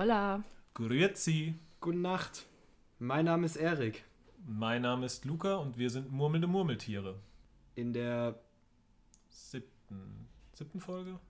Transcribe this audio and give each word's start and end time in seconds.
Hola. 0.00 0.42
Grüezi. 0.72 1.56
Gute 1.78 1.98
Nacht. 1.98 2.46
Mein 2.98 3.26
Name 3.26 3.44
ist 3.44 3.56
Erik. 3.56 4.02
Mein 4.46 4.80
Name 4.80 5.04
ist 5.04 5.26
Luca 5.26 5.56
und 5.56 5.76
wir 5.76 5.90
sind 5.90 6.10
murmelnde 6.10 6.46
Murmeltiere. 6.46 7.18
In 7.74 7.92
der, 7.92 8.40
Siebten, 9.28 10.26
siebten 10.54 10.80
Folge? 10.80 11.20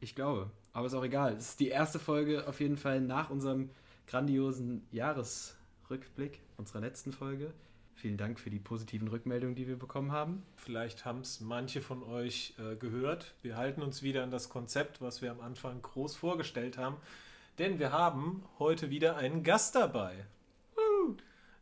ich 0.00 0.16
glaube, 0.16 0.50
aber 0.72 0.88
ist 0.88 0.94
auch 0.94 1.04
egal. 1.04 1.34
Es 1.34 1.50
ist 1.50 1.60
die 1.60 1.68
erste 1.68 2.00
Folge 2.00 2.48
auf 2.48 2.58
jeden 2.58 2.78
Fall 2.78 3.00
nach 3.00 3.30
unserem 3.30 3.70
grandiosen 4.08 4.88
Jahresrückblick, 4.90 6.40
unserer 6.56 6.80
letzten 6.80 7.12
Folge. 7.12 7.54
Vielen 7.94 8.16
Dank 8.16 8.40
für 8.40 8.50
die 8.50 8.58
positiven 8.58 9.06
Rückmeldungen, 9.06 9.54
die 9.54 9.68
wir 9.68 9.78
bekommen 9.78 10.10
haben. 10.10 10.42
Vielleicht 10.56 11.04
haben 11.04 11.20
es 11.20 11.40
manche 11.40 11.80
von 11.80 12.02
euch 12.02 12.54
äh, 12.58 12.74
gehört. 12.74 13.34
Wir 13.42 13.56
halten 13.56 13.82
uns 13.82 14.02
wieder 14.02 14.24
an 14.24 14.32
das 14.32 14.48
Konzept, 14.48 15.00
was 15.00 15.22
wir 15.22 15.30
am 15.30 15.40
Anfang 15.40 15.80
groß 15.80 16.16
vorgestellt 16.16 16.76
haben. 16.76 16.96
Denn 17.60 17.78
wir 17.78 17.92
haben 17.92 18.42
heute 18.58 18.88
wieder 18.88 19.18
einen 19.18 19.42
Gast 19.42 19.74
dabei. 19.74 20.24
Woo! 20.76 21.18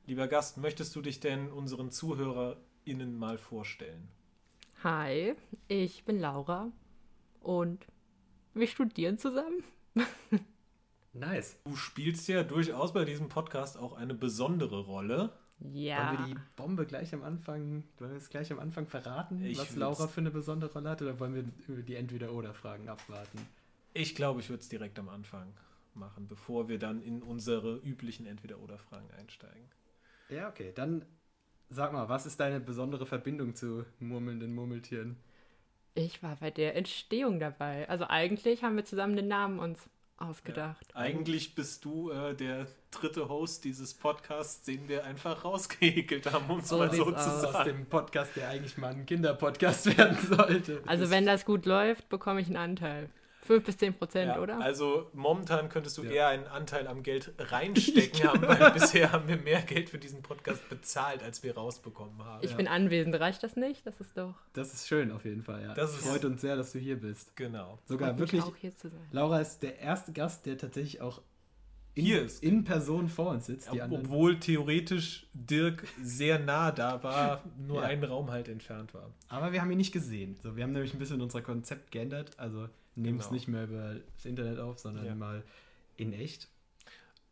Lieber 0.06 0.28
Gast, 0.28 0.56
möchtest 0.56 0.94
du 0.94 1.02
dich 1.02 1.18
denn 1.18 1.50
unseren 1.50 1.90
ZuhörerInnen 1.90 3.18
mal 3.18 3.36
vorstellen? 3.36 4.06
Hi, 4.84 5.34
ich 5.66 6.04
bin 6.04 6.20
Laura 6.20 6.70
und 7.40 7.84
wir 8.54 8.68
studieren 8.68 9.18
zusammen. 9.18 9.64
Nice. 11.14 11.56
Du 11.64 11.74
spielst 11.74 12.28
ja 12.28 12.44
durchaus 12.44 12.92
bei 12.92 13.04
diesem 13.04 13.28
Podcast 13.28 13.76
auch 13.76 13.94
eine 13.94 14.14
besondere 14.14 14.84
Rolle. 14.84 15.32
Ja. 15.58 16.12
Wollen 16.12 16.28
wir 16.28 16.34
die 16.36 16.40
Bombe 16.54 16.86
gleich 16.86 17.12
am 17.12 17.24
Anfang, 17.24 17.82
wollen 17.98 18.12
wir 18.12 18.18
es 18.18 18.30
gleich 18.30 18.52
am 18.52 18.60
Anfang 18.60 18.86
verraten, 18.86 19.44
Ich 19.44 19.58
was 19.58 19.74
Laura 19.74 20.06
für 20.06 20.20
eine 20.20 20.30
besondere 20.30 20.72
Rolle 20.72 20.90
hat, 20.90 21.02
oder 21.02 21.18
wollen 21.18 21.34
wir 21.34 21.44
über 21.66 21.82
die 21.82 21.96
Entweder-Oder-Fragen 21.96 22.88
abwarten? 22.88 23.40
Ich 23.94 24.14
glaube, 24.14 24.38
ich 24.38 24.48
würde 24.48 24.60
es 24.60 24.68
direkt 24.68 24.96
am 25.00 25.08
Anfang 25.08 25.52
machen, 25.98 26.28
bevor 26.28 26.68
wir 26.68 26.78
dann 26.78 27.02
in 27.02 27.22
unsere 27.22 27.76
üblichen 27.78 28.26
Entweder-Oder-Fragen 28.26 29.10
einsteigen. 29.12 29.70
Ja, 30.28 30.48
okay. 30.48 30.72
Dann 30.74 31.04
sag 31.68 31.92
mal, 31.92 32.08
was 32.08 32.26
ist 32.26 32.40
deine 32.40 32.60
besondere 32.60 33.06
Verbindung 33.06 33.54
zu 33.54 33.84
murmelnden 33.98 34.54
Murmeltieren? 34.54 35.16
Ich 35.94 36.22
war 36.22 36.36
bei 36.36 36.50
der 36.50 36.76
Entstehung 36.76 37.40
dabei. 37.40 37.88
Also 37.88 38.06
eigentlich 38.08 38.62
haben 38.62 38.76
wir 38.76 38.84
zusammen 38.84 39.16
den 39.16 39.28
Namen 39.28 39.58
uns 39.58 39.88
ausgedacht. 40.16 40.94
Eigentlich 40.94 41.54
bist 41.54 41.84
du 41.84 42.10
äh, 42.10 42.34
der 42.34 42.66
dritte 42.90 43.28
Host 43.28 43.64
dieses 43.64 43.94
Podcasts, 43.94 44.62
den 44.64 44.88
wir 44.88 45.04
einfach 45.04 45.44
rausgehekelt 45.44 46.32
haben, 46.32 46.48
um 46.50 46.60
es 46.60 46.68
So 46.68 46.78
mal 46.78 46.92
so 46.92 47.04
zu 47.12 47.16
aus. 47.16 47.44
Aus 47.44 47.52
sagen. 47.52 47.70
dem 47.70 47.86
Podcast, 47.86 48.36
der 48.36 48.48
eigentlich 48.48 48.78
mal 48.78 48.92
ein 48.94 49.06
Kinderpodcast 49.06 49.86
werden 49.98 50.18
sollte. 50.18 50.82
Also 50.86 51.10
wenn 51.10 51.26
das 51.26 51.44
gut 51.44 51.66
läuft, 51.66 52.08
bekomme 52.08 52.40
ich 52.40 52.46
einen 52.48 52.56
Anteil. 52.56 53.10
5 53.48 53.64
bis 53.64 53.76
10 53.78 53.94
Prozent, 53.94 54.28
Ja, 54.28 54.40
oder? 54.40 54.60
Also 54.60 55.10
momentan 55.12 55.68
könntest 55.68 55.98
du 55.98 56.04
Ja. 56.04 56.10
eher 56.10 56.28
einen 56.28 56.46
Anteil 56.46 56.86
am 56.86 57.02
Geld 57.02 57.32
reinstecken 57.38 58.28
haben, 58.28 58.42
weil 58.46 58.70
bisher 58.70 59.10
haben 59.10 59.26
wir 59.26 59.36
mehr 59.38 59.62
Geld 59.62 59.90
für 59.90 59.98
diesen 59.98 60.22
Podcast 60.22 60.68
bezahlt, 60.68 61.22
als 61.24 61.42
wir 61.42 61.56
rausbekommen 61.56 62.24
haben. 62.24 62.44
ich 62.44 62.54
bin 62.54 62.68
anwesend. 62.68 63.18
Reicht 63.18 63.42
das 63.42 63.56
nicht? 63.56 63.84
Das 63.86 64.00
ist 64.00 64.16
doch. 64.16 64.34
Das 64.52 64.72
ist 64.72 64.86
schön 64.86 65.10
auf 65.10 65.24
jeden 65.24 65.42
Fall, 65.42 65.62
ja. 65.62 65.74
Das 65.74 65.92
ist- 65.94 66.06
Freut 66.06 66.24
uns 66.24 66.40
sehr, 66.40 66.54
dass 66.54 66.72
du 66.72 66.78
hier 66.78 67.00
bist. 67.00 67.34
Genau. 67.36 67.78
Sogar 67.86 68.10
freut 68.10 68.20
mich 68.20 68.32
wirklich, 68.32 68.42
auch 68.42 68.56
hier 68.56 68.76
zu 68.76 68.88
sein. 68.88 69.00
Laura 69.10 69.40
ist 69.40 69.62
der 69.62 69.78
erste 69.80 70.12
Gast, 70.12 70.46
der 70.46 70.56
tatsächlich 70.58 71.00
auch 71.00 71.20
in, 71.94 72.04
Hier 72.04 72.22
ist. 72.22 72.44
in 72.44 72.62
Person 72.62 73.08
vor 73.08 73.30
uns 73.30 73.46
sitzt. 73.46 73.72
Die 73.72 73.78
Ob- 73.78 73.84
anderen, 73.84 74.04
Obwohl 74.06 74.38
theoretisch 74.38 75.26
Dirk 75.32 75.82
sehr 76.00 76.38
nah 76.38 76.70
da 76.70 77.02
war, 77.02 77.42
nur 77.56 77.82
Ja. 77.82 77.88
einen 77.88 78.04
Raum 78.04 78.30
halt 78.30 78.48
entfernt 78.48 78.94
war. 78.94 79.10
aber 79.28 79.52
wir 79.52 79.60
haben 79.60 79.70
ihn 79.72 79.78
nicht 79.78 79.90
gesehen. 79.92 80.36
So, 80.40 80.54
wir 80.54 80.62
haben 80.62 80.70
nämlich 80.72 80.94
ein 80.94 81.00
bisschen 81.00 81.20
unser 81.20 81.42
Konzept 81.42 81.90
geändert. 81.90 82.38
Also 82.38 82.68
nehmen 82.98 83.18
es 83.18 83.26
Genau. 83.26 83.34
nicht 83.34 83.48
mehr 83.48 83.64
über 83.64 83.96
das 84.14 84.24
Internet 84.24 84.58
auf, 84.58 84.78
sondern 84.78 85.06
Ja. 85.06 85.14
mal 85.14 85.42
in 85.96 86.12
echt. 86.12 86.48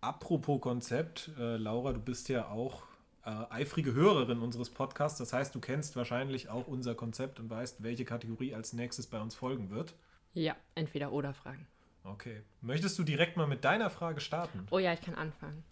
Apropos 0.01 0.61
Konzept, 0.61 1.31
äh, 1.39 1.57
Laura, 1.57 1.93
du 1.93 2.01
bist 2.01 2.29
ja 2.29 2.49
auch 2.49 2.85
äh, 3.25 3.31
eifrige 3.51 3.93
Hörerin 3.93 4.39
unseres 4.39 4.71
Podcasts. 4.71 5.19
Das 5.19 5.33
heißt, 5.33 5.53
du 5.53 5.59
kennst 5.59 5.97
wahrscheinlich 5.97 6.49
auch 6.49 6.69
unser 6.69 6.95
Konzept 6.95 7.41
und 7.41 7.51
weißt, 7.51 7.83
welche 7.83 8.05
Kategorie 8.05 8.55
als 8.55 8.73
nächstes 8.73 9.09
bei 9.09 9.21
uns 9.21 9.35
folgen 9.35 9.71
wird. 9.71 9.95
Ja, 10.35 10.55
entweder 10.77 11.11
oder 11.11 11.35
Fragen. 11.35 11.67
Okay. 12.05 12.43
Möchtest 12.61 12.97
du 13.01 13.03
direkt 13.03 13.37
mal 13.37 13.49
mit 13.49 13.65
deiner 13.65 13.91
Frage 13.91 14.21
starten? 14.21 14.69
Oh 14.71 14.79
ja, 14.79 14.93
ich 14.93 15.01
kann 15.01 15.17
anfangen. 15.17 15.65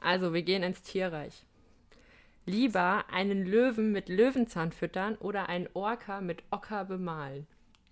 Also, 0.00 0.32
wir 0.32 0.40
gehen 0.42 0.62
ins 0.62 0.80
Tierreich. 0.80 1.44
Lieber 2.46 3.04
einen 3.12 3.44
Löwen 3.44 3.92
mit 3.92 4.08
Löwenzahn 4.08 4.72
füttern 4.72 5.16
oder 5.16 5.50
einen 5.50 5.68
Orca 5.74 6.22
mit 6.22 6.42
Ocker 6.50 6.86
bemalen? 6.86 7.46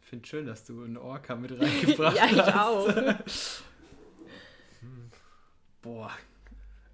Ich 0.06 0.10
finde 0.10 0.28
schön, 0.28 0.46
dass 0.46 0.62
du 0.64 0.84
einen 0.84 0.96
Orca 0.96 1.34
mit 1.34 1.50
reingebracht 1.60 2.16
ja, 2.16 2.26
ich 2.26 2.38
hast. 2.40 2.54
auch. 2.54 2.88
Boah, 5.82 6.12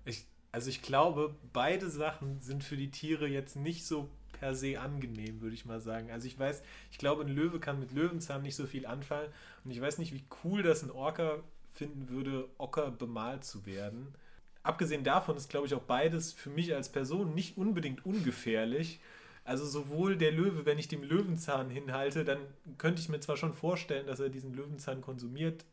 Ich, 0.07 0.25
also 0.51 0.71
ich 0.71 0.81
glaube, 0.81 1.37
beide 1.53 1.91
Sachen 1.91 2.41
sind 2.41 2.65
für 2.65 2.79
die 2.79 2.91
Tiere 2.91 3.27
jetzt 3.27 3.55
nicht 3.55 3.85
so 3.85 4.09
per 4.33 4.55
se 4.55 4.81
angenehm, 4.81 5.43
würde 5.43 5.55
ich 5.55 5.67
mal 5.67 5.79
sagen. 5.79 6.11
Also 6.11 6.27
ich 6.27 6.39
weiß, 6.39 6.63
ich 6.91 6.97
glaube, 6.97 7.21
ein 7.25 7.29
Löwe 7.29 7.61
kann 7.61 7.79
mit 7.79 7.93
Löwenzahn 7.93 8.41
nicht 8.41 8.57
so 8.57 8.65
viel 8.65 8.87
anfallen. 8.87 9.31
Und 9.63 9.73
ich 9.73 9.81
weiß 9.83 9.99
nicht, 9.99 10.15
wie 10.15 10.25
cool 10.43 10.63
das 10.63 10.83
ein 10.83 10.91
Orca 10.91 11.41
finden 11.75 12.09
würde, 12.09 12.49
Ocker 12.57 12.91
bemalt 12.91 13.45
zu 13.45 13.67
werden. 13.67 14.15
Abgesehen 14.63 15.05
davon 15.05 15.37
ist, 15.37 15.51
glaube 15.51 15.67
ich, 15.67 15.75
auch 15.75 15.83
beides 15.83 16.33
für 16.33 16.49
mich 16.49 16.75
als 16.75 16.91
Person 16.91 17.35
nicht 17.35 17.59
unbedingt 17.59 18.07
ungefährlich. 18.07 19.01
Also 19.45 19.67
sowohl 19.67 20.17
der 20.17 20.31
Löwe, 20.33 20.67
wenn 20.67 20.79
ich 20.79 20.89
dem 20.89 21.03
Löwenzahn 21.03 21.69
hinhalte, 21.69 22.25
dann 22.25 22.39
könnte 22.79 23.01
ich 23.01 23.09
mir 23.09 23.21
zwar 23.21 23.37
schon 23.37 23.53
vorstellen, 23.53 24.07
dass 24.07 24.21
er 24.21 24.29
diesen 24.29 24.55
Löwenzahn 24.55 25.01
konsumiert, 25.01 25.65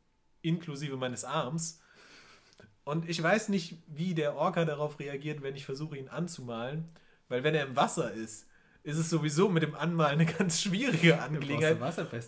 inklusive 0.42 0.98
meines 0.98 1.24
Arms. 1.24 1.82
Und 2.84 3.08
ich 3.08 3.22
weiß 3.22 3.50
nicht, 3.50 3.78
wie 3.88 4.16
der 4.16 4.36
Orca 4.36 4.66
darauf 4.66 5.00
reagiert, 5.00 5.44
wenn 5.44 5.56
ich 5.56 5.66
versuche, 5.66 5.98
ihn 5.98 6.08
anzumalen. 6.08 6.86
Weil 7.28 7.44
wenn 7.44 7.54
er 7.54 7.68
im 7.68 7.76
Wasser 7.76 8.12
ist, 8.12 8.48
ist 8.84 8.98
es 8.98 9.10
sowieso 9.10 9.50
mit 9.50 9.62
dem 9.62 9.76
Anmalen 9.76 10.20
eine 10.20 10.26
ganz 10.26 10.62
schwierige 10.62 11.22
Angelegenheit. 11.22 11.78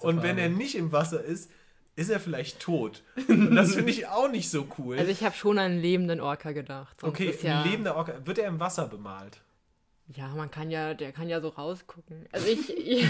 Und 0.02 0.22
wenn 0.22 0.38
er 0.38 0.50
nicht 0.50 0.76
im 0.76 0.92
Wasser 0.92 1.24
ist, 1.24 1.50
ist 1.96 2.10
er 2.10 2.20
vielleicht 2.20 2.60
tot. 2.60 3.04
Und 3.28 3.56
das 3.56 3.74
finde 3.74 3.92
ich 3.92 4.08
auch 4.08 4.30
nicht 4.30 4.50
so 4.50 4.68
cool. 4.78 4.98
Also 4.98 5.12
ich 5.12 5.24
habe 5.24 5.36
schon 5.36 5.58
an 5.58 5.72
einen 5.72 5.82
lebenden 5.82 6.22
Orca 6.22 6.52
gedacht. 6.52 7.02
sonst 7.02 7.14
okay, 7.14 7.36
ja, 7.42 7.62
ein 7.62 7.70
lebender 7.70 7.96
Orca. 7.96 8.14
Wird 8.26 8.38
er 8.38 8.48
im 8.48 8.60
Wasser 8.60 8.88
bemalt? 8.88 9.42
Ja, 10.14 10.30
man 10.30 10.52
kann 10.52 10.72
ja, 10.72 10.94
der 10.94 11.12
kann 11.12 11.30
ja 11.30 11.42
so 11.42 11.50
rausgucken. 11.50 12.28
Also 12.32 12.48
ich, 12.48 12.70
ich 12.78 13.06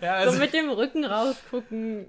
Ja, 0.00 0.14
also 0.14 0.34
so 0.34 0.38
mit 0.38 0.52
dem 0.52 0.70
Rücken 0.70 1.04
rausgucken 1.04 2.06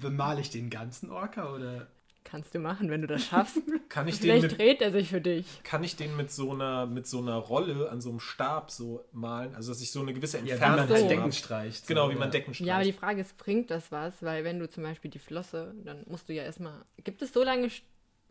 Bemale 0.00 0.40
ich 0.40 0.50
den 0.50 0.70
ganzen 0.70 1.10
Orca 1.10 1.52
oder? 1.52 1.88
kannst 2.26 2.54
du 2.54 2.58
machen, 2.58 2.90
wenn 2.90 3.00
du 3.00 3.06
das 3.06 3.24
schaffst. 3.24 3.62
kann, 3.88 4.06
ich 4.08 4.16
den 4.16 4.22
Vielleicht 4.22 4.42
mit, 4.42 4.58
dreht 4.58 4.82
er 4.82 4.92
sich 4.92 5.08
für 5.08 5.20
dich. 5.20 5.62
kann 5.62 5.82
ich 5.84 5.96
den 5.96 6.16
mit 6.16 6.30
so, 6.30 6.52
einer, 6.52 6.86
mit 6.86 7.06
so 7.06 7.18
einer 7.20 7.36
Rolle 7.36 7.88
an 7.90 8.00
so 8.00 8.10
einem 8.10 8.20
Stab 8.20 8.70
so 8.70 9.04
malen? 9.12 9.54
Also, 9.54 9.72
dass 9.72 9.80
ich 9.80 9.90
so 9.90 10.00
eine 10.00 10.12
gewisse 10.12 10.38
Ja, 10.38 10.44
wie 10.44 10.50
Entfernung 10.50 10.88
man 10.88 10.98
so. 11.00 11.08
Decken 11.08 11.32
streicht. 11.32 11.86
Genau, 11.86 12.06
so, 12.06 12.12
wie 12.12 12.18
man? 12.18 12.30
Decken 12.30 12.52
streicht. 12.52 12.68
Ja, 12.68 12.74
aber 12.74 12.84
die 12.84 12.92
Frage 12.92 13.20
ist, 13.20 13.38
bringt 13.38 13.70
das 13.70 13.90
was? 13.92 14.22
Weil 14.22 14.44
wenn 14.44 14.58
du 14.58 14.68
zum 14.68 14.82
Beispiel 14.82 15.10
die 15.10 15.18
Flosse, 15.18 15.74
dann 15.84 16.04
musst 16.08 16.28
du 16.28 16.34
ja 16.34 16.42
erstmal. 16.42 16.84
Gibt 17.04 17.22
es 17.22 17.32
so 17.32 17.42
lange. 17.42 17.70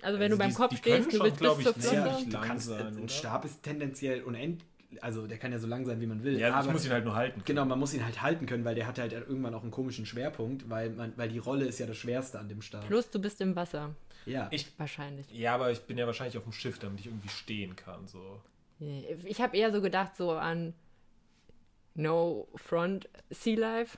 Also 0.01 0.19
wenn 0.19 0.31
Also 0.31 0.35
du 0.35 0.37
beim 0.39 0.49
die- 0.49 0.55
Kopf 0.55 0.69
die 0.69 0.81
können 0.81 1.03
stehst, 1.03 1.19
du 1.19 1.31
glaub 1.31 1.57
bis 1.57 1.67
ich, 1.67 1.73
zur 1.73 1.81
sehr 1.81 2.01
Flosse. 2.03 2.29
Du 2.29 2.41
kannst, 2.41 2.67
sein, 2.67 2.97
ein? 2.97 3.09
Stab 3.09 3.45
ist 3.45 3.63
tendenziell 3.63 4.23
unendlich, 4.23 4.67
also 5.01 5.25
der 5.27 5.37
kann 5.37 5.51
ja 5.51 5.57
so 5.59 5.67
lang 5.67 5.85
sein, 5.85 5.99
wie 6.01 6.05
man 6.05 6.23
will. 6.23 6.37
ja, 6.39 6.49
ich 6.49 6.53
aber 6.53 6.71
muss 6.71 6.85
ihn 6.85 6.91
halt 6.91 7.05
nur 7.05 7.15
halten. 7.15 7.41
Genau, 7.45 7.65
man 7.65 7.79
muss 7.79 7.93
ihn 7.93 8.03
halt 8.05 8.21
halten 8.21 8.45
können, 8.45 8.63
weil 8.65 8.75
der 8.75 8.87
hat 8.87 8.99
halt 8.99 9.13
irgendwann 9.13 9.53
auch 9.55 9.63
einen 9.63 9.71
komischen 9.71 10.05
Schwerpunkt, 10.05 10.69
weil, 10.69 10.91
man, 10.91 11.13
weil 11.17 11.29
die 11.29 11.39
Rolle 11.39 11.65
ist 11.65 11.79
ja 11.79 11.85
das 11.87 11.97
Schwerste 11.97 12.39
an 12.39 12.47
dem 12.49 12.61
Stab. 12.61 12.85
Plus 12.87 13.09
du 13.09 13.19
bist 13.19 13.41
im 13.41 13.55
Wasser. 13.55 13.95
ja. 14.25 14.47
Ich, 14.51 14.67
Wahrscheinlich. 14.77 15.25
ja, 15.31 15.55
aber 15.55 15.71
ich 15.71 15.81
bin 15.81 15.97
ja 15.97 16.05
wahrscheinlich 16.05 16.37
auf 16.37 16.43
dem 16.43 16.53
Schiff, 16.53 16.77
damit 16.79 16.99
ich 16.99 17.07
irgendwie 17.07 17.29
stehen 17.29 17.75
kann. 17.75 18.07
So. 18.07 18.41
Nee, 18.79 19.17
Ich 19.25 19.41
habe 19.41 19.55
eher 19.57 19.71
so 19.71 19.81
gedacht, 19.81 20.15
so 20.17 20.31
an 20.31 20.73
No 21.95 22.47
Front 22.55 23.07
Sea 23.29 23.57
Life. 23.57 23.97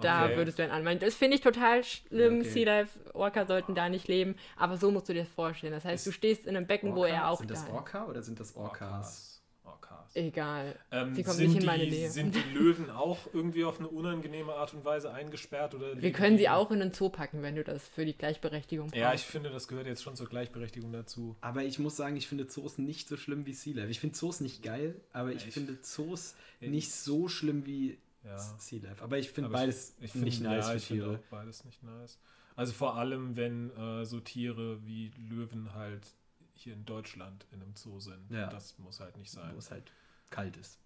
Da 0.00 0.26
Okay. 0.26 0.36
würdest 0.36 0.58
du 0.58 0.62
einen 0.62 0.72
anmalen. 0.72 0.98
Das 0.98 1.14
finde 1.14 1.36
ich 1.36 1.42
total 1.42 1.84
schlimm. 1.84 2.40
Okay. 2.40 2.48
Sea 2.50 2.64
Life, 2.66 2.98
Orca 3.14 3.46
sollten 3.46 3.74
da 3.74 3.88
nicht 3.88 4.08
leben. 4.08 4.34
Aber 4.56 4.76
so 4.76 4.90
musst 4.90 5.08
du 5.08 5.12
dir 5.14 5.20
das 5.24 5.28
vorstellen. 5.32 5.72
Das 5.72 5.84
heißt, 5.84 6.06
du 6.06 6.12
stehst 6.12 6.46
in 6.46 6.56
einem 6.56 6.66
Becken, 6.66 6.94
wo 6.94 7.00
Orca? 7.02 7.12
er 7.14 7.28
auch 7.30 7.38
Sind 7.38 7.50
das 7.50 7.62
da 7.62 7.68
ist. 7.68 7.72
Orca 7.74 8.06
oder 8.06 8.22
sind 8.22 8.40
das 8.40 8.56
Orcas? 8.56 9.42
Orcas. 9.64 10.16
Egal. 10.16 10.74
Ähm, 10.90 11.14
Sie 11.14 11.22
kommen 11.22 11.36
sind 11.36 11.46
nicht 11.48 11.54
in 11.56 11.60
die, 11.60 11.66
meine 11.66 11.86
Nähe. 11.86 12.10
Sind 12.10 12.34
die 12.34 12.54
Löwen 12.54 12.90
auch 12.90 13.18
irgendwie 13.32 13.64
auf 13.64 13.78
eine 13.78 13.86
unangenehme 13.88 14.52
Art 14.54 14.74
und 14.74 14.84
Weise 14.84 15.12
eingesperrt? 15.12 15.74
Oder 15.74 16.00
Wir 16.02 16.10
können 16.12 16.36
die- 16.36 16.42
sie 16.44 16.48
auch 16.48 16.70
in 16.72 16.80
den 16.80 16.92
Zoo 16.92 17.10
packen, 17.10 17.42
wenn 17.42 17.54
du 17.54 17.62
das 17.62 17.86
für 17.86 18.04
die 18.04 18.14
Gleichberechtigung 18.16 18.86
brauchst. 18.88 18.96
Ja, 19.00 19.14
ich 19.14 19.22
finde, 19.22 19.50
das 19.50 19.68
gehört 19.68 19.86
jetzt 19.86 20.02
schon 20.02 20.16
zur 20.16 20.28
Gleichberechtigung 20.28 20.90
dazu. 20.92 21.36
Aber 21.40 21.62
ich 21.62 21.78
muss 21.78 21.96
sagen, 21.96 22.16
ich 22.16 22.26
finde 22.26 22.48
Zoos 22.48 22.78
nicht 22.78 23.08
so 23.08 23.16
schlimm 23.16 23.46
wie 23.46 23.52
Sea 23.52 23.74
Life. 23.76 23.90
Ich 23.90 24.00
finde 24.00 24.16
Zoos 24.16 24.40
nicht 24.40 24.62
geil, 24.64 24.96
aber 25.12 25.30
ich, 25.30 25.46
Ich- 25.46 25.54
finde 25.54 25.80
Zoos 25.80 26.34
ich- 26.60 26.70
nicht 26.70 26.92
so 26.92 27.28
schlimm 27.28 27.64
wie 27.66 27.98
Ja. 28.24 28.38
Sea 28.38 28.80
Life. 28.82 29.02
Aber 29.02 29.18
ich 29.18 29.30
finde 29.30 29.50
beides 29.50 29.96
ich 30.00 30.14
nicht 30.14 30.36
finde, 30.36 30.50
nice 30.50 30.66
ja, 30.66 30.70
für 30.72 30.76
ich 30.76 30.86
finde 30.86 31.04
Tiere. 31.04 31.16
auch 31.16 31.30
beides 31.30 31.64
nicht 31.64 31.82
nice. 31.82 32.18
Also 32.56 32.72
vor 32.72 32.96
allem, 32.96 33.36
wenn 33.36 33.70
äh, 33.76 34.04
so 34.04 34.20
Tiere 34.20 34.84
wie 34.86 35.10
Löwen 35.30 35.72
halt 35.74 36.06
hier 36.54 36.74
in 36.74 36.84
Deutschland 36.84 37.46
in 37.52 37.62
einem 37.62 37.74
Zoo 37.74 38.00
sind. 38.00 38.30
Ja. 38.30 38.48
Das 38.48 38.78
muss 38.78 39.00
halt 39.00 39.16
nicht 39.16 39.30
sein. 39.30 39.54
Wo 39.54 39.58
es 39.58 39.70
halt 39.70 39.92
kalt 40.28 40.56
ist. 40.56 40.78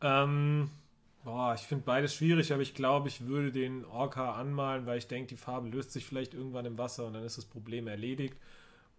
Ähm, 0.00 0.70
Boah, 1.24 1.54
ich 1.54 1.62
finde 1.62 1.84
beides 1.84 2.14
schwierig, 2.14 2.52
aber 2.52 2.62
ich 2.62 2.74
glaube, 2.74 3.08
ich 3.08 3.26
würde 3.26 3.50
den 3.50 3.84
Orca 3.84 4.34
anmalen, 4.34 4.86
weil 4.86 4.98
ich 4.98 5.08
denke, 5.08 5.28
die 5.28 5.36
Farbe 5.36 5.68
löst 5.68 5.90
sich 5.90 6.06
vielleicht 6.06 6.32
irgendwann 6.32 6.64
im 6.64 6.78
Wasser 6.78 7.06
und 7.06 7.12
dann 7.12 7.24
ist 7.24 7.36
das 7.36 7.44
Problem 7.44 7.88
erledigt. 7.88 8.36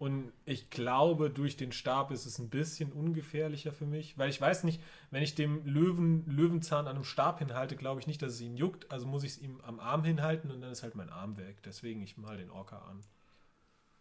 Und 0.00 0.32
ich 0.46 0.70
glaube, 0.70 1.28
durch 1.28 1.58
den 1.58 1.72
Stab 1.72 2.10
ist 2.10 2.24
es 2.24 2.38
ein 2.38 2.48
bisschen 2.48 2.90
ungefährlicher 2.90 3.70
für 3.70 3.84
mich, 3.84 4.16
weil 4.16 4.30
ich 4.30 4.40
weiß 4.40 4.64
nicht, 4.64 4.80
wenn 5.10 5.22
ich 5.22 5.34
dem 5.34 5.62
Löwen, 5.66 6.24
Löwenzahn 6.24 6.86
an 6.86 6.96
einem 6.96 7.04
Stab 7.04 7.38
hinhalte, 7.38 7.76
glaube 7.76 8.00
ich 8.00 8.06
nicht, 8.06 8.22
dass 8.22 8.32
es 8.32 8.40
ihn 8.40 8.56
juckt. 8.56 8.90
Also 8.90 9.06
muss 9.06 9.24
ich 9.24 9.32
es 9.32 9.38
ihm 9.42 9.60
am 9.60 9.78
Arm 9.78 10.02
hinhalten 10.02 10.50
und 10.50 10.62
dann 10.62 10.72
ist 10.72 10.82
halt 10.82 10.94
mein 10.94 11.10
Arm 11.10 11.36
weg. 11.36 11.58
Deswegen 11.66 12.00
ich 12.00 12.16
mal 12.16 12.38
den 12.38 12.48
Orca 12.48 12.78
an. 12.78 13.02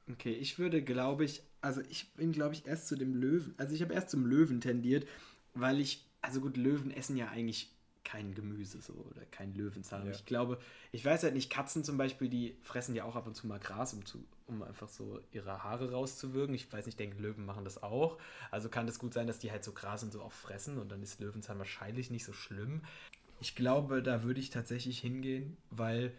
Okay, 0.09 0.31
ich 0.31 0.57
würde, 0.57 0.81
glaube 0.81 1.25
ich, 1.25 1.43
also 1.59 1.81
ich 1.89 2.13
bin, 2.13 2.31
glaube 2.31 2.53
ich, 2.53 2.65
erst 2.65 2.87
zu 2.87 2.95
dem 2.95 3.13
Löwen, 3.13 3.53
also 3.57 3.75
ich 3.75 3.81
habe 3.81 3.93
erst 3.93 4.09
zum 4.09 4.25
Löwen 4.25 4.61
tendiert, 4.61 5.05
weil 5.53 5.81
ich, 5.81 6.07
also 6.21 6.39
gut, 6.39 6.55
Löwen 6.55 6.91
essen 6.91 7.17
ja 7.17 7.27
eigentlich 7.27 7.75
kein 8.09 8.33
Gemüse 8.33 8.81
so 8.81 8.93
oder 8.93 9.23
kein 9.29 9.53
Löwenzahn. 9.53 10.05
Ja. 10.05 10.11
Ich 10.11 10.25
glaube, 10.25 10.57
ich 10.91 11.05
weiß 11.05 11.23
halt 11.23 11.35
nicht, 11.35 11.51
Katzen 11.51 11.83
zum 11.83 11.97
Beispiel, 11.97 12.27
die 12.27 12.57
fressen 12.63 12.95
ja 12.95 13.03
auch 13.03 13.15
ab 13.15 13.27
und 13.27 13.35
zu 13.35 13.45
mal 13.45 13.59
Gras, 13.59 13.93
um, 13.93 14.03
zu, 14.03 14.25
um 14.47 14.63
einfach 14.63 14.89
so 14.89 15.19
ihre 15.31 15.63
Haare 15.63 15.91
rauszuwirken. 15.91 16.55
Ich 16.55 16.71
weiß 16.71 16.85
nicht, 16.85 16.93
ich 16.93 16.97
denke, 16.97 17.21
Löwen 17.21 17.45
machen 17.45 17.65
das 17.65 17.83
auch. 17.83 18.17
Also 18.49 18.67
kann 18.67 18.87
es 18.87 18.97
gut 18.97 19.13
sein, 19.13 19.27
dass 19.27 19.37
die 19.37 19.51
halt 19.51 19.63
so 19.63 19.73
Gras 19.73 20.01
und 20.01 20.11
so 20.11 20.23
auch 20.23 20.31
fressen 20.31 20.79
und 20.79 20.91
dann 20.91 21.03
ist 21.03 21.19
Löwenzahn 21.19 21.59
wahrscheinlich 21.59 22.09
nicht 22.09 22.25
so 22.25 22.33
schlimm. 22.33 22.81
Ich 23.39 23.55
glaube, 23.55 24.01
da 24.01 24.23
würde 24.23 24.39
ich 24.39 24.49
tatsächlich 24.49 24.99
hingehen, 24.99 25.57
weil, 25.69 26.11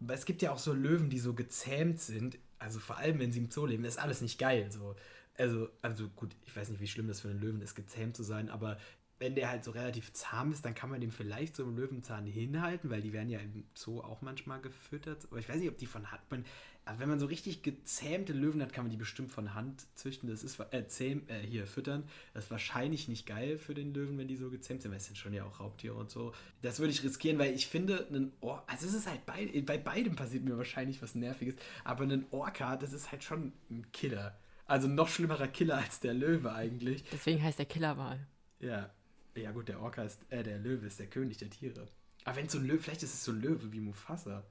weil 0.00 0.16
es 0.16 0.26
gibt 0.26 0.42
ja 0.42 0.52
auch 0.52 0.58
so 0.58 0.74
Löwen, 0.74 1.08
die 1.08 1.18
so 1.18 1.32
gezähmt 1.32 1.98
sind. 1.98 2.38
Also 2.58 2.78
vor 2.78 2.98
allem, 2.98 3.20
wenn 3.20 3.32
sie 3.32 3.38
im 3.38 3.50
Zoo 3.50 3.64
leben, 3.64 3.84
ist 3.84 3.98
alles 3.98 4.20
nicht 4.20 4.38
geil. 4.38 4.70
So. 4.70 4.96
Also, 5.38 5.70
also 5.80 6.08
gut, 6.08 6.36
ich 6.44 6.54
weiß 6.54 6.68
nicht, 6.68 6.80
wie 6.80 6.88
schlimm 6.88 7.08
das 7.08 7.20
für 7.20 7.28
einen 7.28 7.40
Löwen 7.40 7.62
ist, 7.62 7.74
gezähmt 7.74 8.16
zu 8.16 8.22
sein, 8.22 8.50
aber 8.50 8.76
wenn 9.18 9.34
der 9.34 9.50
halt 9.50 9.64
so 9.64 9.72
relativ 9.72 10.12
zahm 10.12 10.52
ist, 10.52 10.64
dann 10.64 10.74
kann 10.74 10.90
man 10.90 11.00
dem 11.00 11.10
vielleicht 11.10 11.56
so 11.56 11.64
einen 11.64 11.76
Löwenzahn 11.76 12.26
hinhalten, 12.26 12.90
weil 12.90 13.02
die 13.02 13.12
werden 13.12 13.28
ja 13.28 13.40
im 13.40 13.64
Zoo 13.74 14.00
auch 14.00 14.22
manchmal 14.22 14.60
gefüttert. 14.60 15.26
Aber 15.30 15.40
ich 15.40 15.48
weiß 15.48 15.56
nicht, 15.56 15.68
ob 15.68 15.78
die 15.78 15.86
von 15.86 16.10
Hand. 16.12 16.22
Man, 16.30 16.44
aber 16.84 17.00
wenn 17.00 17.08
man 17.08 17.18
so 17.18 17.26
richtig 17.26 17.62
gezähmte 17.62 18.32
Löwen 18.32 18.62
hat, 18.62 18.72
kann 18.72 18.84
man 18.84 18.90
die 18.90 18.96
bestimmt 18.96 19.30
von 19.30 19.54
Hand 19.54 19.86
züchten. 19.94 20.28
Das 20.28 20.44
ist 20.44 20.58
äh, 20.70 20.86
zähm, 20.86 21.28
äh, 21.28 21.40
hier 21.40 21.66
füttern. 21.66 22.04
Das 22.32 22.44
ist 22.44 22.50
wahrscheinlich 22.50 23.08
nicht 23.08 23.26
geil 23.26 23.58
für 23.58 23.74
den 23.74 23.92
Löwen, 23.92 24.16
wenn 24.18 24.28
die 24.28 24.36
so 24.36 24.50
gezähmt 24.50 24.82
sind, 24.82 24.92
weil 24.92 24.98
es 24.98 25.06
sind 25.06 25.18
schon 25.18 25.34
ja 25.34 25.44
auch 25.44 25.60
Raubtiere 25.60 25.94
und 25.94 26.10
so. 26.10 26.32
Das 26.62 26.78
würde 26.78 26.92
ich 26.92 27.02
riskieren, 27.02 27.38
weil 27.38 27.54
ich 27.54 27.66
finde, 27.66 28.06
ein 28.10 28.32
Or 28.40 28.62
also 28.68 28.86
es 28.86 28.94
ist 28.94 29.08
halt 29.08 29.26
bei, 29.26 29.62
bei 29.66 29.78
beidem 29.78 30.14
passiert 30.14 30.44
mir 30.44 30.56
wahrscheinlich 30.56 31.02
was 31.02 31.14
Nerviges, 31.14 31.56
aber 31.84 32.04
ein 32.04 32.24
Orca, 32.30 32.76
das 32.76 32.92
ist 32.92 33.10
halt 33.10 33.24
schon 33.24 33.52
ein 33.68 33.90
Killer. 33.92 34.38
Also 34.64 34.86
noch 34.86 35.08
schlimmerer 35.08 35.48
Killer 35.48 35.78
als 35.78 36.00
der 36.00 36.14
Löwe 36.14 36.52
eigentlich. 36.52 37.02
Deswegen 37.10 37.42
heißt 37.42 37.58
der 37.58 37.66
Killerwal. 37.66 38.26
Ja. 38.60 38.90
Ja 39.36 39.52
gut, 39.52 39.68
der 39.68 39.80
Orca 39.80 40.02
ist, 40.02 40.20
äh, 40.30 40.42
der 40.42 40.58
Löwe 40.58 40.86
ist 40.86 40.98
der 40.98 41.06
König 41.06 41.38
der 41.38 41.50
Tiere. 41.50 41.86
Aber 42.24 42.36
wenn 42.36 42.48
so 42.48 42.58
ein 42.58 42.66
Löwe, 42.66 42.80
vielleicht 42.80 43.02
ist 43.02 43.14
es 43.14 43.24
so 43.24 43.32
ein 43.32 43.40
Löwe 43.40 43.72
wie 43.72 43.80
Mufasa. 43.80 44.44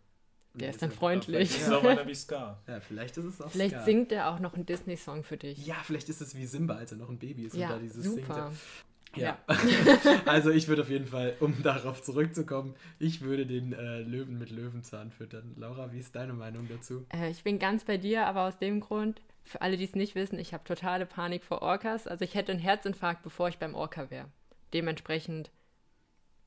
Und 0.54 0.62
Der 0.62 0.70
ist 0.70 0.76
ist 0.76 0.82
dann 0.82 0.90
ja- 0.92 0.96
freundlich. 0.96 1.50
Das 1.54 1.62
ist 1.68 1.72
auch 1.72 1.84
einer 1.84 2.08
wie 2.08 2.16
Scar. 2.16 2.64
Ja, 2.68 2.80
vielleicht 2.80 3.18
ist 3.18 3.26
es 3.26 3.42
auch 3.42 3.52
Vielleicht 3.52 3.76
Scar. 3.76 3.86
singt 3.86 4.12
er 4.12 4.30
auch 4.32 4.40
noch 4.40 4.54
einen 4.56 4.66
Disney-Song 4.66 5.24
für 5.24 5.38
dich. 5.38 5.66
Ja, 5.68 5.76
vielleicht 5.84 6.10
ist 6.10 6.22
es 6.22 6.36
wie 6.36 6.46
Simba, 6.46 6.76
als 6.76 6.92
er 6.92 6.98
noch 6.98 7.10
ein 7.10 7.20
Baby 7.20 7.44
ist 7.46 7.54
und 7.54 7.60
Ja, 7.60 7.70
da 7.70 7.78
dieses 7.80 8.04
super. 8.06 8.52
singt. 8.52 9.22
Ja. 9.24 9.38
also 10.26 10.50
ich 10.50 10.68
würde 10.68 10.82
auf 10.84 10.90
jeden 10.90 11.06
Fall, 11.08 11.36
um 11.40 11.62
darauf 11.64 12.02
zurückzukommen, 12.02 12.76
ich 13.00 13.22
würde 13.22 13.46
den 13.46 13.74
äh, 13.74 14.00
Löwen 14.02 14.38
mit 14.40 14.50
Löwenzahn 14.50 15.12
füttern. 15.12 15.54
Laura, 15.58 15.92
wie 15.92 16.00
ist 16.00 16.16
deine 16.16 16.34
Meinung 16.34 16.68
dazu? 16.70 17.06
Äh, 17.14 17.30
ich 17.30 17.44
bin 17.44 17.60
ganz 17.60 17.84
bei 17.84 17.98
dir, 17.98 18.26
aber 18.26 18.48
aus 18.48 18.58
dem 18.58 18.80
Grund, 18.80 19.22
für 19.44 19.62
alle, 19.62 19.78
die 19.78 19.86
es 19.86 19.96
nicht 19.96 20.16
wissen, 20.16 20.40
ich 20.40 20.54
habe 20.54 20.64
totale 20.64 21.06
Panik 21.06 21.44
vor 21.44 21.62
Orcas. 21.62 22.08
Also 22.08 22.26
ich 22.26 22.36
hätte 22.36 22.52
einen 22.52 22.62
Herzinfarkt, 22.62 23.24
bevor 23.24 23.48
ich 23.50 23.58
beim 23.60 23.76
Orca 23.76 24.10
wäre. 24.10 24.28
Dementsprechend 24.74 25.52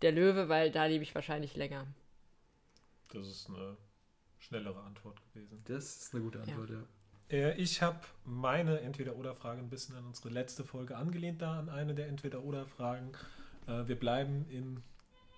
der 0.03 0.13
Löwe, 0.13 0.49
weil 0.49 0.71
da 0.71 0.87
lebe 0.87 1.03
ich 1.03 1.15
wahrscheinlich 1.15 1.57
länger. 1.57 1.87
Das 3.13 3.27
ist 3.27 3.49
eine 3.49 3.77
schnellere 4.39 4.81
Antwort 4.83 5.21
gewesen. 5.33 5.63
Das 5.67 6.03
ist 6.03 6.15
eine 6.15 6.23
gute 6.25 6.41
Antwort, 6.41 6.71
ja. 6.71 6.83
Äh, 7.31 7.61
Ich 7.61 7.83
habe 7.83 8.01
meine 8.25 8.81
Entweder-Oder-Frage 8.81 9.61
ein 9.61 9.69
bisschen 9.71 9.97
an 9.97 10.07
unsere 10.07 10.31
letzte 10.31 10.65
Folge 10.65 10.97
angelehnt, 10.97 11.43
da 11.43 11.59
an 11.59 11.69
eine 11.69 11.95
der 11.95 12.09
Entweder-Oder-Fragen. 12.09 13.13
Äh, 13.67 13.87
Wir 13.89 13.99
bleiben 13.99 14.47
im 14.51 14.83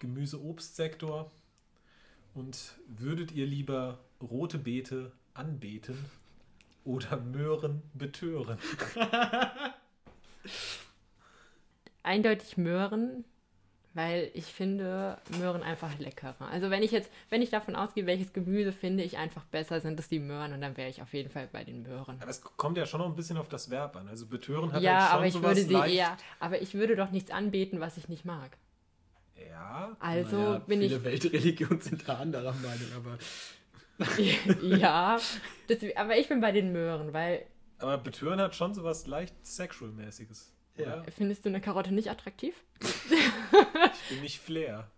Gemüse-Obst-Sektor. 0.00 1.30
Und 2.34 2.78
würdet 2.86 3.32
ihr 3.32 3.46
lieber 3.46 3.98
rote 4.20 4.58
Beete 4.58 5.12
anbeten 5.34 5.98
oder 6.84 7.18
Möhren 7.20 7.82
betören? 7.94 8.58
Eindeutig 12.02 12.56
Möhren, 12.56 13.24
weil 13.94 14.30
ich 14.34 14.46
finde 14.46 15.18
Möhren 15.38 15.62
einfach 15.62 15.98
leckerer. 15.98 16.48
Also 16.50 16.70
wenn 16.70 16.82
ich 16.82 16.90
jetzt, 16.90 17.10
wenn 17.30 17.42
ich 17.42 17.50
davon 17.50 17.76
ausgehe, 17.76 18.06
welches 18.06 18.32
Gemüse 18.32 18.72
finde 18.72 19.04
ich 19.04 19.18
einfach 19.18 19.44
besser, 19.46 19.80
sind 19.80 20.00
es 20.00 20.08
die 20.08 20.18
Möhren 20.18 20.52
und 20.52 20.60
dann 20.60 20.76
wäre 20.76 20.88
ich 20.88 21.02
auf 21.02 21.12
jeden 21.12 21.30
Fall 21.30 21.48
bei 21.52 21.62
den 21.64 21.82
Möhren. 21.82 22.18
Aber 22.20 22.30
es 22.30 22.40
kommt 22.40 22.78
ja 22.78 22.86
schon 22.86 23.00
noch 23.00 23.06
ein 23.08 23.16
bisschen 23.16 23.36
auf 23.36 23.48
das 23.48 23.70
Verb 23.70 23.96
an. 23.96 24.08
Also 24.08 24.26
betören 24.26 24.72
hat 24.72 24.82
Ja, 24.82 24.92
halt 25.00 25.02
schon 25.02 25.18
aber 25.18 25.26
ich 25.26 25.34
sowas 25.34 25.44
würde 25.44 25.62
sie 25.62 25.72
leicht. 25.74 25.96
eher, 25.96 26.16
aber 26.40 26.62
ich 26.62 26.74
würde 26.74 26.96
doch 26.96 27.10
nichts 27.10 27.30
anbeten, 27.30 27.80
was 27.80 27.96
ich 27.96 28.08
nicht 28.08 28.24
mag. 28.24 28.56
Ja, 29.48 29.96
Also 30.00 30.36
Naja, 30.36 30.58
bin 30.60 30.80
ich 30.82 30.88
viele 30.88 31.04
Weltreligionen 31.04 31.80
sind 31.80 32.08
da 32.08 32.16
anderer 32.18 32.52
Meinung, 32.54 32.92
aber 32.96 33.18
ja, 34.62 35.18
das, 35.68 35.78
aber 35.96 36.16
ich 36.16 36.28
bin 36.28 36.40
bei 36.40 36.52
den 36.52 36.72
Möhren, 36.72 37.12
weil 37.12 37.46
aber 37.78 37.98
betören 37.98 38.40
hat 38.40 38.54
schon 38.54 38.74
sowas 38.74 39.06
leicht 39.06 39.34
Sexual-mäßiges. 39.44 40.52
Ja. 40.76 41.04
findest 41.16 41.44
du 41.44 41.48
eine 41.50 41.60
Karotte 41.60 41.92
nicht 41.92 42.10
attraktiv? 42.10 42.54
Ich 42.80 44.08
bin 44.08 44.20
nicht 44.20 44.40
Flair. 44.40 44.90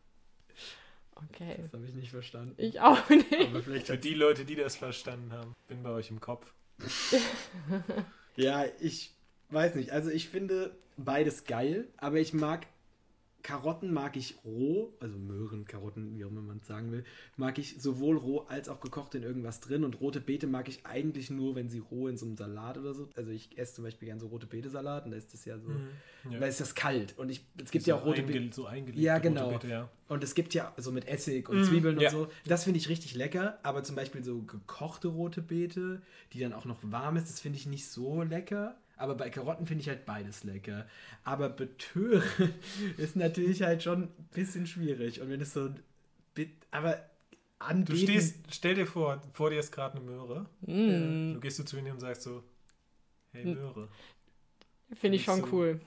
Okay. 1.16 1.56
das 1.60 1.72
habe 1.72 1.84
ich 1.86 1.94
nicht 1.94 2.10
verstanden. 2.10 2.54
Ich 2.58 2.80
auch 2.80 3.08
nicht. 3.08 3.32
Aber 3.32 3.62
vielleicht 3.62 3.86
Für 3.86 3.98
die 3.98 4.14
Leute, 4.14 4.44
die 4.44 4.56
das 4.56 4.76
verstanden 4.76 5.32
haben, 5.32 5.54
bin 5.68 5.82
bei 5.82 5.90
euch 5.90 6.10
im 6.10 6.20
Kopf. 6.20 6.52
Ja, 8.36 8.64
ich 8.80 9.14
weiß 9.50 9.76
nicht. 9.76 9.92
Also 9.92 10.10
ich 10.10 10.28
finde 10.28 10.76
beides 10.96 11.44
geil, 11.44 11.86
aber 11.96 12.18
ich 12.18 12.34
mag 12.34 12.66
Karotten 13.44 13.92
mag 13.92 14.16
ich 14.16 14.36
roh, 14.44 14.94
also 15.00 15.18
Möhren, 15.18 15.66
Karotten, 15.66 16.16
wie 16.16 16.24
auch 16.24 16.30
immer 16.30 16.40
man 16.40 16.58
es 16.62 16.66
sagen 16.66 16.90
will, 16.90 17.04
mag 17.36 17.58
ich 17.58 17.76
sowohl 17.80 18.16
roh 18.16 18.40
als 18.48 18.70
auch 18.70 18.80
gekocht 18.80 19.14
in 19.14 19.22
irgendwas 19.22 19.60
drin. 19.60 19.84
Und 19.84 20.00
rote 20.00 20.20
Beete 20.20 20.46
mag 20.46 20.66
ich 20.68 20.84
eigentlich 20.86 21.28
nur, 21.30 21.54
wenn 21.54 21.68
sie 21.68 21.78
roh 21.78 22.08
in 22.08 22.16
so 22.16 22.24
einem 22.24 22.36
Salat 22.36 22.78
oder 22.78 22.94
so. 22.94 23.08
Also 23.14 23.30
ich 23.30 23.56
esse 23.58 23.74
zum 23.74 23.84
Beispiel 23.84 24.06
gerne 24.06 24.20
so 24.20 24.28
rote 24.28 24.46
Beete-Salat 24.46 25.04
und 25.04 25.10
da 25.10 25.18
ist 25.18 25.32
das 25.34 25.44
ja 25.44 25.58
so, 25.58 25.68
Ja. 26.30 26.40
weil 26.40 26.48
es 26.48 26.54
ist 26.58 26.60
das 26.62 26.74
kalt. 26.74 27.16
Und 27.18 27.28
ich, 27.30 27.44
es 27.62 27.70
gibt 27.70 27.84
so 27.84 27.90
ja 27.90 27.96
auch 27.98 28.04
rote 28.06 28.22
Beete. 28.22 28.52
So. 28.54 28.66
Ja, 28.94 29.18
genau. 29.18 29.50
Beete, 29.50 29.68
ja. 29.68 29.90
Und 30.08 30.24
es 30.24 30.34
gibt 30.34 30.54
ja 30.54 30.72
so 30.78 30.90
mit 30.90 31.06
Essig 31.06 31.48
und 31.50 31.60
Mm, 31.60 31.64
Zwiebeln 31.64 32.00
ja. 32.00 32.08
und 32.08 32.12
so. 32.14 32.28
Das 32.46 32.64
finde 32.64 32.78
ich 32.78 32.88
richtig 32.88 33.14
lecker. 33.14 33.58
Aber 33.62 33.82
zum 33.84 33.94
Beispiel 33.94 34.24
so 34.24 34.40
gekochte 34.42 35.08
rote 35.08 35.42
Beete, 35.42 36.00
die 36.32 36.40
dann 36.40 36.54
auch 36.54 36.64
noch 36.64 36.78
warm 36.82 37.16
ist, 37.16 37.28
das 37.28 37.40
finde 37.40 37.58
ich 37.58 37.66
nicht 37.66 37.86
so 37.88 38.22
lecker. 38.22 38.74
Aber 38.96 39.14
bei 39.16 39.28
Karotten 39.30 39.66
finde 39.66 39.82
ich 39.82 39.88
halt 39.88 40.06
beides 40.06 40.44
lecker. 40.44 40.86
Aber 41.24 41.48
betören 41.48 42.22
ist 42.96 43.16
natürlich 43.16 43.62
halt 43.62 43.82
schon 43.82 44.04
ein 44.04 44.28
bisschen 44.32 44.66
schwierig. 44.66 45.20
Und 45.20 45.28
wenn 45.30 45.40
es 45.40 45.52
so. 45.52 45.70
aber 46.70 46.92
Du 47.58 47.66
anbieten. 47.66 47.96
stehst, 47.98 48.36
stell 48.50 48.74
dir 48.74 48.86
vor, 48.86 49.22
vor 49.32 49.48
dir 49.50 49.58
ist 49.58 49.72
gerade 49.72 49.96
eine 49.96 50.04
Möhre. 50.04 50.46
Mm, 50.62 51.34
Du 51.34 51.40
gehst 51.40 51.58
du 51.58 51.64
zu 51.64 51.78
ihnen 51.78 51.92
und 51.92 52.00
sagst 52.00 52.22
so, 52.22 52.42
hey 53.32 53.44
Hm. 53.44 53.54
Möhre. 53.54 53.88
Finde 54.94 55.16
ich 55.16 55.24
schon 55.24 55.40
so- 55.40 55.48
cool. 55.52 55.80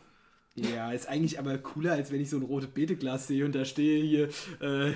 Ja, 0.55 0.91
ist 0.91 1.07
eigentlich 1.07 1.37
aber 1.37 1.55
cooler, 1.59 1.91
als 1.93 2.11
wenn 2.11 2.19
ich 2.19 2.31
so 2.31 2.37
ein 2.37 2.43
rote 2.43 2.67
Beete-Glas 2.67 3.27
sehe 3.27 3.45
und 3.45 3.53
da 3.53 3.63
stehe 3.63 4.03
hier. 4.03 4.29
Äh, 4.59 4.93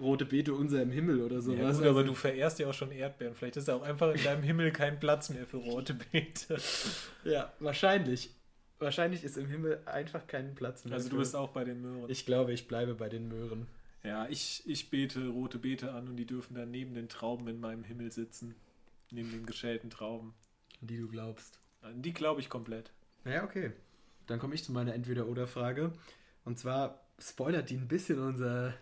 rote 0.00 0.24
Beete 0.24 0.52
unser 0.54 0.82
im 0.82 0.90
Himmel 0.90 1.22
oder 1.22 1.40
sowas. 1.40 1.58
Ja, 1.58 1.64
gut, 1.66 1.74
Also- 1.76 1.90
aber 1.90 2.04
du 2.04 2.14
verehrst 2.14 2.58
ja 2.58 2.68
auch 2.68 2.74
schon 2.74 2.90
Erdbeeren. 2.90 3.34
Vielleicht 3.34 3.56
ist 3.56 3.70
auch 3.70 3.82
einfach 3.82 4.14
in 4.14 4.22
deinem 4.22 4.42
Himmel 4.42 4.70
kein 4.72 4.98
Platz 5.00 5.30
mehr 5.30 5.46
für 5.46 5.56
rote 5.58 5.94
Beete. 5.94 6.56
Ja, 7.24 7.52
wahrscheinlich. 7.58 8.30
Wahrscheinlich 8.78 9.24
ist 9.24 9.36
im 9.38 9.46
Himmel 9.48 9.80
einfach 9.86 10.26
kein 10.26 10.54
Platz 10.54 10.84
mehr. 10.84 10.94
Also 10.94 11.08
du 11.08 11.16
bist 11.16 11.34
auch 11.34 11.48
bei 11.50 11.64
den 11.64 11.80
Möhren. 11.80 12.10
Ich 12.10 12.26
glaube, 12.26 12.52
ich 12.52 12.68
bleibe 12.68 12.94
bei 12.94 13.08
den 13.08 13.26
Möhren. 13.28 13.66
Ja, 14.04 14.28
ich, 14.28 14.62
ich 14.66 14.90
bete 14.90 15.28
rote 15.28 15.58
Beete 15.58 15.92
an 15.92 16.08
und 16.08 16.16
die 16.16 16.26
dürfen 16.26 16.54
dann 16.54 16.70
neben 16.70 16.94
den 16.94 17.08
Trauben 17.08 17.48
in 17.48 17.58
meinem 17.58 17.82
Himmel 17.84 18.12
sitzen. 18.12 18.54
Neben 19.10 19.30
den 19.32 19.46
geschälten 19.46 19.88
Trauben. 19.90 20.34
An 20.80 20.86
die 20.88 20.98
du 20.98 21.08
glaubst. 21.08 21.58
An 21.80 22.02
die 22.02 22.12
glaube 22.12 22.40
ich 22.40 22.48
komplett. 22.50 22.92
Ja, 23.24 23.44
okay. 23.44 23.72
Dann 24.26 24.38
komme 24.38 24.54
ich 24.54 24.62
zu 24.62 24.72
meiner 24.72 24.94
Entweder-Oder-Frage. 24.94 25.92
Und 26.44 26.58
zwar 26.58 27.00
spoilert 27.18 27.70
die 27.70 27.76
ein 27.76 27.88
bisschen 27.88 28.18
unser 28.20 28.74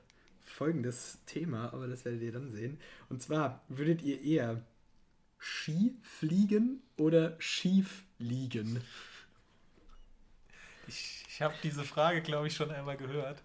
folgendes 0.45 1.19
Thema, 1.27 1.73
aber 1.73 1.87
das 1.87 2.05
werdet 2.05 2.23
ihr 2.23 2.33
dann 2.33 2.53
sehen. 2.53 2.79
Und 3.09 3.23
zwar, 3.23 3.63
würdet 3.69 4.03
ihr 4.03 4.23
eher 4.23 4.63
Ski 5.39 5.97
fliegen 6.03 6.83
oder 6.97 7.37
schief 7.39 8.05
liegen? 8.19 8.81
Ich, 10.87 11.25
ich 11.29 11.43
habe 11.43 11.55
diese 11.63 11.85
Frage, 11.85 12.23
glaube 12.23 12.47
ich, 12.47 12.55
schon 12.55 12.71
einmal 12.71 12.97
gehört 12.97 13.43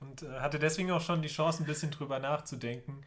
und 0.00 0.22
äh, 0.22 0.40
hatte 0.40 0.58
deswegen 0.58 0.90
auch 0.90 1.00
schon 1.00 1.22
die 1.22 1.28
Chance, 1.28 1.62
ein 1.62 1.66
bisschen 1.66 1.90
drüber 1.90 2.18
nachzudenken. 2.18 3.02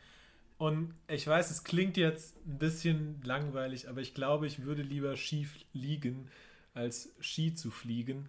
Und 0.57 0.93
ich 1.07 1.27
weiß, 1.27 1.51
es 1.51 1.63
klingt 1.63 1.97
jetzt 1.97 2.35
ein 2.45 2.57
bisschen 2.57 3.21
langweilig, 3.23 3.89
aber 3.89 4.01
ich 4.01 4.13
glaube, 4.13 4.47
ich 4.47 4.63
würde 4.63 4.81
lieber 4.81 5.17
schief 5.17 5.55
liegen, 5.73 6.29
als 6.73 7.09
Ski 7.19 7.53
zu 7.53 7.71
fliegen, 7.71 8.27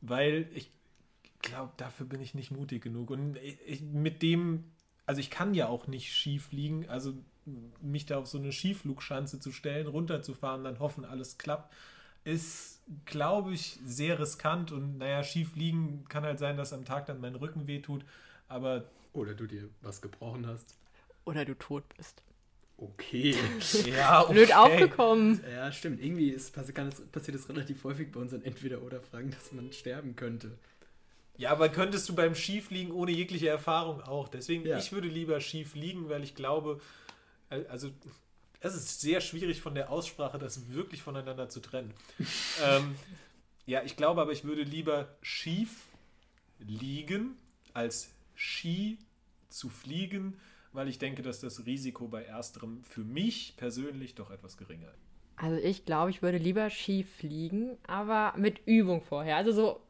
weil 0.00 0.48
ich 0.54 0.70
glaube, 1.46 1.72
dafür 1.76 2.06
bin 2.06 2.20
ich 2.20 2.34
nicht 2.34 2.50
mutig 2.50 2.82
genug. 2.82 3.10
Und 3.10 3.36
ich, 3.38 3.80
mit 3.80 4.22
dem, 4.22 4.64
also 5.06 5.20
ich 5.20 5.30
kann 5.30 5.54
ja 5.54 5.68
auch 5.68 5.86
nicht 5.86 6.12
schief 6.12 6.52
liegen, 6.52 6.88
also 6.88 7.14
mich 7.80 8.06
da 8.06 8.18
auf 8.18 8.26
so 8.26 8.38
eine 8.38 8.52
Skiflugschanze 8.52 9.40
zu 9.40 9.52
stellen, 9.52 9.86
runterzufahren, 9.86 10.64
dann 10.64 10.80
hoffen, 10.80 11.04
alles 11.04 11.38
klappt, 11.38 11.72
ist, 12.24 12.80
glaube 13.04 13.54
ich, 13.54 13.78
sehr 13.84 14.18
riskant. 14.18 14.72
Und 14.72 14.98
naja, 14.98 15.22
schief 15.22 15.54
liegen 15.54 16.04
kann 16.08 16.24
halt 16.24 16.38
sein, 16.38 16.56
dass 16.56 16.72
am 16.72 16.84
Tag 16.84 17.06
dann 17.06 17.20
mein 17.20 17.36
Rücken 17.36 17.66
wehtut. 17.66 18.04
Aber. 18.48 18.84
Oder 19.12 19.34
du 19.34 19.46
dir 19.46 19.68
was 19.80 20.02
gebrochen 20.02 20.46
hast. 20.46 20.76
Oder 21.24 21.44
du 21.44 21.54
tot 21.54 21.84
bist. 21.96 22.22
Okay. 22.78 23.34
ja, 23.86 24.22
okay. 24.22 24.32
Blöd 24.32 24.54
aufgekommen. 24.54 25.40
Ja, 25.50 25.72
stimmt. 25.72 26.02
Irgendwie 26.02 26.30
ist, 26.30 26.52
kann 26.74 26.88
es, 26.88 27.00
passiert 27.06 27.36
es 27.36 27.48
relativ 27.48 27.84
häufig 27.84 28.12
bei 28.12 28.20
unseren 28.20 28.42
Entweder-Oder-Fragen, 28.42 29.30
dass 29.30 29.52
man 29.52 29.72
sterben 29.72 30.14
könnte. 30.16 30.58
Ja, 31.38 31.50
aber 31.50 31.68
könntest 31.68 32.08
du 32.08 32.14
beim 32.14 32.34
Schiefliegen 32.34 32.92
ohne 32.92 33.12
jegliche 33.12 33.48
Erfahrung 33.48 34.00
auch. 34.02 34.28
Deswegen, 34.28 34.66
ja. 34.66 34.78
ich 34.78 34.92
würde 34.92 35.08
lieber 35.08 35.40
schief 35.40 35.74
liegen, 35.74 36.08
weil 36.08 36.22
ich 36.22 36.34
glaube, 36.34 36.80
also 37.68 37.90
es 38.60 38.74
ist 38.74 39.00
sehr 39.00 39.20
schwierig 39.20 39.60
von 39.60 39.74
der 39.74 39.90
Aussprache, 39.90 40.38
das 40.38 40.70
wirklich 40.72 41.02
voneinander 41.02 41.48
zu 41.48 41.60
trennen. 41.60 41.92
ähm, 42.64 42.96
ja, 43.66 43.82
ich 43.82 43.96
glaube 43.96 44.20
aber, 44.22 44.32
ich 44.32 44.44
würde 44.44 44.62
lieber 44.62 45.08
schief 45.22 45.86
liegen, 46.58 47.36
als 47.74 48.14
Ski 48.34 48.98
zu 49.48 49.68
fliegen, 49.68 50.38
weil 50.72 50.88
ich 50.88 50.98
denke, 50.98 51.22
dass 51.22 51.40
das 51.40 51.66
Risiko 51.66 52.08
bei 52.08 52.24
ersterem 52.24 52.82
für 52.84 53.02
mich 53.02 53.54
persönlich 53.56 54.14
doch 54.14 54.30
etwas 54.30 54.56
geringer 54.56 54.88
ist. 54.88 55.06
Also 55.36 55.56
ich 55.58 55.84
glaube, 55.84 56.10
ich 56.10 56.22
würde 56.22 56.38
lieber 56.38 56.70
Ski 56.70 57.04
fliegen, 57.04 57.76
aber 57.86 58.34
mit 58.38 58.66
Übung 58.66 59.02
vorher. 59.02 59.36
Also 59.36 59.52
so 59.52 59.85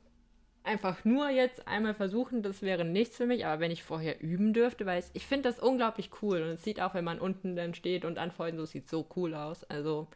einfach 0.66 1.04
nur 1.04 1.30
jetzt 1.30 1.66
einmal 1.68 1.94
versuchen, 1.94 2.42
das 2.42 2.62
wäre 2.62 2.85
nichts 2.85 3.16
für 3.16 3.26
mich, 3.26 3.46
aber 3.46 3.61
wenn 3.61 3.70
ich 3.70 3.82
vorher 3.82 4.20
üben 4.20 4.52
dürfte, 4.52 4.85
weil 4.85 5.00
ich, 5.00 5.06
ich 5.14 5.26
finde 5.26 5.49
das 5.49 5.58
unglaublich 5.58 6.11
cool 6.20 6.42
und 6.42 6.49
es 6.49 6.64
sieht 6.64 6.80
auch, 6.80 6.94
wenn 6.94 7.04
man 7.04 7.20
unten 7.20 7.56
dann 7.56 7.75
steht 7.75 8.04
und 8.04 8.18
anfeuern, 8.18 8.56
so 8.56 8.66
sieht 8.66 8.88
so 8.88 9.06
cool 9.16 9.35
aus. 9.35 9.64
Also 9.64 10.08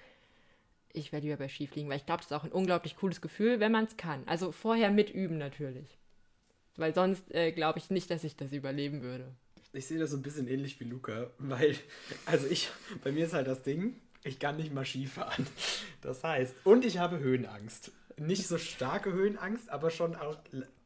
ich 0.93 1.13
werde 1.13 1.27
lieber 1.27 1.39
bei 1.39 1.49
Skifliegen, 1.49 1.89
weil 1.89 1.99
ich 1.99 2.07
glaube, 2.07 2.19
das 2.19 2.27
ist 2.27 2.37
auch 2.37 2.45
ein 2.45 2.53
unglaublich 2.53 2.97
cooles 2.97 3.21
Gefühl, 3.21 3.61
wenn 3.61 3.73
man 3.73 3.85
es 3.85 3.97
kann. 3.97 4.25
Also 4.27 4.53
vorher 4.53 4.91
mit 4.91 5.11
üben 5.11 5.39
natürlich. 5.39 5.99
Weil 6.77 6.95
sonst 6.95 7.33
äh, 7.33 7.53
glaube 7.53 7.79
ich 7.79 7.91
nicht, 7.91 8.11
dass 8.11 8.25
ich 8.25 8.37
das 8.37 8.53
überleben 8.53 9.03
würde. 9.03 9.33
Ich 9.73 9.87
sehe 9.87 9.99
das 9.99 10.11
so 10.11 10.17
ein 10.17 10.23
bisschen 10.23 10.49
ähnlich 10.49 10.81
wie 10.81 10.85
Luca, 10.85 11.31
weil, 11.39 11.77
also 12.27 12.47
ich, 12.49 12.71
bei 13.05 13.13
mir 13.13 13.27
ist 13.27 13.35
halt 13.35 13.47
das 13.47 13.63
Ding, 13.63 13.95
ich 14.25 14.41
kann 14.41 14.57
nicht 14.57 14.73
mal 14.73 14.85
Skifahren. 14.85 15.47
Das 16.03 16.25
heißt, 16.25 16.57
und 16.65 16.85
ich 16.85 16.99
habe 16.99 17.19
Höhenangst 17.19 17.93
nicht 18.21 18.47
so 18.47 18.59
starke 18.59 19.13
Höhenangst, 19.13 19.71
aber 19.71 19.91
schon 19.91 20.15
auch 20.15 20.37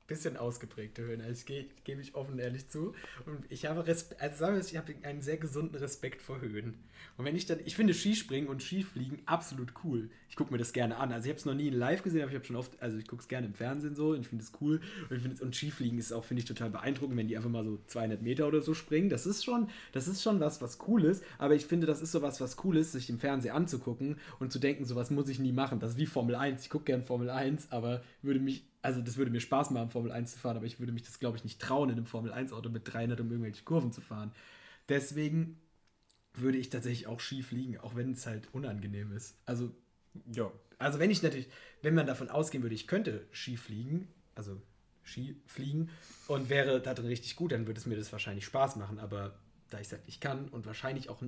bisschen 0.07 0.37
ausgeprägte 0.37 1.03
Höhenangst. 1.03 1.49
Ich 1.49 1.69
gebe 1.85 2.01
ich 2.01 2.15
offen 2.15 2.39
ehrlich 2.39 2.69
zu. 2.69 2.95
Und 3.27 3.45
ich 3.49 3.67
habe 3.67 3.87
Respe 3.87 4.17
also 4.21 4.37
sagen 4.37 4.57
wir, 4.57 4.63
ich 4.63 4.77
habe 4.77 4.95
einen 5.03 5.23
sehr 5.23 5.39
gesunden 5.39 5.77
Respekt 5.77 6.21
vor 6.21 6.41
Höhen. 6.41 6.75
Und 7.17 7.25
wenn 7.25 7.37
ich 7.37 7.47
dann, 7.47 7.61
ich 7.65 7.77
finde 7.77 7.95
Skispringen 7.95 8.49
und 8.49 8.63
Skifliegen 8.63 9.21
absolut 9.27 9.73
cool. 9.85 10.11
Ich 10.29 10.37
gucke 10.37 10.53
mir 10.53 10.59
das 10.59 10.73
gerne 10.73 10.97
an. 10.97 11.13
Also 11.13 11.27
ich 11.27 11.31
habe 11.31 11.39
es 11.39 11.45
noch 11.45 11.55
nie 11.55 11.71
live 11.71 12.03
gesehen, 12.03 12.23
aber 12.23 12.31
ich 12.31 12.37
habe 12.37 12.45
schon 12.45 12.57
oft, 12.57 12.81
also 12.83 12.99
ich 12.99 13.07
gucke 13.07 13.23
es 13.23 13.29
gerne 13.29 13.47
im 13.47 13.55
Fernsehen 13.55 13.95
so 13.95 14.11
und 14.11 14.21
ich 14.21 14.29
finde 14.29 14.45
es 14.45 14.53
cool. 14.61 14.81
Und, 15.09 15.17
ich 15.17 15.23
find, 15.23 15.41
und 15.41 15.55
Skifliegen 15.55 15.99
ist 15.99 16.13
auch, 16.13 16.25
finde 16.25 16.41
ich, 16.41 16.47
total 16.47 16.71
beeindruckend, 16.71 17.17
wenn 17.17 17.29
die 17.29 17.37
einfach 17.37 17.51
mal 17.51 17.65
so 17.65 17.79
200 17.87 18.21
Meter 18.21 18.49
oder 18.49 18.61
so 18.61 18.75
springen. 18.75 19.09
Das 19.09 19.27
ist 19.27 19.45
schon, 19.45 19.69
das 19.93 20.09
ist 20.09 20.23
schon 20.23 20.41
was, 20.41 20.61
was 20.61 20.79
cool 20.89 21.05
ist. 21.05 21.25
Aber 21.39 21.55
ich 21.55 21.67
finde, 21.67 21.87
das 21.87 22.03
ist 22.03 22.13
so 22.13 22.21
was, 22.21 22.41
was 22.41 22.57
cool 22.65 22.77
ist, 22.77 22.93
sich 22.93 23.09
im 23.11 23.19
Fernsehen 23.19 23.55
anzugucken 23.55 24.19
und 24.41 24.53
zu 24.53 24.59
denken, 24.59 24.85
sowas 24.85 25.11
muss 25.11 25.29
ich 25.29 25.39
nie 25.39 25.53
machen. 25.53 25.79
Das 25.79 25.93
ist 25.93 25.99
wie 25.99 26.07
Formel 26.07 26.35
1. 26.35 26.63
Ich 26.63 26.71
gucke 26.71 26.85
gerne 26.85 27.03
Formel 27.03 27.31
1, 27.31 27.71
aber 27.71 28.03
würde 28.23 28.41
mich 28.41 28.65
also 28.85 29.01
das 29.01 29.17
würde 29.17 29.31
mir 29.31 29.41
Spaß 29.41 29.71
machen, 29.71 29.89
Formel 29.89 30.13
1 30.13 30.33
zu 30.33 30.39
fahren, 30.39 30.59
aber 30.59 30.67
ich 30.67 30.79
würde 30.79 30.93
mich 30.93 31.05
das, 31.05 31.19
glaube 31.19 31.39
ich, 31.39 31.45
nicht 31.45 31.59
trauen, 31.59 31.89
in 31.89 31.97
einem 31.97 32.05
Formel 32.05 32.33
1 32.33 32.53
Auto 32.53 32.69
mit 32.69 32.83
300 32.93 33.19
um 33.19 33.31
irgendwelche 33.31 33.65
Kurven 33.65 33.93
zu 33.93 34.03
fahren. 34.03 34.31
Deswegen 34.91 35.59
würde 36.35 36.59
ich 36.59 36.69
tatsächlich 36.69 37.07
auch 37.07 37.19
Ski 37.19 37.43
fliegen, 37.43 37.79
auch 37.79 37.97
wenn 37.97 38.13
es 38.13 38.27
halt 38.27 38.53
unangenehm 38.53 39.17
ist. 39.17 39.39
Also, 39.47 39.75
ja. 40.31 40.53
Also, 40.79 40.99
wenn 40.99 41.11
ich 41.11 41.23
natürlich, 41.23 41.49
wenn 41.81 41.95
man 41.95 42.07
davon 42.07 42.29
ausgehen 42.29 42.63
würde, 42.63 42.75
ich 42.75 42.87
könnte 42.87 43.27
Ski 43.33 43.57
fliegen, 43.57 44.07
also 44.35 44.61
Ski 45.03 45.41
fliegen 45.47 45.89
und 46.29 46.51
wäre 46.51 46.83
da 46.83 46.93
drin 46.93 47.07
richtig 47.07 47.37
gut, 47.37 47.53
dann 47.53 47.67
würde 47.67 47.81
es 47.81 47.87
mir 47.87 47.97
das 47.97 48.13
wahrscheinlich 48.13 48.45
Spaß 48.45 48.77
machen. 48.77 48.99
Aber 48.99 49.39
da 49.71 49.81
ich 49.81 49.87
es 49.87 49.93
halt 49.93 50.05
nicht 50.05 50.21
kann 50.21 50.51
und 50.51 50.67
wahrscheinlich 50.67 51.09
auch 51.09 51.23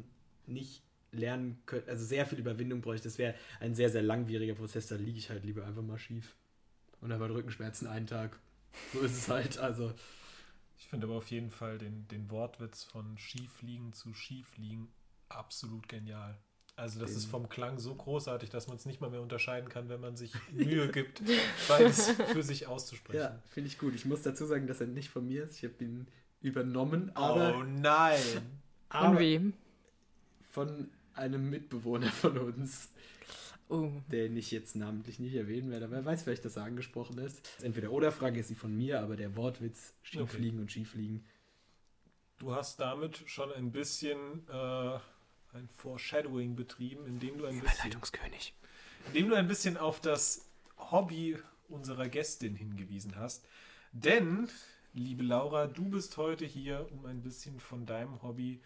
nicht 0.47 0.83
lernen 1.11 1.63
könnte, 1.65 1.91
also 1.91 2.05
sehr 2.05 2.27
viel 2.27 2.39
Überwindung 2.39 2.83
bräuchte, 2.83 3.09
das 3.09 3.17
wäre 3.17 3.35
ein 3.61 3.75
sehr, 3.75 3.89
sehr 3.89 4.03
langwieriger 4.03 4.55
Prozess, 4.55 4.89
dann 4.89 5.03
liege 5.03 5.19
ich 5.19 5.31
halt 5.31 5.43
lieber 5.45 5.65
einfach 5.65 5.83
mal 5.83 5.99
schief. 5.99 6.37
Und 7.01 7.11
dann 7.11 7.21
war 7.21 7.29
Rückenschmerzen 7.29 7.87
einen 7.87 8.07
Tag. 8.07 8.39
So 8.93 9.01
ist 9.01 9.17
es 9.17 9.29
halt. 9.29 9.59
Also. 9.59 9.93
Ich 10.79 10.89
finde 10.89 11.07
aber 11.07 11.17
auf 11.17 11.31
jeden 11.31 11.51
Fall 11.51 11.79
den, 11.79 12.07
den 12.09 12.31
Wortwitz 12.31 12.85
von 12.85 13.17
Skifliegen 13.19 13.93
zu 13.93 14.13
Skifliegen 14.13 14.89
absolut 15.29 15.89
genial. 15.89 16.39
Also 16.77 17.01
das 17.01 17.11
den. 17.11 17.19
ist 17.19 17.25
vom 17.27 17.49
Klang 17.49 17.79
so 17.79 17.95
großartig, 17.95 18.51
dass 18.51 18.69
man 18.69 18.77
es 18.77 18.85
nicht 18.85 19.01
mal 19.01 19.11
mehr 19.11 19.23
unterscheiden 19.23 19.71
kann, 19.71 19.89
wenn 19.89 20.01
man 20.01 20.17
sich 20.17 20.35
Mühe 20.53 20.89
gibt, 20.89 21.23
beides 21.69 22.11
für 22.11 22.43
sich 22.43 22.67
auszusprechen. 22.67 23.19
Ja, 23.19 23.43
finde 23.51 23.69
ich 23.69 23.79
gut. 23.79 23.95
Ich 23.95 24.05
muss 24.05 24.23
dazu 24.23 24.45
sagen, 24.45 24.67
dass 24.67 24.81
er 24.81 24.87
nicht 24.87 25.09
von 25.09 25.27
mir 25.27 25.45
ist. 25.45 25.57
Ich 25.57 25.65
habe 25.65 25.83
ihn 25.83 26.07
übernommen. 26.43 27.11
Aber, 27.15 27.57
oh 27.57 27.63
nein! 27.63 28.21
Von 28.91 29.19
wem? 29.19 29.53
Von 30.53 30.91
einem 31.15 31.51
Mitbewohner 31.51 32.11
von 32.11 32.39
uns. 32.39 32.91
Oh. 33.69 33.91
Den 34.13 34.37
ich 34.37 34.51
jetzt 34.53 34.77
namentlich 34.77 35.19
nicht 35.19 35.35
erwähnen 35.35 35.71
werde, 35.71 35.87
aber 35.87 35.97
wer 35.97 36.05
weiß, 36.05 36.23
vielleicht, 36.23 36.45
dass 36.45 36.57
er 36.57 36.65
angesprochen 36.65 37.19
ist. 37.19 37.41
Entweder 37.63 37.91
oder 37.91 38.13
Frage 38.13 38.41
ist 38.41 38.49
sie 38.49 38.55
von 38.55 38.77
mir, 38.77 39.01
aber 39.01 39.17
der 39.17 39.35
Wortwitz 39.37 39.93
Skifliegen 40.05 40.59
okay. 40.59 40.63
und 40.63 40.71
Skifliegen 40.71 41.25
Du 42.39 42.55
hast 42.55 42.81
damit 42.81 43.23
schon 43.27 43.51
ein 43.53 43.73
bisschen 43.73 44.47
äh, 44.49 44.99
ein 45.55 45.69
Foreshadowing 45.79 46.55
betrieben, 46.55 47.07
indem 47.07 47.39
du 47.39 47.47
ein 47.47 47.61
bisschen, 47.61 47.97
indem 49.07 49.31
du 49.31 49.37
ein 49.37 49.49
bisschen 49.49 49.77
auf 49.79 50.01
das 50.01 50.47
Hobby 50.77 51.39
unserer 51.69 52.09
Gästin 52.09 52.55
hingewiesen 52.55 53.17
hast. 53.17 53.47
Denn, 53.93 54.51
liebe 54.93 55.23
Laura, 55.23 55.67
du 55.67 55.89
bist 55.89 56.19
heute 56.19 56.45
hier, 56.45 56.87
um 56.93 57.07
ein 57.07 57.23
bisschen 57.23 57.59
von 57.59 57.87
deinem 57.87 58.21
Hobby, 58.23 58.61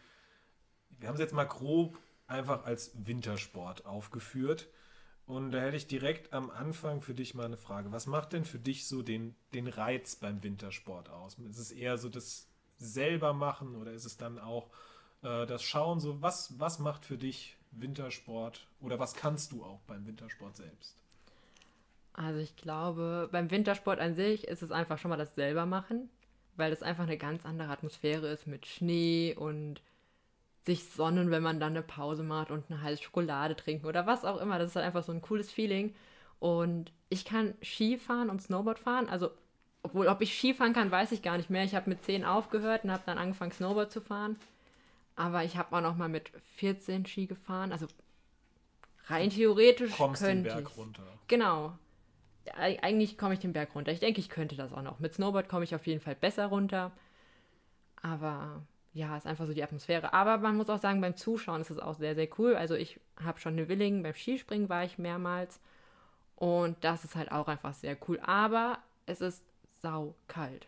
wir 0.98 1.08
haben 1.08 1.14
es 1.14 1.20
jetzt 1.20 1.34
mal 1.34 1.44
grob 1.44 1.96
einfach 2.26 2.64
als 2.64 2.90
Wintersport 3.06 3.86
aufgeführt. 3.86 4.68
Und 5.30 5.52
da 5.52 5.60
hätte 5.60 5.76
ich 5.76 5.86
direkt 5.86 6.32
am 6.32 6.50
Anfang 6.50 7.02
für 7.02 7.14
dich 7.14 7.36
mal 7.36 7.44
eine 7.44 7.56
Frage. 7.56 7.92
Was 7.92 8.08
macht 8.08 8.32
denn 8.32 8.44
für 8.44 8.58
dich 8.58 8.88
so 8.88 9.00
den, 9.00 9.36
den 9.54 9.68
Reiz 9.68 10.16
beim 10.16 10.42
Wintersport 10.42 11.08
aus? 11.08 11.36
Ist 11.48 11.58
es 11.58 11.70
eher 11.70 11.98
so 11.98 12.08
das 12.08 12.48
selber 12.78 13.32
machen 13.32 13.76
oder 13.76 13.92
ist 13.92 14.04
es 14.04 14.16
dann 14.16 14.40
auch 14.40 14.70
äh, 15.22 15.46
das 15.46 15.62
Schauen? 15.62 16.00
So, 16.00 16.20
was, 16.20 16.58
was 16.58 16.80
macht 16.80 17.04
für 17.04 17.16
dich 17.16 17.56
Wintersport 17.70 18.66
oder 18.80 18.98
was 18.98 19.14
kannst 19.14 19.52
du 19.52 19.62
auch 19.62 19.78
beim 19.86 20.04
Wintersport 20.04 20.56
selbst? 20.56 20.96
Also 22.12 22.40
ich 22.40 22.56
glaube, 22.56 23.28
beim 23.30 23.52
Wintersport 23.52 24.00
an 24.00 24.16
sich 24.16 24.48
ist 24.48 24.64
es 24.64 24.72
einfach 24.72 24.98
schon 24.98 25.10
mal 25.10 25.16
das 25.16 25.36
selber 25.36 25.64
machen, 25.64 26.10
weil 26.56 26.72
es 26.72 26.82
einfach 26.82 27.04
eine 27.04 27.18
ganz 27.18 27.46
andere 27.46 27.68
Atmosphäre 27.70 28.26
ist 28.26 28.48
mit 28.48 28.66
Schnee 28.66 29.36
und 29.36 29.80
sich 30.64 30.84
sonnen, 30.90 31.30
wenn 31.30 31.42
man 31.42 31.60
dann 31.60 31.72
eine 31.72 31.82
Pause 31.82 32.22
macht 32.22 32.50
und 32.50 32.70
eine 32.70 32.82
heiße 32.82 33.02
Schokolade 33.02 33.56
trinken 33.56 33.86
oder 33.86 34.06
was 34.06 34.24
auch 34.24 34.40
immer. 34.40 34.58
Das 34.58 34.70
ist 34.70 34.76
halt 34.76 34.86
einfach 34.86 35.04
so 35.04 35.12
ein 35.12 35.22
cooles 35.22 35.50
Feeling. 35.50 35.94
Und 36.38 36.92
ich 37.08 37.24
kann 37.24 37.54
Ski 37.62 37.98
fahren 37.98 38.30
und 38.30 38.42
Snowboard 38.42 38.78
fahren. 38.78 39.08
Also 39.08 39.30
obwohl, 39.82 40.08
ob 40.08 40.20
ich 40.20 40.36
Skifahren 40.36 40.74
kann, 40.74 40.90
weiß 40.90 41.12
ich 41.12 41.22
gar 41.22 41.36
nicht 41.36 41.50
mehr. 41.50 41.64
Ich 41.64 41.74
habe 41.74 41.88
mit 41.88 42.04
10 42.04 42.24
aufgehört 42.24 42.84
und 42.84 42.92
habe 42.92 43.02
dann 43.06 43.18
angefangen, 43.18 43.52
Snowboard 43.52 43.90
zu 43.90 44.00
fahren. 44.00 44.36
Aber 45.16 45.44
ich 45.44 45.56
habe 45.56 45.74
auch 45.76 45.80
noch 45.80 45.96
mal 45.96 46.08
mit 46.08 46.30
14 46.56 47.06
Ski 47.06 47.26
gefahren. 47.26 47.72
Also 47.72 47.86
rein 49.06 49.30
theoretisch 49.30 49.96
Kommst 49.96 50.22
könnte 50.22 50.48
den 50.48 50.54
Berg 50.54 50.70
ich. 50.70 50.76
runter. 50.76 51.02
Genau. 51.28 51.78
Eigentlich 52.54 53.16
komme 53.16 53.34
ich 53.34 53.40
den 53.40 53.52
Berg 53.52 53.74
runter. 53.74 53.92
Ich 53.92 54.00
denke, 54.00 54.20
ich 54.20 54.28
könnte 54.28 54.56
das 54.56 54.72
auch 54.72 54.82
noch. 54.82 54.98
Mit 54.98 55.14
Snowboard 55.14 55.48
komme 55.48 55.64
ich 55.64 55.74
auf 55.74 55.86
jeden 55.86 56.00
Fall 56.00 56.14
besser 56.14 56.46
runter. 56.46 56.92
Aber 58.02 58.62
ja, 58.92 59.16
ist 59.16 59.26
einfach 59.26 59.46
so 59.46 59.54
die 59.54 59.62
Atmosphäre. 59.62 60.12
Aber 60.12 60.38
man 60.38 60.56
muss 60.56 60.68
auch 60.68 60.80
sagen, 60.80 61.00
beim 61.00 61.16
Zuschauen 61.16 61.60
ist 61.60 61.70
es 61.70 61.78
auch 61.78 61.94
sehr, 61.94 62.14
sehr 62.14 62.28
cool. 62.38 62.56
Also 62.56 62.74
ich 62.74 62.98
habe 63.22 63.38
schon 63.38 63.52
eine 63.52 63.68
Willingen, 63.68 64.02
beim 64.02 64.14
Skispringen 64.14 64.68
war 64.68 64.84
ich 64.84 64.98
mehrmals. 64.98 65.60
Und 66.36 66.76
das 66.82 67.04
ist 67.04 67.14
halt 67.14 67.30
auch 67.30 67.48
einfach 67.48 67.74
sehr 67.74 67.96
cool. 68.08 68.18
Aber 68.20 68.78
es 69.06 69.20
ist 69.20 69.44
sau 69.82 70.14
kalt. 70.26 70.66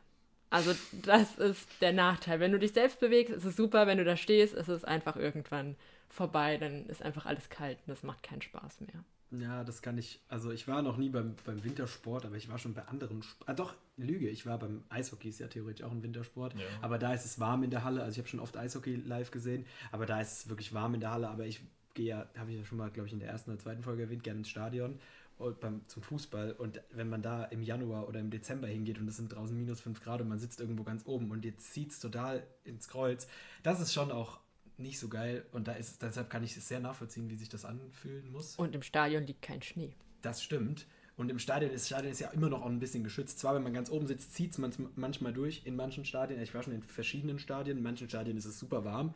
Also 0.51 0.75
das 0.93 1.39
ist 1.39 1.67
der 1.81 1.93
Nachteil. 1.93 2.39
Wenn 2.39 2.53
du 2.53 2.59
dich 2.59 2.73
selbst 2.73 3.01
bewegst, 3.01 3.35
ist 3.35 3.45
es 3.45 3.57
super. 3.57 3.87
Wenn 3.87 3.99
du 3.99 4.05
da 4.05 4.17
stehst, 4.17 4.55
ist 4.55 4.69
es 4.69 4.85
einfach 4.85 5.17
irgendwann 5.17 5.77
vorbei. 6.09 6.59
Dann 6.59 6.87
ist 6.87 7.03
einfach 7.03 7.27
alles 7.27 7.49
kalt 7.49 7.79
und 7.87 7.89
das 7.89 8.03
macht 8.03 8.23
keinen 8.23 8.43
Spaß 8.43 8.83
mehr. 8.83 9.03
Ja, 9.39 9.65
das 9.65 9.81
kann 9.81 9.97
ich. 9.97 10.21
Also 10.29 10.51
ich 10.51 10.69
war 10.69 10.83
noch 10.83 10.99
nie 10.99 11.09
beim, 11.09 11.35
beim 11.47 11.65
Wintersport, 11.65 12.27
aber 12.27 12.37
ich 12.37 12.51
war 12.51 12.59
schon 12.59 12.75
bei 12.75 12.87
anderen. 12.87 13.21
Sp 13.25 13.41
ah, 13.47 13.55
doch, 13.55 13.75
Lüge. 13.97 14.29
Ich 14.29 14.45
war 14.45 14.59
beim 14.59 14.85
Eishockey, 14.91 15.29
ist 15.29 15.41
ja 15.41 15.49
theoretisch 15.49 15.85
auch 15.85 15.91
ein 15.91 16.03
Wintersport. 16.03 16.55
Ja. 16.55 16.67
Aber 16.83 16.99
da 16.99 17.15
ist 17.15 17.25
es 17.25 17.41
warm 17.41 17.63
in 17.63 17.71
der 17.71 17.83
Halle. 17.83 18.03
Also 18.03 18.13
ich 18.13 18.19
habe 18.19 18.29
schon 18.29 18.41
oft 18.41 18.57
Eishockey 18.57 18.97
live 18.97 19.31
gesehen, 19.31 19.65
aber 19.91 20.05
da 20.05 20.21
ist 20.21 20.33
es 20.33 20.49
wirklich 20.49 20.75
warm 20.75 20.95
in 20.95 21.01
der 21.01 21.13
Halle. 21.13 21.29
Aber 21.29 21.47
ich 21.47 21.63
gehe 21.95 22.07
ja, 22.07 22.27
habe 22.37 22.51
ich 22.51 22.59
ja 22.59 22.65
schon 22.65 22.79
mal, 22.79 22.91
glaube 22.91 23.07
ich, 23.07 23.13
in 23.13 23.21
der 23.21 23.29
ersten 23.29 23.51
oder 23.51 23.59
zweiten 23.59 23.83
Folge 23.83 24.03
erwähnt, 24.03 24.23
gerne 24.23 24.41
ins 24.41 24.51
Stadion. 24.51 24.99
und 25.39 25.61
beim, 25.61 25.81
zum 25.89 26.03
Fußball 26.03 26.53
und 26.53 26.83
wenn 26.91 27.09
man 27.09 27.23
da 27.23 27.45
im 27.45 27.63
Januar 27.63 28.09
oder 28.09 28.21
im 28.21 28.31
Dezember 28.31 28.69
hingeht 28.69 28.99
und 28.99 29.09
es 29.09 29.17
sind 29.17 29.35
draußen 29.35 29.57
minus 29.57 29.81
5 29.81 30.01
Grad 30.03 30.21
und 30.21 30.29
man 30.29 30.39
sitzt 30.39 30.61
irgendwo 30.61 30.85
ganz 30.85 31.07
oben 31.07 31.31
und 31.31 31.45
jetzt 31.45 31.73
zieht 31.73 31.91
es 31.91 32.01
total 32.01 32.47
ins 32.65 32.89
Kreuz, 32.89 33.27
das 33.63 33.81
ist 33.81 33.93
schon 33.93 34.13
auch 34.13 34.39
nicht 34.83 34.99
so 34.99 35.09
geil 35.09 35.45
und 35.53 35.69
da 35.69 35.73
ist, 35.73 36.03
deshalb 36.03 36.31
kann 36.31 36.43
ich 36.43 36.57
es 36.57 36.69
sehr 36.69 36.81
nachvollziehen, 36.81 37.31
wie 37.31 37.37
sich 37.37 37.49
das 37.49 37.65
anfühlen 37.65 38.31
muss. 38.31 38.57
Und 38.57 38.75
im 38.75 38.83
Stadion 38.83 39.27
liegt 39.27 39.43
kein 39.43 39.63
Schnee. 39.63 39.95
Das 40.21 40.43
stimmt. 40.43 40.87
Und 41.17 41.31
im 41.31 41.39
Stadion 41.39 41.71
ist, 41.71 41.87
Stadion 41.87 42.13
ist 42.13 42.21
ja 42.21 42.31
immer 42.31 42.49
noch 42.49 42.63
auch 42.63 42.67
ein 42.67 42.79
bisschen 42.79 43.05
geschützt. 43.05 43.39
Zwar, 43.39 43.55
wenn 43.55 43.63
man 43.63 43.75
ganz 43.75 43.91
oben 43.91 44.07
sitzt, 44.07 44.35
zieht 44.35 44.53
es 44.53 44.79
manchmal 44.97 45.33
durch 45.33 45.63
in 45.65 45.77
manchen 45.77 46.05
Stadien. 46.05 46.41
Ich 46.41 46.55
war 46.55 46.63
schon 46.63 46.73
in 46.73 46.83
verschiedenen 46.83 47.39
Stadien. 47.39 47.77
In 47.77 47.83
manchen 47.83 48.09
Stadien 48.09 48.37
ist 48.37 48.47
es 48.47 48.59
super 48.59 48.85
warm. 48.85 49.15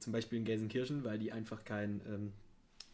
Zum 0.00 0.12
Beispiel 0.12 0.38
in 0.38 0.44
Gelsenkirchen, 0.44 1.04
weil 1.04 1.18
die 1.18 1.32
einfach 1.32 1.64
kein, 1.64 2.00
ähm, 2.06 2.32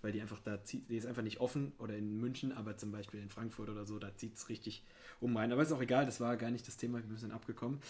weil 0.02 0.12
die 0.12 0.20
einfach 0.20 0.40
da 0.40 0.62
zieht, 0.62 0.88
die 0.90 0.96
ist 0.96 1.06
einfach 1.06 1.22
nicht 1.22 1.40
offen. 1.40 1.72
Oder 1.78 1.96
in 1.96 2.20
München, 2.20 2.52
aber 2.52 2.76
zum 2.76 2.92
Beispiel 2.92 3.20
in 3.20 3.30
Frankfurt 3.30 3.70
oder 3.70 3.86
so, 3.86 3.98
da 3.98 4.14
zieht 4.14 4.36
es 4.36 4.48
richtig 4.50 4.84
um 5.20 5.36
rein. 5.36 5.50
Aber 5.50 5.62
ist 5.62 5.72
auch 5.72 5.82
egal, 5.82 6.04
das 6.04 6.20
war 6.20 6.36
gar 6.36 6.50
nicht 6.50 6.68
das 6.68 6.76
Thema, 6.76 7.00
wir 7.08 7.16
sind 7.16 7.32
abgekommen. 7.32 7.80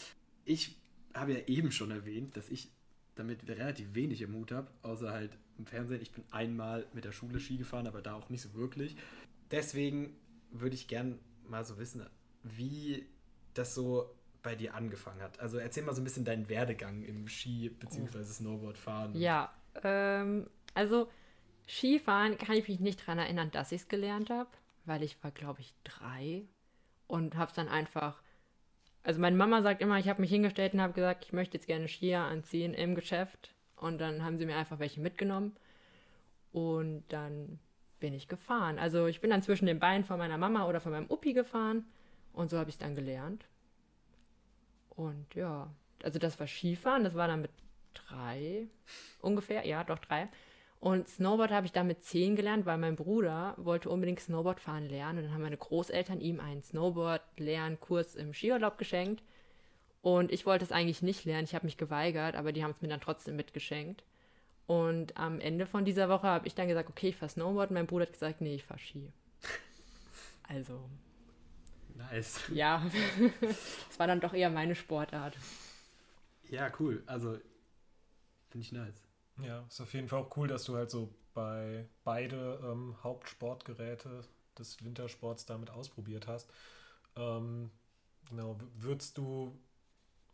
Ich 0.44 0.76
habe 1.14 1.32
ja 1.32 1.40
eben 1.46 1.72
schon 1.72 1.90
erwähnt, 1.90 2.36
dass 2.36 2.48
ich 2.48 2.70
damit 3.14 3.48
relativ 3.48 3.94
wenig 3.94 4.22
im 4.22 4.32
Mut 4.32 4.52
habe, 4.52 4.68
außer 4.82 5.10
halt 5.12 5.36
im 5.58 5.66
Fernsehen. 5.66 6.02
Ich 6.02 6.12
bin 6.12 6.24
einmal 6.30 6.86
mit 6.92 7.04
der 7.04 7.12
Schule 7.12 7.38
Ski 7.40 7.56
gefahren, 7.56 7.86
aber 7.86 8.02
da 8.02 8.14
auch 8.14 8.28
nicht 8.28 8.42
so 8.42 8.54
wirklich. 8.54 8.96
Deswegen 9.50 10.16
würde 10.50 10.74
ich 10.74 10.88
gern 10.88 11.18
mal 11.48 11.64
so 11.64 11.78
wissen, 11.78 12.04
wie 12.42 13.06
das 13.54 13.74
so 13.74 14.10
bei 14.42 14.54
dir 14.56 14.74
angefangen 14.74 15.22
hat. 15.22 15.38
Also 15.40 15.58
erzähl 15.58 15.84
mal 15.84 15.94
so 15.94 16.00
ein 16.00 16.04
bisschen 16.04 16.24
deinen 16.24 16.48
Werdegang 16.48 17.02
im 17.02 17.28
Ski- 17.28 17.70
bzw. 17.70 18.22
Snowboardfahren. 18.24 19.14
Ja, 19.16 19.54
ähm, 19.82 20.48
also 20.74 21.08
Skifahren 21.68 22.36
kann 22.36 22.56
ich 22.56 22.68
mich 22.68 22.80
nicht 22.80 23.00
daran 23.02 23.18
erinnern, 23.18 23.50
dass 23.52 23.72
ich 23.72 23.82
es 23.82 23.88
gelernt 23.88 24.28
habe, 24.30 24.50
weil 24.84 25.02
ich 25.02 25.22
war, 25.22 25.30
glaube 25.30 25.60
ich, 25.60 25.72
drei 25.84 26.42
und 27.06 27.36
habe 27.36 27.50
es 27.50 27.56
dann 27.56 27.68
einfach. 27.68 28.20
Also 29.04 29.20
meine 29.20 29.36
Mama 29.36 29.62
sagt 29.62 29.82
immer, 29.82 29.98
ich 29.98 30.08
habe 30.08 30.20
mich 30.20 30.30
hingestellt 30.30 30.74
und 30.74 30.80
habe 30.80 30.94
gesagt, 30.94 31.24
ich 31.26 31.32
möchte 31.32 31.56
jetzt 31.56 31.66
gerne 31.66 31.86
Skier 31.86 32.20
anziehen 32.20 32.74
im 32.74 32.94
Geschäft. 32.94 33.54
Und 33.76 34.00
dann 34.00 34.24
haben 34.24 34.38
sie 34.38 34.46
mir 34.46 34.56
einfach 34.56 34.78
welche 34.78 35.00
mitgenommen. 35.00 35.54
Und 36.52 37.04
dann 37.08 37.60
bin 38.00 38.14
ich 38.14 38.28
gefahren. 38.28 38.78
Also 38.78 39.06
ich 39.06 39.20
bin 39.20 39.30
dann 39.30 39.42
zwischen 39.42 39.66
den 39.66 39.78
Beinen 39.78 40.04
von 40.04 40.18
meiner 40.18 40.38
Mama 40.38 40.66
oder 40.66 40.80
von 40.80 40.92
meinem 40.92 41.10
Uppi 41.10 41.32
gefahren 41.32 41.84
und 42.34 42.50
so 42.50 42.58
habe 42.58 42.68
ich 42.68 42.74
es 42.74 42.78
dann 42.78 42.94
gelernt. 42.94 43.46
Und 44.90 45.34
ja, 45.34 45.72
also 46.02 46.18
das 46.18 46.38
war 46.38 46.46
Skifahren, 46.46 47.04
das 47.04 47.14
war 47.14 47.28
dann 47.28 47.40
mit 47.42 47.50
drei 47.94 48.68
ungefähr, 49.20 49.66
ja, 49.66 49.84
doch 49.84 49.98
drei. 49.98 50.28
Und 50.84 51.08
Snowboard 51.08 51.50
habe 51.50 51.64
ich 51.64 51.72
dann 51.72 51.86
mit 51.86 52.04
zehn 52.04 52.36
gelernt, 52.36 52.66
weil 52.66 52.76
mein 52.76 52.94
Bruder 52.94 53.54
wollte 53.56 53.88
unbedingt 53.88 54.20
Snowboard 54.20 54.60
fahren 54.60 54.86
lernen. 54.86 55.20
Und 55.20 55.24
dann 55.24 55.32
haben 55.32 55.40
meine 55.40 55.56
Großeltern 55.56 56.20
ihm 56.20 56.40
einen 56.40 56.62
Snowboard-Lernkurs 56.62 58.16
im 58.16 58.34
Skiurlaub 58.34 58.76
geschenkt. 58.76 59.22
Und 60.02 60.30
ich 60.30 60.44
wollte 60.44 60.62
es 60.62 60.72
eigentlich 60.72 61.00
nicht 61.00 61.24
lernen, 61.24 61.44
ich 61.44 61.54
habe 61.54 61.64
mich 61.64 61.78
geweigert, 61.78 62.36
aber 62.36 62.52
die 62.52 62.62
haben 62.62 62.72
es 62.72 62.82
mir 62.82 62.88
dann 62.88 63.00
trotzdem 63.00 63.34
mitgeschenkt. 63.34 64.04
Und 64.66 65.16
am 65.16 65.40
Ende 65.40 65.64
von 65.64 65.86
dieser 65.86 66.10
Woche 66.10 66.26
habe 66.26 66.46
ich 66.46 66.54
dann 66.54 66.68
gesagt, 66.68 66.90
okay, 66.90 67.08
ich 67.08 67.16
fahre 67.16 67.30
Snowboard. 67.32 67.70
Mein 67.70 67.86
Bruder 67.86 68.04
hat 68.04 68.12
gesagt, 68.12 68.42
nee, 68.42 68.56
ich 68.56 68.64
fahre 68.64 68.80
Ski. 68.80 69.10
Also. 70.46 70.90
Nice. 71.94 72.40
Ja, 72.52 72.84
es 73.88 73.98
war 73.98 74.06
dann 74.06 74.20
doch 74.20 74.34
eher 74.34 74.50
meine 74.50 74.74
Sportart. 74.74 75.34
Ja, 76.50 76.70
cool. 76.78 77.02
Also, 77.06 77.38
finde 78.50 78.66
ich 78.66 78.72
nice. 78.72 79.03
Ja, 79.42 79.64
ist 79.68 79.80
auf 79.80 79.92
jeden 79.94 80.08
Fall 80.08 80.20
auch 80.20 80.36
cool, 80.36 80.48
dass 80.48 80.64
du 80.64 80.76
halt 80.76 80.90
so 80.90 81.12
bei 81.34 81.86
beide 82.04 82.60
ähm, 82.62 82.96
Hauptsportgeräte 83.02 84.24
des 84.58 84.82
Wintersports 84.84 85.46
damit 85.46 85.70
ausprobiert 85.70 86.26
hast. 86.28 86.48
Ähm, 87.16 87.70
genau, 88.28 88.58
würdest 88.76 89.18
du 89.18 89.58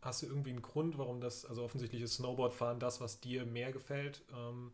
Hast 0.01 0.21
du 0.21 0.27
irgendwie 0.27 0.51
einen 0.51 0.61
Grund, 0.61 0.97
warum 0.97 1.21
das, 1.21 1.45
also 1.45 1.63
offensichtlich 1.63 2.01
ist 2.03 2.15
Snowboardfahren 2.15 2.79
das, 2.79 3.01
was 3.01 3.19
dir 3.21 3.45
mehr 3.45 3.71
gefällt? 3.71 4.23
Ähm, 4.33 4.71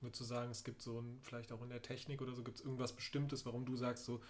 würdest 0.00 0.20
du 0.20 0.24
sagen, 0.24 0.50
es 0.50 0.64
gibt 0.64 0.82
so 0.82 1.00
ein, 1.00 1.20
vielleicht 1.22 1.52
auch 1.52 1.62
in 1.62 1.70
der 1.70 1.82
Technik 1.82 2.22
oder 2.22 2.34
so, 2.34 2.42
gibt 2.44 2.58
es 2.58 2.64
irgendwas 2.64 2.92
Bestimmtes, 2.94 3.46
warum 3.46 3.66
du 3.66 3.76
sagst, 3.76 4.04
so 4.06 4.20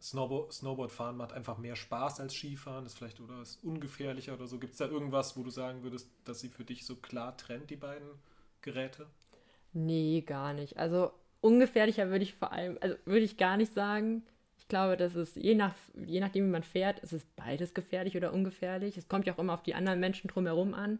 Snowboard, 0.00 0.52
Snowboardfahren 0.52 1.16
macht 1.16 1.32
einfach 1.32 1.58
mehr 1.58 1.76
Spaß 1.76 2.20
als 2.20 2.34
Skifahren, 2.34 2.86
ist 2.86 2.96
vielleicht 2.98 3.20
oder 3.20 3.42
ist 3.42 3.62
ungefährlicher 3.64 4.34
oder 4.34 4.46
so? 4.46 4.58
Gibt 4.58 4.72
es 4.74 4.78
da 4.78 4.86
irgendwas, 4.86 5.36
wo 5.36 5.42
du 5.42 5.50
sagen 5.50 5.82
würdest, 5.82 6.08
dass 6.24 6.40
sie 6.40 6.48
für 6.48 6.64
dich 6.64 6.86
so 6.86 6.96
klar 6.96 7.36
trennt, 7.36 7.70
die 7.70 7.76
beiden 7.76 8.08
Geräte? 8.62 9.06
Nee, 9.72 10.22
gar 10.26 10.52
nicht. 10.52 10.78
Also 10.78 11.12
ungefährlicher 11.40 12.10
würde 12.10 12.24
ich 12.24 12.34
vor 12.34 12.52
allem, 12.52 12.78
also 12.80 12.96
würde 13.04 13.24
ich 13.24 13.36
gar 13.36 13.56
nicht 13.56 13.72
sagen. 13.72 14.24
Ich 14.58 14.68
glaube, 14.68 14.96
das 14.96 15.14
ist 15.14 15.36
je, 15.36 15.54
nach, 15.54 15.74
je 15.94 16.20
nachdem, 16.20 16.46
wie 16.46 16.50
man 16.50 16.62
fährt, 16.62 17.00
ist 17.00 17.12
es 17.12 17.24
beides 17.36 17.74
gefährlich 17.74 18.16
oder 18.16 18.32
ungefährlich. 18.32 18.96
Es 18.96 19.08
kommt 19.08 19.26
ja 19.26 19.34
auch 19.34 19.38
immer 19.38 19.54
auf 19.54 19.62
die 19.62 19.74
anderen 19.74 20.00
Menschen 20.00 20.28
drumherum 20.28 20.74
an. 20.74 20.98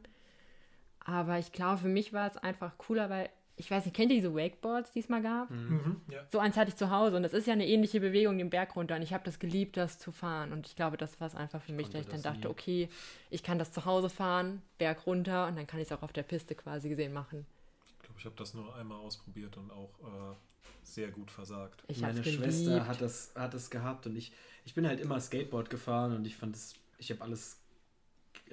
Aber 1.01 1.39
ich 1.39 1.53
glaube, 1.53 1.79
für 1.79 1.89
mich 1.89 2.13
war 2.13 2.31
es 2.31 2.37
einfach 2.37 2.79
cooler, 2.79 3.11
weil, 3.11 3.31
ich 3.59 3.71
weiß 3.71 3.85
nicht, 3.85 3.95
kennt 3.95 4.11
ihr 4.13 4.17
diese 4.19 4.35
Wakeboards, 4.35 4.93
die 4.93 5.01
es 5.01 5.09
mal 5.09 5.21
gab? 5.21 5.51
Mhm, 5.51 6.01
ja. 6.11 6.25
So 6.33 6.39
eins 6.39 6.57
hatte 6.57 6.71
ich 6.71 6.77
zu 6.77 6.91
Hause 6.91 7.17
und 7.17 7.23
das 7.25 7.33
ist 7.35 7.47
ja 7.47 7.53
eine 7.53 7.67
ähnliche 7.67 8.01
Bewegung 8.01 8.39
den 8.39 8.51
Berg 8.51 8.77
runter 8.77 8.97
und 8.97 9.03
ich 9.03 9.13
habe 9.13 9.25
das 9.25 9.39
geliebt, 9.39 9.77
das 9.77 9.99
zu 9.99 10.13
fahren. 10.13 10.53
Und 10.53 10.67
ich 10.67 10.77
glaube, 10.77 10.97
das 10.97 11.21
war 11.21 11.27
es 11.27 11.35
einfach 11.35 11.61
für 11.61 11.73
Ich 11.73 11.77
mich, 11.77 11.91
dass 11.91 12.03
ich 12.03 12.09
dann 12.09 12.23
dachte, 12.23 12.47
nie. 12.47 12.47
okay, 12.47 12.89
ich 13.31 13.43
kann 13.43 13.59
das 13.59 13.73
zu 13.73 13.85
Hause 13.85 14.09
fahren, 14.09 14.63
Berg 14.79 15.07
runter 15.07 15.47
und 15.49 15.57
dann 15.57 15.67
kann 15.67 15.81
ich 15.81 15.87
es 15.87 15.93
auch 15.93 16.03
auf 16.03 16.13
der 16.13 16.23
Piste 16.23 16.55
quasi 16.55 16.89
gesehen 16.89 17.13
machen. 17.13 17.47
Ich 17.87 17.99
glaube, 18.01 18.15
ich 18.19 18.25
habe 18.25 18.37
das 18.37 18.55
nur 18.55 18.75
einmal 18.77 18.99
ausprobiert 18.99 19.57
und 19.57 19.71
auch 19.71 19.91
äh, 20.01 20.35
sehr 20.83 21.11
gut 21.11 21.31
versagt. 21.31 21.83
Ich 21.89 22.01
Meine. 22.01 22.23
Schwester 22.25 22.87
hat 22.87 23.01
das, 23.01 23.33
hat 23.35 23.55
das 23.55 23.71
gehabt 23.71 24.07
und 24.07 24.17
ich, 24.17 24.33
ich 24.65 24.75
bin 24.75 24.87
halt 24.87 25.01
immer 25.01 25.21
Skateboard 25.21 25.69
gefahren 25.69 26.15
und 26.15 26.27
ich 26.27 26.37
fand 26.37 26.57
es, 26.57 26.75
ich 26.99 27.11
habe 27.11 27.23
alles, 27.23 27.61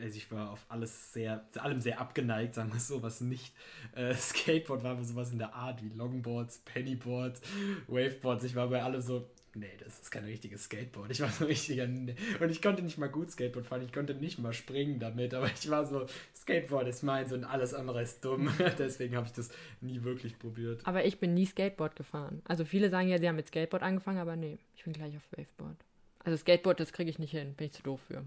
also 0.02 0.18
ich 0.18 0.32
war 0.32 0.52
auf 0.52 0.66
alles 0.70 1.14
sehr, 1.14 1.46
zu 1.52 1.62
allem 1.62 1.82
sehr 1.82 2.00
abgeneigt, 2.00 2.56
sagen 2.56 2.72
wir 2.74 2.80
so, 2.80 3.02
was 3.02 3.22
nicht 3.22 3.54
äh, 3.96 4.14
Skateboard 4.16 4.84
war, 4.84 4.92
aber 4.92 5.04
sowas 5.04 5.32
in 5.32 5.40
der 5.40 5.54
Art 5.54 5.84
wie 5.84 5.90
Longboards, 5.90 6.60
Pennyboards, 6.66 7.42
Waveboards. 7.88 8.44
Ich 8.44 8.56
war 8.56 8.70
bei 8.70 8.82
allem 8.84 9.02
so, 9.02 9.28
nee, 9.56 9.72
das 9.84 10.00
ist 10.00 10.12
kein 10.12 10.26
richtiges 10.26 10.66
Skateboard. 10.66 11.12
Ich 11.12 11.22
war 11.22 11.30
so 11.30 11.46
richtiger, 11.46 11.84
und 11.84 12.50
ich 12.50 12.62
konnte 12.62 12.82
nicht 12.82 12.98
mal 12.98 13.10
gut 13.10 13.32
Skateboard 13.32 13.66
fahren, 13.66 13.84
ich 13.84 13.94
konnte 13.94 14.14
nicht 14.14 14.40
mal 14.40 14.54
springen 14.54 15.00
damit, 15.00 15.34
aber 15.34 15.48
ich 15.48 15.70
war 15.70 15.86
so, 15.86 16.06
Skateboard 16.36 16.88
ist 16.88 17.04
meins 17.04 17.32
und 17.32 17.44
alles 17.44 17.74
andere 17.74 18.02
ist 18.02 18.24
dumm. 18.24 18.50
Deswegen 18.78 19.16
habe 19.16 19.28
ich 19.28 19.34
das 19.34 19.50
nie 19.82 20.04
wirklich 20.04 20.38
probiert. 20.38 20.82
Aber 20.86 21.06
ich 21.06 21.20
bin 21.20 21.34
nie 21.34 21.46
Skateboard 21.46 21.96
gefahren. 21.96 22.42
Also 22.46 22.66
viele 22.66 22.90
sagen 22.90 23.08
ja, 23.08 23.18
sie 23.18 23.28
haben 23.28 23.36
mit 23.36 23.48
Skateboard 23.48 23.84
angefangen, 23.84 24.20
aber 24.20 24.36
nee, 24.36 24.60
ich 24.76 24.84
bin 24.84 24.94
gleich 24.94 25.16
auf 25.16 25.24
Waveboard. 25.32 25.78
Also 26.24 26.38
Skateboard, 26.38 26.80
das 26.80 26.92
kriege 26.92 27.10
ich 27.10 27.20
nicht 27.20 27.32
hin, 27.32 27.54
bin 27.56 27.68
ich 27.68 27.74
zu 27.74 27.84
doof 27.84 28.02
für. 28.08 28.24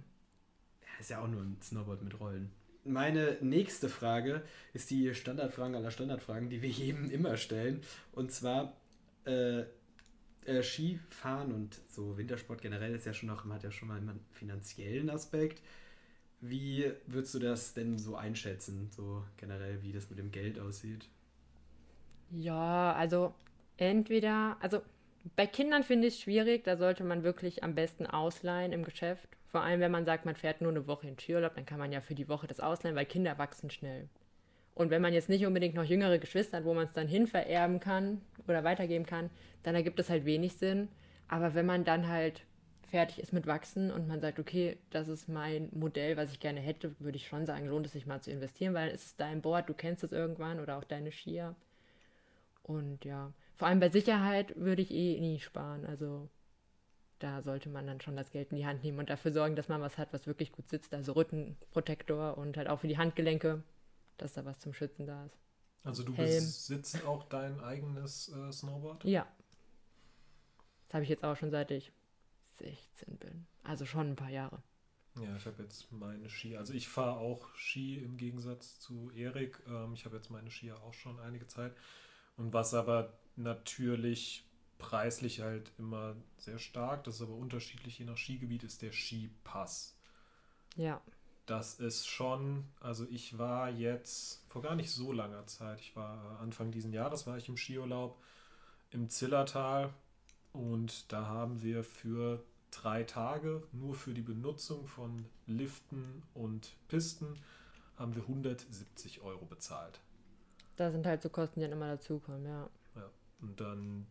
Ist 0.99 1.11
ja 1.11 1.21
auch 1.21 1.29
nur 1.29 1.43
ein 1.43 1.57
Snowboard 1.63 2.03
mit 2.03 2.19
Rollen. 2.19 2.51
Meine 2.85 3.37
nächste 3.41 3.89
Frage 3.89 4.43
ist 4.73 4.91
die 4.91 5.15
Standardfragen 5.15 5.75
aller 5.75 5.91
Standardfragen, 5.91 6.49
die 6.49 6.63
wir 6.63 6.71
jedem 6.71 7.11
immer 7.11 7.37
stellen. 7.37 7.83
Und 8.13 8.33
zwar 8.33 8.77
äh, 9.27 9.65
äh, 10.47 10.63
Skifahren 10.63 11.53
und 11.53 11.81
so 11.89 12.17
Wintersport 12.17 12.63
generell 12.63 12.95
ist 12.95 13.07
ja 13.07 13.13
schon 13.13 13.29
noch, 13.29 13.45
hat 13.45 13.63
ja 13.63 13.71
schon 13.71 13.89
mal 13.89 13.99
einen 13.99 14.21
finanziellen 14.33 15.11
Aspekt. 15.11 15.63
Wie 16.41 16.93
würdest 17.07 17.35
du 17.35 17.39
das 17.41 17.75
denn 17.75 17.99
so 17.99 18.17
einschätzen, 18.17 18.89
so 18.91 19.25
generell, 19.37 19.83
wie 19.83 19.93
das 19.93 20.09
mit 20.09 20.19
dem 20.19 20.31
Geld 20.31 20.59
aussieht? 20.59 21.09
Ja, 22.31 22.93
also 22.93 23.35
entweder, 23.77 24.57
also 24.61 24.81
bei 25.37 25.47
Kindern 25.47 25.83
finde 25.83 26.07
ich 26.07 26.15
es 26.15 26.21
schwierig, 26.21 26.65
da 26.65 26.77
sollte 26.77 27.05
man 27.05 27.23
wirklich 27.25 27.65
am 27.65 27.75
besten 27.75 28.07
ausleihen 28.07 28.73
im 28.73 28.85
Geschäft. 28.85 29.38
Vor 29.49 29.63
allem, 29.63 29.81
wenn 29.81 29.91
man 29.91 30.05
sagt, 30.05 30.27
man 30.27 30.37
fährt 30.37 30.61
nur 30.61 30.71
eine 30.71 30.87
Woche 30.87 31.09
in 31.09 31.19
Skiurlaub, 31.19 31.55
dann 31.55 31.67
kann 31.67 31.79
man 31.79 31.91
ja 31.91 32.01
für 32.01 32.15
die 32.15 32.29
Woche 32.29 32.47
das 32.47 32.61
ausleihen, 32.61 32.97
weil 32.97 33.07
Kinder 33.07 33.39
wachsen 33.39 33.71
schnell. 33.71 34.09
Und 34.75 34.91
wenn 34.91 35.03
man 35.03 35.13
jetzt 35.13 35.29
nicht 35.29 35.45
unbedingt 35.47 35.75
noch 35.75 35.85
jüngere 35.85 36.19
Geschwister 36.19 36.59
hat, 36.59 36.65
wo 36.65 36.75
man 36.75 36.85
es 36.85 36.93
dann 36.93 37.09
hin 37.09 37.27
vererben 37.27 37.81
kann 37.81 38.21
oder 38.47 38.63
weitergeben 38.63 39.07
kann, 39.07 39.31
dann 39.63 39.75
ergibt 39.75 39.99
es 39.99 40.11
halt 40.11 40.25
wenig 40.25 40.57
Sinn. 40.57 40.89
Aber 41.27 41.55
wenn 41.55 41.67
man 41.67 41.85
dann 41.85 42.09
halt 42.09 42.43
fertig 42.89 43.19
ist 43.19 43.33
mit 43.33 43.47
Wachsen 43.47 43.91
und 43.91 44.07
man 44.07 44.21
sagt, 44.21 44.39
okay, 44.39 44.79
das 44.91 45.09
ist 45.09 45.29
mein 45.29 45.69
Modell, 45.73 46.17
was 46.17 46.31
ich 46.33 46.41
gerne 46.41 46.61
hätte, 46.61 46.95
würde 47.01 47.17
ich 47.17 47.27
schon 47.27 47.45
sagen, 47.45 47.67
lohnt 47.67 47.87
es 47.87 47.93
sich 47.93 48.07
mal 48.07 48.21
zu 48.21 48.31
investieren, 48.31 48.75
weil 48.75 48.91
es 48.91 49.07
ist 49.07 49.21
dein 49.21 49.43
Board, 49.43 49.69
du 49.69 49.75
kennst 49.75 50.05
es 50.05 50.13
irgendwann 50.13 50.61
oder 50.61 50.79
auch 50.79 50.85
deine 50.85 51.11
Skier. 51.11 51.55
Und 52.63 53.05
ja, 53.05 53.33
vor 53.57 53.69
allem 53.69 53.81
bei 53.81 53.89
Sicherheit 53.89 54.55
würde 54.57 54.83
ich 54.83 54.93
eh 54.93 55.19
nie 55.21 55.41
sparen. 55.41 55.87
Also 55.87 56.29
da 57.19 57.43
sollte 57.43 57.69
man 57.69 57.87
dann 57.87 58.01
schon 58.01 58.17
das 58.17 58.31
Geld 58.31 58.51
in 58.51 58.59
die 58.59 58.67
Hand 58.67 58.85
nehmen 58.85 58.99
und 58.99 59.11
dafür 59.11 59.33
sorgen, 59.33 59.57
dass 59.57 59.69
man 59.69 59.81
was 59.81 59.99
hat, 59.99 60.13
was 60.13 60.27
wirklich 60.27 60.53
gut 60.53 60.69
sitzt. 60.69 60.95
Also 60.95 61.13
Rückenprotektor 61.13 62.39
und 62.39 62.57
halt 62.57 62.69
auch 62.69 62.81
für 62.81 62.89
die 62.89 62.99
Handgelenke, 62.99 63.63
dass 64.17 64.35
da 64.35 64.45
was 64.45 64.59
zum 64.61 64.73
Schützen 64.73 65.07
da 65.07 65.25
ist. 65.27 65.37
Also 65.85 66.03
du 66.03 66.15
Helm. 66.15 66.29
besitzt 66.29 67.05
auch 67.07 67.25
dein 67.25 67.61
eigenes 67.61 68.29
äh, 68.29 68.53
Snowboard? 68.53 69.05
Ja. 69.05 69.27
Das 70.87 70.95
habe 70.95 71.05
ich 71.05 71.11
jetzt 71.11 71.25
auch 71.25 71.37
schon 71.37 71.51
seit 71.51 71.71
ich 71.71 71.93
16 72.59 73.17
bin. 73.19 73.47
Also 73.63 73.87
schon 73.87 74.11
ein 74.11 74.17
paar 74.17 74.31
Jahre. 74.31 74.63
Ja, 75.21 75.37
ich 75.37 75.47
habe 75.47 75.63
jetzt 75.63 75.91
meine 75.91 76.29
Skier. 76.29 76.59
Also 76.59 76.73
ich 76.73 76.89
fahre 76.89 77.19
auch 77.19 77.53
Ski 77.55 77.99
im 77.99 78.17
Gegensatz 78.17 78.79
zu 78.79 79.11
Erik. 79.15 79.61
Ähm, 79.67 79.93
ich 79.95 80.05
habe 80.05 80.17
jetzt 80.17 80.31
meine 80.31 80.51
Skier 80.51 80.81
auch 80.83 80.95
schon 80.95 81.19
einige 81.21 81.47
Zeit. 81.47 81.75
Und 82.37 82.53
was 82.53 82.75
aber 82.75 83.13
natürlich 83.37 84.48
preislich 84.79 85.41
halt 85.41 85.71
immer 85.79 86.17
sehr 86.39 86.59
stark. 86.59 87.05
Das 87.05 87.17
ist 87.17 87.23
aber 87.23 87.35
unterschiedlich 87.35 87.99
je 87.99 88.05
nach 88.05 88.17
Skigebiet, 88.17 88.63
ist 88.63 88.83
der 88.83 88.93
Skipass. 88.93 89.97
Ja. 90.77 91.01
Das 91.47 91.81
ist 91.81 92.07
schon, 92.07 92.65
also 92.81 93.07
ich 93.11 93.39
war 93.39 93.71
jetzt 93.71 94.45
vor 94.49 94.63
gar 94.63 94.77
nicht 94.77 94.91
so 94.91 95.13
langer 95.13 95.47
Zeit, 95.47 95.81
ich 95.81 95.97
war 95.97 96.39
Anfang 96.41 96.71
diesen 96.71 96.93
Jahres, 96.93 97.27
war 97.27 97.39
ich 97.39 97.49
im 97.49 97.57
Skiurlaub 97.57 98.21
im 98.91 99.09
Zillertal 99.09 99.93
und 100.53 101.11
da 101.11 101.27
haben 101.27 101.63
wir 101.63 101.85
für 101.85 102.45
drei 102.71 103.03
Tage 103.03 103.63
nur 103.73 103.95
für 103.95 104.13
die 104.13 104.23
Benutzung 104.23 104.87
von 104.87 105.25
Liften 105.47 106.23
und 106.35 106.77
Pisten 106.89 107.39
haben 107.97 108.15
wir 108.15 108.23
170 108.23 109.23
Euro 109.23 109.47
bezahlt. 109.47 110.01
Da 110.77 110.93
sind 110.93 111.07
halt 111.07 111.23
so 111.23 111.31
Kosten, 111.31 111.61
die 111.61 111.65
dann 111.65 111.73
immer 111.73 111.89
dazukommen, 111.89 112.45
ja. 112.45 112.69
Ja, 112.95 113.11
und 113.41 113.59
dann 113.59 114.07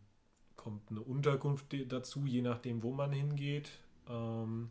kommt 0.58 0.90
eine 0.90 1.00
Unterkunft 1.00 1.74
dazu, 1.88 2.26
je 2.26 2.42
nachdem, 2.42 2.82
wo 2.82 2.92
man 2.92 3.12
hingeht. 3.12 3.70
Ähm, 4.06 4.68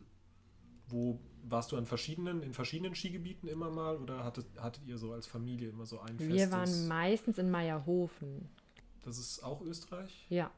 wo 0.86 1.18
warst 1.42 1.72
du 1.72 1.76
an 1.76 1.86
verschiedenen, 1.86 2.42
in 2.42 2.52
verschiedenen 2.52 2.94
Skigebieten 2.94 3.48
immer 3.48 3.70
mal 3.70 3.96
oder 3.96 4.24
hattet, 4.24 4.46
hattet 4.58 4.86
ihr 4.86 4.98
so 4.98 5.12
als 5.12 5.26
Familie 5.26 5.70
immer 5.70 5.86
so 5.86 5.98
ein 6.00 6.18
Wir 6.18 6.50
waren 6.52 6.88
meistens 6.88 7.38
in 7.38 7.50
Meierhofen. 7.50 8.48
Das 9.04 9.18
ist 9.18 9.42
auch 9.42 9.60
Österreich? 9.62 10.26
Ja, 10.28 10.50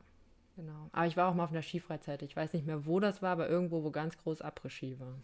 genau. 0.57 0.89
Aber 0.93 1.07
ich 1.07 1.17
war 1.17 1.31
auch 1.31 1.35
mal 1.35 1.45
auf 1.45 1.51
einer 1.51 1.63
Skifreizeit. 1.63 2.23
Ich 2.23 2.37
weiß 2.37 2.53
nicht 2.53 2.67
mehr, 2.67 2.87
wo 2.87 3.01
das 3.01 3.23
war, 3.23 3.31
aber 3.31 3.49
irgendwo, 3.49 3.83
wo 3.85 3.91
ganz 3.91 4.17
groß 4.19 4.43
Après-Ski 4.43 4.99
war. 4.99 5.15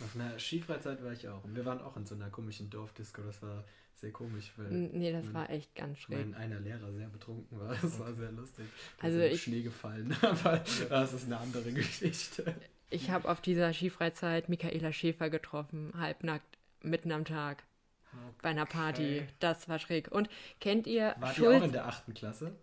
Auf 0.00 0.14
einer 0.14 0.38
Skifreizeit 0.38 1.02
war 1.02 1.12
ich 1.12 1.28
auch. 1.28 1.44
Und 1.44 1.56
wir 1.56 1.64
waren 1.64 1.80
auch 1.80 1.96
in 1.96 2.06
so 2.06 2.14
einer 2.14 2.30
komischen 2.30 2.70
Dorfdisco. 2.70 3.22
Das 3.22 3.42
war 3.42 3.64
sehr 3.96 4.12
komisch. 4.12 4.52
Weil 4.56 4.70
nee, 4.70 5.12
das 5.12 5.24
mein, 5.26 5.34
war 5.34 5.50
echt 5.50 5.74
ganz 5.74 5.98
schräg. 5.98 6.18
Mein 6.18 6.34
einer 6.34 6.60
Lehrer 6.60 6.92
sehr 6.92 7.08
betrunken 7.08 7.58
war. 7.58 7.74
Das 7.82 7.98
war 7.98 8.12
sehr 8.12 8.32
lustig. 8.32 8.66
Da 8.98 9.06
also 9.06 9.20
ist 9.20 9.34
ich, 9.34 9.42
Schnee 9.42 9.62
gefallen. 9.62 10.14
Aber 10.22 10.62
das 10.88 11.12
ist 11.12 11.26
eine 11.26 11.38
andere 11.38 11.72
Geschichte. 11.72 12.54
Ich 12.90 13.10
habe 13.10 13.28
auf 13.28 13.40
dieser 13.40 13.72
Skifreizeit 13.72 14.48
Michaela 14.48 14.92
Schäfer 14.92 15.30
getroffen, 15.30 15.92
halbnackt, 15.96 16.58
mitten 16.82 17.10
am 17.12 17.24
Tag. 17.24 17.64
Okay. 18.12 18.34
Bei 18.42 18.48
einer 18.50 18.66
Party. 18.66 19.22
Das 19.38 19.68
war 19.68 19.78
schräg. 19.78 20.10
Und 20.12 20.28
kennt 20.60 20.86
ihr. 20.86 21.14
War 21.18 21.32
Schulz? 21.32 21.62
auch 21.62 21.64
in 21.64 21.72
der 21.72 21.86
achten 21.86 22.12
Klasse? 22.12 22.54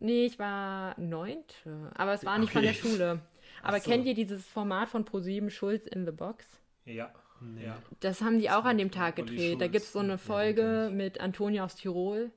Nee, 0.00 0.26
ich 0.26 0.38
war 0.38 0.98
neunte. 1.00 1.90
Aber 1.94 2.12
es 2.12 2.24
war 2.24 2.38
nicht 2.38 2.50
okay. 2.50 2.58
von 2.58 2.62
der 2.62 2.74
Schule. 2.74 3.20
Aber 3.62 3.80
so. 3.80 3.90
kennt 3.90 4.06
ihr 4.06 4.14
dieses 4.14 4.46
Format 4.46 4.88
von 4.88 5.04
ProSieben 5.04 5.50
Schulz 5.50 5.86
in 5.86 6.04
the 6.04 6.12
Box? 6.12 6.46
Ja. 6.88 7.12
Nee. 7.40 7.70
Das 8.00 8.20
haben 8.20 8.38
die 8.38 8.50
auch 8.50 8.64
an 8.64 8.78
dem 8.78 8.90
Tag 8.90 9.16
gedreht. 9.16 9.60
Da 9.60 9.68
gibt 9.68 9.84
es 9.84 9.92
so 9.92 10.00
eine 10.00 10.18
Folge 10.18 10.88
ja, 10.88 10.90
mit 10.90 11.20
Antonia 11.20 11.64
aus 11.64 11.76
Tirol. 11.76 12.32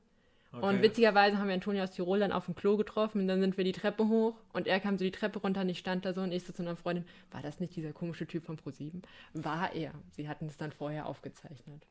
Okay. 0.54 0.66
Und 0.66 0.82
witzigerweise 0.82 1.38
haben 1.38 1.48
wir 1.48 1.54
Antonia 1.54 1.84
aus 1.84 1.92
Tirol 1.92 2.20
dann 2.20 2.34
auf 2.34 2.46
dem 2.46 2.56
Klo 2.56 2.76
getroffen 2.76 3.22
und 3.22 3.28
dann 3.28 3.40
sind 3.40 3.58
wir 3.58 3.64
die 3.64 3.72
Treppe 3.72 4.08
hoch 4.10 4.36
und 4.52 4.68
er 4.68 4.82
kam 4.82 4.98
so 4.98 5.06
die 5.06 5.12
Treppe 5.12 5.40
runter 5.40 5.62
und 5.62 5.70
ich 5.70 5.80
stand 5.80 6.04
da 6.04 6.14
so 6.14 6.22
und 6.22 6.34
ich 6.34 6.44
so 6.44 6.52
zu 6.52 6.62
einer 6.62 6.76
Freundin, 6.76 7.06
war 7.32 7.42
das 7.42 7.62
nicht 7.62 7.76
dieser 7.76 7.94
komische 7.94 8.28
Typ 8.28 8.46
von 8.46 8.58
Pro7? 8.58 9.02
War 9.34 9.74
er. 9.74 9.94
Sie 10.12 10.28
hatten 10.28 10.48
es 10.48 10.58
dann 10.58 10.74
vorher 10.74 11.06
aufgezeichnet. 11.06 11.88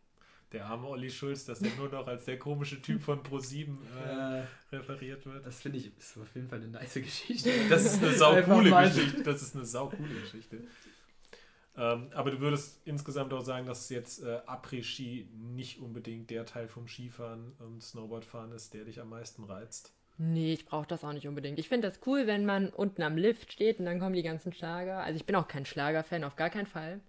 Der 0.53 0.67
arme 0.67 0.89
Olli 0.89 1.11
Schulz, 1.11 1.45
dass 1.45 1.63
er 1.63 1.75
nur 1.77 1.89
noch 1.89 2.07
als 2.07 2.25
der 2.27 2.39
komische 2.39 2.83
Typ 2.83 3.03
von 3.03 3.23
Pro7 3.23 3.69
äh, 4.05 4.43
referiert 4.73 5.25
wird. 5.25 5.47
Das 5.47 5.63
finde 5.63 5.79
ich 5.79 5.97
ist 5.97 6.19
auf 6.19 6.35
jeden 6.35 6.49
Fall 6.49 6.59
eine 6.59 6.69
nice 6.69 6.95
Geschichte. 6.95 7.51
Das 7.71 7.85
ist 7.85 8.03
eine 8.03 8.13
saucoole 8.13 8.71
Geschichte. 8.71 9.23
Das 9.23 9.43
ist 9.43 9.55
eine 9.55 9.65
saucoole 9.65 10.15
Geschichte. 10.21 10.59
Ähm, 11.81 12.09
aber 12.13 12.31
du 12.31 12.41
würdest 12.41 12.83
insgesamt 12.85 13.33
auch 13.33 13.41
sagen, 13.41 13.67
dass 13.67 13.89
jetzt 13.89 14.23
äh, 14.23 14.41
Après-Ski 14.47 15.31
nicht 15.33 15.81
unbedingt 15.81 16.29
der 16.29 16.45
Teil 16.45 16.69
vom 16.69 16.87
Skifahren 16.87 17.53
und 17.59 17.83
Snowboardfahren 17.83 18.53
ist, 18.53 18.75
der 18.75 18.85
dich 18.85 19.01
am 19.01 19.09
meisten 19.09 19.45
reizt. 19.45 19.95
Nee, 20.19 20.53
ich 20.53 20.67
brauche 20.67 20.87
das 20.87 21.03
auch 21.03 21.15
nicht 21.15 21.27
unbedingt. 21.27 21.59
Ich 21.59 21.71
finde 21.71 21.89
das 21.89 22.01
cool, 22.07 22.27
wenn 22.27 22.45
man 22.45 22.69
unten 22.69 23.01
am 23.01 23.17
Lift 23.17 23.53
steht 23.53 23.79
und 23.79 23.87
dann 23.87 23.99
kommen 23.99 24.15
die 24.15 24.23
ganzen 24.23 24.53
Schlager. 24.53 24.99
Also 24.99 25.17
ich 25.17 25.25
bin 25.25 25.35
auch 25.37 25.49
kein 25.49 25.65
Schlagerfan, 25.65 26.25
auf 26.25 26.37
gar 26.37 26.51
keinen 26.51 26.67
Fall. 26.67 27.01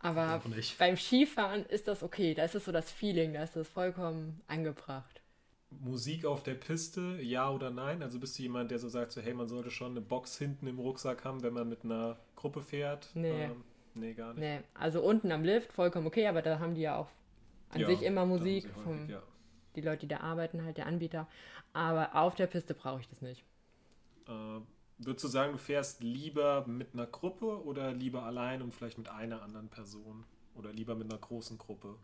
Aber 0.00 0.42
beim 0.78 0.96
Skifahren 0.96 1.64
ist 1.66 1.86
das 1.86 2.02
okay. 2.02 2.34
Da 2.34 2.44
ist 2.44 2.56
es 2.56 2.64
so 2.64 2.72
das 2.72 2.90
Feeling, 2.90 3.34
da 3.34 3.44
ist 3.44 3.54
das 3.54 3.68
vollkommen 3.68 4.40
angebracht. 4.48 5.22
Musik 5.70 6.24
auf 6.24 6.42
der 6.42 6.54
Piste, 6.54 7.18
ja 7.22 7.48
oder 7.48 7.70
nein? 7.70 8.02
Also 8.02 8.18
bist 8.18 8.36
du 8.36 8.42
jemand, 8.42 8.72
der 8.72 8.80
so 8.80 8.88
sagt, 8.88 9.12
so, 9.12 9.20
hey, 9.20 9.32
man 9.32 9.46
sollte 9.46 9.70
schon 9.70 9.92
eine 9.92 10.00
Box 10.00 10.36
hinten 10.36 10.66
im 10.66 10.80
Rucksack 10.80 11.24
haben, 11.24 11.44
wenn 11.44 11.52
man 11.54 11.68
mit 11.68 11.84
einer 11.84 12.18
Gruppe 12.34 12.60
fährt? 12.60 13.08
Nee. 13.14 13.44
Ähm, 13.44 13.62
Nee, 13.94 14.14
gar 14.14 14.34
nicht. 14.34 14.40
Nee, 14.40 14.60
also 14.74 15.02
unten 15.02 15.30
am 15.32 15.44
Lift 15.44 15.72
vollkommen 15.72 16.06
okay, 16.06 16.26
aber 16.26 16.42
da 16.42 16.58
haben 16.58 16.74
die 16.74 16.82
ja 16.82 16.96
auch 16.96 17.08
an 17.70 17.80
ja, 17.80 17.86
sich 17.86 18.02
immer 18.02 18.26
Musik. 18.26 18.64
Häufig, 18.64 18.82
vom, 18.82 19.08
ja. 19.08 19.22
Die 19.76 19.80
Leute, 19.80 20.00
die 20.00 20.08
da 20.08 20.20
arbeiten, 20.20 20.64
halt 20.64 20.76
der 20.76 20.86
Anbieter. 20.86 21.26
Aber 21.72 22.14
auf 22.14 22.34
der 22.34 22.46
Piste 22.46 22.74
brauche 22.74 23.00
ich 23.00 23.08
das 23.08 23.22
nicht. 23.22 23.44
Äh, 24.28 24.60
würdest 24.98 25.24
du 25.24 25.28
sagen, 25.28 25.52
du 25.52 25.58
fährst 25.58 26.02
lieber 26.02 26.66
mit 26.66 26.92
einer 26.92 27.06
Gruppe 27.06 27.64
oder 27.64 27.92
lieber 27.92 28.22
allein 28.22 28.62
und 28.62 28.74
vielleicht 28.74 28.98
mit 28.98 29.08
einer 29.08 29.42
anderen 29.42 29.68
Person? 29.68 30.24
Oder 30.54 30.72
lieber 30.72 30.94
mit 30.94 31.10
einer 31.10 31.20
großen 31.20 31.56
Gruppe? 31.56 31.96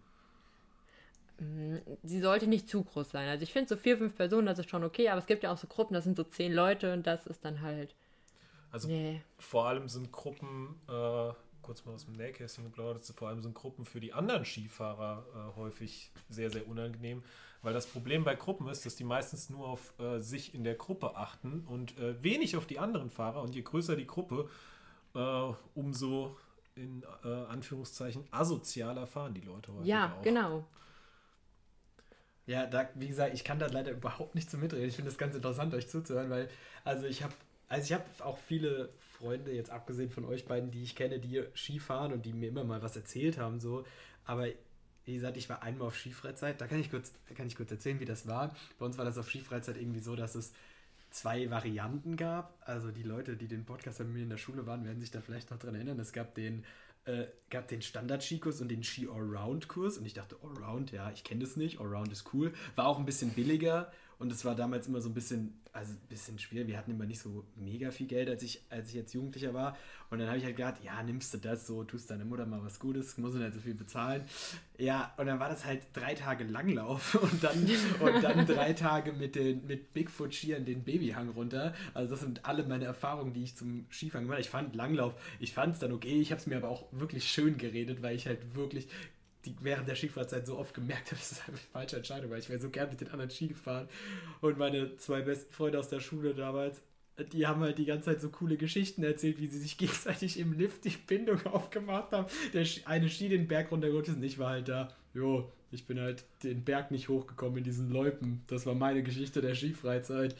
Mm, 1.38 1.76
sie 2.02 2.20
sollte 2.20 2.46
nicht 2.46 2.68
zu 2.68 2.82
groß 2.82 3.10
sein. 3.10 3.28
Also 3.28 3.42
ich 3.42 3.52
finde 3.52 3.68
so 3.68 3.76
vier, 3.76 3.98
fünf 3.98 4.16
Personen, 4.16 4.46
das 4.46 4.58
ist 4.58 4.70
schon 4.70 4.84
okay, 4.84 5.08
aber 5.08 5.18
es 5.18 5.26
gibt 5.26 5.42
ja 5.42 5.52
auch 5.52 5.58
so 5.58 5.66
Gruppen, 5.66 5.94
das 5.94 6.04
sind 6.04 6.16
so 6.16 6.24
zehn 6.24 6.52
Leute 6.52 6.92
und 6.92 7.06
das 7.06 7.26
ist 7.26 7.44
dann 7.44 7.60
halt. 7.60 7.94
Also 8.70 8.88
nee. 8.88 9.22
vor 9.38 9.66
allem 9.66 9.88
sind 9.88 10.12
Gruppen 10.12 10.80
äh, 10.88 11.32
kurz 11.68 11.84
mal 11.84 11.92
aus 11.92 12.06
dem 12.06 12.14
Nähkästchen 12.14 12.64
geplaudert, 12.64 13.04
vor 13.04 13.28
allem 13.28 13.42
sind 13.42 13.54
Gruppen 13.54 13.84
für 13.84 14.00
die 14.00 14.14
anderen 14.14 14.46
Skifahrer 14.46 15.26
äh, 15.34 15.56
häufig 15.58 16.10
sehr, 16.30 16.48
sehr 16.50 16.66
unangenehm, 16.66 17.22
weil 17.60 17.74
das 17.74 17.86
Problem 17.86 18.24
bei 18.24 18.34
Gruppen 18.34 18.66
ist, 18.68 18.86
dass 18.86 18.96
die 18.96 19.04
meistens 19.04 19.50
nur 19.50 19.66
auf 19.66 19.92
äh, 20.00 20.18
sich 20.20 20.54
in 20.54 20.64
der 20.64 20.76
Gruppe 20.76 21.14
achten 21.16 21.66
und 21.66 21.98
äh, 21.98 22.22
wenig 22.22 22.56
auf 22.56 22.64
die 22.64 22.78
anderen 22.78 23.10
Fahrer 23.10 23.42
und 23.42 23.54
je 23.54 23.60
größer 23.60 23.96
die 23.96 24.06
Gruppe, 24.06 24.48
äh, 25.14 25.52
umso 25.74 26.38
in 26.74 27.04
äh, 27.22 27.28
Anführungszeichen 27.28 28.26
asozialer 28.30 29.06
fahren 29.06 29.34
die 29.34 29.42
Leute 29.42 29.70
häufig 29.74 29.88
Ja, 29.88 30.16
auch. 30.18 30.22
genau. 30.22 30.64
Ja, 32.46 32.64
da, 32.64 32.88
wie 32.94 33.08
gesagt, 33.08 33.34
ich 33.34 33.44
kann 33.44 33.58
da 33.58 33.66
leider 33.66 33.90
überhaupt 33.90 34.34
nicht 34.34 34.50
so 34.50 34.56
mitreden. 34.56 34.88
Ich 34.88 34.96
finde 34.96 35.10
es 35.10 35.18
ganz 35.18 35.34
interessant, 35.34 35.74
euch 35.74 35.86
zuzuhören, 35.86 36.30
weil, 36.30 36.48
also 36.82 37.04
ich 37.04 37.22
habe 37.22 37.34
also 37.68 37.84
ich 37.84 37.92
habe 37.92 38.04
auch 38.24 38.38
viele 38.38 38.88
Freunde, 39.18 39.52
jetzt 39.52 39.70
abgesehen 39.70 40.10
von 40.10 40.24
euch 40.24 40.46
beiden, 40.46 40.70
die 40.70 40.82
ich 40.82 40.94
kenne, 40.94 41.18
die 41.18 41.42
Skifahren 41.54 42.12
und 42.12 42.24
die 42.24 42.32
mir 42.32 42.48
immer 42.48 42.64
mal 42.64 42.82
was 42.82 42.96
erzählt 42.96 43.38
haben, 43.38 43.60
so. 43.60 43.84
Aber 44.24 44.46
wie 45.04 45.14
gesagt, 45.14 45.36
ich 45.36 45.48
war 45.48 45.62
einmal 45.62 45.88
auf 45.88 45.96
Skifreizeit. 45.96 46.60
Da 46.60 46.66
kann 46.66 46.78
ich 46.78 46.90
kurz, 46.90 47.12
kann 47.34 47.46
ich 47.46 47.56
kurz 47.56 47.70
erzählen, 47.70 47.98
wie 47.98 48.04
das 48.04 48.26
war. 48.26 48.54
Bei 48.78 48.86
uns 48.86 48.98
war 48.98 49.04
das 49.04 49.18
auf 49.18 49.28
Skifreizeit 49.28 49.76
irgendwie 49.76 50.00
so, 50.00 50.14
dass 50.14 50.34
es 50.34 50.52
zwei 51.10 51.50
Varianten 51.50 52.16
gab. 52.16 52.58
Also 52.60 52.90
die 52.90 53.02
Leute, 53.02 53.36
die 53.36 53.48
den 53.48 53.64
Podcast 53.64 53.98
bei 53.98 54.04
mir 54.04 54.22
in 54.22 54.30
der 54.30 54.36
Schule 54.36 54.66
waren, 54.66 54.84
werden 54.84 55.00
sich 55.00 55.10
da 55.10 55.20
vielleicht 55.20 55.50
noch 55.50 55.58
dran 55.58 55.74
erinnern. 55.74 55.98
Es 55.98 56.12
gab 56.12 56.34
den, 56.34 56.64
äh, 57.06 57.24
gab 57.48 57.68
den 57.68 57.80
Standard-Skikurs 57.80 58.60
und 58.60 58.68
den 58.68 58.84
Ski-Allround-Kurs. 58.84 59.98
Und 59.98 60.04
ich 60.04 60.14
dachte, 60.14 60.36
Allround, 60.42 60.92
ja, 60.92 61.10
ich 61.10 61.24
kenne 61.24 61.40
das 61.40 61.56
nicht. 61.56 61.80
Allround 61.80 62.12
ist 62.12 62.32
cool. 62.34 62.52
War 62.76 62.86
auch 62.86 62.98
ein 62.98 63.06
bisschen 63.06 63.30
billiger. 63.30 63.90
Und 64.18 64.32
es 64.32 64.44
war 64.44 64.56
damals 64.56 64.88
immer 64.88 65.00
so 65.00 65.08
ein 65.08 65.14
bisschen, 65.14 65.60
also 65.72 65.92
ein 65.92 66.08
bisschen 66.08 66.40
schwer. 66.40 66.66
Wir 66.66 66.76
hatten 66.76 66.90
immer 66.90 67.06
nicht 67.06 67.20
so 67.20 67.44
mega 67.54 67.92
viel 67.92 68.08
Geld, 68.08 68.28
als 68.28 68.42
ich, 68.42 68.62
als 68.68 68.88
ich 68.88 68.94
jetzt 68.94 69.14
Jugendlicher 69.14 69.54
war. 69.54 69.76
Und 70.10 70.18
dann 70.18 70.26
habe 70.26 70.38
ich 70.38 70.44
halt 70.44 70.56
gedacht, 70.56 70.82
ja, 70.82 71.00
nimmst 71.04 71.34
du 71.34 71.38
das 71.38 71.68
so, 71.68 71.84
tust 71.84 72.10
deiner 72.10 72.24
Mutter 72.24 72.44
mal 72.44 72.60
was 72.64 72.80
Gutes, 72.80 73.16
muss 73.18 73.34
nicht 73.34 73.54
so 73.54 73.60
viel 73.60 73.74
bezahlen. 73.74 74.24
Ja, 74.76 75.14
und 75.18 75.26
dann 75.26 75.38
war 75.38 75.48
das 75.48 75.64
halt 75.64 75.82
drei 75.92 76.14
Tage 76.14 76.42
Langlauf 76.42 77.14
und 77.22 77.44
dann, 77.44 77.58
und 77.58 78.24
dann 78.24 78.44
drei 78.44 78.72
Tage 78.72 79.12
mit, 79.12 79.36
den, 79.36 79.64
mit 79.68 79.92
Bigfoot-Skiern 79.92 80.64
den 80.64 80.82
Babyhang 80.82 81.28
runter. 81.28 81.72
Also 81.94 82.10
das 82.10 82.20
sind 82.20 82.44
alle 82.44 82.64
meine 82.64 82.86
Erfahrungen, 82.86 83.32
die 83.32 83.44
ich 83.44 83.56
zum 83.56 83.86
Skifahren 83.92 84.24
gemacht 84.24 84.38
habe. 84.38 84.42
Ich 84.42 84.50
fand 84.50 84.74
Langlauf, 84.74 85.14
ich 85.38 85.52
fand 85.52 85.74
es 85.74 85.78
dann 85.78 85.92
okay. 85.92 86.20
Ich 86.20 86.32
habe 86.32 86.40
es 86.40 86.46
mir 86.48 86.56
aber 86.56 86.70
auch 86.70 86.86
wirklich 86.90 87.30
schön 87.30 87.56
geredet, 87.56 88.02
weil 88.02 88.16
ich 88.16 88.26
halt 88.26 88.56
wirklich 88.56 88.88
die 89.48 89.64
während 89.64 89.88
der 89.88 89.94
Skifahrzeit 89.94 90.46
so 90.46 90.58
oft 90.58 90.74
gemerkt 90.74 91.10
habe, 91.10 91.16
dass 91.16 91.32
es 91.32 91.40
einfach 91.40 91.60
falsche 91.72 91.96
Entscheidung 91.96 92.30
war. 92.30 92.38
Ich 92.38 92.48
wäre 92.48 92.58
so 92.58 92.70
gern 92.70 92.90
mit 92.90 93.00
den 93.00 93.08
anderen 93.08 93.30
Ski 93.30 93.48
gefahren. 93.48 93.88
Und 94.40 94.58
meine 94.58 94.96
zwei 94.96 95.22
besten 95.22 95.52
Freunde 95.52 95.78
aus 95.78 95.88
der 95.88 96.00
Schule 96.00 96.34
damals, 96.34 96.80
die 97.32 97.46
haben 97.46 97.60
halt 97.62 97.78
die 97.78 97.84
ganze 97.84 98.06
Zeit 98.06 98.20
so 98.20 98.30
coole 98.30 98.56
Geschichten 98.56 99.02
erzählt, 99.02 99.40
wie 99.40 99.46
sie 99.46 99.58
sich 99.58 99.78
gegenseitig 99.78 100.38
im 100.38 100.52
Lift 100.52 100.84
die 100.84 100.90
Bindung 100.90 101.44
aufgemacht 101.46 102.12
haben. 102.12 102.26
Der 102.52 102.66
eine 102.84 103.08
Ski 103.08 103.28
den 103.28 103.48
Berg 103.48 103.70
runtergerutscht 103.70 104.10
ist 104.10 104.16
und 104.16 104.22
ich 104.22 104.38
war 104.38 104.50
halt 104.50 104.68
da. 104.68 104.92
Jo, 105.14 105.50
ich 105.70 105.86
bin 105.86 106.00
halt 106.00 106.24
den 106.42 106.64
Berg 106.64 106.90
nicht 106.90 107.08
hochgekommen 107.08 107.58
in 107.58 107.64
diesen 107.64 107.90
Loipen. 107.90 108.42
Das 108.46 108.66
war 108.66 108.74
meine 108.74 109.02
Geschichte 109.02 109.40
der 109.40 109.54
Skifreizeit. 109.54 110.36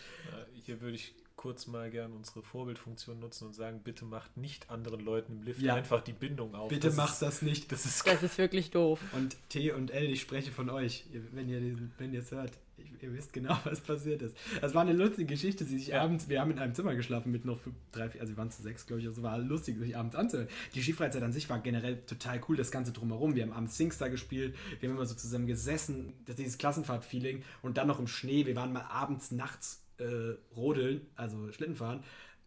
hier 0.65 0.81
würde 0.81 0.97
ich 0.97 1.15
kurz 1.39 1.69
mal 1.69 1.89
gern 1.89 2.13
unsere 2.13 2.43
Vorbildfunktion 2.43 3.21
nutzen 3.21 3.47
und 3.47 3.55
sagen, 3.55 3.81
bitte 3.83 4.05
macht 4.05 4.37
nicht 4.37 4.71
anderen 4.71 5.01
Leuten 5.01 5.35
im 5.35 5.43
Lift 5.45 5.63
ja. 5.63 5.75
einfach 5.75 6.03
die 6.03 6.13
Bindung 6.13 6.55
auf. 6.55 6.69
Bitte 6.69 6.89
das 6.89 6.97
macht 6.97 7.13
ist, 7.15 7.23
das 7.23 7.43
nicht. 7.43 7.73
Das 7.73 7.87
ist, 7.87 8.07
das 8.07 8.23
ist 8.23 8.37
wirklich 8.37 8.71
doof. 8.71 9.01
Und 9.13 9.37
T 9.49 9.73
und 9.73 9.93
L, 9.93 10.11
ich 10.11 10.21
spreche 10.21 10.51
von 10.51 10.69
euch, 10.69 11.07
wenn 11.33 11.49
ihr, 11.49 11.79
wenn 11.97 12.13
ihr 12.13 12.21
es 12.21 12.33
hört. 12.33 12.53
Ihr 13.01 13.13
wisst 13.15 13.33
genau, 13.33 13.57
was 13.65 13.81
passiert 13.81 14.23
ist. 14.23 14.37
Das 14.61 14.75
war 14.75 14.83
eine 14.83 14.93
lustige 14.93 15.27
Geschichte, 15.27 15.65
sie 15.65 15.79
sich 15.79 15.89
ja. 15.89 16.03
abends, 16.03 16.29
wir 16.29 16.41
haben 16.41 16.51
in 16.51 16.59
einem 16.59 16.75
Zimmer 16.75 16.97
geschlafen 16.97 17.31
mit 17.31 17.45
noch 17.45 17.61
drei, 17.93 18.11
also 18.21 18.33
wir 18.33 18.37
waren 18.37 18.51
zu 18.51 18.63
sechs, 18.63 18.87
glaube 18.87 19.01
ich, 19.01 19.07
also 19.07 19.23
war 19.23 19.39
lustig, 19.39 19.79
sich 19.79 19.97
abends 19.97 20.17
anzuhören. 20.17 20.49
Die 20.75 20.83
Skifreizeit 20.83 21.23
an 21.23 21.33
sich 21.33 21.49
war 21.49 21.61
generell 21.61 21.99
total 22.07 22.41
cool, 22.49 22.57
das 22.57 22.73
Ganze 22.73 22.93
drumherum. 22.93 23.37
Wir 23.37 23.45
haben 23.45 23.53
abends 23.53 23.77
Singstar 23.77 24.11
gespielt, 24.11 24.57
wir 24.81 24.89
haben 24.89 24.97
immer 24.97 25.07
so 25.07 25.15
zusammen 25.15 25.47
gesessen, 25.47 26.15
das, 26.27 26.37
dieses 26.37 26.59
Klassenfahrt-Feeling 26.59 27.45
und 27.63 27.79
dann 27.79 27.87
noch 27.87 28.01
im 28.01 28.09
Schnee. 28.09 28.47
Wir 28.47 28.57
waren 28.57 28.73
mal 28.73 28.87
abends, 28.91 29.31
nachts 29.31 29.83
äh, 29.99 30.37
Rodeln, 30.57 31.07
also 31.17 31.51
Schlittenfahren, 31.53 32.03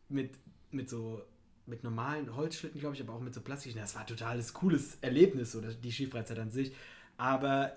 mit, 0.09 0.31
mit 0.71 0.89
so 0.89 1.21
mit 1.65 1.83
normalen 1.83 2.35
Holzschlitten, 2.35 2.79
glaube 2.79 2.95
ich, 2.95 3.01
aber 3.01 3.13
auch 3.13 3.21
mit 3.21 3.33
so 3.33 3.41
Plastik. 3.41 3.75
Das 3.75 3.95
war 3.95 4.01
ein 4.01 4.07
totales 4.07 4.53
cooles 4.53 4.97
Erlebnis, 5.01 5.51
so 5.51 5.61
die 5.61 5.91
Skifreizeit 5.91 6.39
an 6.39 6.51
sich. 6.51 6.73
Aber 7.17 7.71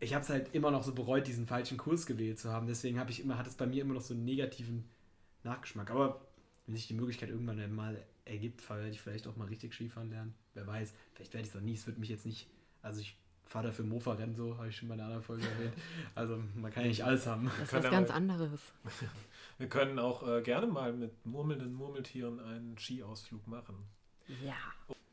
ich 0.00 0.14
habe 0.14 0.22
es 0.22 0.28
halt 0.28 0.54
immer 0.54 0.70
noch 0.70 0.82
so 0.82 0.94
bereut, 0.94 1.26
diesen 1.26 1.46
falschen 1.46 1.78
Kurs 1.78 2.06
gewählt 2.06 2.38
zu 2.38 2.52
haben. 2.52 2.66
Deswegen 2.66 2.98
habe 2.98 3.10
ich 3.10 3.20
immer, 3.20 3.38
hat 3.38 3.46
es 3.46 3.54
bei 3.54 3.66
mir 3.66 3.82
immer 3.82 3.94
noch 3.94 4.02
so 4.02 4.14
einen 4.14 4.24
negativen 4.24 4.84
Nachgeschmack. 5.44 5.90
Aber 5.90 6.20
wenn 6.66 6.76
sich 6.76 6.86
die 6.86 6.94
Möglichkeit 6.94 7.30
irgendwann 7.30 7.74
mal 7.74 8.04
ergibt, 8.24 8.68
werde 8.68 8.90
ich 8.90 9.00
vielleicht 9.00 9.26
auch 9.26 9.36
mal 9.36 9.48
richtig 9.48 9.72
Skifahren 9.72 10.10
lernen. 10.10 10.34
Wer 10.54 10.66
weiß, 10.66 10.92
vielleicht 11.14 11.32
werde 11.32 11.42
ich 11.44 11.48
es 11.48 11.54
noch 11.54 11.62
nie. 11.62 11.74
Es 11.74 11.86
wird 11.86 11.98
mich 11.98 12.10
jetzt 12.10 12.26
nicht, 12.26 12.48
also 12.82 13.00
ich 13.00 13.16
fahre 13.48 13.68
dafür 13.68 13.84
Mofa-Rennen 13.86 14.34
so, 14.34 14.56
habe 14.58 14.68
ich 14.68 14.76
schon 14.76 14.88
mal 14.88 14.94
in 14.94 15.00
einer 15.00 15.06
anderen 15.06 15.24
Folge 15.24 15.44
erwähnt. 15.44 15.72
Also 16.14 16.38
man 16.54 16.70
kann 16.70 16.84
ja 16.84 16.90
nicht 16.90 17.04
alles 17.04 17.26
haben. 17.26 17.50
Das 17.58 17.68
ist 17.68 17.84
was 17.84 17.90
ganz 17.90 18.10
anderes. 18.10 18.60
Wir 19.58 19.68
können 19.68 19.98
auch 19.98 20.26
äh, 20.26 20.42
gerne 20.42 20.66
mal 20.66 20.92
mit 20.92 21.24
murmelnden 21.26 21.72
Murmeltieren 21.72 22.40
einen 22.40 22.76
Skiausflug 22.78 23.46
machen. 23.46 23.74
Ja. 24.44 24.54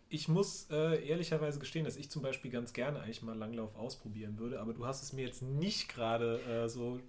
Ich 0.10 0.28
muss 0.28 0.68
äh, 0.70 1.08
ehrlicherweise 1.08 1.60
gestehen, 1.60 1.86
dass 1.86 1.98
ich 1.98 2.12
zum 2.12 2.22
Beispiel 2.22 2.52
ganz 2.52 2.74
gerne 2.74 3.00
eigentlich 3.02 3.24
mal 3.24 3.38
Langlauf 3.38 3.76
ausprobieren 3.76 4.38
würde, 4.38 4.60
aber 4.60 4.74
du 4.74 4.86
hast 4.86 5.02
es 5.02 5.14
mir 5.14 5.26
jetzt 5.26 5.42
nicht 5.42 5.90
gerade 5.90 6.40
äh, 6.42 6.70
so 6.70 7.00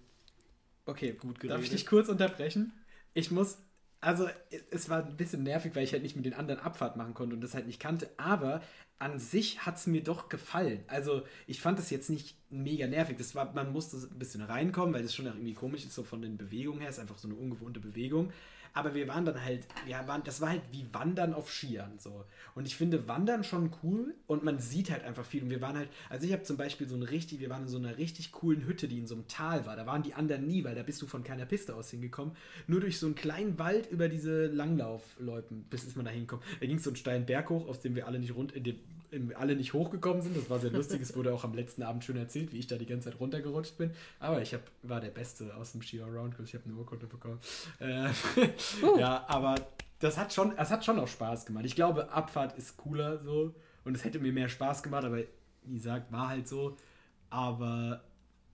okay, 0.86 1.12
gut 1.12 1.40
geredet. 1.40 1.58
Darf 1.58 1.64
ich 1.64 1.70
dich 1.70 1.86
kurz 1.86 2.08
unterbrechen? 2.08 2.72
Ich 3.12 3.30
muss 3.30 3.58
also 4.00 4.28
es 4.70 4.88
war 4.88 5.04
ein 5.04 5.16
bisschen 5.16 5.42
nervig, 5.42 5.74
weil 5.74 5.84
ich 5.84 5.92
halt 5.92 6.02
nicht 6.02 6.16
mit 6.16 6.24
den 6.24 6.34
anderen 6.34 6.60
Abfahrt 6.60 6.96
machen 6.96 7.14
konnte 7.14 7.34
und 7.34 7.40
das 7.40 7.54
halt 7.54 7.66
nicht 7.66 7.80
kannte, 7.80 8.10
aber 8.16 8.62
an 8.98 9.18
sich 9.18 9.66
hat 9.66 9.76
es 9.76 9.86
mir 9.86 10.02
doch 10.02 10.28
gefallen. 10.28 10.82
Also 10.86 11.22
ich 11.46 11.60
fand 11.60 11.78
es 11.78 11.90
jetzt 11.90 12.08
nicht 12.08 12.36
mega 12.48 12.86
nervig. 12.86 13.18
Das 13.18 13.34
war, 13.34 13.52
man 13.52 13.72
musste 13.72 13.96
ein 13.98 14.18
bisschen 14.18 14.42
reinkommen, 14.42 14.94
weil 14.94 15.02
das 15.02 15.14
schon 15.14 15.26
irgendwie 15.26 15.52
komisch 15.52 15.84
ist, 15.84 15.94
so 15.94 16.02
von 16.02 16.22
den 16.22 16.38
Bewegungen 16.38 16.80
her. 16.80 16.88
Ist 16.88 16.98
einfach 16.98 17.18
so 17.18 17.28
eine 17.28 17.36
ungewohnte 17.36 17.80
Bewegung. 17.80 18.32
Aber 18.76 18.94
wir 18.94 19.08
waren 19.08 19.24
dann 19.24 19.42
halt, 19.42 19.66
ja, 19.88 20.06
waren, 20.06 20.22
das 20.22 20.42
war 20.42 20.50
halt 20.50 20.60
wie 20.70 20.86
Wandern 20.92 21.32
auf 21.32 21.50
Skiern 21.50 21.98
so. 21.98 22.26
Und 22.54 22.66
ich 22.66 22.76
finde 22.76 23.08
Wandern 23.08 23.42
schon 23.42 23.70
cool 23.82 24.14
und 24.26 24.44
man 24.44 24.58
sieht 24.58 24.90
halt 24.90 25.02
einfach 25.02 25.24
viel. 25.24 25.42
Und 25.42 25.48
wir 25.48 25.62
waren 25.62 25.78
halt, 25.78 25.88
also 26.10 26.26
ich 26.26 26.32
habe 26.34 26.42
zum 26.42 26.58
Beispiel 26.58 26.86
so 26.86 26.94
ein 26.94 27.02
richtig, 27.02 27.40
wir 27.40 27.48
waren 27.48 27.62
in 27.62 27.68
so 27.68 27.78
einer 27.78 27.96
richtig 27.96 28.32
coolen 28.32 28.66
Hütte, 28.66 28.86
die 28.86 28.98
in 28.98 29.06
so 29.06 29.14
einem 29.14 29.26
Tal 29.28 29.64
war. 29.64 29.76
Da 29.76 29.86
waren 29.86 30.02
die 30.02 30.12
anderen 30.12 30.46
nie, 30.46 30.62
weil 30.62 30.74
da 30.74 30.82
bist 30.82 31.00
du 31.00 31.06
von 31.06 31.24
keiner 31.24 31.46
Piste 31.46 31.74
aus 31.74 31.90
hingekommen. 31.90 32.36
Nur 32.66 32.80
durch 32.80 32.98
so 32.98 33.06
einen 33.06 33.14
kleinen 33.14 33.58
Wald 33.58 33.90
über 33.90 34.10
diese 34.10 34.44
Langlaufloipen, 34.48 35.64
bis 35.70 35.84
ist 35.84 35.96
man 35.96 36.04
da 36.04 36.10
hingekommen. 36.10 36.44
Da 36.60 36.66
ging 36.66 36.78
so 36.78 36.90
einen 36.90 36.96
steilen 36.96 37.24
Berg 37.24 37.48
hoch, 37.48 37.66
aus 37.68 37.80
dem 37.80 37.94
wir 37.94 38.06
alle 38.06 38.18
nicht 38.18 38.34
rund, 38.34 38.52
in 38.52 38.64
dem, 38.64 38.76
alle 39.36 39.56
nicht 39.56 39.72
hochgekommen 39.72 40.22
sind. 40.22 40.36
Das 40.36 40.48
war 40.50 40.58
sehr 40.58 40.70
lustig. 40.70 41.00
es 41.00 41.16
wurde 41.16 41.32
auch 41.32 41.44
am 41.44 41.54
letzten 41.54 41.82
Abend 41.82 42.04
schön 42.04 42.16
erzählt, 42.16 42.52
wie 42.52 42.58
ich 42.58 42.66
da 42.66 42.76
die 42.76 42.86
ganze 42.86 43.10
Zeit 43.10 43.20
runtergerutscht 43.20 43.76
bin. 43.78 43.90
Aber 44.18 44.42
ich 44.42 44.54
hab, 44.54 44.62
war 44.82 45.00
der 45.00 45.10
Beste 45.10 45.54
aus 45.56 45.72
dem 45.72 45.82
Ski 45.82 46.00
Around, 46.00 46.34
ich 46.44 46.54
habe 46.54 46.64
eine 46.64 46.74
Urkunde 46.74 47.06
bekommen. 47.06 47.40
Äh, 47.78 48.08
uh. 48.82 48.98
Ja, 48.98 49.24
aber 49.28 49.54
das 49.98 50.18
hat 50.18 50.32
schon, 50.32 50.56
es 50.56 50.70
hat 50.70 50.84
schon 50.84 50.98
auch 50.98 51.08
Spaß 51.08 51.46
gemacht. 51.46 51.64
Ich 51.64 51.74
glaube, 51.74 52.10
Abfahrt 52.10 52.56
ist 52.58 52.76
cooler 52.76 53.22
so 53.22 53.54
und 53.84 53.96
es 53.96 54.04
hätte 54.04 54.18
mir 54.18 54.32
mehr 54.32 54.48
Spaß 54.48 54.82
gemacht, 54.82 55.04
aber 55.04 55.18
wie 55.64 55.74
gesagt, 55.74 56.12
war 56.12 56.28
halt 56.28 56.48
so. 56.48 56.76
Aber 57.30 58.02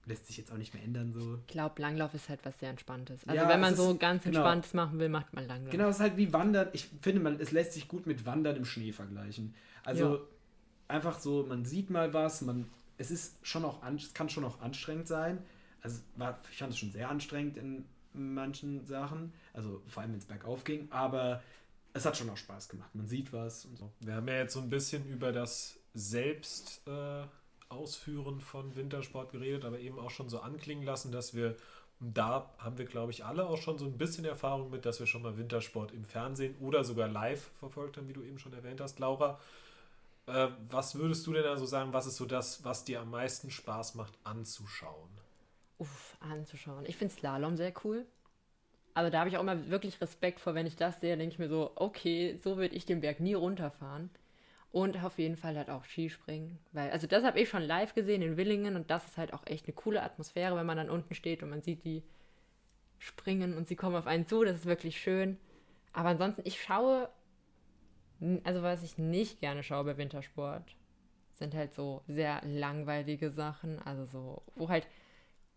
lässt 0.07 0.27
sich 0.27 0.37
jetzt 0.37 0.51
auch 0.53 0.57
nicht 0.57 0.75
mehr 0.75 0.83
ändern 0.83 1.13
so. 1.13 1.39
Ich 1.47 1.53
glaube, 1.53 1.81
Langlauf 1.81 2.15
ist 2.15 2.29
halt 2.29 2.41
was 2.45 2.59
sehr 2.59 2.71
Entspanntes. 2.71 3.27
Also 3.27 3.41
ja, 3.41 3.49
wenn 3.49 3.61
man 3.61 3.77
so 3.77 3.97
ganz 3.97 4.25
genau. 4.25 4.39
Entspanntes 4.39 4.75
machen 4.75 4.99
will, 4.99 5.09
macht 5.09 5.33
man 5.33 5.47
Langlauf. 5.47 5.71
Genau, 5.71 5.89
es 5.89 5.97
ist 5.97 6.03
halt 6.03 6.17
wie 6.17 6.33
Wandern. 6.33 6.69
Ich 6.73 6.89
finde, 7.01 7.21
man, 7.21 7.41
es 7.41 7.53
lässt 7.53 7.75
sich 7.75 7.89
gut 7.89 8.07
mit 8.07 8.27
Wandern 8.27 8.57
im 8.57 8.65
Schnee 8.65 8.93
vergleichen. 8.93 9.55
Also 9.85 10.17
ja. 10.17 10.21
Einfach 10.93 11.19
so, 11.19 11.45
man 11.49 11.65
sieht 11.65 11.91
mal 11.91 12.13
was, 12.13 12.43
man, 12.43 12.69
es 12.99 13.11
ist 13.11 13.37
schon 13.43 13.65
auch, 13.65 13.83
es 13.97 14.15
kann 14.15 14.29
schon 14.29 14.45
auch 14.45 14.61
anstrengend 14.61 15.09
sein. 15.09 15.43
Also 15.81 16.01
war, 16.17 16.39
ich 16.51 16.59
fand 16.59 16.73
es 16.73 16.79
schon 16.79 16.93
sehr 16.93 17.11
anstrengend 17.11 17.57
in 17.57 17.85
manchen 18.13 18.85
Sachen, 18.85 19.33
also 19.53 19.83
vor 19.89 20.03
allem 20.03 20.13
wenn 20.13 20.19
es 20.19 20.27
bergauf 20.27 20.65
ging, 20.65 20.87
aber 20.93 21.43
es 21.95 22.07
hat 22.07 22.17
schon 22.17 22.31
auch 22.31 22.37
Spaß 22.37 22.69
gemacht. 22.69 22.95
Man 22.95 23.07
sieht 23.07 23.33
was 23.33 23.65
und 23.65 23.77
so. 23.77 23.91
Wir 24.01 24.15
haben 24.15 24.29
ja 24.29 24.37
jetzt 24.37 24.55
so 24.55 24.61
ein 24.61 24.71
bisschen 24.71 25.07
über 25.07 25.33
das 25.33 25.79
Selbst 25.95 26.83
äh, 26.87 27.25
Ausführen 27.69 28.41
von 28.41 28.77
Wintersport 28.77 29.33
geredet, 29.33 29.65
aber 29.65 29.79
eben 29.81 29.99
auch 29.99 30.11
schon 30.11 30.29
so 30.29 30.41
anklingen 30.41 30.85
lassen, 30.85 31.11
dass 31.11 31.35
wir, 31.35 31.57
da 32.01 32.51
haben 32.59 32.79
wir, 32.79 32.85
glaube 32.85 33.13
ich, 33.13 33.25
alle 33.25 33.47
auch 33.47 33.57
schon 33.57 33.79
so 33.79 33.87
ein 33.87 33.99
bisschen 33.99 34.25
Erfahrung 34.25 34.71
mit, 34.71 34.85
dass 34.85 35.01
wir 35.01 35.07
schon 35.07 35.23
mal 35.23 35.37
Wintersport 35.37 35.93
im 35.93 36.05
Fernsehen 36.05 36.55
oder 36.61 36.85
sogar 36.85 37.09
live 37.09 37.51
verfolgt 37.59 37.97
haben, 37.97 38.09
wie 38.09 38.13
du 38.13 38.23
eben 38.23 38.39
schon 38.39 38.53
erwähnt 38.53 38.81
hast, 38.81 38.99
Laura. 38.99 39.41
Äh, 40.27 40.49
was 40.69 40.95
würdest 40.95 41.27
du 41.27 41.33
denn 41.33 41.45
also 41.45 41.67
sagen, 41.67 41.93
was 41.93 42.07
ist 42.07 42.17
so 42.17 42.27
das, 42.27 42.65
was 42.65 42.85
dir 42.85 43.01
am 43.01 43.11
meisten 43.11 43.51
Spaß 43.51 43.95
macht 43.95 44.19
anzuschauen? 44.25 45.11
Uff, 45.79 46.17
anzuschauen. 46.21 46.85
Ich 46.87 46.97
finde 46.97 47.15
Slalom 47.15 47.57
sehr 47.57 47.73
cool. 47.85 48.07
Aber 48.95 49.11
da 49.11 49.21
habe 49.21 49.31
ich 49.31 49.37
auch 49.37 49.43
immer 49.43 49.69
wirklich 49.71 50.01
Respekt 50.01 50.39
vor, 50.39 50.55
wenn 50.55 50.67
ich 50.67 50.77
das 50.77 51.01
sehe, 51.01 51.17
denke 51.17 51.33
ich 51.33 51.39
mir 51.39 51.49
so, 51.49 51.73
okay, 51.77 52.39
so 52.43 52.57
würde 52.57 52.75
ich 52.75 52.85
den 52.85 53.01
Berg 53.01 53.21
nie 53.21 53.35
runterfahren. 53.35 54.11
Und 54.71 55.03
auf 55.03 55.19
jeden 55.19 55.37
Fall 55.37 55.57
halt 55.57 55.71
auch 55.71 55.85
Skispringen. 55.85 56.59
Weil, 56.73 56.91
also 56.91 57.07
das 57.07 57.25
habe 57.25 57.41
ich 57.41 57.49
schon 57.49 57.63
live 57.63 57.95
gesehen 57.95 58.23
in 58.23 58.37
Willingen 58.37 58.77
und 58.77 58.91
das 58.91 59.05
ist 59.05 59.19
halt 59.19 59.35
auch 59.35 59.47
echt 59.47 59.67
eine 59.67 59.75
coole 59.75 60.03
Atmosphäre, 60.03 60.57
wenn 60.57 60.67
man 60.67 60.77
dann 60.77 60.91
unten 60.91 61.15
steht 61.15 61.43
und 61.43 61.51
man 61.51 61.63
sieht 61.63 61.85
die 61.85 62.03
springen 62.99 63.57
und 63.57 63.69
sie 63.69 63.77
kommen 63.77 63.97
auf 63.97 64.07
einen 64.07 64.27
zu. 64.27 64.45
Das 64.45 64.57
ist 64.57 64.67
wirklich 64.67 65.01
schön. 65.01 65.39
Aber 65.93 66.11
ansonsten, 66.11 66.43
ich 66.45 66.63
schaue, 66.63 67.11
also 68.45 68.63
was 68.63 68.83
ich 68.83 68.99
nicht 68.99 69.41
gerne 69.41 69.63
schaue 69.63 69.85
bei 69.85 69.97
Wintersport, 69.97 70.77
sind 71.35 71.55
halt 71.55 71.75
so 71.75 72.03
sehr 72.07 72.41
langweilige 72.45 73.31
Sachen. 73.31 73.81
Also 73.81 74.05
so, 74.07 74.43
wo 74.55 74.69
halt 74.69 74.87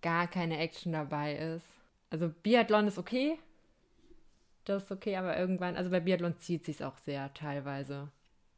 gar 0.02 0.28
keine 0.28 0.58
Action 0.58 0.94
dabei 0.94 1.36
ist. 1.36 1.66
Also 2.10 2.30
Biathlon 2.44 2.88
ist 2.88 2.98
okay. 2.98 3.38
Das 4.66 4.86
ist 4.86 4.92
okay, 4.92 5.16
aber 5.16 5.38
irgendwann, 5.38 5.76
also 5.76 5.92
bei 5.92 6.00
Biathlon 6.00 6.38
zieht 6.40 6.66
sich 6.66 6.84
auch 6.84 6.98
sehr 6.98 7.34
teilweise. 7.34 8.10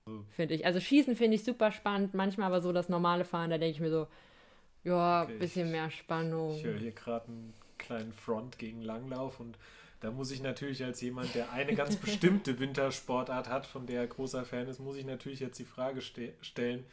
Oh. 0.05 0.21
Finde 0.29 0.55
ich. 0.55 0.65
Also 0.65 0.79
Schießen 0.79 1.15
finde 1.15 1.35
ich 1.35 1.43
super 1.43 1.71
spannend, 1.71 2.13
manchmal 2.13 2.47
aber 2.47 2.61
so 2.61 2.71
das 2.71 2.87
normale 2.87 3.25
Fahren, 3.25 3.49
da 3.49 3.57
denke 3.57 3.71
ich 3.71 3.81
mir 3.81 3.89
so, 3.89 4.07
ja, 4.83 5.23
okay, 5.23 5.37
bisschen 5.37 5.69
mehr 5.69 5.89
Spannung. 5.91 6.55
Ich 6.55 6.63
höre 6.63 6.77
hier 6.77 6.93
gerade 6.93 7.27
einen 7.27 7.53
kleinen 7.77 8.13
Front 8.13 8.57
gegen 8.57 8.81
Langlauf 8.81 9.41
und 9.41 9.57
da 9.99 10.11
muss 10.11 10.31
ich 10.31 10.41
natürlich 10.41 10.83
als 10.83 11.01
jemand, 11.01 11.33
der 11.33 11.51
eine 11.51 11.75
ganz 11.75 11.95
bestimmte 11.97 12.59
Wintersportart 12.59 13.49
hat, 13.49 13.65
von 13.65 13.85
der 13.85 14.01
er 14.01 14.07
großer 14.07 14.45
Fan 14.45 14.67
ist, 14.67 14.79
muss 14.79 14.95
ich 14.95 15.05
natürlich 15.05 15.39
jetzt 15.39 15.57
die 15.59 15.65
Frage 15.65 16.01
ste 16.01 16.33
stellen, 16.41 16.85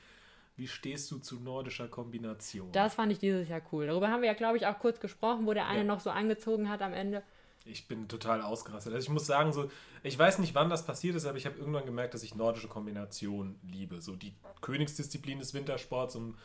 wie 0.57 0.69
stehst 0.69 1.11
du 1.11 1.19
zu 1.19 1.40
nordischer 1.40 1.88
Kombination? 1.88 2.71
Das 2.73 2.95
fand 2.95 3.11
ich 3.11 3.19
dieses 3.19 3.49
Jahr 3.49 3.61
cool. 3.73 3.87
Darüber 3.87 4.09
haben 4.09 4.23
wir 4.23 4.29
ja, 4.29 4.35
glaube 4.35 4.57
ich, 4.57 4.67
auch 4.67 4.79
kurz 4.79 5.01
gesprochen, 5.01 5.47
wo 5.47 5.53
der 5.53 5.67
eine 5.67 5.81
ja. 5.81 5.85
noch 5.85 6.01
so 6.01 6.11
angezogen 6.11 6.69
hat 6.69 6.81
am 6.81 6.93
Ende. 6.93 7.23
Ich 7.67 7.88
bin 7.88 8.09
total 8.09 8.43
ausgerastet. 8.43 8.93
Also 8.93 9.05
ich 9.05 9.11
muss 9.11 9.27
sagen, 9.27 9.53
so, 9.53 9.71
ich 10.03 10.19
weiß 10.19 10.38
nicht, 10.38 10.55
wann 10.55 10.69
das 10.69 10.87
passiert 10.87 11.17
ist, 11.17 11.25
aber 11.27 11.38
ich 11.38 11.47
habe 11.47 11.59
irgendwann 11.59 11.87
gemerkt, 11.87 12.14
dass 12.14 12.23
ich 12.23 12.35
nordische 12.35 12.69
Kombination 12.69 13.59
liebe. 13.62 14.01
So 14.01 14.14
die 14.14 14.35
Königsdisziplin 14.61 15.38
des 15.38 15.55
Wintersports 15.55 16.14
und 16.14 16.37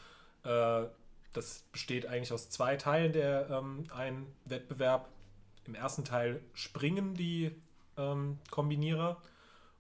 äh, 0.44 0.86
das 1.34 1.66
besteht 1.72 2.08
eigentlich 2.08 2.34
aus 2.34 2.50
zwei 2.50 2.78
Teilen 2.78 3.14
der 3.14 3.50
ähm, 3.52 3.86
ein 3.94 4.26
Wettbewerb. 4.46 5.10
Im 5.66 5.76
ersten 5.76 6.06
Teil 6.06 6.42
springen 6.54 7.14
die 7.14 7.52
ähm, 7.98 8.40
Kombinierer 8.50 9.22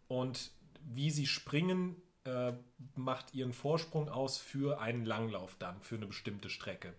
und 0.07 0.51
wie 0.81 1.11
sie 1.11 1.27
springen, 1.27 1.95
äh, 2.25 2.53
macht 2.95 3.33
ihren 3.33 3.53
Vorsprung 3.53 4.09
aus 4.09 4.37
für 4.37 4.79
einen 4.79 5.05
Langlauf 5.05 5.55
dann, 5.59 5.81
für 5.81 5.95
eine 5.95 6.07
bestimmte 6.07 6.49
Strecke. 6.49 6.93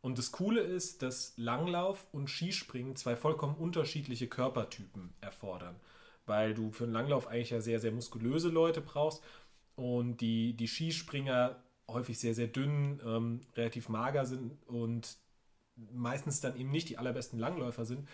Und 0.00 0.18
das 0.18 0.32
Coole 0.32 0.60
ist, 0.60 1.02
dass 1.02 1.34
Langlauf 1.36 2.06
und 2.12 2.28
Skispringen 2.30 2.96
zwei 2.96 3.16
vollkommen 3.16 3.56
unterschiedliche 3.56 4.28
Körpertypen 4.28 5.12
erfordern, 5.20 5.76
weil 6.26 6.54
du 6.54 6.70
für 6.70 6.84
einen 6.84 6.92
Langlauf 6.92 7.26
eigentlich 7.26 7.50
ja 7.50 7.60
sehr, 7.60 7.80
sehr 7.80 7.92
muskulöse 7.92 8.48
Leute 8.48 8.80
brauchst 8.80 9.22
und 9.74 10.20
die, 10.20 10.54
die 10.54 10.68
Skispringer 10.68 11.56
häufig 11.88 12.18
sehr, 12.18 12.34
sehr 12.34 12.46
dünn, 12.46 13.00
ähm, 13.04 13.40
relativ 13.56 13.88
mager 13.88 14.26
sind 14.26 14.52
und 14.66 15.16
meistens 15.92 16.40
dann 16.40 16.56
eben 16.56 16.70
nicht 16.70 16.88
die 16.88 16.98
allerbesten 16.98 17.38
Langläufer 17.38 17.84
sind, 17.84 18.08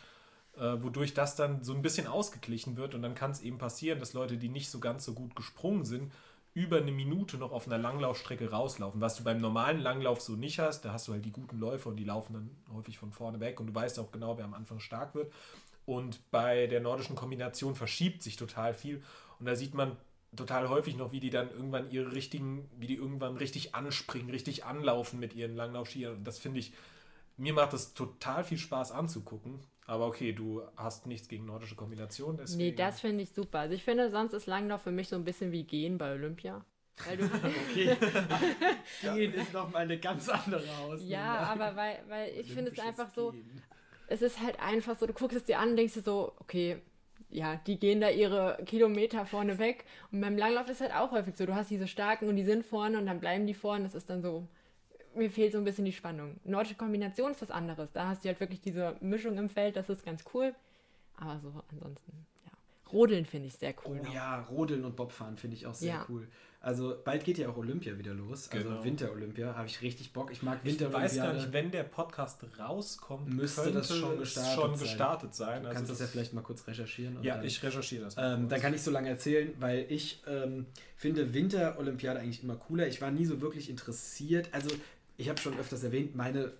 äh, 0.56 0.76
wodurch 0.82 1.14
das 1.14 1.36
dann 1.36 1.62
so 1.62 1.74
ein 1.74 1.82
bisschen 1.82 2.06
ausgeglichen 2.06 2.76
wird 2.76 2.94
und 2.94 3.02
dann 3.02 3.14
kann 3.14 3.30
es 3.30 3.40
eben 3.40 3.58
passieren, 3.58 3.98
dass 3.98 4.12
Leute, 4.12 4.36
die 4.36 4.48
nicht 4.48 4.70
so 4.70 4.80
ganz 4.80 5.04
so 5.04 5.14
gut 5.14 5.34
gesprungen 5.34 5.84
sind, 5.84 6.12
über 6.54 6.76
eine 6.76 6.92
Minute 6.92 7.36
noch 7.36 7.50
auf 7.50 7.66
einer 7.66 7.78
Langlaufstrecke 7.78 8.50
rauslaufen, 8.50 9.00
was 9.00 9.16
du 9.16 9.24
beim 9.24 9.38
normalen 9.38 9.80
Langlauf 9.80 10.20
so 10.20 10.34
nicht 10.34 10.60
hast. 10.60 10.84
Da 10.84 10.92
hast 10.92 11.08
du 11.08 11.12
halt 11.12 11.24
die 11.24 11.32
guten 11.32 11.58
Läufer 11.58 11.90
und 11.90 11.96
die 11.96 12.04
laufen 12.04 12.32
dann 12.32 12.76
häufig 12.76 12.96
von 12.96 13.10
vorne 13.10 13.40
weg 13.40 13.58
und 13.58 13.66
du 13.66 13.74
weißt 13.74 13.98
auch 13.98 14.12
genau, 14.12 14.38
wer 14.38 14.44
am 14.44 14.54
Anfang 14.54 14.78
stark 14.78 15.16
wird. 15.16 15.32
Und 15.84 16.30
bei 16.30 16.68
der 16.68 16.80
nordischen 16.80 17.16
Kombination 17.16 17.74
verschiebt 17.74 18.22
sich 18.22 18.36
total 18.36 18.72
viel 18.72 19.02
und 19.40 19.46
da 19.46 19.56
sieht 19.56 19.74
man 19.74 19.96
total 20.36 20.68
häufig 20.68 20.96
noch, 20.96 21.12
wie 21.12 21.20
die 21.20 21.30
dann 21.30 21.50
irgendwann 21.50 21.90
ihre 21.90 22.12
richtigen, 22.12 22.68
wie 22.78 22.86
die 22.86 22.96
irgendwann 22.96 23.36
richtig 23.36 23.74
anspringen, 23.74 24.30
richtig 24.30 24.64
anlaufen 24.64 25.18
mit 25.18 25.34
ihren 25.34 25.56
Langlaufskiern. 25.56 26.16
Und 26.16 26.24
das 26.24 26.38
finde 26.38 26.60
ich, 26.60 26.72
mir 27.36 27.52
macht 27.52 27.72
das 27.72 27.94
total 27.94 28.44
viel 28.44 28.58
Spaß 28.58 28.92
anzugucken. 28.92 29.60
Aber 29.86 30.06
okay, 30.06 30.32
du 30.32 30.62
hast 30.76 31.06
nichts 31.06 31.28
gegen 31.28 31.44
nordische 31.44 31.74
Kombinationen. 31.74 32.38
Deswegen. 32.38 32.58
Nee, 32.58 32.72
das 32.72 33.00
finde 33.00 33.22
ich 33.22 33.30
super. 33.30 33.60
Also 33.60 33.74
ich 33.74 33.84
finde, 33.84 34.10
sonst 34.10 34.32
ist 34.32 34.46
Langlauf 34.46 34.82
für 34.82 34.92
mich 34.92 35.08
so 35.08 35.16
ein 35.16 35.24
bisschen 35.24 35.52
wie 35.52 35.64
Gehen 35.64 35.98
bei 35.98 36.12
Olympia. 36.12 36.64
Weil 37.06 37.16
du 37.18 37.24
okay. 37.70 37.96
Gehen 39.02 39.34
ist 39.34 39.52
nochmal 39.52 39.82
eine 39.82 39.98
ganz 39.98 40.28
andere 40.28 40.62
Ausnahme. 40.78 41.10
Ja, 41.10 41.38
aber 41.38 41.76
weil, 41.76 41.98
weil 42.08 42.32
ich 42.38 42.52
finde 42.52 42.70
es 42.70 42.78
einfach 42.78 43.10
so. 43.14 43.32
Gehen. 43.32 43.62
es 44.06 44.22
ist 44.22 44.40
halt 44.40 44.58
einfach 44.60 44.98
so, 44.98 45.06
du 45.06 45.12
guckst 45.12 45.36
es 45.36 45.44
dir 45.44 45.58
an 45.58 45.70
und 45.70 45.76
denkst 45.76 45.94
dir 45.94 46.02
so, 46.02 46.32
okay, 46.38 46.80
ja, 47.28 47.56
die 47.66 47.78
gehen 47.78 48.00
da 48.00 48.08
ihre 48.10 48.58
Kilometer 48.64 49.26
vorne 49.26 49.58
weg. 49.58 49.84
Und 50.12 50.20
beim 50.20 50.38
Langlauf 50.38 50.68
ist 50.68 50.80
halt 50.80 50.94
auch 50.94 51.10
häufig 51.10 51.36
so, 51.36 51.44
du 51.44 51.54
hast 51.54 51.70
diese 51.70 51.88
starken 51.88 52.28
und 52.28 52.36
die 52.36 52.44
sind 52.44 52.64
vorne 52.64 52.96
und 52.96 53.06
dann 53.06 53.20
bleiben 53.20 53.46
die 53.46 53.54
vorne. 53.54 53.84
Das 53.84 53.94
ist 53.94 54.08
dann 54.08 54.22
so, 54.22 54.46
mir 55.16 55.30
fehlt 55.30 55.52
so 55.52 55.58
ein 55.58 55.64
bisschen 55.64 55.84
die 55.84 55.92
Spannung. 55.92 56.36
Nordische 56.44 56.74
Kombination 56.74 57.32
ist 57.32 57.42
was 57.42 57.50
anderes. 57.50 57.90
Da 57.92 58.08
hast 58.08 58.24
du 58.24 58.28
halt 58.28 58.40
wirklich 58.40 58.60
diese 58.60 58.96
Mischung 59.00 59.36
im 59.38 59.48
Feld, 59.48 59.76
das 59.76 59.88
ist 59.88 60.04
ganz 60.04 60.24
cool. 60.34 60.54
Aber 61.16 61.38
so 61.40 61.52
ansonsten, 61.70 62.26
ja. 62.44 62.52
Rodeln 62.92 63.24
finde 63.24 63.48
ich 63.48 63.54
sehr 63.54 63.74
cool. 63.86 64.00
Oh 64.02 64.12
ja, 64.12 64.40
Rodeln 64.42 64.84
und 64.84 64.96
Bobfahren 64.96 65.36
finde 65.36 65.56
ich 65.56 65.66
auch 65.66 65.74
sehr 65.74 65.94
Ja. 65.94 66.06
cool. 66.08 66.26
Also 66.60 66.96
bald 67.04 67.24
geht 67.24 67.36
ja 67.36 67.50
auch 67.50 67.58
Olympia 67.58 67.98
wieder 67.98 68.14
los. 68.14 68.48
Also 68.50 68.70
Genau. 68.70 68.82
Winter-Olympia 68.82 69.54
habe 69.54 69.66
ich 69.66 69.82
richtig 69.82 70.14
Bock. 70.14 70.32
Ich 70.32 70.42
mag 70.42 70.60
Ich 70.64 70.80
weiß 70.80 71.16
gar 71.16 71.34
nicht, 71.34 71.52
wenn 71.52 71.70
der 71.70 71.82
Podcast 71.82 72.40
rauskommt, 72.58 73.28
Müsste 73.34 73.64
könnte 73.64 73.78
das 73.80 73.94
schon 73.94 74.14
es 74.14 74.18
gestartet 74.20 74.54
schon 74.54 74.70
sein. 74.74 74.78
gestartet 74.88 75.34
sein. 75.34 75.62
Du 75.62 75.68
Also 75.68 75.76
kannst 75.76 75.90
das 75.92 76.00
ja 76.00 76.06
vielleicht 76.06 76.32
mal 76.32 76.40
kurz 76.40 76.66
recherchieren. 76.66 77.18
und 77.18 77.22
Ja, 77.22 77.36
dann- 77.36 77.44
ich 77.44 77.62
recherchiere 77.62 78.04
das. 78.04 78.16
mal 78.16 78.34
Ähm, 78.38 78.48
dann 78.48 78.60
kann 78.62 78.72
ich 78.72 78.80
so 78.80 78.90
lange 78.90 79.10
erzählen, 79.10 79.52
weil 79.60 79.84
ich 79.90 80.22
ähm, 80.26 80.64
finde 80.96 81.34
Winter-Olympiade 81.34 82.18
eigentlich 82.20 82.42
immer 82.42 82.56
cooler. 82.56 82.86
Ich 82.88 83.02
war 83.02 83.10
nie 83.10 83.26
so 83.26 83.42
wirklich 83.42 83.68
interessiert. 83.68 84.48
Also, 84.52 84.70
ich 85.16 85.28
habe 85.28 85.40
schon 85.40 85.56
öfters 85.58 85.82
erwähnt, 85.82 86.14
meine 86.14 86.52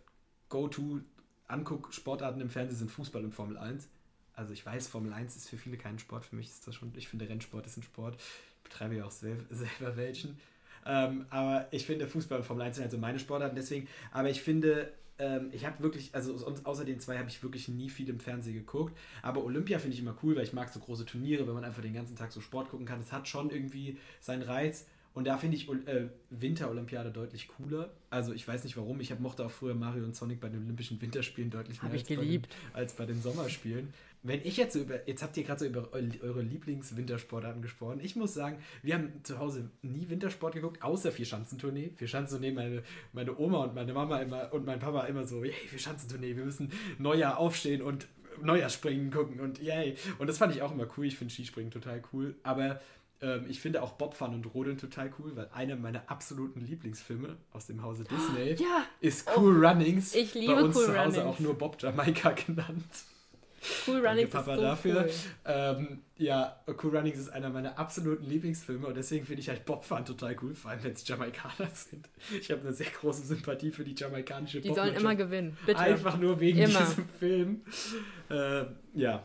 Go-To-Anguck-Sportarten 0.49 2.41
im 2.41 2.51
Fernsehen 2.51 2.79
sind 2.79 2.91
Fußball 2.91 3.25
und 3.25 3.35
Formel 3.35 3.59
1. 3.59 3.89
Also, 4.35 4.53
ich 4.53 4.65
weiß, 4.65 4.89
Formel 4.89 5.13
1 5.13 5.37
ist 5.37 5.49
für 5.49 5.57
viele 5.57 5.77
kein 5.77 5.99
Sport. 5.99 6.25
Für 6.25 6.37
mich 6.37 6.49
ist 6.49 6.67
das 6.67 6.75
schon, 6.75 6.93
ich 6.97 7.09
finde, 7.09 7.29
Rennsport 7.29 7.67
ist 7.67 7.77
ein 7.77 7.83
Sport. 7.83 8.17
Ich 8.59 8.71
betreibe 8.71 8.97
ja 8.97 9.05
auch 9.05 9.11
sel 9.11 9.45
selber 9.51 9.97
welchen. 9.97 10.39
Ähm, 10.87 11.27
aber 11.31 11.67
ich 11.71 11.87
finde, 11.87 12.07
Fußball 12.07 12.39
und 12.39 12.45
Formel 12.45 12.67
1 12.67 12.77
sind 12.77 12.83
halt 12.83 12.93
so 12.93 12.99
meine 12.99 13.19
Sportarten. 13.19 13.57
Deswegen, 13.57 13.89
aber 14.11 14.31
ich 14.31 14.43
finde, 14.43 14.93
ähm, 15.19 15.49
ich 15.53 15.65
habe 15.65 15.83
wirklich, 15.83 16.15
also 16.15 16.35
außer 16.65 16.85
den 16.85 17.01
zwei 17.01 17.19
habe 17.19 17.29
ich 17.29 17.43
wirklich 17.43 17.69
nie 17.69 17.89
viel 17.89 18.09
im 18.09 18.21
Fernsehen 18.21 18.55
geguckt. 18.55 18.97
Aber 19.23 19.45
Olympia 19.45 19.79
finde 19.79 19.95
ich 19.95 20.03
immer 20.03 20.17
cool, 20.23 20.37
weil 20.37 20.45
ich 20.45 20.53
mag 20.53 20.69
so 20.69 20.81
große 20.81 21.07
Turniere, 21.07 21.47
wenn 21.47 21.55
man 21.55 21.65
einfach 21.65 21.83
den 21.83 21.95
ganzen 21.95 22.17
Tag 22.17 22.33
so 22.33 22.41
Sport 22.41 22.71
gucken 22.71 22.87
kann. 22.87 22.99
Das 22.99 23.13
hat 23.13 23.29
schon 23.29 23.51
irgendwie 23.51 23.99
seinen 24.21 24.43
Reiz. 24.43 24.87
Und 25.15 25.27
da 25.29 25.39
finde 25.39 25.57
ich 25.57 25.69
äh, 25.69 26.09
Winter-Olympiade 26.31 27.13
deutlich 27.13 27.47
cooler. 27.47 27.93
Also 28.11 28.33
ich 28.33 28.47
weiß 28.47 28.65
nicht 28.65 28.77
warum. 28.77 29.01
Ich 29.01 29.13
hab, 29.13 29.21
mochte 29.21 29.47
auch 29.47 29.51
früher 29.51 29.75
Mario 29.75 30.03
und 30.05 30.17
Sonic 30.17 30.41
bei 30.41 30.49
den 30.49 30.65
Olympischen 30.65 31.01
Winterspielen 31.01 31.51
deutlich 31.51 31.81
mehr 31.83 31.93
als, 31.93 32.03
bei 32.09 32.15
den, 32.17 32.23
als 32.73 32.93
bei 32.95 33.07
den 33.07 33.23
Sommerspielen. 33.23 33.95
Wenn 34.25 34.41
ich 34.43 34.57
jetzt 34.57 34.73
so 34.73 34.81
über, 34.81 35.07
jetzt 35.07 35.23
habt 35.23 35.37
ihr 35.37 35.45
gerade 35.45 35.61
so 35.61 35.67
über 35.67 35.93
eu- 35.93 36.19
eure 36.23 36.43
Lieblings-Wintersportarten 36.43 37.63
gesprochen. 37.63 38.01
Ich 38.03 38.17
muss 38.17 38.35
sagen, 38.35 38.59
wir 38.83 38.95
haben 38.95 39.13
zu 39.23 39.39
Hause 39.39 39.71
nie 39.83 40.09
Wintersport 40.09 40.55
geguckt, 40.55 40.83
außer 40.83 41.13
Vierschanzentournee. 41.13 41.91
Vierschanzentournee, 41.95 42.53
meine, 42.53 42.83
meine 43.13 43.39
Oma 43.39 43.65
und 43.65 43.75
meine 43.75 43.93
Mama 43.93 44.19
immer 44.21 44.53
und 44.53 44.67
mein 44.67 44.81
Papa 44.81 45.05
immer 45.05 45.25
so, 45.27 45.45
hey, 45.45 45.53
Vierschanzentournee, 45.69 46.37
wir 46.37 46.45
müssen 46.45 46.73
Neujahr 46.99 47.39
aufstehen 47.39 47.83
und 47.83 48.09
Neujahrsspringen 48.43 49.13
gucken 49.13 49.39
und 49.41 49.63
yay. 49.63 49.95
Und 50.19 50.27
das 50.27 50.39
fand 50.39 50.57
ich 50.57 50.63
auch 50.63 50.73
immer 50.73 50.89
cool. 50.97 51.07
Ich 51.07 51.17
finde 51.17 51.33
Skispringen 51.33 51.71
total 51.71 52.03
cool. 52.13 52.35
Aber 52.43 52.81
ähm, 53.21 53.47
ich 53.49 53.61
finde 53.61 53.83
auch 53.83 53.93
Bobfahren 53.93 54.35
und 54.35 54.45
Rodeln 54.55 54.79
total 54.79 55.11
cool, 55.19 55.35
weil 55.37 55.49
einer 55.53 55.77
meiner 55.77 56.11
absoluten 56.11 56.61
Lieblingsfilme 56.61 57.37
aus 57.53 57.67
dem 57.67 57.83
Hause 57.83 58.05
Disney 58.05 58.53
Ja, 58.63 58.85
ist 59.01 59.29
Cool 59.37 59.65
Runnings. 59.65 60.15
ich 60.15 60.35
liebe 60.35 60.55
Bei 60.55 60.63
uns 60.63 60.77
Cool 60.77 60.85
zu 60.85 60.89
Hause 60.91 61.01
Runnings. 61.21 61.37
auch 61.37 61.39
nur 61.41 61.55
Bob 61.59 61.81
Jamaika 61.81 62.31
genannt. 62.47 62.85
Cool 63.87 64.07
Runnings 64.07 64.29
Papa 64.29 64.53
ist 64.53 64.59
so 64.59 64.63
dafür. 64.63 65.05
cool. 65.05 65.11
Ähm, 65.47 66.01
ja, 66.19 66.61
Cool 66.83 66.95
Runnings 66.99 67.17
ist 67.19 67.31
einer 67.31 67.49
meiner 67.49 67.79
absoluten 67.79 68.25
Lieblingsfilme 68.25 68.87
und 68.87 68.95
deswegen 68.95 69.25
finde 69.25 69.41
ich 69.41 69.49
halt 69.49 69.65
Bobfahren 69.65 70.05
total 70.05 70.37
cool, 70.43 70.55
vor 70.55 70.71
allem 70.73 70.85
wenn 70.85 70.93
es 70.93 71.09
Jamaikaner 71.09 71.71
sind. 71.73 72.07
Ich 72.39 72.51
habe 72.51 72.61
eine 72.61 72.75
sehr 72.75 72.91
große 72.91 73.23
Sympathie 73.23 73.71
für 73.71 73.83
die 73.85 73.95
jamaikanische 73.97 74.61
Die 74.61 74.75
sollen 74.75 74.95
immer 74.95 75.15
gewinnen, 75.17 75.57
bitte. 75.65 75.79
Einfach 75.79 76.19
nur 76.19 76.41
wegen 76.41 76.59
Immer. 76.59 76.79
diesem 76.81 77.09
Film. 77.09 77.63
Ähm, 78.29 78.67
ja. 78.93 79.23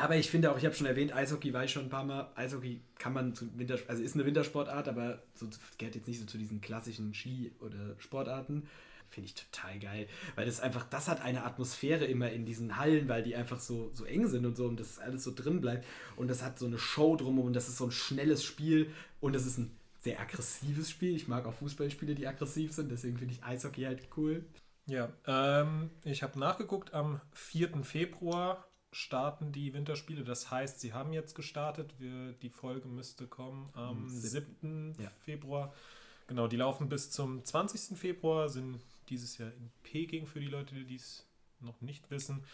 Aber 0.00 0.16
ich 0.16 0.30
finde 0.30 0.50
auch, 0.50 0.58
ich 0.58 0.64
habe 0.64 0.74
schon 0.74 0.86
erwähnt, 0.86 1.12
Eishockey 1.12 1.52
war 1.52 1.64
ich 1.64 1.72
schon 1.72 1.84
ein 1.84 1.88
paar 1.88 2.04
Mal. 2.04 2.30
Eishockey 2.36 2.80
kann 2.98 3.12
man 3.12 3.34
zu 3.34 3.48
Winter, 3.58 3.78
also 3.88 4.02
ist 4.02 4.14
eine 4.14 4.24
Wintersportart, 4.24 4.88
aber 4.88 5.22
so, 5.34 5.48
gehört 5.76 5.96
jetzt 5.96 6.06
nicht 6.06 6.20
so 6.20 6.26
zu 6.26 6.38
diesen 6.38 6.60
klassischen 6.60 7.14
Ski- 7.14 7.52
oder 7.60 7.96
Sportarten. 7.98 8.68
Finde 9.10 9.28
ich 9.28 9.34
total 9.34 9.78
geil. 9.78 10.06
Weil 10.36 10.46
das 10.46 10.60
einfach, 10.60 10.84
das 10.88 11.08
hat 11.08 11.22
eine 11.22 11.44
Atmosphäre 11.44 12.04
immer 12.04 12.30
in 12.30 12.44
diesen 12.44 12.76
Hallen, 12.76 13.08
weil 13.08 13.22
die 13.22 13.34
einfach 13.34 13.58
so, 13.58 13.90
so 13.94 14.04
eng 14.04 14.28
sind 14.28 14.44
und 14.46 14.56
so 14.56 14.66
und 14.66 14.78
das 14.78 14.98
alles 14.98 15.24
so 15.24 15.32
drin 15.34 15.60
bleibt. 15.60 15.86
Und 16.16 16.28
das 16.28 16.42
hat 16.42 16.58
so 16.58 16.66
eine 16.66 16.78
Show 16.78 17.16
drumherum 17.16 17.48
und 17.48 17.56
das 17.56 17.68
ist 17.68 17.78
so 17.78 17.86
ein 17.86 17.90
schnelles 17.90 18.44
Spiel 18.44 18.92
und 19.20 19.34
das 19.34 19.46
ist 19.46 19.58
ein 19.58 19.70
sehr 20.00 20.20
aggressives 20.20 20.90
Spiel. 20.90 21.16
Ich 21.16 21.26
mag 21.26 21.46
auch 21.46 21.54
Fußballspiele, 21.54 22.14
die 22.14 22.26
aggressiv 22.26 22.72
sind, 22.72 22.92
deswegen 22.92 23.18
finde 23.18 23.34
ich 23.34 23.42
Eishockey 23.42 23.82
halt 23.82 24.02
cool. 24.16 24.44
Ja, 24.86 25.12
ähm, 25.26 25.90
ich 26.04 26.22
habe 26.22 26.38
nachgeguckt, 26.38 26.94
am 26.94 27.20
4. 27.32 27.82
Februar 27.82 28.67
starten 28.98 29.52
die 29.52 29.72
Winterspiele. 29.74 30.24
Das 30.24 30.50
heißt, 30.50 30.80
sie 30.80 30.92
haben 30.92 31.12
jetzt 31.12 31.34
gestartet. 31.34 31.94
Wir, 31.98 32.32
die 32.42 32.50
Folge 32.50 32.88
müsste 32.88 33.26
kommen 33.28 33.70
am 33.74 34.04
Am 34.04 34.08
7. 34.08 34.96
Ja. 35.00 35.10
Februar. 35.24 35.72
Genau, 36.26 36.48
die 36.48 36.56
laufen 36.56 36.88
bis 36.88 37.10
zum 37.10 37.44
20. 37.44 37.96
Februar, 37.96 38.48
sind 38.48 38.80
dieses 39.08 39.38
Jahr 39.38 39.50
in 39.52 39.70
Peking 39.84 40.26
für 40.26 40.40
die 40.40 40.48
Leute, 40.48 40.74
die 40.74 40.84
dies 40.84 41.24
noch 41.60 41.80
nicht 41.80 42.10
wissen. 42.10 42.44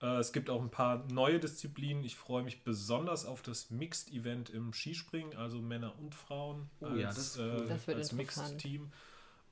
Äh, 0.00 0.18
es 0.18 0.32
gibt 0.32 0.50
auch 0.50 0.62
ein 0.62 0.70
paar 0.70 1.04
neue 1.10 1.40
Disziplinen. 1.40 2.04
Ich 2.04 2.14
freue 2.14 2.44
mich 2.44 2.62
besonders 2.62 3.26
auf 3.26 3.42
das 3.42 3.70
Mixed-Event 3.70 4.50
im 4.50 4.72
Skispringen, 4.72 5.36
also 5.36 5.60
Männer 5.60 5.98
und 5.98 6.14
Frauen 6.14 6.70
Oh 6.80 6.86
als, 6.86 7.00
ja, 7.00 7.08
das 7.08 7.36
äh, 7.38 7.66
Das 7.66 7.88
als. 7.88 8.12
Mixed-Team. 8.12 8.92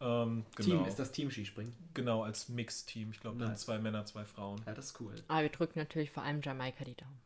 Ähm, 0.01 0.45
Team 0.57 0.71
genau. 0.79 0.87
ist 0.87 0.99
das 0.99 1.11
Team-Skispringen. 1.13 1.73
Genau, 1.95 2.23
als 2.23 2.49
Mixteam. 2.49 3.11
Ich 3.13 3.21
glaube, 3.21 3.39
dann 3.39 3.49
Nice. 3.51 3.61
zwei 3.63 3.79
Männer, 3.79 4.05
zwei 4.05 4.25
Frauen. 4.25 4.61
Ja, 4.67 4.75
das 4.75 4.87
ist 4.87 5.01
cool. 5.01 5.15
Aber 5.29 5.43
wir 5.43 5.49
drücken 5.49 5.79
natürlich 5.79 6.11
vor 6.11 6.23
allem 6.23 6.43
Jamaika 6.43 6.85
die 6.85 6.95
Daumen. 6.95 7.19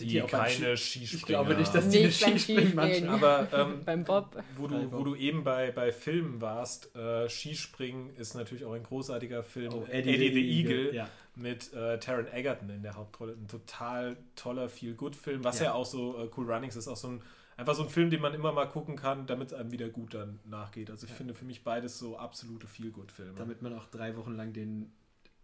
Die 0.00 0.18
beim 0.18 0.26
keine 0.26 0.76
Ski- 0.76 1.06
Skispringer. 1.06 1.12
Ich 1.14 1.26
glaube 1.26 1.54
nicht, 1.54 1.72
dass 1.72 1.88
die 1.88 1.98
eine 1.98 2.06
Nicht 2.08 2.20
beim 2.20 2.38
Skispringmannschaft 2.38 2.96
Skispringen. 3.04 3.24
Aber 3.24 3.52
ähm, 3.52 3.82
Beim 3.84 4.02
Bob. 4.02 4.42
wo, 4.56 4.66
du, 4.66 4.90
wo 4.90 5.04
du 5.04 5.14
eben 5.14 5.44
bei, 5.44 5.70
bei 5.70 5.92
Filmen 5.92 6.40
warst, 6.40 6.92
äh, 6.96 7.28
Skispringen 7.28 8.10
ist 8.16 8.34
natürlich 8.34 8.64
auch 8.64 8.72
ein 8.72 8.82
großartiger 8.82 9.44
Film. 9.44 9.72
Oh, 9.72 9.84
Eddie, 9.88 10.16
the, 10.32 10.58
Eagle, 10.60 10.92
Ja. 10.92 11.08
mit 11.36 11.72
äh, 11.72 12.00
Taron 12.00 12.26
Egerton 12.32 12.68
in 12.70 12.82
der 12.82 12.96
Hauptrolle. 12.96 13.34
Ein 13.34 13.46
total 13.46 14.16
toller 14.34 14.68
Feel-Good-Film, 14.68 15.44
was 15.44 15.60
Ja. 15.60 15.66
ja, 15.66 15.74
auch 15.74 15.86
so 15.86 16.18
äh, 16.20 16.28
Cool 16.36 16.50
Runnings 16.52 16.74
ist, 16.74 16.88
auch 16.88 16.96
so 16.96 17.06
ein 17.06 17.22
einfach 17.56 17.74
so 17.74 17.82
ein 17.82 17.88
Film, 17.88 18.10
den 18.10 18.20
man 18.20 18.34
immer 18.34 18.52
mal 18.52 18.66
gucken 18.66 18.96
kann, 18.96 19.26
damit 19.26 19.48
es 19.48 19.54
einem 19.54 19.70
wieder 19.72 19.88
gut 19.88 20.14
dann 20.14 20.40
nachgeht. 20.44 20.90
Also 20.90 21.06
ich 21.06 21.12
finde 21.12 21.34
für 21.34 21.44
mich 21.44 21.64
beides 21.64 21.98
so 21.98 22.18
absolute 22.18 22.66
Feel-Good-Filme. 22.66 23.34
Damit 23.36 23.62
man 23.62 23.72
auch 23.74 23.86
drei 23.86 24.16
Wochen 24.16 24.34
lang 24.36 24.52
den 24.52 24.92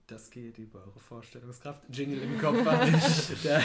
Das 0.06 0.30
geht 0.30 0.58
über 0.58 0.80
eure 0.84 1.00
Vorstellungskraft 1.00 1.82
Jingle 1.90 2.20
im 2.22 2.38
Kopf 2.38 2.64
hat. 2.66 2.88
Der, 3.44 3.62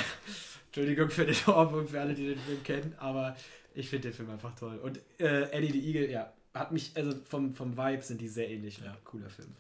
Entschuldigung 0.68 1.10
für 1.10 1.26
den 1.26 1.36
Ohrwurm, 1.48 1.88
für 1.88 2.00
alle, 2.00 2.14
die 2.14 2.28
den 2.28 2.40
Film 2.40 2.64
kennen, 2.64 2.96
aber 2.98 3.36
ich 3.74 3.90
finde 3.90 4.10
den 4.10 4.14
Film 4.16 4.30
einfach 4.30 4.56
toll. 4.56 4.78
Und 4.78 5.00
äh, 5.20 5.50
Eddie 5.52 5.72
the 5.72 5.88
Eagle, 5.88 6.10
ja, 6.10 6.32
hat 6.54 6.72
mich, 6.72 6.92
also 6.96 7.12
vom, 7.26 7.54
vom 7.54 7.76
Vibe 7.78 8.02
sind 8.02 8.22
die 8.22 8.28
sehr 8.28 8.50
ähnlich. 8.50 8.80
Ja. 8.84 8.96
Cooler 9.04 9.30
Film. 9.30 9.56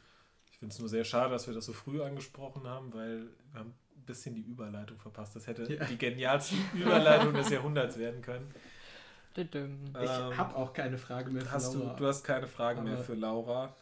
Ich 0.51 0.57
finde 0.59 0.73
es 0.73 0.79
nur 0.79 0.89
sehr 0.89 1.03
schade, 1.03 1.29
dass 1.31 1.45
wir 1.45 1.53
das 1.53 1.65
so 1.65 1.73
früh 1.73 2.01
angesprochen 2.01 2.63
haben, 2.67 2.91
weil 2.93 3.27
wir 3.51 3.59
haben 3.59 3.73
ein 3.95 4.05
bisschen 4.05 4.33
die 4.33 4.41
Überleitung 4.41 4.97
verpasst. 4.97 5.35
Das 5.35 5.45
hätte 5.45 5.71
Ja. 5.71 5.85
die 5.85 5.97
genialste 5.97 6.55
Überleitung 6.73 7.33
des 7.33 7.49
Jahrhunderts 7.49 7.97
werden 7.99 8.21
können. 8.21 8.49
Ich 9.37 9.55
Ähm, 9.55 10.37
habe 10.37 10.55
auch 10.55 10.73
keine 10.73 10.97
Frage 10.97 11.29
mehr 11.29 11.43
für 11.43 11.51
Hast 11.51 11.73
du, 11.73 11.79
Laura. 11.79 11.93
du 11.95 12.07
hast 12.07 12.23
keine 12.23 12.47
Fragen 12.47 12.83
mehr 12.83 12.97
für 12.97 13.13
Laura. 13.13 13.75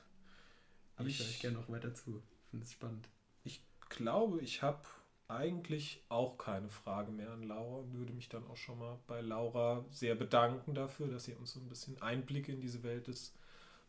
aber 0.98 1.08
ich 1.08 1.20
höre 1.20 1.26
ich- 1.28 1.36
euch 1.36 1.41
gerne 1.41 1.58
noch 1.58 1.70
weiter 1.70 1.94
zu. 1.94 2.22
Ich 2.44 2.50
finde 2.52 2.65
es 2.65 2.72
spannend. 2.74 3.08
Ich 3.44 3.62
glaube, 3.89 4.41
ich 4.41 4.62
habe 4.62 4.80
eigentlich 5.28 6.04
auch 6.10 6.38
keine 6.38 6.70
Frage 6.70 7.12
mehr 7.12 7.32
an 7.32 7.44
Laura 7.44 7.80
und 7.80 7.94
würde 7.94 8.13
mich 8.13 8.30
dann 8.30 8.46
auch 8.48 8.58
schon 8.58 8.78
mal 8.80 9.00
bei 9.08 9.22
Laura 9.22 9.84
sehr 9.89 10.15
bedanken 10.15 10.76
dafür, 10.76 11.08
dass 11.08 11.24
sie 11.24 11.34
uns 11.34 11.54
so 11.54 11.60
ein 11.60 11.68
bisschen 11.70 12.00
Einblick 12.02 12.48
in 12.50 12.60
diese 12.62 12.84
Welt 12.84 13.08
des 13.08 13.34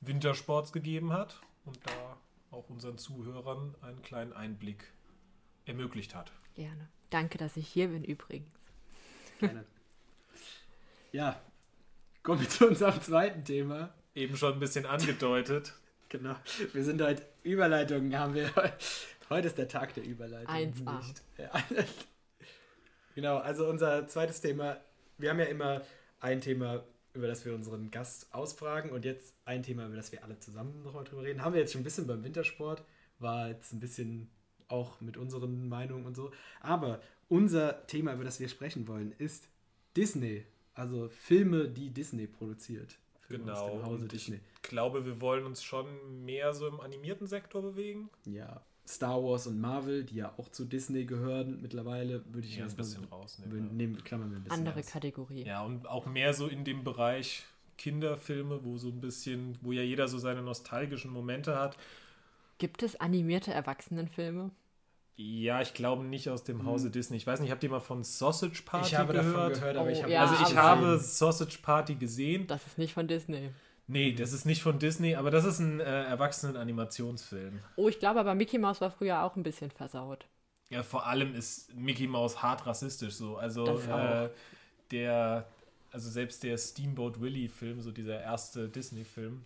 Wintersports 0.00 0.72
gegeben 0.72 1.12
hat 1.12 1.40
und 1.64 1.78
da 1.84 2.16
auch 2.50 2.70
unseren 2.70 2.96
Zuhörern 2.96 3.74
einen 3.82 4.00
kleinen 4.02 4.32
Einblick 4.32 4.92
ermöglicht 5.66 6.14
hat. 6.14 6.30
Gerne. 6.54 6.88
Danke, 7.10 7.38
dass 7.38 7.56
ich 7.56 7.68
hier 7.68 7.88
bin 7.88 8.02
übrigens. 8.04 8.48
Gerne. 9.40 9.64
ja, 11.12 11.38
kommen 12.26 12.40
wir 12.40 12.48
zu 12.48 12.66
unserem 12.68 13.00
zweiten 13.00 13.44
Thema. 13.44 13.94
Eben 14.14 14.36
schon 14.36 14.54
ein 14.54 14.60
bisschen 14.60 14.84
angedeutet. 14.86 15.72
Genau. 16.08 16.34
Wir 16.72 16.84
sind 16.84 17.00
heute 17.02 17.22
Überleitungen 17.44 18.18
haben 18.18 18.34
wir. 18.34 18.54
heu- 18.56 18.68
Heute 19.28 19.48
ist 19.48 19.58
der 19.58 19.66
Tag 19.68 19.92
der 19.94 20.04
Überleitung. 20.04 20.54
1A. 20.54 20.98
nicht- 20.98 21.22
Ja. 21.38 21.50
genau, 23.14 23.38
also 23.38 23.68
unser 23.68 24.06
zweites 24.08 24.40
Thema. 24.40 24.78
Wir 25.18 25.30
haben 25.30 25.38
ja 25.38 25.46
immer 25.46 25.82
ein 26.20 26.40
Thema, 26.40 26.84
über 27.14 27.26
das 27.26 27.44
wir 27.44 27.54
unseren 27.54 27.90
Gast 27.90 28.32
ausfragen 28.32 28.90
und 28.90 29.04
jetzt 29.04 29.34
ein 29.44 29.62
Thema, 29.62 29.86
über 29.86 29.96
das 29.96 30.12
wir 30.12 30.22
alle 30.22 30.38
zusammen 30.38 30.82
nochmal 30.82 31.04
drüber 31.04 31.22
reden. 31.22 31.42
Haben 31.42 31.54
wir 31.54 31.60
jetzt 31.60 31.72
schon 31.72 31.80
ein 31.80 31.84
bisschen 31.84 32.06
beim 32.06 32.22
Wintersport, 32.22 32.82
war 33.18 33.48
jetzt 33.48 33.72
ein 33.72 33.80
bisschen 33.80 34.30
auch 34.68 35.00
mit 35.00 35.16
unseren 35.16 35.68
Meinungen 35.68 36.06
und 36.06 36.14
so. 36.14 36.30
Aber 36.60 37.00
unser 37.28 37.86
Thema, 37.86 38.12
über 38.14 38.24
das 38.24 38.38
wir 38.40 38.48
sprechen 38.48 38.86
wollen, 38.88 39.12
ist 39.18 39.48
Disney. 39.96 40.44
Also 40.76 41.08
Filme, 41.08 41.68
die 41.68 41.90
Disney 41.90 42.26
produziert. 42.28 42.96
Filme 43.22 43.52
aus 43.52 43.58
Genau. 43.58 43.70
dem 43.78 43.86
Hause 43.86 44.04
Und 44.04 44.12
ich 44.12 44.24
Disney. 44.26 44.40
glaube, 44.62 45.04
wir 45.04 45.20
wollen 45.20 45.44
uns 45.46 45.64
schon 45.64 46.24
mehr 46.24 46.54
so 46.54 46.68
im 46.68 46.80
animierten 46.80 47.26
Sektor 47.26 47.60
bewegen. 47.62 48.08
Ja. 48.24 48.60
Star 48.86 49.20
Wars 49.20 49.48
und 49.48 49.60
Marvel, 49.60 50.04
die 50.04 50.14
ja 50.16 50.32
auch 50.38 50.48
zu 50.50 50.64
Disney 50.64 51.06
gehören 51.06 51.60
mittlerweile, 51.60 52.22
würde 52.32 52.46
ich 52.46 52.56
Ja, 52.56 52.66
ein 52.66 52.76
bisschen 52.76 53.02
so- 53.02 53.08
rausnehmen. 53.08 53.76
nehmen, 53.76 54.04
klammern 54.04 54.30
wir 54.30 54.36
ein 54.36 54.44
bisschen 54.44 54.58
Andere 54.60 54.76
raus. 54.76 54.86
Kategorie. 54.86 55.42
Ja, 55.44 55.64
und 55.64 55.88
auch 55.88 56.06
mehr 56.06 56.32
so 56.34 56.46
in 56.46 56.62
dem 56.62 56.84
Bereich 56.84 57.42
Kinderfilme, 57.78 58.64
wo 58.64 58.78
so 58.78 58.88
ein 58.88 59.00
bisschen, 59.00 59.58
wo 59.60 59.72
ja 59.72 59.82
jeder 59.82 60.06
so 60.06 60.18
seine 60.18 60.40
nostalgischen 60.42 61.10
Momente 61.10 61.56
hat. 61.58 61.76
Gibt 62.58 62.82
es 62.84 62.94
animierte 63.00 63.52
Erwachsenenfilme? 63.52 64.50
Ja, 65.18 65.62
ich 65.62 65.72
glaube 65.72 66.04
nicht 66.04 66.28
aus 66.28 66.44
dem 66.44 66.66
Hause 66.66 66.90
Disney. 66.90 67.16
Ich 67.16 67.26
weiß 67.26 67.40
nicht, 67.40 67.50
habt 67.50 67.62
ihr 67.64 67.70
mal 67.70 67.80
von 67.80 68.04
Sausage 68.04 68.62
Party 68.64 68.88
Ich 68.88 68.94
habe 68.96 69.14
davon 69.14 69.32
gehört? 69.32 69.54
gehört, 69.54 69.76
aber 69.78 69.88
Oh, 69.88 69.92
ich 69.92 70.02
habe 70.02 70.12
ja, 70.12 70.20
also 70.26 70.44
ich 70.44 70.56
habe 70.56 70.98
Sausage 70.98 71.58
Party 71.62 71.94
gesehen. 71.94 72.46
Das 72.46 72.66
ist 72.66 72.76
nicht 72.76 72.92
von 72.92 73.08
Disney. 73.08 73.50
Nee, 73.86 74.12
das 74.12 74.32
ist 74.32 74.44
nicht 74.44 74.62
von 74.62 74.78
Disney, 74.78 75.14
aber 75.14 75.30
das 75.30 75.44
ist 75.44 75.58
ein 75.60 75.80
äh, 75.80 75.84
Erwachsenen-Animationsfilm. 76.04 77.60
Oh, 77.76 77.88
ich 77.88 77.98
glaube 77.98 78.20
aber 78.20 78.34
Mickey 78.34 78.58
Mouse 78.58 78.80
war 78.80 78.90
früher 78.90 79.22
auch 79.22 79.36
ein 79.36 79.42
bisschen 79.42 79.70
versaut. 79.70 80.26
Ja, 80.70 80.82
vor 80.82 81.06
allem 81.06 81.34
ist 81.34 81.72
Mickey 81.74 82.08
Mouse 82.08 82.42
hart 82.42 82.66
rassistisch 82.66 83.14
so. 83.14 83.36
Also 83.36 83.78
äh, 83.78 84.28
der, 84.90 85.46
also 85.92 86.10
selbst 86.10 86.42
der 86.42 86.58
Steamboat 86.58 87.20
Willie-Film, 87.20 87.80
so 87.80 87.92
dieser 87.92 88.20
erste 88.20 88.68
Disney-Film. 88.68 89.44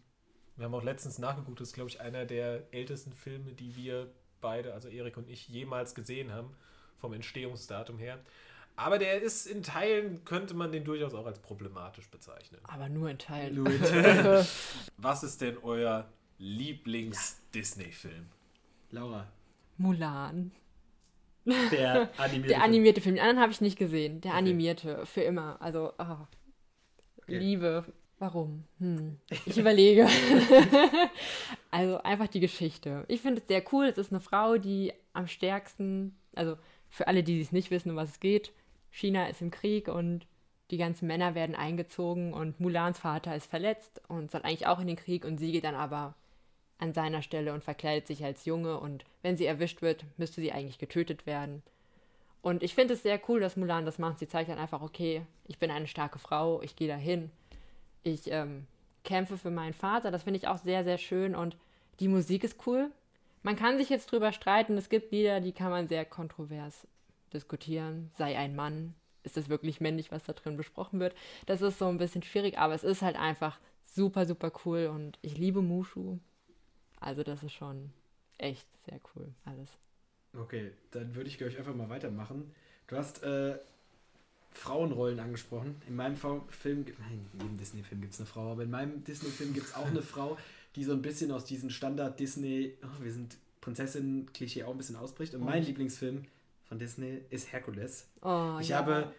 Wir 0.56 0.64
haben 0.64 0.74
auch 0.74 0.82
letztens 0.82 1.18
nachgeguckt, 1.18 1.60
das 1.60 1.68
ist, 1.68 1.74
glaube 1.74 1.90
ich, 1.90 2.00
einer 2.00 2.24
der 2.24 2.62
ältesten 2.72 3.12
Filme, 3.12 3.52
die 3.52 3.76
wir 3.76 4.10
beide, 4.40 4.72
also 4.74 4.88
Erik 4.88 5.16
und 5.16 5.28
ich, 5.28 5.48
jemals 5.48 5.94
gesehen 5.94 6.32
haben, 6.32 6.54
vom 6.98 7.12
Entstehungsdatum 7.12 7.98
her. 7.98 8.18
Aber 8.76 8.98
der 8.98 9.20
ist 9.20 9.46
in 9.46 9.62
Teilen, 9.62 10.24
könnte 10.24 10.54
man 10.54 10.72
den 10.72 10.84
durchaus 10.84 11.12
auch 11.14 11.26
als 11.26 11.38
problematisch 11.38 12.08
bezeichnen. 12.08 12.60
Aber 12.64 12.88
nur 12.88 13.10
in 13.10 13.18
Teilen. 13.18 13.56
Louis. 13.56 13.80
Was 14.96 15.22
ist 15.22 15.40
denn 15.40 15.58
euer 15.62 16.08
Lieblings-Disney-Film? 16.38 18.26
Laura, 18.90 19.26
Mulan. 19.76 20.52
der 21.46 22.10
animierte. 22.18 22.48
Der 22.48 22.62
animierte 22.62 23.00
Film. 23.00 23.14
Den 23.16 23.22
anderen 23.22 23.40
habe 23.40 23.52
ich 23.52 23.60
nicht 23.60 23.78
gesehen. 23.78 24.20
Der 24.20 24.32
Okay. 24.32 24.38
animierte. 24.38 25.06
Für 25.06 25.22
immer. 25.22 25.60
Also, 25.60 25.92
ah. 25.98 26.26
Okay. 27.22 27.38
Liebe. 27.38 27.84
Warum? 28.20 28.64
Hm. 28.80 29.16
Ich 29.46 29.56
überlege. 29.56 30.06
also 31.70 32.02
einfach 32.02 32.28
die 32.28 32.40
Geschichte. 32.40 33.06
Ich 33.08 33.22
finde 33.22 33.40
es 33.40 33.48
sehr 33.48 33.64
cool. 33.72 33.86
Es 33.86 33.96
ist 33.96 34.12
eine 34.12 34.20
Frau, 34.20 34.58
die 34.58 34.92
am 35.14 35.26
stärksten, 35.26 36.14
also 36.34 36.58
für 36.90 37.08
alle, 37.08 37.22
die 37.22 37.40
es 37.40 37.50
nicht 37.50 37.70
wissen, 37.70 37.90
um 37.90 37.96
was 37.96 38.10
es 38.10 38.20
geht, 38.20 38.52
China 38.90 39.26
ist 39.28 39.40
im 39.40 39.50
Krieg 39.50 39.88
und 39.88 40.26
die 40.70 40.76
ganzen 40.76 41.06
Männer 41.06 41.34
werden 41.34 41.54
eingezogen 41.54 42.34
und 42.34 42.60
Mulans 42.60 42.98
Vater 42.98 43.34
ist 43.34 43.46
verletzt 43.46 44.02
und 44.08 44.30
soll 44.30 44.42
eigentlich 44.42 44.66
auch 44.66 44.80
in 44.80 44.88
den 44.88 44.96
Krieg 44.96 45.24
und 45.24 45.38
sie 45.38 45.52
geht 45.52 45.64
dann 45.64 45.74
aber 45.74 46.14
an 46.76 46.92
seiner 46.92 47.22
Stelle 47.22 47.54
und 47.54 47.64
verkleidet 47.64 48.06
sich 48.06 48.22
als 48.22 48.44
Junge 48.44 48.78
und 48.78 49.06
wenn 49.22 49.38
sie 49.38 49.46
erwischt 49.46 49.80
wird, 49.80 50.04
müsste 50.18 50.42
sie 50.42 50.52
eigentlich 50.52 50.78
getötet 50.78 51.24
werden. 51.24 51.62
Und 52.42 52.62
ich 52.62 52.74
finde 52.74 52.94
es 52.94 53.02
sehr 53.02 53.18
cool, 53.28 53.40
dass 53.40 53.56
Mulan 53.56 53.86
das 53.86 53.98
macht. 53.98 54.18
Sie 54.18 54.28
zeigt 54.28 54.50
dann 54.50 54.58
einfach, 54.58 54.82
okay, 54.82 55.22
ich 55.46 55.58
bin 55.58 55.70
eine 55.70 55.86
starke 55.86 56.18
Frau, 56.18 56.60
ich 56.62 56.76
gehe 56.76 56.88
dahin, 56.88 57.30
ich 58.02 58.30
ähm, 58.30 58.66
kämpfe 59.04 59.38
für 59.38 59.50
meinen 59.50 59.74
Vater. 59.74 60.10
Das 60.10 60.24
finde 60.24 60.38
ich 60.38 60.48
auch 60.48 60.58
sehr, 60.58 60.84
sehr 60.84 60.98
schön 60.98 61.34
und 61.34 61.56
die 62.00 62.08
Musik 62.08 62.44
ist 62.44 62.66
cool. 62.66 62.90
Man 63.42 63.56
kann 63.56 63.78
sich 63.78 63.88
jetzt 63.88 64.12
drüber 64.12 64.32
streiten, 64.32 64.76
es 64.76 64.88
gibt 64.88 65.12
Lieder, 65.12 65.40
die 65.40 65.52
kann 65.52 65.70
man 65.70 65.88
sehr 65.88 66.04
kontrovers 66.04 66.86
diskutieren. 67.32 68.10
Sei 68.16 68.36
ein 68.36 68.54
Mann, 68.54 68.94
ist 69.22 69.36
es 69.36 69.48
wirklich 69.48 69.80
männlich, 69.80 70.10
was 70.10 70.24
da 70.24 70.32
drin 70.32 70.56
besprochen 70.56 71.00
wird? 71.00 71.14
Das 71.46 71.62
ist 71.62 71.78
so 71.78 71.86
ein 71.86 71.98
bisschen 71.98 72.22
schwierig, 72.22 72.58
aber 72.58 72.74
es 72.74 72.84
ist 72.84 73.02
halt 73.02 73.16
einfach 73.16 73.58
super, 73.86 74.26
super 74.26 74.52
cool 74.64 74.86
und 74.86 75.18
ich 75.22 75.38
liebe 75.38 75.62
Mushu. 75.62 76.18
Also 77.00 77.22
das 77.22 77.42
ist 77.42 77.52
schon 77.52 77.92
echt 78.38 78.66
sehr 78.84 79.00
cool 79.14 79.32
alles. 79.44 79.70
Okay, 80.38 80.72
dann 80.92 81.14
würde 81.14 81.28
ich, 81.28 81.38
glaube 81.38 81.52
ich, 81.52 81.58
einfach 81.58 81.74
mal 81.74 81.88
weitermachen. 81.88 82.54
Du 82.86 82.96
hast 82.96 83.22
äh, 83.22 83.58
Frauenrollen 84.52 85.20
angesprochen. 85.20 85.80
In 85.88 85.96
meinem 85.96 86.16
Film, 86.16 86.84
in 87.10 87.40
jedem 87.40 87.56
Disney-Film 87.58 88.00
gibt 88.00 88.14
es 88.14 88.20
eine 88.20 88.26
Frau, 88.26 88.52
aber 88.52 88.64
in 88.64 88.70
meinem 88.70 89.04
Disney-Film 89.04 89.54
gibt 89.54 89.66
es 89.68 89.74
auch 89.74 89.86
eine 89.86 90.02
Frau, 90.12 90.36
die 90.76 90.84
so 90.84 90.92
ein 90.92 91.02
bisschen 91.02 91.30
aus 91.32 91.44
diesem 91.44 91.70
Standard-Disney, 91.70 92.74
oh, 92.82 93.02
wir 93.02 93.12
sind 93.12 93.36
Prinzessinnen-Klischee 93.60 94.64
auch 94.64 94.72
ein 94.72 94.78
bisschen 94.78 94.96
ausbricht. 94.96 95.34
Und 95.34 95.44
mein 95.44 95.62
Oh. 95.62 95.66
Lieblingsfilm 95.66 96.24
von 96.64 96.78
Disney 96.78 97.20
ist 97.30 97.52
Herkules. 97.52 98.08
Oh, 98.22 98.58
Ich 98.60 98.68
ja. 98.70 98.78
habe. 98.78 99.12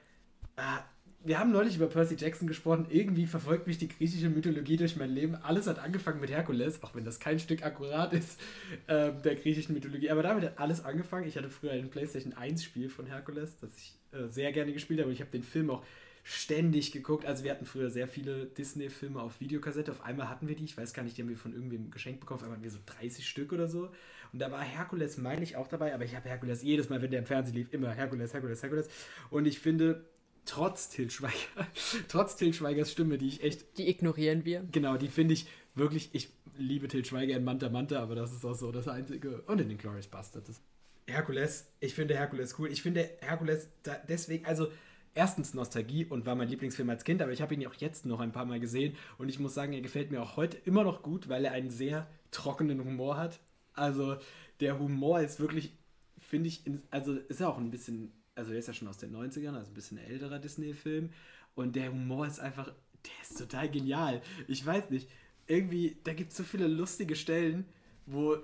Ah, 0.55 0.79
wir 1.23 1.37
haben 1.39 1.51
neulich 1.51 1.75
über 1.75 1.85
Percy 1.87 2.15
Jackson 2.17 2.47
gesprochen. 2.47 2.87
Irgendwie 2.89 3.27
verfolgt 3.27 3.67
mich 3.67 3.77
die 3.77 3.87
griechische 3.87 4.29
Mythologie 4.29 4.75
durch 4.77 4.95
mein 4.95 5.11
Leben. 5.11 5.35
Alles 5.35 5.67
hat 5.67 5.77
angefangen 5.77 6.19
mit 6.19 6.31
Herkules, 6.31 6.81
auch 6.81 6.95
wenn 6.95 7.05
das 7.05 7.19
kein 7.19 7.37
Stück 7.39 7.63
akkurat 7.63 8.11
ist 8.13 8.39
ähm, 8.87 9.21
der 9.21 9.35
griechischen 9.35 9.75
Mythologie. 9.75 10.09
Aber 10.09 10.23
damit 10.23 10.43
hat 10.43 10.59
alles 10.59 10.83
angefangen. 10.83 11.27
Ich 11.27 11.37
hatte 11.37 11.51
früher 11.51 11.73
ein 11.73 11.91
PlayStation 11.91 12.33
1 12.33 12.63
Spiel 12.63 12.89
von 12.89 13.05
Herkules, 13.05 13.55
das 13.59 13.69
ich 13.77 13.93
äh, 14.11 14.27
sehr 14.27 14.51
gerne 14.51 14.73
gespielt 14.73 14.99
habe. 14.99 15.09
Und 15.09 15.13
ich 15.15 15.21
habe 15.21 15.31
den 15.31 15.43
Film 15.43 15.69
auch 15.69 15.83
ständig 16.23 16.91
geguckt. 16.91 17.25
Also 17.25 17.43
wir 17.43 17.51
hatten 17.51 17.65
früher 17.65 17.89
sehr 17.89 18.07
viele 18.07 18.45
Disney-Filme 18.45 19.19
auf 19.21 19.39
Videokassette. 19.41 19.91
Auf 19.91 20.03
einmal 20.03 20.29
hatten 20.29 20.47
wir 20.47 20.55
die, 20.55 20.65
ich 20.65 20.77
weiß 20.77 20.93
gar 20.93 21.03
nicht, 21.03 21.17
die 21.17 21.21
haben 21.23 21.29
wir 21.29 21.37
von 21.37 21.53
irgendwem 21.53 21.89
geschenkt 21.91 22.19
bekommen. 22.19 22.39
Auf 22.39 22.43
einmal 22.43 22.57
hatten 22.57 22.63
wir 22.63 22.71
so 22.71 22.79
30 22.85 23.27
Stück 23.27 23.53
oder 23.53 23.67
so. 23.67 23.89
Und 24.31 24.39
da 24.39 24.51
war 24.51 24.61
Herkules, 24.61 25.17
meine 25.17 25.43
ich, 25.43 25.55
auch 25.55 25.67
dabei. 25.67 25.93
Aber 25.93 26.05
ich 26.05 26.15
habe 26.15 26.29
Herkules 26.29 26.61
jedes 26.61 26.89
Mal, 26.89 27.01
wenn 27.01 27.11
der 27.11 27.19
im 27.19 27.25
Fernsehen 27.25 27.55
lief, 27.55 27.73
immer 27.73 27.91
Herkules, 27.91 28.33
Herkules, 28.33 28.61
Herkules. 28.61 28.89
Und 29.29 29.45
ich 29.45 29.59
finde, 29.59 30.05
trotz 30.45 30.89
Til 30.89 31.09
Schweiger, 31.09 31.67
trotz 32.07 32.35
Til 32.35 32.53
Schweigers 32.53 32.91
Stimme, 32.91 33.17
die 33.17 33.27
ich 33.27 33.43
echt, 33.43 33.77
Die 33.77 33.89
ignorieren 33.89 34.45
wir. 34.45 34.63
genau, 34.71 34.97
die 34.97 35.07
finde 35.07 35.33
ich 35.33 35.47
wirklich, 35.75 36.09
ich 36.13 36.29
liebe 36.57 36.87
Til 36.87 37.03
Schweiger 37.03 37.35
in 37.35 37.43
Manta 37.43 37.69
Manta, 37.69 37.99
aber 37.99 38.15
das 38.15 38.31
ist 38.31 38.45
auch 38.45 38.55
so 38.55 38.71
das 38.71 38.87
Einzige. 38.87 39.41
Und 39.43 39.59
in 39.59 39.69
den 39.69 39.77
Glorious 39.77 40.07
Bastards. 40.07 40.61
Herkules, 41.07 41.71
ich 41.79 41.93
finde 41.93 42.15
Herkules 42.15 42.57
cool. 42.59 42.71
Ich 42.71 42.81
finde 42.81 43.09
Herkules 43.21 43.69
deswegen, 44.07 44.45
also 44.45 44.67
erstens 45.13 45.53
Nostalgie 45.53 46.05
und 46.05 46.25
war 46.25 46.35
mein 46.35 46.47
Lieblingsfilm 46.47 46.89
als 46.89 47.03
Kind, 47.03 47.21
aber 47.21 47.31
ich 47.31 47.41
habe 47.41 47.53
ihn 47.53 47.61
ja 47.61 47.69
auch 47.69 47.75
jetzt 47.75 48.05
noch 48.05 48.19
ein 48.19 48.31
paar 48.31 48.45
Mal 48.45 48.59
gesehen 48.59 48.95
und 49.17 49.29
ich 49.29 49.39
muss 49.39 49.53
sagen, 49.53 49.73
er 49.73 49.81
gefällt 49.81 50.11
mir 50.11 50.21
auch 50.21 50.37
heute 50.37 50.57
immer 50.65 50.83
noch 50.83 51.03
gut, 51.03 51.29
weil 51.29 51.45
er 51.45 51.51
einen 51.51 51.69
sehr 51.69 52.07
trockenen 52.31 52.83
Humor 52.83 53.17
hat. 53.17 53.39
Also 53.73 54.17
der 54.59 54.79
Humor 54.79 55.21
ist 55.21 55.39
wirklich, 55.39 55.73
finde 56.17 56.47
ich, 56.47 56.63
also 56.91 57.13
ist 57.13 57.39
ja 57.39 57.49
auch 57.49 57.57
ein 57.57 57.71
bisschen, 57.71 58.11
also 58.35 58.51
der 58.51 58.59
ist 58.59 58.67
ja 58.67 58.73
schon 58.73 58.87
aus 58.87 58.97
den 58.97 59.15
90ern, 59.15 59.55
also 59.55 59.71
ein 59.71 59.73
bisschen 59.73 59.97
älterer 59.97 60.39
Disney-Film 60.39 61.09
und 61.55 61.75
der 61.75 61.91
Humor 61.91 62.27
ist 62.27 62.39
einfach, 62.39 62.67
der 62.67 63.21
ist 63.21 63.37
total 63.37 63.69
genial. 63.69 64.21
Ich 64.47 64.65
weiß 64.65 64.89
nicht, 64.91 65.09
irgendwie, 65.47 65.97
da 66.03 66.13
gibt 66.13 66.31
es 66.31 66.37
so 66.37 66.43
viele 66.43 66.67
lustige 66.67 67.15
Stellen, 67.15 67.65
wo 68.05 68.37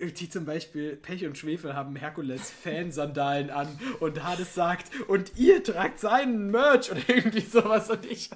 die 0.00 0.28
zum 0.28 0.44
Beispiel 0.44 0.96
Pech 0.96 1.26
und 1.26 1.36
Schwefel 1.36 1.74
haben 1.74 1.96
Herkules 1.96 2.50
Fansandalen 2.50 3.50
an 3.50 3.68
und 4.00 4.22
Hades 4.24 4.54
sagt, 4.54 4.90
und 5.08 5.32
ihr 5.36 5.62
tragt 5.62 6.00
seinen 6.00 6.50
Merch 6.50 6.90
oder 6.90 7.00
irgendwie 7.08 7.40
sowas 7.40 7.90
und 7.90 8.06
ich, 8.06 8.30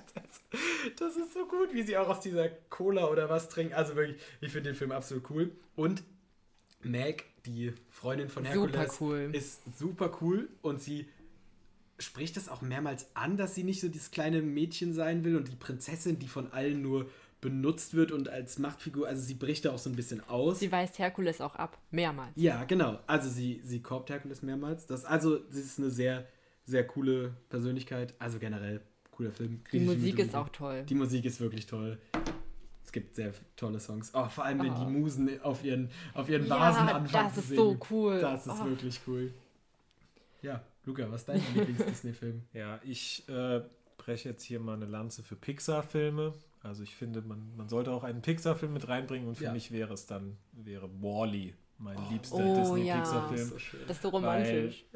das 0.98 1.16
ist 1.16 1.32
so 1.32 1.46
gut, 1.46 1.72
wie 1.72 1.82
sie 1.82 1.96
auch 1.96 2.08
aus 2.08 2.20
dieser 2.20 2.48
Cola 2.48 3.06
oder 3.06 3.28
was 3.30 3.48
trinken. 3.48 3.74
Also 3.74 3.96
wirklich, 3.96 4.20
ich 4.40 4.52
finde 4.52 4.70
den 4.70 4.76
Film 4.76 4.92
absolut 4.92 5.28
cool. 5.30 5.50
Und 5.74 6.02
Meg, 6.82 7.24
die 7.46 7.72
Freundin 7.90 8.28
von 8.28 8.44
Super 8.44 8.78
Herkules, 8.78 9.00
cool. 9.00 9.30
ist 9.32 9.60
super 9.78 10.18
cool 10.20 10.48
und 10.62 10.82
sie 10.82 11.08
spricht 11.98 12.36
das 12.36 12.48
auch 12.48 12.60
mehrmals 12.60 13.06
an, 13.14 13.36
dass 13.36 13.54
sie 13.54 13.64
nicht 13.64 13.80
so 13.80 13.88
dieses 13.88 14.10
kleine 14.10 14.42
Mädchen 14.42 14.92
sein 14.94 15.24
will 15.24 15.36
und 15.36 15.48
die 15.48 15.56
Prinzessin, 15.56 16.18
die 16.18 16.28
von 16.28 16.52
allen 16.52 16.82
nur 16.82 17.08
benutzt 17.44 17.92
wird 17.94 18.10
und 18.10 18.28
als 18.30 18.58
Machtfigur, 18.58 19.06
also 19.06 19.22
sie 19.22 19.34
bricht 19.34 19.66
da 19.66 19.72
auch 19.72 19.78
so 19.78 19.90
ein 19.90 19.94
bisschen 19.96 20.26
aus. 20.28 20.58
Sie 20.60 20.72
weist 20.72 20.98
Herkules 20.98 21.40
auch 21.42 21.54
ab. 21.56 21.76
Mehrmals. 21.90 22.32
Ja, 22.36 22.64
genau. 22.64 22.98
Also 23.06 23.28
sie, 23.28 23.60
sie 23.62 23.80
korbt 23.82 24.08
Herkules 24.08 24.42
mehrmals. 24.42 24.86
Das, 24.86 25.04
also 25.04 25.38
sie 25.50 25.60
ist 25.60 25.78
eine 25.78 25.90
sehr, 25.90 26.26
sehr 26.64 26.86
coole 26.86 27.34
Persönlichkeit. 27.50 28.14
Also 28.18 28.38
generell 28.38 28.80
cooler 29.10 29.30
Film. 29.30 29.60
Die 29.72 29.80
Musik 29.80 30.18
ist 30.18 30.34
auch 30.34 30.48
toll. 30.48 30.84
Die 30.88 30.94
Musik 30.94 31.24
ist 31.26 31.38
wirklich 31.40 31.66
toll. 31.66 31.98
Es 32.82 32.90
gibt 32.90 33.14
sehr 33.14 33.32
tolle 33.56 33.78
Songs. 33.78 34.10
Oh, 34.14 34.26
vor 34.28 34.44
allem, 34.44 34.60
wenn 34.60 34.72
Oh. 34.72 34.78
die 34.84 34.90
Musen 34.90 35.40
auf 35.42 35.62
ihren, 35.64 35.90
auf 36.14 36.28
ihren 36.30 36.46
Ja, 36.46 36.58
Vasen 36.58 36.88
anfangen 36.88 37.08
das 37.12 37.34
zu 37.34 37.40
ist 37.40 37.48
singen. 37.48 37.56
so 37.60 37.78
cool. 37.90 38.20
Das 38.20 38.46
ist 38.46 38.52
Oh. 38.60 38.64
wirklich 38.64 39.00
cool. 39.06 39.32
Ja, 40.42 40.62
Luca, 40.86 41.10
was 41.10 41.20
ist 41.20 41.28
dein 41.28 41.40
Lieblings-Disney-Film? 41.54 42.42
Ja, 42.54 42.80
ich 42.84 43.28
äh, 43.28 43.60
breche 43.98 44.30
jetzt 44.30 44.42
hier 44.44 44.60
mal 44.60 44.74
eine 44.76 44.86
Lanze 44.86 45.22
für 45.22 45.36
Pixar-Filme. 45.36 46.32
Also 46.64 46.82
ich 46.82 46.96
finde, 46.96 47.20
man, 47.22 47.54
man 47.56 47.68
sollte 47.68 47.92
auch 47.92 48.04
einen 48.04 48.22
Pixar-Film 48.22 48.72
mit 48.72 48.88
reinbringen 48.88 49.28
und 49.28 49.36
für 49.36 49.44
Ja. 49.44 49.52
mich 49.52 49.70
wäre 49.70 49.92
es 49.94 50.06
dann, 50.06 50.36
wäre 50.52 50.88
Wall-E 51.02 51.52
mein 51.78 51.98
liebster 52.10 52.36
Oh, 52.36 52.54
Disney-Pixar-Film. 52.54 53.48
So 53.50 53.58
schön. 53.58 53.80
Das 53.86 53.98
ist 53.98 54.02
so 54.02 54.08
romantisch. 54.08 54.86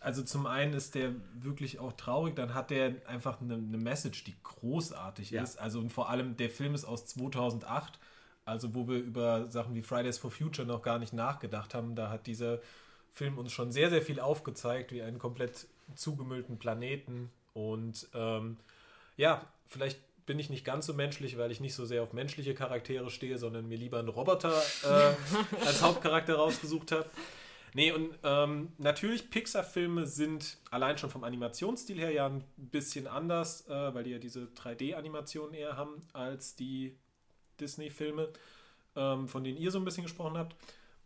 Also 0.00 0.22
zum 0.22 0.46
einen 0.46 0.72
ist 0.72 0.94
der 0.94 1.12
wirklich 1.40 1.78
auch 1.78 1.92
traurig, 1.92 2.34
dann 2.36 2.54
hat 2.54 2.70
der 2.70 3.06
einfach 3.06 3.40
eine, 3.40 3.54
eine 3.54 3.78
Message, 3.78 4.24
die 4.24 4.34
großartig 4.42 5.30
Ja. 5.30 5.42
ist. 5.42 5.58
Also 5.58 5.78
und 5.78 5.92
vor 5.92 6.08
allem 6.08 6.36
der 6.36 6.50
Film 6.50 6.74
ist 6.74 6.84
aus 6.84 7.04
2008, 7.06 7.98
also 8.46 8.74
wo 8.74 8.88
wir 8.88 8.98
über 8.98 9.46
Sachen 9.50 9.74
wie 9.74 9.82
Fridays 9.82 10.18
for 10.18 10.30
Future 10.30 10.66
noch 10.66 10.82
gar 10.82 10.98
nicht 10.98 11.12
nachgedacht 11.12 11.74
haben. 11.74 11.94
Da 11.96 12.08
hat 12.10 12.26
dieser 12.26 12.60
Film 13.12 13.36
uns 13.38 13.52
schon 13.52 13.72
sehr, 13.72 13.90
sehr 13.90 14.02
viel 14.02 14.20
aufgezeigt, 14.20 14.90
wie 14.92 15.02
einen 15.02 15.18
komplett 15.18 15.66
zugemüllten 15.96 16.58
Planeten. 16.58 17.30
Und 17.52 18.08
ähm, 18.14 18.56
ja, 19.16 19.46
vielleicht 19.68 20.00
bin 20.26 20.38
ich 20.38 20.50
nicht 20.50 20.64
ganz 20.64 20.86
so 20.86 20.94
menschlich, 20.94 21.36
weil 21.38 21.50
ich 21.50 21.60
nicht 21.60 21.74
so 21.74 21.84
sehr 21.84 22.02
auf 22.02 22.12
menschliche 22.12 22.54
Charaktere 22.54 23.10
stehe, 23.10 23.38
sondern 23.38 23.68
mir 23.68 23.76
lieber 23.76 23.98
einen 23.98 24.08
Roboter 24.08 24.62
äh, 24.84 25.64
als 25.66 25.82
Hauptcharakter 25.82 26.36
rausgesucht 26.36 26.92
habe. 26.92 27.06
Nee, 27.74 27.90
und 27.90 28.16
ähm, 28.22 28.72
natürlich, 28.78 29.30
Pixar-Filme 29.30 30.06
sind 30.06 30.58
allein 30.70 30.96
schon 30.96 31.10
vom 31.10 31.24
Animationsstil 31.24 31.98
her 31.98 32.12
ja 32.12 32.26
ein 32.26 32.44
bisschen 32.56 33.08
anders, 33.08 33.66
äh, 33.68 33.94
weil 33.94 34.04
die 34.04 34.10
ja 34.10 34.18
diese 34.18 34.44
3D-Animationen 34.44 35.54
eher 35.54 35.76
haben 35.76 36.00
als 36.12 36.54
die 36.54 36.96
Disney-Filme, 37.60 38.32
ähm, 38.94 39.26
von 39.26 39.42
denen 39.42 39.58
ihr 39.58 39.72
so 39.72 39.78
ein 39.78 39.84
bisschen 39.84 40.04
gesprochen 40.04 40.38
habt. 40.38 40.54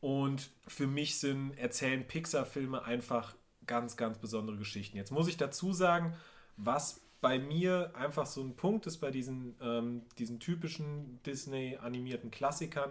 Und 0.00 0.50
für 0.66 0.86
mich 0.86 1.18
sind, 1.18 1.56
erzählen 1.56 2.06
Pixar-Filme 2.06 2.84
einfach 2.84 3.34
ganz, 3.66 3.96
ganz 3.96 4.18
besondere 4.18 4.58
Geschichten. 4.58 4.98
Jetzt 4.98 5.10
muss 5.10 5.26
ich 5.26 5.38
dazu 5.38 5.72
sagen, 5.72 6.14
was 6.58 7.00
bei 7.20 7.38
mir 7.38 7.92
einfach 7.94 8.26
so 8.26 8.42
ein 8.42 8.54
Punkt 8.54 8.86
ist 8.86 8.98
bei 8.98 9.10
diesen, 9.10 9.54
ähm, 9.60 10.02
diesen 10.18 10.38
typischen 10.38 11.20
Disney-animierten 11.24 12.30
Klassikern, 12.30 12.90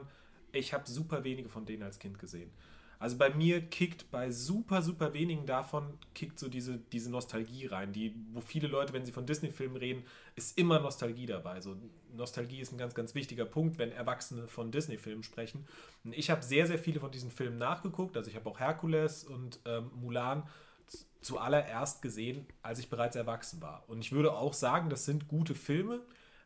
ich 0.52 0.74
habe 0.74 0.88
super 0.90 1.24
wenige 1.24 1.50
von 1.50 1.66
denen 1.66 1.84
als 1.84 2.00
Kind 2.00 2.20
gesehen. 2.20 2.52
Also 3.00 3.18
bei 3.18 3.30
mir 3.30 3.62
kickt 3.62 4.10
bei 4.10 4.32
super, 4.32 4.82
super 4.82 5.14
wenigen 5.14 5.46
davon, 5.46 5.94
kickt 6.16 6.40
so 6.40 6.50
diese, 6.50 6.80
diese 6.92 7.12
Nostalgie 7.12 7.68
rein, 7.68 7.94
die, 7.94 8.16
wo 8.34 8.42
viele 8.42 8.68
Leute, 8.68 8.92
wenn 8.94 9.06
sie 9.06 9.12
von 9.12 9.28
Disney-Filmen 9.28 9.78
reden, 9.78 10.04
ist 10.36 10.58
immer 10.58 10.80
Nostalgie 10.80 11.28
dabei. 11.28 11.62
So, 11.62 11.76
Nostalgie 12.16 12.60
ist 12.60 12.72
ein 12.72 12.80
ganz, 12.80 12.96
ganz 12.96 13.14
wichtiger 13.14 13.46
Punkt, 13.46 13.78
wenn 13.78 13.92
Erwachsene 13.92 14.48
von 14.48 14.72
Disney-Filmen 14.72 15.22
sprechen. 15.22 15.68
Und 16.04 16.18
ich 16.18 16.32
habe 16.32 16.42
sehr, 16.42 16.66
sehr 16.66 16.80
viele 16.80 17.00
von 17.00 17.12
diesen 17.12 17.30
Filmen 17.30 17.60
nachgeguckt. 17.60 18.18
Also 18.18 18.32
ich 18.32 18.36
habe 18.36 18.50
auch 18.50 18.60
Herkules 18.60 19.24
und 19.24 19.60
ähm, 19.66 19.92
Mulan 20.02 20.44
zuallererst 21.28 22.02
gesehen, 22.02 22.48
als 22.62 22.80
ich 22.80 22.90
bereits 22.90 23.16
erwachsen 23.16 23.62
war. 23.62 23.84
Und 23.88 24.00
ich 24.00 24.12
würde 24.14 24.34
auch 24.34 24.54
sagen, 24.54 24.90
das 24.90 25.06
sind 25.06 25.28
gute 25.28 25.56
Filme, 25.56 26.02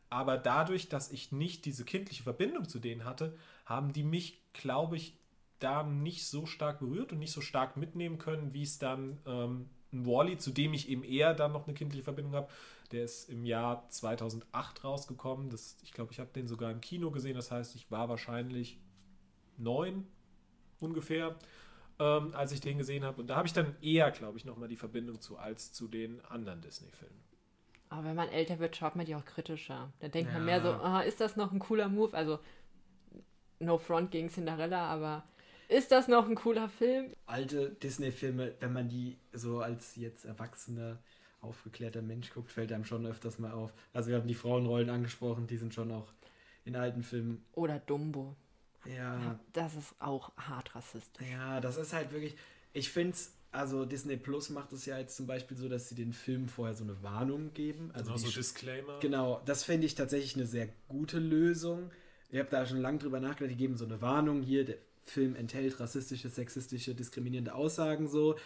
aber 0.09 0.37
dadurch, 0.37 0.89
dass 0.89 1.11
ich 1.11 1.31
nicht 1.31 1.65
diese 1.65 1.85
kindliche 1.85 2.23
Verbindung 2.23 2.67
zu 2.67 2.79
denen 2.79 3.05
hatte, 3.05 3.37
haben 3.65 3.93
die 3.93 4.03
mich, 4.03 4.41
glaube 4.53 4.97
ich, 4.97 5.17
da 5.59 5.83
nicht 5.83 6.25
so 6.25 6.45
stark 6.47 6.79
berührt 6.79 7.13
und 7.13 7.19
nicht 7.19 7.31
so 7.31 7.41
stark 7.41 7.77
mitnehmen 7.77 8.17
können, 8.17 8.53
wie 8.53 8.63
es 8.63 8.79
dann 8.79 9.19
ähm, 9.27 9.69
ein 9.93 10.05
Wally, 10.05 10.37
zu 10.37 10.51
dem 10.51 10.73
ich 10.73 10.89
eben 10.89 11.03
eher 11.03 11.35
dann 11.35 11.51
noch 11.51 11.67
eine 11.67 11.75
kindliche 11.75 12.03
Verbindung 12.03 12.33
habe. 12.33 12.49
Der 12.91 13.03
ist 13.03 13.29
im 13.29 13.45
Jahr 13.45 13.87
2008 13.89 14.83
rausgekommen. 14.83 15.49
Das, 15.49 15.77
ich 15.83 15.93
glaube, 15.93 16.11
ich 16.11 16.19
habe 16.19 16.31
den 16.33 16.47
sogar 16.47 16.71
im 16.71 16.81
Kino 16.81 17.11
gesehen. 17.11 17.35
Das 17.35 17.51
heißt, 17.51 17.75
ich 17.75 17.91
war 17.91 18.09
wahrscheinlich 18.09 18.79
neun 19.57 20.07
ungefähr, 20.79 21.35
ähm, 21.99 22.33
als 22.33 22.51
ich 22.51 22.61
den 22.61 22.77
gesehen 22.77 23.03
habe. 23.03 23.21
Und 23.21 23.27
da 23.27 23.35
habe 23.35 23.47
ich 23.47 23.53
dann 23.53 23.75
eher, 23.81 24.11
glaube 24.11 24.37
ich, 24.37 24.45
nochmal 24.45 24.67
die 24.67 24.77
Verbindung 24.77 25.21
zu 25.21 25.37
als 25.37 25.73
zu 25.73 25.87
den 25.87 26.23
anderen 26.25 26.61
Disney-Filmen. 26.61 27.23
Aber 27.89 28.05
wenn 28.05 28.15
man 28.15 28.29
älter 28.29 28.59
wird, 28.59 28.75
schaut 28.75 28.95
man 28.95 29.05
die 29.05 29.15
auch 29.15 29.25
kritischer. 29.25 29.91
Da 29.99 30.07
denkt 30.07 30.31
ja. 30.31 30.37
man 30.37 30.45
mehr 30.45 30.61
so, 30.61 30.69
ah, 30.69 31.01
ist 31.01 31.19
das 31.19 31.35
noch 31.35 31.51
ein 31.51 31.59
cooler 31.59 31.89
Move? 31.89 32.15
Also, 32.15 32.39
no 33.59 33.77
front 33.77 34.11
gegen 34.11 34.29
Cinderella, 34.29 34.87
aber 34.87 35.23
ist 35.67 35.91
das 35.91 36.07
noch 36.07 36.27
ein 36.27 36.35
cooler 36.35 36.69
Film? 36.69 37.13
Alte 37.25 37.69
Disney-Filme, 37.69 38.55
wenn 38.59 38.73
man 38.73 38.89
die 38.89 39.17
so 39.33 39.59
als 39.59 39.95
jetzt 39.95 40.25
erwachsener, 40.25 40.99
aufgeklärter 41.41 42.01
Mensch 42.01 42.31
guckt, 42.33 42.51
fällt 42.51 42.71
einem 42.71 42.85
schon 42.85 43.05
öfters 43.05 43.39
mal 43.39 43.51
auf. 43.51 43.73
Also 43.93 44.09
wir 44.09 44.17
haben 44.17 44.27
die 44.27 44.35
Frauenrollen 44.35 44.89
angesprochen, 44.89 45.47
die 45.47 45.57
sind 45.57 45.73
schon 45.73 45.91
auch 45.91 46.13
in 46.65 46.75
alten 46.75 47.03
Filmen. 47.03 47.45
Oder 47.53 47.79
Dumbo. 47.79 48.35
Ja. 48.85 49.39
Das 49.53 49.75
ist 49.75 49.93
auch 49.99 50.35
hart 50.37 50.75
rassistisch. 50.75 51.27
Ja, 51.29 51.59
das 51.59 51.77
ist 51.77 51.93
halt 51.93 52.11
wirklich. 52.11 52.35
Ich 52.73 52.89
finde 52.89 53.13
es, 53.13 53.33
also 53.51 53.85
Disney 53.85 54.17
Plus 54.17 54.49
macht 54.49 54.71
es 54.71 54.85
ja 54.85 54.97
jetzt 54.97 55.15
zum 55.15 55.27
Beispiel 55.27 55.57
so, 55.57 55.67
dass 55.67 55.89
sie 55.89 55.95
den 55.95 56.13
Film 56.13 56.47
vorher 56.47 56.73
so 56.73 56.83
eine 56.83 57.01
Warnung 57.03 57.53
geben. 57.53 57.91
Also 57.93 58.13
genau, 58.13 58.17
so 58.17 58.31
Disclaimer. 58.31 58.99
Genau, 58.99 59.41
das 59.45 59.63
finde 59.63 59.87
ich 59.87 59.95
tatsächlich 59.95 60.35
eine 60.35 60.45
sehr 60.45 60.69
gute 60.87 61.19
Lösung. 61.19 61.91
Ich 62.29 62.39
habe 62.39 62.49
da 62.49 62.65
schon 62.65 62.77
lange 62.77 62.99
drüber 62.99 63.19
nachgedacht, 63.19 63.51
die 63.51 63.57
geben 63.57 63.75
so 63.75 63.85
eine 63.85 64.01
Warnung 64.01 64.41
hier, 64.41 64.63
der 64.63 64.77
Film 65.03 65.35
enthält 65.35 65.79
rassistische, 65.79 66.29
sexistische, 66.29 66.95
diskriminierende 66.95 67.53
Aussagen 67.53 68.07
so. 68.07 68.37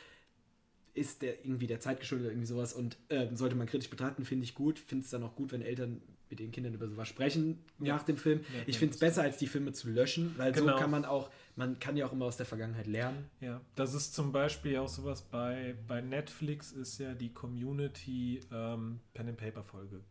Ist 0.96 1.22
der 1.22 1.46
irgendwie 1.46 1.68
der 1.68 1.82
Zeit 1.82 2.00
geschuldet 2.00 2.26
oder 2.26 2.32
irgendwie 2.34 2.48
sowas 2.48 2.74
und 2.74 2.98
äh, 3.10 3.28
sollte 3.36 3.56
man 3.56 3.68
kritisch 3.68 3.90
betrachten, 3.90 4.26
finde 4.26 4.46
ich 4.46 4.56
gut. 4.56 4.80
Finde 4.80 5.04
es 5.04 5.12
dann 5.12 5.24
auch 5.24 5.36
gut, 5.36 5.52
wenn 5.52 5.62
Eltern 5.62 6.02
mit 6.36 6.40
den 6.40 6.52
Kindern 6.52 6.74
über 6.74 6.88
sowas 6.88 7.08
sprechen 7.08 7.64
ja. 7.80 7.96
nach 7.96 8.04
dem 8.04 8.18
Film. 8.18 8.42
Ja, 8.42 8.64
ich 8.68 8.78
finde 8.78 8.94
es 8.94 9.00
besser, 9.00 9.24
als 9.24 9.38
die 9.38 9.48
Filme 9.48 9.72
zu 9.72 9.90
löschen, 9.90 10.36
weil 10.38 10.52
genau. 10.52 10.74
so 10.74 10.80
kann 10.80 10.92
man 10.92 11.06
auch, 11.06 11.30
man 11.56 11.80
kann 11.80 11.96
ja 11.96 12.06
auch 12.06 12.12
immer 12.12 12.26
aus 12.26 12.38
der 12.38 12.46
Vergangenheit 12.46 12.88
lernen. 12.88 13.30
Ja, 13.40 13.62
das 13.76 13.94
ist 13.94 14.14
zum 14.14 14.32
Beispiel 14.32 14.78
auch 14.78 14.88
sowas 14.88 15.22
bei, 15.22 15.76
bei 15.88 16.02
Netflix 16.02 16.72
ist 16.72 17.00
ja 17.00 17.14
die 17.14 17.34
Community 17.34 18.42
ähm, 18.52 19.00
Pen 19.14 19.30
and 19.30 19.38
Paper 19.38 19.64
Folge 19.64 20.02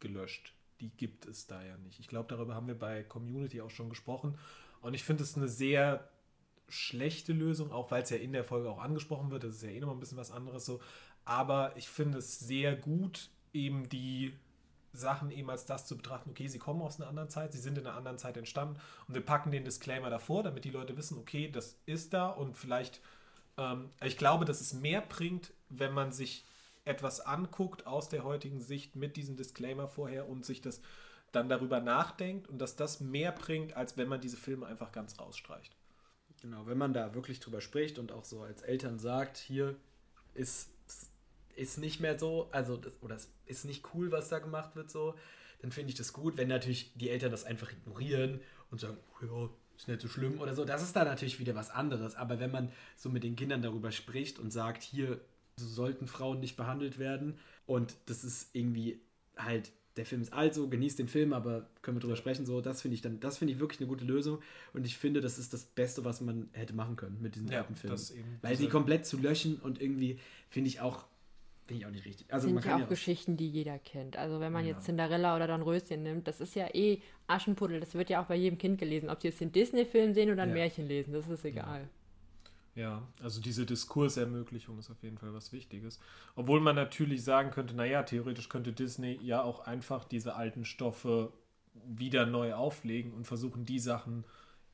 gelöscht. 0.00 0.54
Die 0.80 0.90
gibt 0.90 1.26
es 1.26 1.46
da 1.46 1.62
ja 1.62 1.76
nicht. 1.78 2.00
Ich 2.00 2.08
glaube, 2.08 2.28
darüber 2.28 2.54
haben 2.54 2.66
wir 2.66 2.78
bei 2.78 3.02
Community 3.02 3.60
auch 3.60 3.70
schon 3.70 3.88
gesprochen. 3.88 4.38
Und 4.80 4.94
ich 4.94 5.04
finde 5.04 5.22
es 5.22 5.36
eine 5.36 5.48
sehr 5.48 6.08
schlechte 6.68 7.32
Lösung, 7.32 7.70
auch 7.70 7.90
weil 7.90 8.02
es 8.02 8.10
ja 8.10 8.16
in 8.16 8.32
der 8.32 8.44
Folge 8.44 8.70
auch 8.70 8.80
angesprochen 8.80 9.30
wird. 9.30 9.44
Das 9.44 9.56
ist 9.56 9.62
ja 9.62 9.70
eh 9.70 9.80
nochmal 9.80 9.96
ein 9.96 10.00
bisschen 10.00 10.18
was 10.18 10.30
anderes 10.30 10.64
so. 10.64 10.80
Aber 11.24 11.76
ich 11.76 11.88
finde 11.88 12.18
es 12.18 12.38
sehr 12.38 12.76
gut, 12.76 13.30
eben 13.52 13.88
die 13.88 14.34
Sachen 14.96 15.30
eben 15.30 15.50
als 15.50 15.66
das 15.66 15.86
zu 15.86 15.96
betrachten, 15.96 16.30
okay, 16.30 16.48
sie 16.48 16.58
kommen 16.58 16.82
aus 16.82 17.00
einer 17.00 17.08
anderen 17.08 17.30
Zeit, 17.30 17.52
sie 17.52 17.58
sind 17.58 17.78
in 17.78 17.86
einer 17.86 17.96
anderen 17.96 18.18
Zeit 18.18 18.36
entstanden 18.36 18.80
und 19.06 19.14
wir 19.14 19.24
packen 19.24 19.50
den 19.50 19.64
Disclaimer 19.64 20.10
davor, 20.10 20.42
damit 20.42 20.64
die 20.64 20.70
Leute 20.70 20.96
wissen, 20.96 21.18
okay, 21.18 21.50
das 21.50 21.78
ist 21.86 22.12
da 22.12 22.28
und 22.28 22.56
vielleicht, 22.56 23.00
ähm, 23.56 23.90
ich 24.02 24.16
glaube, 24.16 24.44
dass 24.44 24.60
es 24.60 24.72
mehr 24.72 25.00
bringt, 25.00 25.52
wenn 25.68 25.92
man 25.92 26.12
sich 26.12 26.44
etwas 26.84 27.20
anguckt 27.20 27.86
aus 27.86 28.08
der 28.08 28.24
heutigen 28.24 28.60
Sicht 28.60 28.96
mit 28.96 29.16
diesem 29.16 29.36
Disclaimer 29.36 29.88
vorher 29.88 30.28
und 30.28 30.44
sich 30.44 30.60
das 30.60 30.80
dann 31.32 31.48
darüber 31.48 31.80
nachdenkt 31.80 32.48
und 32.48 32.58
dass 32.58 32.76
das 32.76 33.00
mehr 33.00 33.32
bringt, 33.32 33.76
als 33.76 33.96
wenn 33.96 34.08
man 34.08 34.20
diese 34.20 34.36
Filme 34.36 34.66
einfach 34.66 34.92
ganz 34.92 35.18
rausstreicht. 35.18 35.76
Genau, 36.40 36.66
wenn 36.66 36.78
man 36.78 36.92
da 36.92 37.14
wirklich 37.14 37.40
drüber 37.40 37.60
spricht 37.60 37.98
und 37.98 38.12
auch 38.12 38.24
so 38.24 38.42
als 38.42 38.62
Eltern 38.62 38.98
sagt, 38.98 39.36
hier 39.36 39.76
ist, 40.34 40.70
ist 41.56 41.78
nicht 41.78 42.00
mehr 42.00 42.18
so, 42.18 42.48
also 42.52 42.76
das, 42.76 42.92
oder 43.00 43.16
es 43.16 43.28
ist 43.46 43.64
nicht 43.64 43.84
cool, 43.94 44.12
was 44.12 44.28
da 44.28 44.38
gemacht 44.38 44.76
wird, 44.76 44.90
so, 44.90 45.14
dann 45.60 45.72
finde 45.72 45.90
ich 45.90 45.96
das 45.96 46.12
gut. 46.12 46.36
Wenn 46.36 46.48
natürlich 46.48 46.92
die 46.94 47.10
Eltern 47.10 47.30
das 47.30 47.44
einfach 47.44 47.72
ignorieren 47.72 48.40
und 48.70 48.80
sagen, 48.80 48.98
ja, 49.22 49.48
ist 49.76 49.88
nicht 49.88 50.00
so 50.00 50.08
schlimm 50.08 50.40
oder 50.40 50.54
so, 50.54 50.64
das 50.64 50.82
ist 50.82 50.96
dann 50.96 51.06
natürlich 51.06 51.38
wieder 51.38 51.54
was 51.54 51.70
anderes. 51.70 52.14
Aber 52.14 52.40
wenn 52.40 52.50
man 52.50 52.70
so 52.96 53.08
mit 53.08 53.24
den 53.24 53.36
Kindern 53.36 53.62
darüber 53.62 53.90
spricht 53.90 54.38
und 54.38 54.50
sagt, 54.50 54.82
hier 54.82 55.20
so 55.58 55.66
sollten 55.66 56.06
Frauen 56.06 56.40
nicht 56.40 56.56
behandelt 56.56 56.98
werden 56.98 57.38
und 57.66 57.94
das 58.06 58.24
ist 58.24 58.54
irgendwie 58.54 59.00
halt 59.36 59.72
der 59.96 60.04
Film 60.04 60.20
ist 60.20 60.32
alt 60.32 60.54
so, 60.54 60.68
genießt 60.68 60.98
den 60.98 61.08
Film, 61.08 61.32
aber 61.32 61.66
können 61.82 61.96
wir 61.96 62.00
drüber 62.00 62.16
sprechen, 62.16 62.44
so, 62.44 62.60
das 62.60 62.82
finde 62.82 62.96
ich 62.96 63.00
dann, 63.00 63.18
das 63.20 63.38
finde 63.38 63.54
ich 63.54 63.60
wirklich 63.60 63.80
eine 63.80 63.88
gute 63.88 64.04
Lösung 64.04 64.40
und 64.74 64.84
ich 64.84 64.98
finde, 64.98 65.20
das 65.20 65.38
ist 65.38 65.52
das 65.52 65.64
Beste, 65.64 66.04
was 66.04 66.20
man 66.20 66.48
hätte 66.52 66.74
machen 66.74 66.96
können 66.96 67.16
mit 67.20 67.34
diesen 67.34 67.48
ja, 67.48 67.60
alten 67.60 67.74
Filmen. 67.74 67.98
Weil 68.42 68.56
sie 68.56 68.68
komplett 68.68 69.06
zu 69.06 69.16
löschen 69.16 69.56
und 69.56 69.80
irgendwie 69.80 70.18
finde 70.50 70.68
ich 70.68 70.80
auch, 70.80 71.06
finde 71.66 71.80
ich 71.80 71.86
auch 71.86 71.90
nicht 71.90 72.06
richtig. 72.06 72.32
Also 72.32 72.46
sind 72.46 72.54
man 72.54 72.64
ja 72.64 72.84
auch, 72.84 72.88
Geschichten, 72.88 73.36
die 73.36 73.48
jeder 73.48 73.78
kennt. 73.78 74.16
Also 74.16 74.40
wenn 74.40 74.52
man 74.52 74.64
ja. 74.64 74.72
jetzt 74.72 74.84
Cinderella 74.84 75.36
oder 75.36 75.46
dann 75.46 75.62
Röschen 75.62 76.02
nimmt, 76.02 76.28
das 76.28 76.40
ist 76.40 76.54
ja 76.54 76.68
eh 76.72 77.00
Aschenputtel, 77.26 77.80
das 77.80 77.94
wird 77.94 78.08
ja 78.08 78.22
auch 78.22 78.26
bei 78.26 78.36
jedem 78.36 78.58
Kind 78.58 78.78
gelesen, 78.78 79.10
ob 79.10 79.20
sie 79.20 79.28
jetzt 79.28 79.40
den 79.40 79.52
Disney-Film 79.52 80.14
sehen 80.14 80.30
oder 80.30 80.44
ein 80.44 80.50
ja. 80.50 80.54
Märchen 80.54 80.86
lesen, 80.86 81.12
das 81.12 81.28
ist 81.28 81.44
egal. 81.44 81.88
Ja, 82.76 83.02
also 83.22 83.40
diese 83.40 83.64
Diskursermöglichung 83.64 84.78
ist 84.78 84.90
auf 84.90 85.02
jeden 85.02 85.16
Fall 85.16 85.32
was 85.32 85.50
Wichtiges. 85.52 85.98
Obwohl 86.34 86.60
man 86.60 86.76
natürlich 86.76 87.24
sagen 87.24 87.50
könnte, 87.50 87.74
naja, 87.74 88.02
theoretisch 88.02 88.50
könnte 88.50 88.72
Disney 88.72 89.18
ja 89.22 89.42
auch 89.42 89.60
einfach 89.60 90.04
diese 90.04 90.36
alten 90.36 90.66
Stoffe 90.66 91.32
wieder 91.86 92.26
neu 92.26 92.54
auflegen 92.54 93.12
und 93.12 93.26
versuchen, 93.26 93.64
die 93.64 93.78
Sachen 93.78 94.24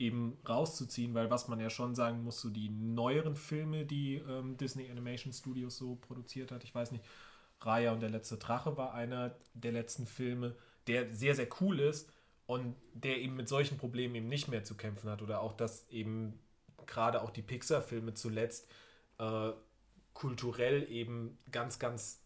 eben 0.03 0.37
rauszuziehen, 0.49 1.15
weil 1.15 1.31
was 1.31 1.47
man 1.47 1.61
ja 1.61 1.71
schon 1.71 1.95
sagen 1.95 2.25
muss, 2.25 2.41
so 2.41 2.51
die 2.51 2.69
neueren 2.69 3.37
Filme, 3.37 3.87
die 3.87 4.17
ähm, 4.17 4.57
Disney 4.57 4.91
Animation 4.91 5.33
Studios 5.33 5.79
so 5.79 5.95
produziert 5.95 6.51
hat, 6.51 6.65
ich 6.65 6.75
weiß 6.75 6.91
nicht, 6.91 7.05
Raya 7.61 7.93
und 7.93 8.01
der 8.01 8.11
letzte 8.11 8.37
Drache 8.37 8.77
war 8.77 8.95
einer 8.95 9.37
der 9.55 9.71
letzten 9.71 10.07
Filme, 10.07 10.57
der 10.89 11.15
sehr, 11.15 11.37
sehr 11.37 11.47
cool 11.61 11.79
ist 11.79 12.11
und 12.47 12.75
der 12.93 13.19
eben 13.19 13.37
mit 13.37 13.49
solchen 13.49 13.79
Problemen 13.79 14.17
eben 14.17 14.29
nicht 14.29 14.49
mehr 14.49 14.65
zu 14.65 14.77
kämpfen 14.77 15.09
hat 15.09 15.23
oder 15.23 15.41
auch, 15.41 15.53
dass 15.57 15.89
eben 15.89 16.41
gerade 16.87 17.23
auch 17.23 17.31
die 17.31 17.43
Pixar-Filme 17.43 18.15
zuletzt 18.15 18.69
äh, 19.19 19.53
kulturell 20.15 20.91
eben 20.91 21.39
ganz, 21.53 21.79
ganz 21.79 22.21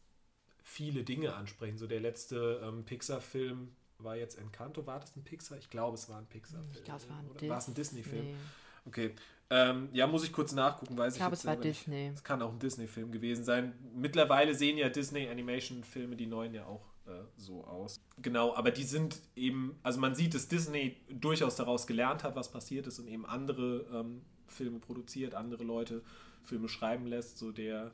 viele 0.62 1.04
Dinge 1.04 1.34
ansprechen. 1.34 1.76
So 1.76 1.86
der 1.86 2.00
letzte 2.00 2.62
ähm, 2.64 2.84
Pixar-Film 2.86 3.76
war 3.98 4.16
jetzt 4.16 4.38
Encanto. 4.38 4.86
War 4.86 5.00
das 5.00 5.16
ein 5.16 5.24
Pixar? 5.24 5.58
Ich 5.58 5.70
glaube, 5.70 5.96
es 5.96 6.08
war 6.08 6.18
ein 6.18 6.26
Pixar-Film. 6.26 6.70
Ich 6.74 6.84
glaube, 6.84 7.00
es 7.00 7.08
war 7.08 7.18
ein, 7.18 7.30
Dis 7.40 7.48
war 7.48 7.58
es 7.58 7.68
ein 7.68 7.74
Disney-Film. 7.74 8.26
Nee. 8.26 8.34
Okay. 8.86 9.14
Ähm, 9.48 9.88
ja, 9.92 10.06
muss 10.06 10.24
ich 10.24 10.32
kurz 10.32 10.52
nachgucken, 10.52 10.98
weiß 10.98 11.14
ich. 11.14 11.18
Ich 11.18 11.22
glaube, 11.22 11.34
es 11.36 11.46
war 11.46 11.56
Disney. 11.56 12.10
Es 12.12 12.24
kann 12.24 12.42
auch 12.42 12.52
ein 12.52 12.58
Disney-Film 12.58 13.12
gewesen 13.12 13.44
sein. 13.44 13.74
Mittlerweile 13.94 14.54
sehen 14.54 14.76
ja 14.76 14.88
Disney-Animation-Filme, 14.88 16.16
die 16.16 16.26
neuen 16.26 16.52
ja 16.54 16.66
auch 16.66 16.84
äh, 17.06 17.10
so 17.36 17.64
aus. 17.64 18.00
Genau, 18.20 18.54
aber 18.54 18.72
die 18.72 18.82
sind 18.82 19.20
eben, 19.36 19.78
also 19.82 20.00
man 20.00 20.14
sieht, 20.14 20.34
dass 20.34 20.48
Disney 20.48 20.96
durchaus 21.08 21.54
daraus 21.54 21.86
gelernt 21.86 22.24
hat, 22.24 22.34
was 22.34 22.50
passiert 22.50 22.86
ist 22.88 22.98
und 22.98 23.06
eben 23.06 23.24
andere 23.24 23.86
ähm, 23.92 24.22
Filme 24.48 24.80
produziert, 24.80 25.34
andere 25.34 25.62
Leute 25.62 26.02
Filme 26.42 26.68
schreiben 26.68 27.06
lässt. 27.06 27.38
So 27.38 27.52
der 27.52 27.92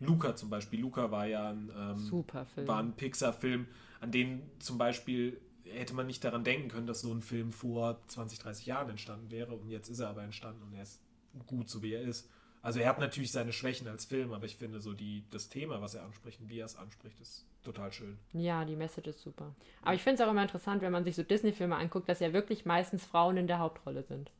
Luca 0.00 0.36
zum 0.36 0.48
Beispiel. 0.48 0.80
Luca 0.80 1.10
war 1.10 1.26
ja 1.26 1.50
ein, 1.50 1.70
ähm, 1.76 1.98
Super 1.98 2.46
Film. 2.46 2.68
war 2.68 2.78
ein 2.78 2.92
Pixar-Film, 2.92 3.66
an 4.00 4.12
den 4.12 4.42
zum 4.58 4.78
Beispiel 4.78 5.40
hätte 5.64 5.94
man 5.94 6.06
nicht 6.06 6.24
daran 6.24 6.44
denken 6.44 6.68
können, 6.68 6.86
dass 6.86 7.00
so 7.00 7.12
ein 7.12 7.22
Film 7.22 7.52
vor 7.52 8.00
20, 8.08 8.38
30 8.38 8.66
Jahren 8.66 8.90
entstanden 8.90 9.30
wäre. 9.30 9.54
Und 9.54 9.68
jetzt 9.68 9.88
ist 9.88 10.00
er 10.00 10.08
aber 10.08 10.22
entstanden 10.22 10.62
und 10.62 10.74
er 10.74 10.82
ist 10.82 11.00
gut, 11.46 11.68
so 11.68 11.82
wie 11.82 11.92
er 11.92 12.02
ist. 12.02 12.28
Also 12.62 12.80
er 12.80 12.88
hat 12.88 12.98
natürlich 12.98 13.30
seine 13.30 13.52
Schwächen 13.52 13.86
als 13.86 14.04
Film, 14.04 14.32
aber 14.32 14.44
ich 14.44 14.56
finde 14.56 14.80
so 14.80 14.92
die, 14.92 15.24
das 15.30 15.48
Thema, 15.48 15.80
was 15.80 15.94
er 15.94 16.02
anspricht 16.04 16.40
und 16.40 16.48
wie 16.48 16.58
er 16.58 16.66
es 16.66 16.76
anspricht, 16.76 17.20
ist 17.20 17.46
total 17.62 17.92
schön. 17.92 18.18
Ja, 18.32 18.64
die 18.64 18.76
Message 18.76 19.08
ist 19.08 19.22
super. 19.22 19.54
Aber 19.82 19.94
ich 19.94 20.02
finde 20.02 20.20
es 20.20 20.26
auch 20.26 20.30
immer 20.30 20.42
interessant, 20.42 20.82
wenn 20.82 20.92
man 20.92 21.04
sich 21.04 21.14
so 21.14 21.22
Disney-Filme 21.22 21.76
anguckt, 21.76 22.08
dass 22.08 22.20
ja 22.20 22.32
wirklich 22.32 22.64
meistens 22.64 23.04
Frauen 23.04 23.36
in 23.36 23.46
der 23.46 23.60
Hauptrolle 23.60 24.02
sind. 24.02 24.32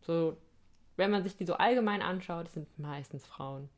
So, 0.00 0.36
wenn 0.96 1.10
man 1.10 1.22
sich 1.22 1.36
die 1.36 1.46
so 1.46 1.54
allgemein 1.54 2.02
anschaut, 2.02 2.48
sind 2.50 2.66
meistens 2.78 3.26
Frauen. 3.26 3.68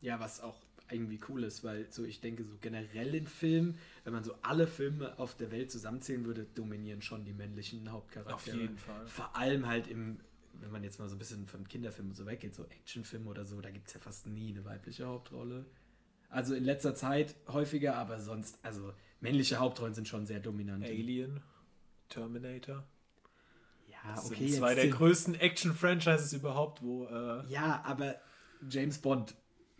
Ja, 0.00 0.18
was 0.18 0.40
auch 0.40 0.56
irgendwie 0.92 1.20
cool 1.28 1.44
ist, 1.44 1.64
weil 1.64 1.90
so 1.90 2.04
ich 2.04 2.20
denke, 2.20 2.44
so 2.44 2.56
generell 2.60 3.14
in 3.14 3.26
Filmen, 3.26 3.78
wenn 4.04 4.12
man 4.12 4.24
so 4.24 4.34
alle 4.42 4.66
Filme 4.66 5.18
auf 5.18 5.36
der 5.36 5.50
Welt 5.50 5.70
zusammenzählen 5.70 6.24
würde, 6.24 6.46
dominieren 6.54 7.02
schon 7.02 7.24
die 7.24 7.32
männlichen 7.32 7.90
Hauptcharaktere. 7.90 8.34
Auf 8.34 8.46
jeden 8.46 8.78
Fall. 8.78 9.06
Vor 9.06 9.36
allem 9.36 9.66
halt 9.66 9.88
im, 9.88 10.20
wenn 10.54 10.70
man 10.70 10.82
jetzt 10.84 10.98
mal 10.98 11.08
so 11.08 11.14
ein 11.14 11.18
bisschen 11.18 11.46
von 11.46 11.66
Kinderfilmen 11.66 12.14
so 12.14 12.26
weggeht, 12.26 12.54
so 12.54 12.64
Actionfilme 12.64 13.28
oder 13.28 13.44
so, 13.44 13.60
da 13.60 13.70
gibt 13.70 13.88
es 13.88 13.94
ja 13.94 14.00
fast 14.00 14.26
nie 14.26 14.50
eine 14.50 14.64
weibliche 14.64 15.06
Hauptrolle. 15.06 15.66
Also 16.28 16.54
in 16.54 16.64
letzter 16.64 16.94
Zeit 16.94 17.34
häufiger, 17.48 17.96
aber 17.96 18.20
sonst, 18.20 18.58
also 18.62 18.92
männliche 19.20 19.58
Hauptrollen 19.58 19.94
sind 19.94 20.06
schon 20.06 20.26
sehr 20.26 20.38
dominant. 20.40 20.84
Alien, 20.84 21.40
Terminator. 22.08 22.84
Ja, 23.88 24.14
Das 24.14 24.26
okay. 24.26 24.48
sind 24.48 24.58
zwei 24.58 24.74
der 24.74 24.88
größten 24.88 25.34
Action-Franchises 25.34 26.32
überhaupt, 26.32 26.82
wo 26.82 27.06
äh, 27.06 27.44
Ja, 27.48 27.82
aber 27.84 28.16
James 28.68 28.98
Bond 28.98 29.34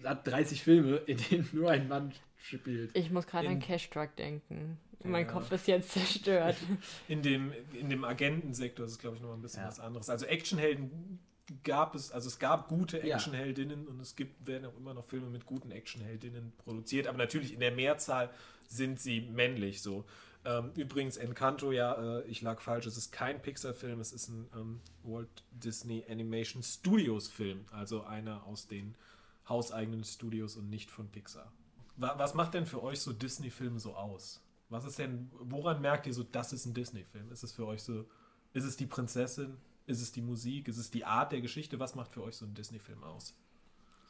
hat 0.05 0.27
30 0.27 0.63
Filme, 0.63 0.97
in 0.97 1.19
denen 1.31 1.49
nur 1.53 1.71
ein 1.71 1.89
Mann 1.89 2.13
spielt. 2.39 2.97
Ich 2.97 3.11
muss 3.11 3.27
gerade 3.27 3.49
an 3.49 3.61
Cash 3.61 3.91
Truck 3.91 4.17
denken. 4.17 4.79
Mein 5.03 5.27
Ja. 5.27 5.33
Kopf 5.33 5.51
ist 5.53 5.67
jetzt 5.67 5.93
zerstört. 5.93 6.57
in 7.09 7.23
dem, 7.23 7.53
in 7.73 7.89
dem 7.89 8.05
Agentensektor 8.05 8.85
ist 8.87 8.93
es, 8.93 8.99
glaube 8.99 9.17
ich, 9.17 9.23
noch 9.23 9.33
ein 9.33 9.41
bisschen 9.43 9.63
Ja. 9.63 9.69
was 9.69 9.81
anderes. 9.81 10.11
Also 10.11 10.27
Actionhelden 10.27 11.19
gab 11.65 11.95
es, 11.95 12.13
also 12.13 12.29
es 12.29 12.39
gab 12.39 12.69
gute 12.69 13.05
Ja. 13.07 13.17
Actionheldinnen 13.17 13.87
und 13.89 14.01
es 14.01 14.15
gibt, 14.15 14.47
werden 14.47 14.67
auch 14.67 14.77
immer 14.77 14.95
noch 14.95 15.07
Filme 15.07 15.29
mit 15.31 15.47
guten 15.47 15.71
Actionheldinnen 15.71 16.53
produziert, 16.59 17.07
aber 17.07 17.19
natürlich 17.19 17.53
in 17.55 17.61
der 17.61 17.73
Mehrzahl 17.73 18.31
sind 18.69 19.01
sie 19.01 19.23
männlich 19.23 19.83
so. 19.83 20.05
Ähm, 20.45 20.71
übrigens, 20.77 21.17
Encanto, 21.19 21.71
ja, 21.73 22.21
äh, 22.21 22.23
ich 22.27 22.41
lag 22.41 22.61
falsch, 22.61 22.87
es 22.87 22.97
ist 22.97 23.11
kein 23.13 23.43
Pixar-Film, 23.43 24.01
es 24.01 24.13
ist 24.13 24.29
ein 24.29 24.49
ähm, 24.57 24.81
Walt 25.03 25.29
Disney 25.51 26.05
Animation 26.09 26.63
Studios 26.63 27.29
Film, 27.29 27.65
also 27.73 28.05
einer 28.05 28.47
aus 28.47 28.67
den 28.69 28.95
hauseigenen 29.49 30.05
Studios 30.05 30.57
und 30.57 30.69
nicht 30.71 30.91
von 30.91 31.09
Pixar. 31.09 31.53
Wa 31.97 32.19
was 32.19 32.35
macht 32.35 32.55
denn 32.55 32.67
für 32.67 32.83
euch 32.83 33.01
so 33.01 33.13
Disney-Filme 33.13 33.79
so 33.79 33.95
aus? 33.95 34.43
Was 34.69 34.85
ist 34.85 34.99
denn, 34.99 35.31
woran 35.41 35.81
merkt 35.81 36.07
ihr 36.07 36.15
so, 36.15 36.23
das 36.23 36.53
ist 36.53 36.65
ein 36.65 36.75
Disney-Film? 36.75 37.31
Ist 37.33 37.43
es 37.43 37.53
für 37.53 37.67
euch 37.67 37.83
so, 37.83 38.07
ist 38.53 38.65
es 38.65 38.77
die 38.77 38.87
Prinzessin? 38.87 39.57
Ist 39.87 40.01
es 40.01 40.13
die 40.13 40.23
Musik? 40.23 40.69
Ist 40.69 40.79
es 40.79 40.91
die 40.91 41.05
Art 41.05 41.33
der 41.33 41.41
Geschichte? 41.41 41.81
Was 41.81 41.97
macht 41.97 42.13
für 42.13 42.23
euch 42.23 42.37
so 42.37 42.47
ein 42.47 42.55
Disney-Film 42.55 43.03
aus? 43.03 43.35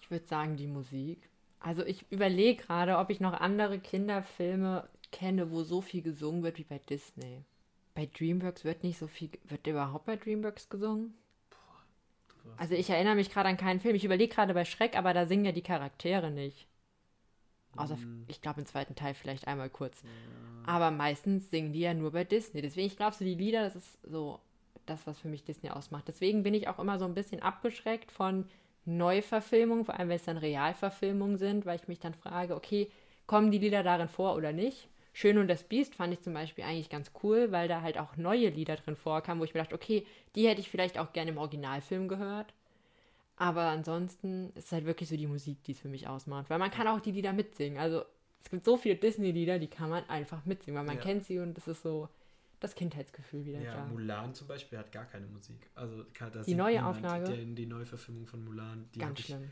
Ich 0.02 0.10
würde 0.10 0.26
sagen, 0.26 0.56
die 0.56 0.66
Musik. 0.66 1.30
Also 1.60 1.84
ich 1.84 2.10
überlege 2.10 2.62
gerade, 2.62 2.98
ob 2.98 3.10
ich 3.10 3.20
noch 3.20 3.32
andere 3.32 3.78
Kinderfilme 3.78 4.88
kenne, 5.12 5.50
wo 5.50 5.62
so 5.62 5.80
viel 5.80 6.02
gesungen 6.02 6.42
wird 6.42 6.58
wie 6.58 6.64
bei 6.64 6.78
Disney. 6.78 7.44
Bei 7.94 8.06
DreamWorks 8.06 8.64
wird 8.64 8.82
nicht 8.82 8.98
so 8.98 9.06
viel. 9.06 9.30
Wird 9.44 9.66
überhaupt 9.66 10.06
bei 10.06 10.16
DreamWorks 10.16 10.68
gesungen? 10.68 11.14
Also 12.56 12.74
ich 12.74 12.90
erinnere 12.90 13.14
mich 13.14 13.30
gerade 13.30 13.48
an 13.48 13.56
keinen 13.56 13.80
Film. 13.80 13.94
Ich 13.94 14.04
überlege 14.04 14.34
gerade 14.34 14.54
bei 14.54 14.64
Schreck, 14.64 14.96
aber 14.96 15.14
da 15.14 15.26
singen 15.26 15.46
ja 15.46 15.52
die 15.52 15.62
Charaktere 15.62 16.30
nicht. 16.30 16.66
Außer, 17.76 17.96
ich 18.28 18.40
glaube, 18.42 18.60
im 18.60 18.66
zweiten 18.66 18.94
Teil 18.94 19.14
vielleicht 19.14 19.46
einmal 19.48 19.70
kurz. 19.70 20.02
Aber 20.66 20.90
meistens 20.90 21.50
singen 21.50 21.72
die 21.72 21.80
ja 21.80 21.94
nur 21.94 22.12
bei 22.12 22.24
Disney. 22.24 22.60
Deswegen, 22.60 22.86
ich 22.86 22.96
glaube, 22.96 23.16
so 23.16 23.24
die 23.24 23.34
Lieder, 23.34 23.62
das 23.62 23.76
ist 23.76 23.98
so 24.02 24.40
das, 24.84 25.06
was 25.06 25.18
für 25.18 25.28
mich 25.28 25.44
Disney 25.44 25.70
ausmacht. 25.70 26.06
Deswegen 26.08 26.42
bin 26.42 26.52
ich 26.52 26.68
auch 26.68 26.78
immer 26.78 26.98
so 26.98 27.06
ein 27.06 27.14
bisschen 27.14 27.40
abgeschreckt 27.40 28.12
von 28.12 28.46
Neuverfilmungen, 28.84 29.86
vor 29.86 29.98
allem 29.98 30.10
wenn 30.10 30.16
es 30.16 30.24
dann 30.24 30.36
Realverfilmungen 30.36 31.38
sind, 31.38 31.64
weil 31.64 31.76
ich 31.80 31.88
mich 31.88 32.00
dann 32.00 32.14
frage, 32.14 32.54
okay, 32.54 32.90
kommen 33.26 33.50
die 33.50 33.58
Lieder 33.58 33.82
darin 33.82 34.08
vor 34.08 34.36
oder 34.36 34.52
nicht? 34.52 34.89
Schön 35.12 35.38
und 35.38 35.48
das 35.48 35.64
Biest 35.64 35.94
fand 35.94 36.12
ich 36.12 36.20
zum 36.20 36.34
Beispiel 36.34 36.64
eigentlich 36.64 36.88
ganz 36.88 37.10
cool, 37.22 37.50
weil 37.52 37.68
da 37.68 37.82
halt 37.82 37.98
auch 37.98 38.16
neue 38.16 38.48
Lieder 38.48 38.76
drin 38.76 38.96
vorkamen, 38.96 39.40
wo 39.40 39.44
ich 39.44 39.54
mir 39.54 39.60
dachte, 39.60 39.74
okay, 39.74 40.06
die 40.34 40.46
hätte 40.48 40.60
ich 40.60 40.70
vielleicht 40.70 40.98
auch 40.98 41.12
gerne 41.12 41.30
im 41.32 41.38
Originalfilm 41.38 42.08
gehört. 42.08 42.54
Aber 43.36 43.62
ansonsten 43.62 44.50
ist 44.54 44.66
es 44.66 44.72
halt 44.72 44.84
wirklich 44.84 45.08
so 45.08 45.16
die 45.16 45.26
Musik, 45.26 45.64
die 45.64 45.72
es 45.72 45.80
für 45.80 45.88
mich 45.88 46.06
ausmacht. 46.06 46.50
Weil 46.50 46.58
man 46.58 46.70
kann 46.70 46.86
auch 46.86 47.00
die 47.00 47.12
Lieder 47.12 47.32
mitsingen. 47.32 47.78
Also 47.78 48.04
es 48.44 48.50
gibt 48.50 48.64
so 48.64 48.76
viele 48.76 48.96
Disney-Lieder, 48.96 49.58
die 49.58 49.66
kann 49.66 49.90
man 49.90 50.08
einfach 50.08 50.44
mitsingen, 50.44 50.78
weil 50.78 50.86
man 50.86 50.96
Ja. 50.96 51.02
kennt 51.02 51.24
sie 51.24 51.38
und 51.38 51.54
das 51.56 51.66
ist 51.66 51.82
so 51.82 52.08
das 52.60 52.74
Kindheitsgefühl 52.74 53.46
wieder 53.46 53.62
Ja, 53.62 53.74
da. 53.74 53.86
Mulan 53.86 54.34
zum 54.34 54.46
Beispiel 54.46 54.78
hat 54.78 54.92
gar 54.92 55.06
keine 55.06 55.26
Musik. 55.26 55.70
Also 55.74 56.04
Die 56.46 56.54
neue 56.54 56.76
niemand. 56.76 56.98
Auflage? 56.98 57.34
Die, 57.34 57.54
die 57.54 57.66
neue 57.66 57.86
Verfilmung 57.86 58.26
von 58.26 58.44
Mulan, 58.44 58.88
die 58.94 58.98
Ganz 58.98 59.20
schlimm. 59.20 59.50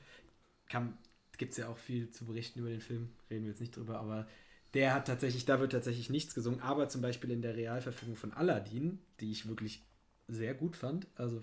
gibt 1.38 1.52
es 1.52 1.56
ja 1.56 1.68
auch 1.68 1.78
viel 1.78 2.10
zu 2.10 2.26
berichten 2.26 2.60
über 2.60 2.68
den 2.68 2.80
Film, 2.80 3.10
reden 3.30 3.44
wir 3.44 3.50
jetzt 3.50 3.60
nicht 3.60 3.74
drüber, 3.74 3.98
aber 3.98 4.26
der 4.74 4.94
hat 4.94 5.06
tatsächlich, 5.06 5.44
da 5.44 5.60
wird 5.60 5.72
tatsächlich 5.72 6.10
nichts 6.10 6.34
gesungen, 6.34 6.60
aber 6.60 6.88
zum 6.88 7.00
Beispiel 7.00 7.30
in 7.30 7.42
der 7.42 7.56
Realverfilmung 7.56 8.16
von 8.16 8.32
Aladdin, 8.32 8.98
die 9.20 9.30
ich 9.30 9.48
wirklich 9.48 9.82
sehr 10.26 10.54
gut 10.54 10.76
fand, 10.76 11.06
also 11.16 11.42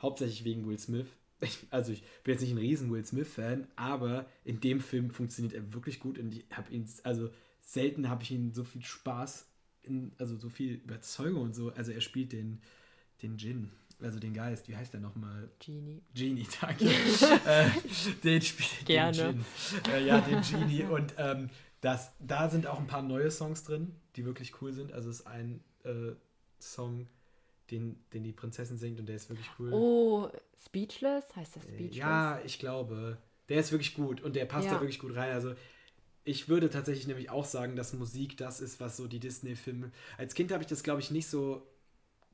hauptsächlich 0.00 0.44
wegen 0.44 0.66
Will 0.66 0.78
Smith. 0.78 1.06
Ich, 1.44 1.58
also 1.70 1.90
ich 1.90 2.04
bin 2.22 2.34
jetzt 2.34 2.42
nicht 2.42 2.52
ein 2.52 2.58
riesen 2.58 2.92
Will 2.92 3.04
Smith-Fan, 3.04 3.66
aber 3.74 4.26
in 4.44 4.60
dem 4.60 4.80
Film 4.80 5.10
funktioniert 5.10 5.54
er 5.54 5.74
wirklich 5.74 5.98
gut 5.98 6.16
und 6.16 6.32
ich 6.32 6.44
habe 6.52 6.72
ihn, 6.72 6.88
also 7.02 7.30
selten 7.60 8.08
habe 8.08 8.22
ich 8.22 8.30
ihn 8.30 8.54
so 8.54 8.62
viel 8.62 8.84
Spaß, 8.84 9.48
in, 9.82 10.12
also 10.18 10.36
so 10.36 10.48
viel 10.48 10.74
Überzeugung 10.74 11.42
und 11.42 11.56
so, 11.56 11.72
also 11.72 11.90
er 11.90 12.00
spielt 12.00 12.30
den, 12.30 12.60
den 13.22 13.38
Djinn, 13.38 13.72
also 14.00 14.18
den 14.18 14.34
Geist, 14.34 14.68
wie 14.68 14.76
heißt 14.76 14.92
der 14.92 15.00
nochmal? 15.00 15.48
Genie. 15.58 16.02
Genie, 16.14 16.46
danke. 16.60 16.84
äh, 17.46 17.70
den 18.22 18.42
spielt 18.42 18.86
Gerne. 18.86 19.16
Den 19.16 19.44
Gin. 19.44 19.92
Äh, 19.92 20.06
ja, 20.06 20.20
den 20.20 20.42
Genie. 20.42 20.84
Und 20.84 21.14
ähm, 21.18 21.50
das, 21.82 22.12
da 22.20 22.48
sind 22.48 22.66
auch 22.66 22.78
ein 22.80 22.86
paar 22.86 23.02
neue 23.02 23.30
Songs 23.30 23.64
drin, 23.64 23.94
die 24.16 24.24
wirklich 24.24 24.62
cool 24.62 24.72
sind. 24.72 24.92
Also 24.92 25.10
es 25.10 25.20
ist 25.20 25.26
ein 25.26 25.62
äh, 25.84 26.12
Song, 26.58 27.08
den, 27.70 27.98
den 28.12 28.22
die 28.24 28.32
Prinzessin 28.32 28.78
singt 28.78 28.98
und 29.00 29.06
der 29.06 29.16
ist 29.16 29.28
wirklich 29.28 29.50
cool. 29.58 29.72
Oh, 29.72 30.30
Speechless? 30.64 31.24
Heißt 31.36 31.56
das 31.56 31.64
Äh, 31.66 31.72
Speechless? 31.74 31.96
ja, 31.96 32.40
ich 32.44 32.58
glaube. 32.58 33.18
Der 33.48 33.58
ist 33.60 33.72
wirklich 33.72 33.94
gut 33.94 34.22
und 34.22 34.36
der 34.36 34.46
passt 34.46 34.66
Ja. 34.66 34.74
da 34.74 34.80
wirklich 34.80 35.00
gut 35.00 35.14
rein. 35.16 35.32
Also 35.32 35.54
ich 36.24 36.48
würde 36.48 36.70
tatsächlich 36.70 37.08
nämlich 37.08 37.30
auch 37.30 37.44
sagen, 37.44 37.74
dass 37.74 37.92
Musik 37.92 38.36
das 38.36 38.60
ist, 38.60 38.78
was 38.80 38.96
so 38.96 39.08
die 39.08 39.18
Disney-Filme. 39.18 39.90
Als 40.16 40.34
Kind 40.34 40.52
habe 40.52 40.62
ich 40.62 40.68
das, 40.68 40.84
glaube 40.84 41.00
ich, 41.00 41.10
nicht 41.10 41.26
so 41.26 41.66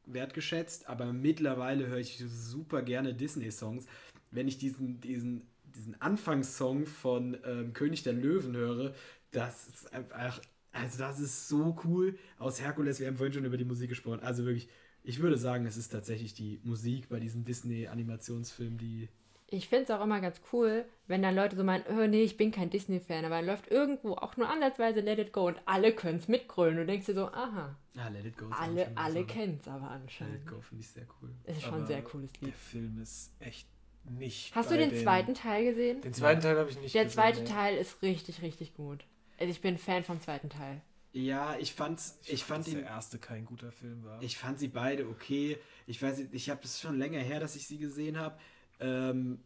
wertgeschätzt, 0.05 0.89
aber 0.89 1.13
mittlerweile 1.13 1.87
höre 1.87 1.99
ich 1.99 2.23
super 2.29 2.83
gerne 2.83 3.15
Disney-Songs. 3.15 3.87
Wenn 4.31 4.47
ich 4.47 4.59
diesen, 4.59 5.01
diesen, 5.01 5.47
diesen 5.75 5.99
Anfangssong 6.01 6.87
von 6.87 7.39
ähm, 7.45 7.73
König 7.73 8.03
der 8.03 8.13
Löwen 8.13 8.55
höre, 8.55 8.95
das 9.31 9.69
ist 9.69 9.93
einfach, 9.93 10.41
also 10.73 10.99
das 10.99 11.21
ist 11.21 11.49
so 11.49 11.77
cool. 11.85 12.19
Aus 12.39 12.61
Herkules, 12.61 13.01
wir 13.01 13.07
haben 13.09 13.17
vorhin 13.17 13.33
schon 13.35 13.45
über 13.45 13.57
die 13.57 13.65
Musik 13.65 13.89
gesprochen. 13.91 14.21
Also 14.21 14.45
wirklich, 14.45 14.69
ich 15.03 15.21
würde 15.21 15.37
sagen, 15.39 15.67
es 15.67 15.77
ist 15.77 15.89
tatsächlich 15.91 16.35
die 16.35 16.61
Musik 16.65 17.09
bei 17.09 17.21
diesem 17.21 17.45
Disney-Animationsfilm, 17.45 18.79
die 18.79 19.09
Ich 19.51 19.69
finde 19.69 19.85
es 19.85 19.91
auch 19.91 20.03
immer 20.05 20.21
ganz 20.21 20.41
cool, 20.53 20.85
wenn 21.07 21.23
dann 21.23 21.35
Leute 21.35 21.57
so 21.57 21.65
meinen, 21.65 21.85
oh 21.91 22.07
nee, 22.07 22.23
ich 22.23 22.37
bin 22.37 22.51
kein 22.53 22.71
Disney-Fan, 22.71 23.25
aber 23.25 23.37
dann 23.37 23.47
läuft 23.47 23.71
irgendwo 23.71 24.13
auch 24.15 24.37
nur 24.37 24.49
ansatzweise 24.49 25.01
Let 25.01 25.19
It 25.19 25.33
Go 25.33 25.47
und 25.49 25.57
alle 25.65 25.93
können 25.95 26.19
es 26.19 26.29
mitgrölen. 26.29 26.75
Und 26.79 26.81
du 26.83 26.87
denkst 26.87 27.07
dir 27.07 27.15
so, 27.15 27.27
aha, 27.29 27.77
Ah, 27.97 28.09
Let 28.09 28.27
It 28.27 28.37
Go. 28.37 28.47
ist 28.49 28.53
alle, 28.61 28.97
alle 28.97 29.25
kennen 29.27 29.59
es 29.61 29.69
aber 29.69 29.87
Let 29.87 29.91
anscheinend. 30.03 30.37
It 30.43 30.47
Go 30.47 30.61
finde 30.61 30.83
ich 30.85 30.91
sehr 30.91 31.07
cool. 31.23 31.31
Es 31.45 31.57
ist 31.57 31.63
schon 31.65 31.73
Aber 31.75 31.83
ein 31.83 31.87
sehr 31.87 32.03
cooles 32.03 32.33
Der 32.35 32.49
Lied. 32.49 32.55
Film 32.57 32.99
ist 33.01 33.33
echt 33.41 33.67
nicht. 34.05 34.55
Hast 34.55 34.71
du 34.71 34.75
bei 34.77 34.87
den 34.87 34.95
zweiten 35.03 35.35
Teil 35.35 35.65
gesehen? 35.65 36.01
Den 36.03 36.15
zweiten 36.15 36.41
Teil 36.41 36.59
habe 36.59 36.71
ich 36.71 36.79
nicht 36.81 36.95
Der 36.95 37.05
gesehen, 37.05 37.15
zweite 37.15 37.41
nee. 37.41 37.47
Teil 37.49 37.77
ist 37.79 38.03
richtig, 38.03 38.43
richtig 38.43 38.75
gut. 38.75 39.05
Also 39.39 39.51
ich 39.51 39.61
bin 39.61 39.79
Fan 39.79 40.05
vom 40.05 40.21
zweiten 40.21 40.51
Teil. 40.51 40.81
Ja, 41.13 41.57
ich 41.59 41.73
fand's, 41.73 42.19
ich, 42.27 42.45
fand 42.45 42.67
dass 42.67 42.73
ihn, 42.73 42.81
der 42.81 42.89
erste 42.89 43.19
kein 43.19 43.47
guter 43.47 43.73
Film 43.73 44.05
war. 44.05 44.23
ich 44.23 44.37
fand 44.37 44.59
sie 44.59 44.69
beide 44.69 45.09
okay. 45.09 45.59
Ich 45.87 46.03
weiß 46.03 46.19
nicht, 46.19 46.35
ich 46.35 46.51
habe 46.51 46.61
es 46.65 46.81
schon 46.81 46.99
länger 46.99 47.21
her, 47.21 47.41
dass 47.41 47.57
ich 47.57 47.67
sie 47.67 47.79
gesehen 47.79 48.19
habe. 48.19 48.39
Ähm, 48.79 49.41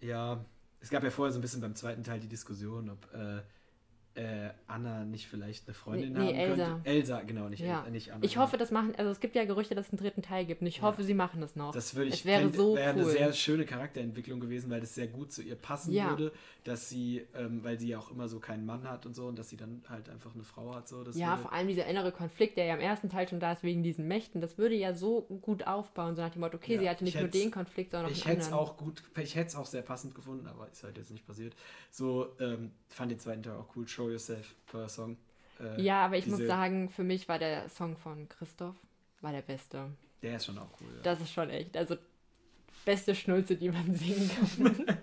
ja, 0.00 0.44
es 0.80 0.90
gab 0.90 1.02
ja 1.02 1.10
vorher 1.10 1.32
so 1.32 1.38
ein 1.38 1.42
bisschen 1.42 1.60
beim 1.60 1.74
zweiten 1.74 2.04
Teil 2.04 2.20
die 2.20 2.28
Diskussion, 2.28 2.90
ob, 2.90 3.12
äh, 3.12 3.42
äh, 4.16 4.50
Anna 4.68 5.04
nicht 5.04 5.26
vielleicht 5.26 5.66
eine 5.66 5.74
Freundin 5.74 6.12
Nee, 6.12 6.18
nee, 6.18 6.26
haben 6.26 6.46
könnte. 6.56 6.62
Elsa. 6.62 6.80
Elsa, 6.84 7.20
genau, 7.22 7.48
nicht, 7.48 7.60
Ja. 7.60 7.84
Nicht 7.90 8.12
Anna. 8.12 8.24
Ich 8.24 8.36
hoffe, 8.36 8.56
das 8.56 8.70
machen, 8.70 8.94
also 8.96 9.10
es 9.10 9.18
gibt 9.18 9.34
ja 9.34 9.44
Gerüchte, 9.44 9.74
dass 9.74 9.86
es 9.86 9.92
einen 9.92 9.98
dritten 9.98 10.22
Teil 10.22 10.44
gibt 10.46 10.60
und 10.60 10.68
ich 10.68 10.76
Ja. 10.76 10.82
hoffe, 10.84 11.02
sie 11.02 11.14
machen 11.14 11.40
das 11.40 11.56
noch. 11.56 11.72
Das 11.72 11.94
würde 11.96 12.08
ich 12.10 12.20
es 12.20 12.24
wäre 12.24 12.42
fänd- 12.44 12.54
so 12.56 12.76
wäre 12.76 12.94
cool. 12.94 13.00
eine 13.02 13.10
sehr 13.10 13.32
schöne 13.32 13.64
Charakterentwicklung 13.64 14.38
gewesen, 14.38 14.70
weil 14.70 14.80
das 14.80 14.94
sehr 14.94 15.08
gut 15.08 15.32
zu 15.32 15.42
ihr 15.42 15.56
passen 15.56 15.92
Ja. 15.92 16.10
würde, 16.10 16.32
dass 16.62 16.88
sie, 16.88 17.26
ähm, 17.34 17.64
weil 17.64 17.78
sie 17.78 17.88
ja 17.88 17.98
auch 17.98 18.10
immer 18.10 18.28
so 18.28 18.38
keinen 18.38 18.64
Mann 18.64 18.88
hat 18.88 19.04
und 19.04 19.14
so 19.14 19.26
und 19.26 19.36
dass 19.38 19.48
sie 19.48 19.56
dann 19.56 19.82
halt 19.88 20.08
einfach 20.08 20.32
eine 20.34 20.44
Frau 20.44 20.74
hat. 20.74 20.86
So, 20.88 21.02
das 21.02 21.16
ja, 21.18 21.30
würde, 21.32 21.42
vor 21.42 21.52
allem 21.52 21.66
dieser 21.68 21.86
innere 21.86 22.12
Konflikt, 22.12 22.56
der 22.56 22.66
ja 22.66 22.74
im 22.74 22.80
ersten 22.80 23.10
Teil 23.10 23.28
schon 23.28 23.40
da 23.40 23.52
ist 23.52 23.62
wegen 23.64 23.82
diesen 23.82 24.06
Mächten, 24.06 24.40
das 24.40 24.58
würde 24.58 24.76
ja 24.76 24.94
so 24.94 25.22
gut 25.42 25.66
aufbauen, 25.66 26.14
so 26.14 26.22
nach 26.22 26.30
dem 26.30 26.40
Motto, 26.40 26.56
okay, 26.56 26.78
sie 26.78 26.88
hatte 26.88 27.02
nicht 27.04 27.16
ich 27.16 27.20
nur 27.20 27.30
den 27.30 27.50
Konflikt, 27.50 27.90
sondern 27.90 28.10
auch 28.12 28.16
ich 28.16 28.24
einen 28.24 28.30
hätte 28.36 28.40
es 28.42 28.52
anderen. 28.52 28.64
auch 28.68 28.76
gut, 28.76 29.02
ich 29.20 29.34
hätte 29.34 29.48
es 29.48 29.56
auch 29.56 29.66
sehr 29.66 29.82
passend 29.82 30.14
gefunden, 30.14 30.46
aber 30.46 30.68
ist 30.70 30.84
halt 30.84 30.96
jetzt 30.98 31.10
nicht 31.10 31.26
passiert. 31.26 31.54
So, 31.90 32.28
ähm, 32.40 32.70
fand 32.88 33.10
den 33.10 33.18
zweiten 33.18 33.42
Teil 33.42 33.54
auch 33.56 33.74
cool. 33.76 33.88
Show 34.04 34.10
Yourself, 34.10 34.54
toller 34.70 34.88
Song. 34.88 35.16
Äh, 35.60 35.80
Ja, 35.82 36.04
aber 36.06 36.16
ich 36.18 36.26
muss 36.26 36.40
sagen, 36.40 36.90
für 36.90 37.04
mich 37.04 37.28
war 37.28 37.38
der 37.38 37.68
Song 37.68 37.96
von 37.96 38.28
Christoph 38.28 38.76
war 39.20 39.32
der 39.32 39.42
beste. 39.42 39.90
Der 40.22 40.36
ist 40.36 40.44
schon 40.46 40.58
auch 40.58 40.68
cool. 40.80 40.88
Ja. 40.96 41.02
Das 41.02 41.20
ist 41.20 41.32
schon 41.32 41.48
echt, 41.50 41.76
also 41.76 41.96
beste 42.84 43.14
Schnulze, 43.14 43.56
die 43.56 43.70
man 43.70 43.94
singen 43.94 44.30
kann. 44.30 44.86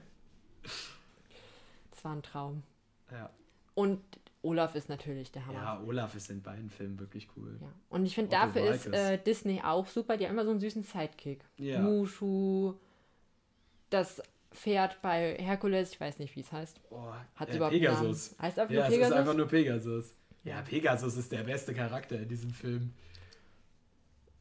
das 1.91 2.03
war 2.03 2.15
ein 2.15 2.23
Traum. 2.23 2.63
ja. 3.11 3.29
Und 3.73 4.01
Olaf 4.43 4.75
ist 4.75 4.89
natürlich 4.89 5.31
der 5.31 5.45
Hammer. 5.45 5.59
ja, 5.59 5.81
Olaf 5.85 6.15
ist 6.15 6.29
in 6.29 6.41
beiden 6.41 6.69
Filmen 6.69 6.99
wirklich 6.99 7.27
cool. 7.37 7.57
Ja. 7.61 7.67
Und 7.89 8.05
ich 8.05 8.15
finde, 8.15 8.31
dafür 8.31 8.63
ist 8.73 8.87
äh, 8.87 9.17
Disney 9.17 9.61
auch 9.63 9.87
super. 9.87 10.17
Die 10.17 10.25
haben 10.25 10.33
immer 10.33 10.43
so 10.45 10.51
einen 10.51 10.59
süßen 10.59 10.83
Sidekick. 10.83 11.43
Ja. 11.57 11.79
Mushu, 11.79 12.73
das 13.91 14.21
Pferd 14.53 15.01
bei 15.01 15.35
Herkules, 15.39 15.93
ich 15.93 16.01
weiß 16.01 16.19
nicht, 16.19 16.35
wie 16.35 16.41
es 16.41 16.51
heißt. 16.51 16.81
Oh, 16.89 17.11
Hat 17.35 17.49
äh, 17.49 17.55
überhaupt 17.55 17.73
Pegasus. 17.73 18.35
Heißt 18.39 18.59
einfach 18.59 18.73
Ja, 18.73 18.79
nur 18.81 18.87
es 18.87 18.91
ist 18.93 18.97
Pegasus? 18.97 19.17
einfach 19.17 19.33
nur 19.33 19.47
Pegasus. 19.47 20.15
Ja. 20.43 20.61
Pegasus 20.61 21.17
ist 21.17 21.31
der 21.31 21.43
beste 21.43 21.73
Charakter 21.73 22.17
in 22.17 22.27
diesem 22.27 22.51
Film. 22.51 22.93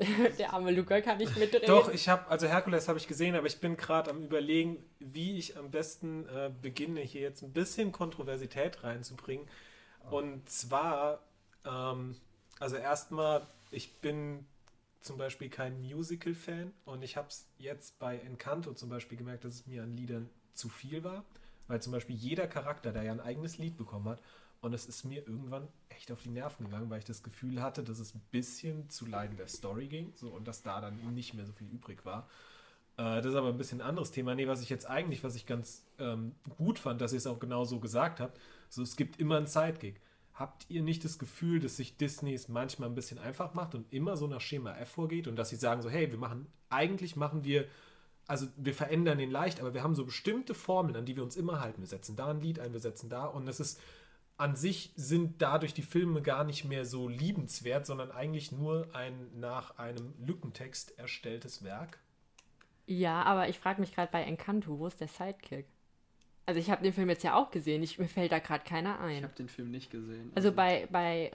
der 0.39 0.55
arme 0.55 0.71
Luca 0.71 1.01
kann 1.03 1.19
nicht 1.19 1.37
mitreden. 1.37 1.67
Doch, 1.67 1.93
ich 1.93 2.09
habe, 2.09 2.27
also 2.29 2.47
Herkules 2.49 2.89
habe 2.89 2.99
ich 2.99 3.07
gesehen, 3.07 3.35
aber 3.35 3.47
ich 3.47 3.61
bin 3.61 3.77
gerade 3.77 4.11
am 4.11 4.25
überlegen, 4.25 4.83
wie 4.99 5.39
ich 5.39 5.59
am 5.59 5.71
besten 5.71 6.27
äh, 6.29 6.51
beginne, 6.63 7.01
hier 7.01 7.21
jetzt 7.21 7.43
ein 7.43 7.53
bisschen 7.53 7.93
Kontroversität 7.93 8.83
reinzubringen. 8.83 9.47
Und 10.11 10.49
zwar, 10.49 11.21
ähm, 11.67 12.17
also 12.59 12.77
erstmal, 12.77 13.47
ich 13.71 13.93
bin 13.99 14.47
zum 15.01 15.17
Beispiel 15.17 15.49
kein 15.49 15.81
Musical-Fan 15.81 16.73
und 16.85 17.03
ich 17.03 17.17
habe 17.17 17.29
es 17.29 17.49
jetzt 17.59 17.99
bei 17.99 18.19
Encanto 18.19 18.75
zum 18.75 18.89
Beispiel 18.89 19.17
gemerkt, 19.17 19.45
dass 19.45 19.55
es 19.55 19.67
mir 19.67 19.83
an 19.83 19.97
Liedern 19.97 20.29
zu 20.53 20.69
viel 20.69 21.03
war, 21.05 21.25
weil 21.69 21.81
zum 21.81 21.93
Beispiel 21.93 22.17
jeder 22.17 22.47
Charakter, 22.47 22.93
der 22.93 23.05
ja 23.05 23.13
ein 23.13 23.21
eigenes 23.21 23.59
Lied 23.59 23.77
bekommen 23.77 24.09
hat, 24.09 24.21
und 24.61 24.75
es 24.75 24.85
ist 24.85 25.05
mir 25.05 25.27
irgendwann 25.27 25.69
echt 25.89 26.13
auf 26.13 26.23
die 26.23 26.29
Nerven 26.29 26.67
gegangen, 26.67 26.91
weil 26.91 26.99
ich 26.99 27.07
das 27.07 27.23
Gefühl 27.23 27.63
hatte, 27.63 27.83
dass 27.83 27.99
es 27.99 28.15
ein 28.15 28.21
bisschen 28.31 28.91
zu 28.91 29.07
Leiden 29.07 29.37
der 29.37 29.49
Story 29.49 29.87
ging 29.87 30.13
so, 30.15 30.29
und 30.29 30.47
dass 30.47 30.63
da 30.63 30.81
dann 30.83 30.99
nicht 31.15 31.33
mehr 31.33 31.47
so 31.47 31.53
viel 31.53 31.69
übrig 31.69 32.05
war. 32.05 32.29
Äh, 32.99 33.23
das 33.23 33.27
ist 33.27 33.35
aber 33.37 33.49
ein 33.49 33.57
bisschen 33.57 33.81
ein 33.81 33.89
anderes 33.89 34.11
Thema. 34.11 34.35
Nee, 34.35 34.49
was 34.49 34.61
ich 34.61 34.69
jetzt 34.69 34.85
eigentlich, 34.89 35.25
was 35.25 35.35
ich 35.35 35.47
ganz 35.47 35.87
ähm, 35.99 36.35
gut 36.59 36.79
fand, 36.79 37.01
dass 37.01 37.13
ihr 37.13 37.19
es 37.19 37.27
auch 37.27 37.39
genau 37.39 37.65
so 37.65 37.81
gesagt 37.81 38.21
habt, 38.21 38.39
so 38.69 38.83
es 38.83 38.97
gibt 38.97 39.19
immer 39.19 39.39
einen 39.39 39.47
Sidekick. 39.47 40.01
Habt 40.41 40.65
ihr 40.71 40.83
nicht 40.83 41.05
das 41.05 41.19
Gefühl, 41.19 41.61
dass 41.61 41.77
sich 41.77 41.99
Disney 41.99 42.33
es 42.33 42.49
manchmal 42.49 42.89
ein 42.89 42.95
bisschen 42.95 43.19
einfach 43.19 43.53
macht 43.53 43.75
und 43.75 43.93
immer 43.93 44.17
so 44.17 44.27
nach 44.27 44.41
Schema 44.41 44.75
F 44.79 44.93
vorgeht 44.93 45.29
und 45.29 45.37
dass 45.37 45.51
sie 45.51 45.57
sagen 45.57 45.83
so, 45.83 45.91
hey, 45.91 46.11
wir 46.11 46.17
machen, 46.17 46.47
eigentlich 46.71 47.15
machen 47.15 47.45
wir, 47.45 47.67
also 48.27 48.47
wir 48.57 48.73
verändern 48.73 49.19
den 49.19 49.31
leicht, 49.31 49.61
aber 49.61 49.75
wir 49.75 49.83
haben 49.83 49.95
so 49.95 50.07
bestimmte 50.07 50.55
Formeln, 50.55 50.97
an 50.97 51.05
die 51.05 51.15
wir 51.15 51.23
uns 51.23 51.37
immer 51.37 51.61
halten. 51.61 51.83
Wir 51.83 51.89
setzen 51.89 52.17
da 52.17 52.29
ein 52.29 52.41
Lied 52.41 52.59
ein, 52.59 52.73
wir 52.73 52.81
setzen 52.81 53.11
da 53.11 53.27
und 53.27 53.47
es 53.49 53.61
ist, 53.61 53.83
an 54.39 54.57
sich 54.57 54.95
sind 54.97 55.43
dadurch 55.43 55.75
die 55.75 55.83
Filme 55.83 56.23
gar 56.23 56.45
nicht 56.45 56.65
mehr 56.65 56.87
so 56.87 57.07
liebenswert, 57.07 57.85
sondern 57.85 58.11
eigentlich 58.11 58.51
nur 58.51 58.89
ein 58.95 59.39
nach 59.39 59.77
einem 59.77 60.15
Lückentext 60.25 60.99
erstelltes 60.99 61.65
Werk. 61.65 61.99
Ja, 62.87 63.25
aber 63.25 63.51
ich 63.51 63.59
frage 63.59 63.83
mich 63.83 63.95
gerade 63.95 64.11
bei 64.11 64.23
Encanto, 64.23 64.79
wo 64.79 64.87
ist 64.87 65.03
der 65.03 65.09
Sidekick? 65.09 65.67
Also 66.47 66.59
ich 66.59 66.71
habe 66.71 66.83
den 66.83 66.93
Film 66.93 67.09
jetzt 67.09 67.23
ja 67.23 67.37
auch 67.37 67.51
gesehen, 67.51 67.83
ich, 67.83 67.99
mir 67.99 68.09
fällt 68.09 68.33
da 68.33 68.41
gerade 68.41 68.65
keiner 68.65 68.95
Ich 68.97 69.19
ein. 69.19 69.23
habe 69.23 69.35
den 69.35 69.49
Film 69.49 69.71
nicht 69.71 69.91
gesehen. 69.91 70.33
Also 70.35 70.51
bei, 70.51 70.89
bei 70.91 71.31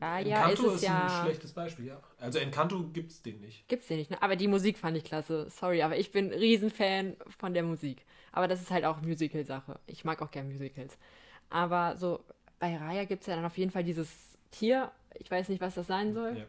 Raya 0.00 0.20
Encanto 0.48 0.68
ist 0.70 0.82
es 0.82 0.84
ein 0.88 0.92
ja... 0.92 1.22
schlechtes 1.24 1.52
Beispiel, 1.52 1.86
ja. 1.86 2.00
Also 2.18 2.38
Encanto 2.38 2.84
gibt 2.92 3.10
es 3.10 3.22
den 3.22 3.40
nicht. 3.40 3.66
Gibt's 3.66 3.88
den 3.88 3.96
nicht, 3.98 4.10
ne? 4.12 4.22
Aber 4.22 4.36
die 4.36 4.46
Musik 4.46 4.78
fand 4.78 4.96
ich 4.96 5.02
klasse. 5.04 5.48
Sorry, 5.50 5.82
aber 5.82 5.96
ich 5.98 6.12
bin 6.12 6.30
Riesenfan 6.32 7.16
von 7.38 7.52
der 7.52 7.64
Musik. 7.64 8.04
Aber 8.30 8.46
das 8.46 8.60
ist 8.60 8.70
halt 8.70 8.84
auch 8.84 9.00
Musical-Sache. 9.00 9.80
Ich 9.86 10.04
mag 10.04 10.22
auch 10.22 10.30
gern 10.30 10.46
Musicals. 10.48 10.96
Aber 11.48 11.96
so, 11.96 12.22
bei 12.60 12.76
Raya 12.76 13.04
gibt 13.06 13.22
es 13.22 13.26
ja 13.26 13.34
dann 13.34 13.44
auf 13.44 13.58
jeden 13.58 13.72
Fall 13.72 13.82
dieses 13.82 14.08
Tier. 14.52 14.92
Ich 15.14 15.28
weiß 15.30 15.48
nicht, 15.48 15.60
was 15.60 15.74
das 15.74 15.88
sein 15.88 16.14
soll. 16.14 16.36
Ja. 16.38 16.44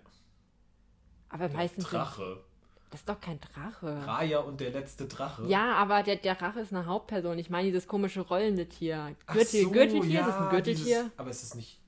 Aber 1.29 1.49
meistens. 1.49 1.85
sind- 1.85 1.93
Drache. 1.93 2.43
Das 2.91 2.99
ist 3.01 3.09
doch 3.09 3.19
kein 3.19 3.39
Drache. 3.39 4.05
Raya 4.05 4.39
und 4.41 4.59
der 4.61 4.69
letzte 4.71 5.07
Drache. 5.07 5.45
Ja, 5.47 5.73
aber 5.75 6.03
der, 6.03 6.17
der 6.17 6.35
Drache 6.35 6.59
ist 6.59 6.73
eine 6.73 6.85
Hauptperson. 6.85 7.39
Ich 7.39 7.49
meine, 7.49 7.67
dieses 7.67 7.87
komische 7.87 8.21
rollende 8.21 8.67
Tier. 8.67 9.15
Gürtel, 9.27 9.61
so, 9.63 9.71
Gürteltier, 9.71 10.11
ja, 10.11 10.19
ist 10.21 10.27
das 10.27 10.35
ein 10.37 10.49
Gürteltier? 10.49 10.85
Dieses, 11.03 11.11
aber 11.17 11.29
es 11.29 11.43
ist 11.43 11.55
nicht. 11.55 11.79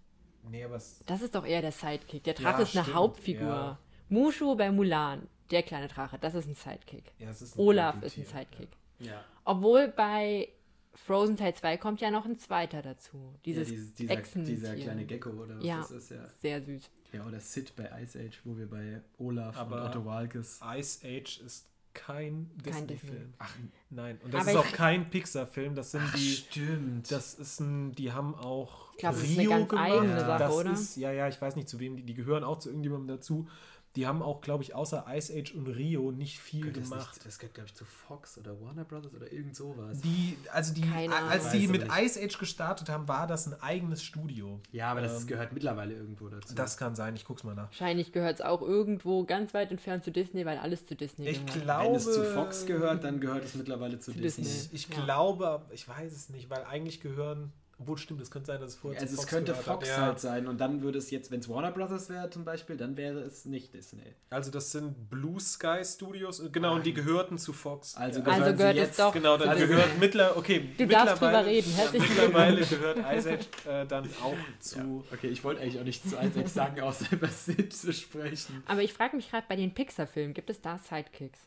Nee, 0.49 0.63
aber 0.63 0.75
es. 0.77 1.03
Das 1.05 1.21
ist 1.21 1.35
doch 1.35 1.45
eher 1.45 1.61
der 1.61 1.71
Sidekick. 1.73 2.23
Der 2.23 2.33
Ja, 2.35 2.41
Drache 2.41 2.61
ist 2.63 2.75
eine 2.75 2.83
stimmt, 2.83 2.97
Hauptfigur. 2.97 3.47
ja. 3.47 3.79
Mushu 4.09 4.55
bei 4.55 4.71
Mulan, 4.71 5.27
der 5.51 5.63
kleine 5.63 5.87
Drache, 5.89 6.17
das 6.19 6.35
ist 6.35 6.47
ein 6.47 6.55
Sidekick. 6.55 7.11
Ja, 7.19 7.29
es 7.29 7.41
ist 7.41 7.55
ein 7.57 7.59
Olaf 7.59 8.01
ist 8.01 8.17
ein 8.17 8.25
Sidekick. 8.25 8.69
ja. 8.99 9.23
Obwohl 9.45 9.89
bei 9.89 10.47
Frozen 10.93 11.35
Teil 11.35 11.53
2 11.53 11.77
kommt 11.77 11.99
ja 12.01 12.11
noch 12.11 12.25
ein 12.25 12.37
zweiter 12.39 12.81
dazu. 12.81 13.33
Dieses, 13.43 13.67
ja, 13.69 13.75
dieses, 13.75 13.93
dieser, 13.95 14.15
dieser 14.41 14.75
kleine 14.75 15.05
Gecko 15.05 15.31
oder 15.31 15.57
was 15.57 15.65
Ja. 15.65 15.77
das 15.77 15.91
ist, 15.91 16.11
ja. 16.11 16.25
Sehr 16.39 16.61
süß. 16.61 16.89
Ja, 17.13 17.25
oder 17.25 17.39
Sid 17.39 17.75
bei 17.75 17.89
Ice 18.01 18.19
Age, 18.19 18.41
wo 18.43 18.57
wir 18.57 18.69
bei 18.69 19.01
Olaf 19.17 19.55
Aber- 19.57 19.83
und 19.83 19.89
Otto 19.89 20.05
Walkes. 20.05 20.59
Ice 20.75 20.99
Age 21.05 21.41
ist 21.45 21.67
kein 21.93 22.49
Disney-Film. 22.65 23.33
Ach, 23.37 23.55
Nein. 23.91 24.19
Und 24.23 24.33
das 24.33 24.41
Aber 24.41 24.51
ist 24.51 24.57
auch 24.57 24.71
kein 24.71 25.09
Pixar-Film. 25.11 25.75
Das 25.75 25.91
sind 25.91 26.03
ach 26.03 26.15
die. 26.15 26.31
stimmt. 26.31 27.11
Das 27.11 27.35
ist 27.35 27.59
ein, 27.59 27.93
die 27.93 28.11
haben 28.11 28.33
auch 28.33 28.91
Ich 28.93 28.99
glaube, 28.99 29.19
das 29.19 29.29
ist 29.29 29.37
eine 29.39 29.47
ganz 29.47 29.73
eigene 29.73 30.19
Sache, 30.19 30.39
das 30.39 30.53
oder? 30.53 30.71
Ist, 30.71 30.95
ja, 30.97 31.11
ja, 31.11 31.27
ich 31.27 31.39
weiß 31.39 31.55
nicht 31.55 31.69
zu 31.69 31.79
wem, 31.79 31.95
die, 31.95 32.03
die 32.03 32.15
gehören 32.15 32.43
auch 32.43 32.57
zu 32.59 32.69
irgendjemandem 32.69 33.15
dazu. 33.17 33.47
Die 33.95 34.07
haben 34.07 34.23
auch, 34.23 34.41
glaube 34.41 34.63
ich, 34.63 34.73
außer 34.73 35.05
Ice 35.09 35.31
Age 35.31 35.53
und 35.53 35.67
Rio 35.67 36.11
nicht 36.11 36.39
viel 36.39 36.61
Gehört 36.61 36.77
das, 36.77 36.89
gemacht. 36.89 37.13
nicht, 37.15 37.25
das 37.27 37.37
gehört, 37.37 37.53
glaube 37.53 37.67
ich, 37.69 37.75
zu 37.75 37.85
Fox 37.85 38.39
oder 38.39 38.59
Warner 38.59 38.85
Brothers 38.85 39.13
oder 39.13 39.31
irgend 39.31 39.55
sowas. 39.55 40.01
Die, 40.01 40.35
also 40.51 40.73
die, 40.73 40.81
Keine 40.81 41.13
als 41.15 41.51
die 41.51 41.67
mit 41.67 41.83
nicht. 41.83 41.95
Ice 42.01 42.19
Age 42.19 42.39
gestartet 42.39 42.89
haben, 42.89 43.07
war 43.07 43.27
das 43.27 43.45
ein 43.45 43.61
eigenes 43.61 44.01
Studio. 44.03 44.59
ja, 44.71 44.89
aber 44.89 45.01
das 45.01 45.21
Ähm, 45.21 45.27
gehört 45.27 45.53
mittlerweile 45.53 45.93
irgendwo 45.93 46.27
dazu. 46.27 46.55
Das 46.55 46.75
kann 46.77 46.95
sein, 46.95 47.15
ich 47.15 47.23
guck's 47.23 47.43
mal 47.43 47.53
nach. 47.53 47.67
Wahrscheinlich 47.67 48.11
gehört 48.11 48.39
es 48.39 48.41
auch 48.41 48.63
irgendwo 48.63 49.25
ganz 49.25 49.53
weit 49.53 49.69
entfernt 49.69 50.03
zu 50.03 50.11
Disney, 50.11 50.43
weil 50.45 50.57
alles 50.57 50.87
zu 50.87 50.95
Disney 50.95 51.27
Ich 51.27 51.45
gehört. 51.45 51.63
glaube. 51.63 51.89
Wenn 51.89 51.95
es 51.95 52.05
zu 52.05 52.23
Fox 52.23 52.65
gehört, 52.65 53.03
dann 53.03 53.19
gehört 53.19 53.45
es 53.45 53.53
mittlerweile 53.53 53.99
zu, 53.99 54.11
Zu 54.11 54.19
Disney. 54.19 54.43
Disney. 54.45 54.69
Ich, 54.75 54.89
ich 54.89 54.97
Ja. 54.97 55.03
glaube, 55.05 55.61
ich 55.71 55.87
weiß 55.87 56.11
es 56.13 56.29
nicht, 56.29 56.49
weil 56.49 56.63
eigentlich 56.65 56.99
gehören. 56.99 57.51
Obwohl, 57.83 57.97
stimmt, 57.97 58.21
es 58.21 58.31
könnte 58.31 58.47
sein, 58.47 58.61
dass 58.61 58.69
es 58.71 58.75
vorher 58.77 59.01
Also 59.01 59.15
zu 59.15 59.21
es 59.21 59.27
könnte 59.27 59.51
gehört 59.51 59.67
hat. 59.67 59.73
Fox 59.75 59.89
Ja. 59.89 59.97
halt 59.97 60.19
sein 60.19 60.47
und 60.47 60.57
dann 60.61 60.81
würde 60.81 60.97
es 60.97 61.11
jetzt, 61.11 61.31
wenn 61.31 61.41
es 61.41 61.49
Warner 61.49 61.71
Brothers 61.71 62.09
wäre 62.09 62.29
zum 62.29 62.45
Beispiel, 62.45 62.77
dann 62.77 62.95
wäre 62.95 63.19
es 63.19 63.43
nicht 63.45 63.73
Disney. 63.73 64.01
Also 64.29 64.51
das 64.51 64.71
sind 64.71 65.09
Blue 65.09 65.39
Sky 65.39 65.83
Studios, 65.83 66.41
genau, 66.51 66.75
und 66.75 66.85
die 66.85 66.93
gehörten 66.93 67.37
zu 67.37 67.51
Fox. 67.51 67.95
Also 67.95 68.19
ja. 68.19 68.25
gehören 68.25 68.41
Also 68.43 68.51
sie 68.53 68.57
gehört 68.57 68.75
jetzt, 68.77 68.91
es 68.91 68.97
doch. 68.97 69.13
Genau, 69.13 69.37
dann 69.37 69.49
Also- 69.49 69.67
gehört 69.67 69.99
mittler, 69.99 70.37
okay, 70.37 70.69
Du 70.77 70.87
darfst 70.87 71.15
drüber 71.21 71.43
mittlerweile- 71.43 71.47
reden. 71.47 71.73
Ja, 71.77 71.89
mittlerweile 71.91 72.65
gehört 72.65 72.97
Ice 73.17 73.29
Age 73.33 73.47
äh, 73.67 73.85
dann 73.85 74.09
auch 74.23 74.35
zu. 74.59 75.03
Okay, 75.13 75.27
ich 75.27 75.43
wollte 75.43 75.61
eigentlich 75.61 75.79
auch 75.79 75.83
nicht 75.83 76.07
zu 76.09 76.15
Isaac 76.15 76.47
sagen, 76.47 76.81
außer 76.81 77.05
über 77.11 77.27
Sid 77.27 77.73
zu 77.73 77.91
sprechen. 77.91 78.63
Aber 78.65 78.81
ich 78.81 78.93
frage 78.93 79.15
mich 79.15 79.29
gerade 79.29 79.45
bei 79.49 79.55
den 79.55 79.73
Pixar-Filmen, 79.73 80.33
gibt 80.33 80.49
es 80.49 80.61
da 80.61 80.77
Sidekicks? 80.77 81.39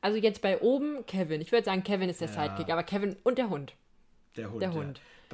Also 0.00 0.18
jetzt 0.18 0.42
bei 0.42 0.60
oben 0.60 1.06
Kevin. 1.06 1.40
Ich 1.40 1.50
würde 1.50 1.64
sagen, 1.64 1.82
Kevin 1.82 2.10
ist 2.10 2.20
der 2.20 2.28
Ja. 2.28 2.34
Sidekick, 2.48 2.70
aber 2.70 2.82
Kevin 2.82 3.16
und 3.24 3.38
der 3.38 3.48
Hund. 3.48 3.74
Der 4.36 4.50
Hund. 4.50 4.60
Der 4.62 4.68
ja. 4.68 4.74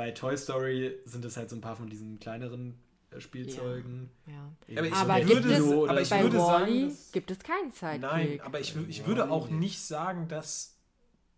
Bei 0.01 0.13
Toy 0.13 0.35
Story 0.39 0.97
sind 1.05 1.27
es 1.27 1.37
halt 1.37 1.51
so 1.51 1.57
ein 1.57 1.61
paar 1.61 1.77
von 1.77 1.91
diesen 1.91 2.19
kleineren 2.19 2.81
äh, 3.11 3.21
Spielzeugen. 3.21 4.09
Ja. 4.27 4.79
Aber 4.79 4.87
ich 4.87 4.95
Aber 4.95 5.29
würde, 5.29 5.53
es 5.53 5.61
oder 5.63 5.91
aber 5.91 6.01
ich 6.01 6.09
bei 6.09 6.23
würde 6.23 6.39
Wally 6.39 6.81
sagen, 6.81 6.89
dass- 6.89 7.13
gibt 7.13 7.31
es 7.31 7.39
keinen 7.41 7.71
Sidekick. 7.71 8.01
Nein, 8.01 8.41
aber 8.43 8.61
ich, 8.61 8.75
ich 8.89 9.07
würde 9.07 9.31
auch 9.31 9.51
nicht 9.51 9.79
sagen, 9.83 10.27
dass 10.29 10.79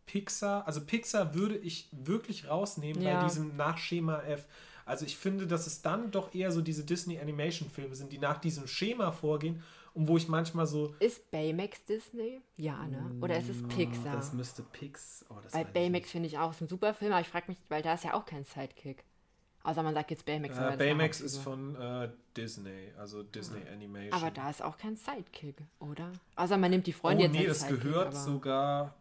Pixar, 0.07 0.65
also 0.69 0.81
Pixar 0.81 1.35
würde 1.35 1.57
ich 1.59 1.89
wirklich 1.91 2.49
rausnehmen 2.49 3.03
Ja. 3.03 3.21
bei 3.23 3.27
diesem 3.29 3.57
Nachschema 3.57 4.21
F. 4.23 4.47
Also 4.87 5.07
ich 5.07 5.17
finde, 5.17 5.49
dass 5.49 5.67
es 5.67 5.83
dann 5.83 6.13
doch 6.13 6.33
eher 6.33 6.53
so 6.53 6.61
diese 6.61 6.85
Disney 6.85 7.19
Animation 7.19 7.69
Filme 7.69 7.97
sind, 7.97 8.13
die 8.13 8.19
nach 8.19 8.39
diesem 8.41 8.69
Schema 8.69 9.11
vorgehen 9.11 9.61
und 9.95 10.09
wo 10.09 10.17
ich 10.17 10.29
manchmal 10.29 10.67
so 10.67 10.95
Ist 10.99 11.31
Baymax 11.31 11.85
Disney? 11.85 12.41
Ja, 12.57 12.87
ne? 12.87 13.11
Oder 13.21 13.39
ist 13.39 13.49
es 13.49 13.63
Pixar? 13.69 14.15
Das 14.17 14.33
müsste 14.33 14.63
Pix. 14.63 15.25
Oh, 15.29 15.35
das 15.43 15.55
ich 15.55 15.67
Baymax 15.69 16.11
finde 16.11 16.29
ich 16.29 16.39
auch 16.39 16.51
ist 16.51 16.61
ein 16.61 16.69
super 16.69 16.95
Film, 16.95 17.13
aber 17.13 17.21
ich 17.21 17.29
frage 17.29 17.47
mich, 17.49 17.59
weil 17.69 17.83
da 17.83 17.95
ist 17.95 18.05
ja 18.05 18.15
auch 18.15 18.25
kein 18.25 18.45
Sidekick. 18.45 19.05
Außer 19.65 19.83
man 19.83 19.95
sagt 19.95 20.11
jetzt 20.11 20.25
Baymax. 20.25 20.59
äh, 20.59 20.77
Baymax 20.77 21.21
ist 21.21 21.39
von 21.39 21.77
äh, 21.77 22.09
Disney, 22.37 22.93
also 22.99 23.23
Disney 23.23 23.61
Animation. 23.73 24.13
Aber 24.13 24.31
da 24.31 24.51
ist 24.51 24.63
auch 24.63 24.77
kein 24.77 24.97
Sidekick, 24.97 25.57
oder? 25.79 26.11
Außer 26.35 26.59
man 26.59 26.71
nimmt 26.71 26.87
die 26.87 26.95
oh 26.95 26.99
Freunde 26.99 27.25
jetzt 27.25 27.33
nee, 27.33 27.47
das 27.47 27.61
Sidekick, 27.61 27.83
gehört 27.83 28.09
aber- 28.09 28.17
sogar 28.17 28.95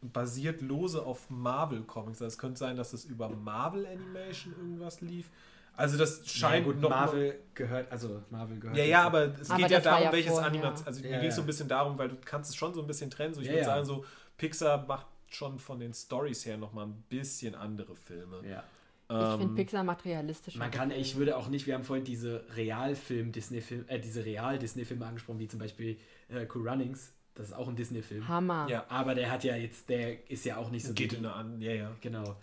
basiert 0.00 0.60
lose 0.62 1.04
auf 1.04 1.28
Marvel 1.30 1.82
Comics. 1.82 2.22
Also 2.22 2.26
es 2.26 2.38
könnte 2.38 2.58
sein, 2.58 2.76
dass 2.76 2.92
es 2.92 3.04
über 3.04 3.28
Marvel 3.28 3.86
Animation 3.86 4.54
irgendwas 4.56 5.00
lief. 5.00 5.30
Also 5.76 5.98
das 5.98 6.18
Ja, 6.20 6.48
scheint 6.48 6.64
gut, 6.64 6.80
noch 6.80 6.88
mal- 6.90 7.06
Marvel 7.06 7.38
gehört, 7.54 7.92
also 7.92 8.22
Marvel 8.30 8.58
gehört. 8.58 8.76
Ja, 8.78 8.84
ja, 8.84 9.02
aber 9.04 9.26
es 9.40 9.50
Aber 9.50 9.60
geht 9.62 9.70
ja 9.70 9.80
darum, 9.80 10.04
ja 10.04 10.12
welches 10.12 10.32
vorher. 10.32 10.48
Animation. 10.48 10.86
Also 10.86 11.04
Ja, 11.04 11.10
mir 11.10 11.20
geht 11.20 11.28
es 11.30 11.34
so 11.36 11.40
ja. 11.40 11.44
ein 11.44 11.46
bisschen 11.46 11.68
darum, 11.68 11.98
weil 11.98 12.08
du 12.08 12.16
kannst 12.24 12.50
es 12.50 12.56
schon 12.56 12.72
so 12.74 12.80
ein 12.80 12.86
bisschen 12.86 13.10
trennen. 13.10 13.34
So, 13.34 13.40
ich 13.40 13.46
Ja, 13.46 13.52
würde 13.52 13.60
ja. 13.60 13.66
sagen, 13.66 13.84
so 13.84 14.04
Pixar 14.38 14.86
macht 14.86 15.06
schon 15.28 15.58
von 15.58 15.78
den 15.78 15.92
Stories 15.92 16.46
her 16.46 16.56
nochmal 16.56 16.86
ein 16.86 17.04
bisschen 17.08 17.54
andere 17.54 17.94
Filme. 17.96 18.40
Ja. 18.48 18.64
Ich 19.08 19.14
Ähm, 19.14 19.38
finde 19.38 19.54
Pixar 19.54 19.84
macht 19.84 20.04
realistischer. 20.04 20.58
Man 20.58 20.70
kann, 20.70 20.90
ich 20.90 21.14
würde 21.16 21.36
auch 21.36 21.48
nicht, 21.48 21.66
wir 21.66 21.74
haben 21.74 21.84
vorhin 21.84 22.04
diese 22.04 22.42
Realfilm-Disney-Film, 22.56 23.84
äh, 23.88 23.98
diese 24.00 24.24
Real-Disney-Filme 24.24 25.06
angesprochen, 25.06 25.38
wie 25.38 25.48
zum 25.48 25.60
Beispiel 25.60 25.96
äh, 26.28 26.46
Cool 26.52 26.68
Runnings. 26.68 27.12
Das 27.34 27.48
ist 27.48 27.52
auch 27.54 27.68
ein 27.68 27.76
Disney-Film. 27.76 28.26
Hammer. 28.28 28.66
ja, 28.70 28.84
Aber 28.88 29.14
der 29.14 29.30
hat 29.30 29.44
ja 29.44 29.54
jetzt, 29.56 29.88
der 29.90 30.28
ist 30.30 30.44
ja 30.44 30.56
auch 30.56 30.70
nicht 30.70 30.86
so 30.86 30.94
geht 30.94 31.12
in 31.12 31.18
eine 31.26 31.34
an. 31.34 31.60
Ja, 31.60 31.72
ja. 31.72 31.90
Genau. 32.00 32.34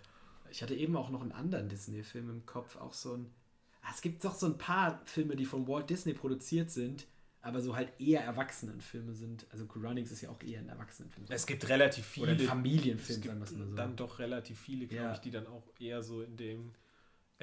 Ich 0.54 0.62
hatte 0.62 0.76
eben 0.76 0.96
auch 0.96 1.10
noch 1.10 1.22
einen 1.22 1.32
anderen 1.32 1.68
Disney-Film 1.68 2.30
im 2.30 2.46
Kopf, 2.46 2.76
auch 2.76 2.94
so 2.94 3.16
ein. 3.16 3.34
Ah, 3.82 3.88
es 3.92 4.02
gibt 4.02 4.24
doch 4.24 4.36
so 4.36 4.46
ein 4.46 4.58
paar 4.60 5.02
Filme, 5.06 5.36
die 5.36 5.46
von 5.46 5.68
Walt 5.68 5.90
Disney 5.90 6.14
produziert 6.14 6.70
sind, 6.70 7.08
aber 7.42 7.60
so 7.60 7.76
halt 7.76 8.00
eher 8.00 8.22
Erwachsenenfilme 8.22 9.14
sind. 9.14 9.48
Also 9.50 9.66
Runnings 9.76 10.12
ist 10.12 10.22
ja 10.22 10.30
auch 10.30 10.42
eher 10.44 10.60
ein 10.60 10.70
Erwachsenenfilm. 10.70 11.26
Es 11.30 11.48
gibt 11.48 11.68
relativ 11.70 12.06
viele. 12.06 12.28
Oder 12.28 12.34
ein 12.34 12.40
es 12.42 12.46
Familienfilm, 12.48 13.22
gibt 13.22 13.34
sagen 13.34 13.40
wir 13.40 13.46
es 13.46 13.58
mal 13.58 13.68
so. 13.68 13.76
dann 13.76 13.96
doch 13.96 14.20
relativ 14.20 14.60
viele, 14.60 14.86
glaube 14.86 15.04
Ja. 15.06 15.14
ich, 15.14 15.20
die 15.20 15.32
dann 15.32 15.48
auch 15.48 15.64
eher 15.80 16.04
so 16.04 16.22
in 16.22 16.38
dem 16.38 16.72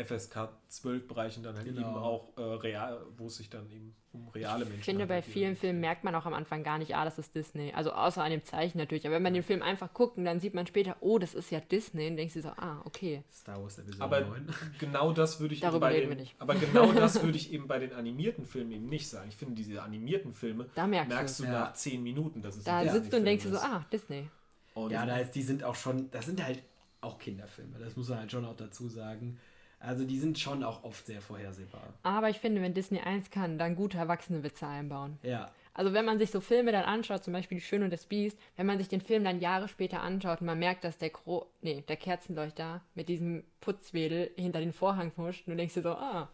FSK 0.04 0.48
12 0.68 1.06
Bereichen 1.08 1.42
dann 1.42 1.56
halt 1.56 1.66
Genau. 1.66 1.80
eben 1.80 1.96
auch 1.96 2.36
äh, 2.36 2.42
real, 2.42 3.04
wo 3.16 3.26
es 3.26 3.36
sich 3.36 3.50
dann 3.50 3.68
eben 3.70 3.94
um 4.12 4.26
reale 4.28 4.64
Menschen 4.64 4.78
Ich 4.80 4.84
finde, 4.84 5.06
bei 5.06 5.14
handelt, 5.16 5.26
die- 5.28 5.30
vielen 5.32 5.56
Filmen 5.56 5.78
merkt 5.80 6.02
man 6.02 6.14
auch 6.16 6.26
am 6.26 6.34
Anfang 6.34 6.64
gar 6.64 6.78
nicht, 6.78 6.96
ah, 6.96 7.04
das 7.04 7.18
ist 7.18 7.34
Disney. 7.36 7.72
Also 7.74 7.92
außer 7.92 8.24
an 8.24 8.30
dem 8.32 8.44
Zeichen 8.44 8.78
natürlich. 8.78 9.06
Aber 9.06 9.14
wenn 9.16 9.22
man 9.22 9.34
den 9.34 9.44
Film 9.44 9.62
einfach 9.62 9.94
guckt 9.94 10.18
und 10.18 10.24
dann 10.24 10.40
sieht 10.40 10.52
man 10.54 10.66
später, 10.66 10.96
oh, 11.00 11.18
das 11.18 11.34
ist 11.34 11.50
ja 11.52 11.60
Disney, 11.60 12.06
dann 12.08 12.16
denkst 12.16 12.34
du 12.34 12.42
so, 12.42 12.48
ah, 12.48 12.82
okay. 12.84 13.22
Star 13.32 13.62
Wars 13.62 13.78
Episode 13.78 14.02
Aber 14.02 14.20
9. 14.22 14.48
genau 14.80 15.12
das 15.12 15.38
würde 15.38 15.54
ich 15.54 15.60
Darüber 15.60 15.80
bei 15.86 15.92
reden 15.92 16.08
den, 16.10 16.10
wir 16.10 16.22
nicht. 16.22 16.34
Aber 16.40 16.54
genau 16.56 16.92
das 16.92 17.22
würde 17.22 17.36
ich 17.36 17.52
eben 17.52 17.68
bei 17.68 17.78
den 17.78 17.92
animierten 17.92 18.44
Filmen 18.46 18.72
eben 18.72 18.86
nicht 18.86 19.08
sagen. 19.08 19.28
Ich 19.28 19.36
finde, 19.36 19.54
diese 19.54 19.80
animierten 19.82 20.32
Filme 20.32 20.66
Da 20.74 20.86
merkst, 20.88 21.08
merkst 21.14 21.40
du. 21.40 21.44
Ja. 21.44 21.50
nach 21.52 21.74
zehn 21.74 22.02
Minuten, 22.02 22.42
dass 22.42 22.56
es 22.56 22.64
Da 22.64 22.78
ein 22.78 22.88
sitzt 22.90 23.12
du 23.12 23.18
und 23.18 23.24
denkst 23.24 23.44
du 23.44 23.50
so, 23.50 23.56
ist. 23.56 23.62
ah, 23.64 23.84
Disney. 23.92 24.28
Und 24.74 24.90
Ja, 24.90 25.06
da 25.06 25.18
ist, 25.18 25.32
die 25.36 25.42
sind 25.42 25.62
auch 25.62 25.74
schon, 25.76 26.10
das 26.10 26.26
sind 26.26 26.42
halt 26.44 26.62
auch 27.00 27.18
Kinderfilme, 27.18 27.78
das 27.78 27.96
muss 27.96 28.08
man 28.08 28.18
halt 28.18 28.30
schon 28.32 28.44
auch 28.44 28.56
dazu 28.56 28.88
sagen. 28.88 29.38
Also 29.80 30.04
die 30.04 30.18
sind 30.18 30.38
schon 30.38 30.62
auch 30.62 30.84
oft 30.84 31.06
sehr 31.06 31.22
vorhersehbar. 31.22 31.94
Aber 32.02 32.28
ich 32.28 32.38
finde, 32.38 32.60
wenn 32.60 32.74
Disney 32.74 33.00
eins 33.00 33.30
kann, 33.30 33.58
dann 33.58 33.74
gute 33.74 33.96
erwachsene 33.96 34.42
Witze 34.42 34.66
einbauen. 34.66 35.18
Ja, 35.22 35.50
Also 35.72 35.94
wenn 35.94 36.04
man 36.04 36.18
sich 36.18 36.30
so 36.30 36.40
Filme 36.42 36.70
dann 36.70 36.84
anschaut, 36.84 37.24
zum 37.24 37.32
Beispiel 37.32 37.56
Die 37.58 37.64
Schöne 37.64 37.86
und 37.86 37.90
das 37.90 38.04
Biest, 38.04 38.38
wenn 38.56 38.66
man 38.66 38.76
sich 38.76 38.88
den 38.88 39.00
Film 39.00 39.24
dann 39.24 39.40
Jahre 39.40 39.68
später 39.68 40.02
anschaut 40.02 40.42
und 40.42 40.46
man 40.46 40.58
merkt, 40.58 40.84
dass 40.84 40.98
der, 40.98 41.08
Gro 41.08 41.50
nee, 41.62 41.82
der 41.88 41.96
Kerzenleuchter 41.96 42.82
mit 42.94 43.08
diesem 43.08 43.42
Putzwedel 43.60 44.30
hinter 44.36 44.60
den 44.60 44.74
Vorhang 44.74 45.12
huscht 45.16 45.46
und 45.46 45.52
du 45.52 45.56
denkst 45.56 45.74
dir 45.74 45.82
so, 45.82 45.92
ah, 45.92 46.30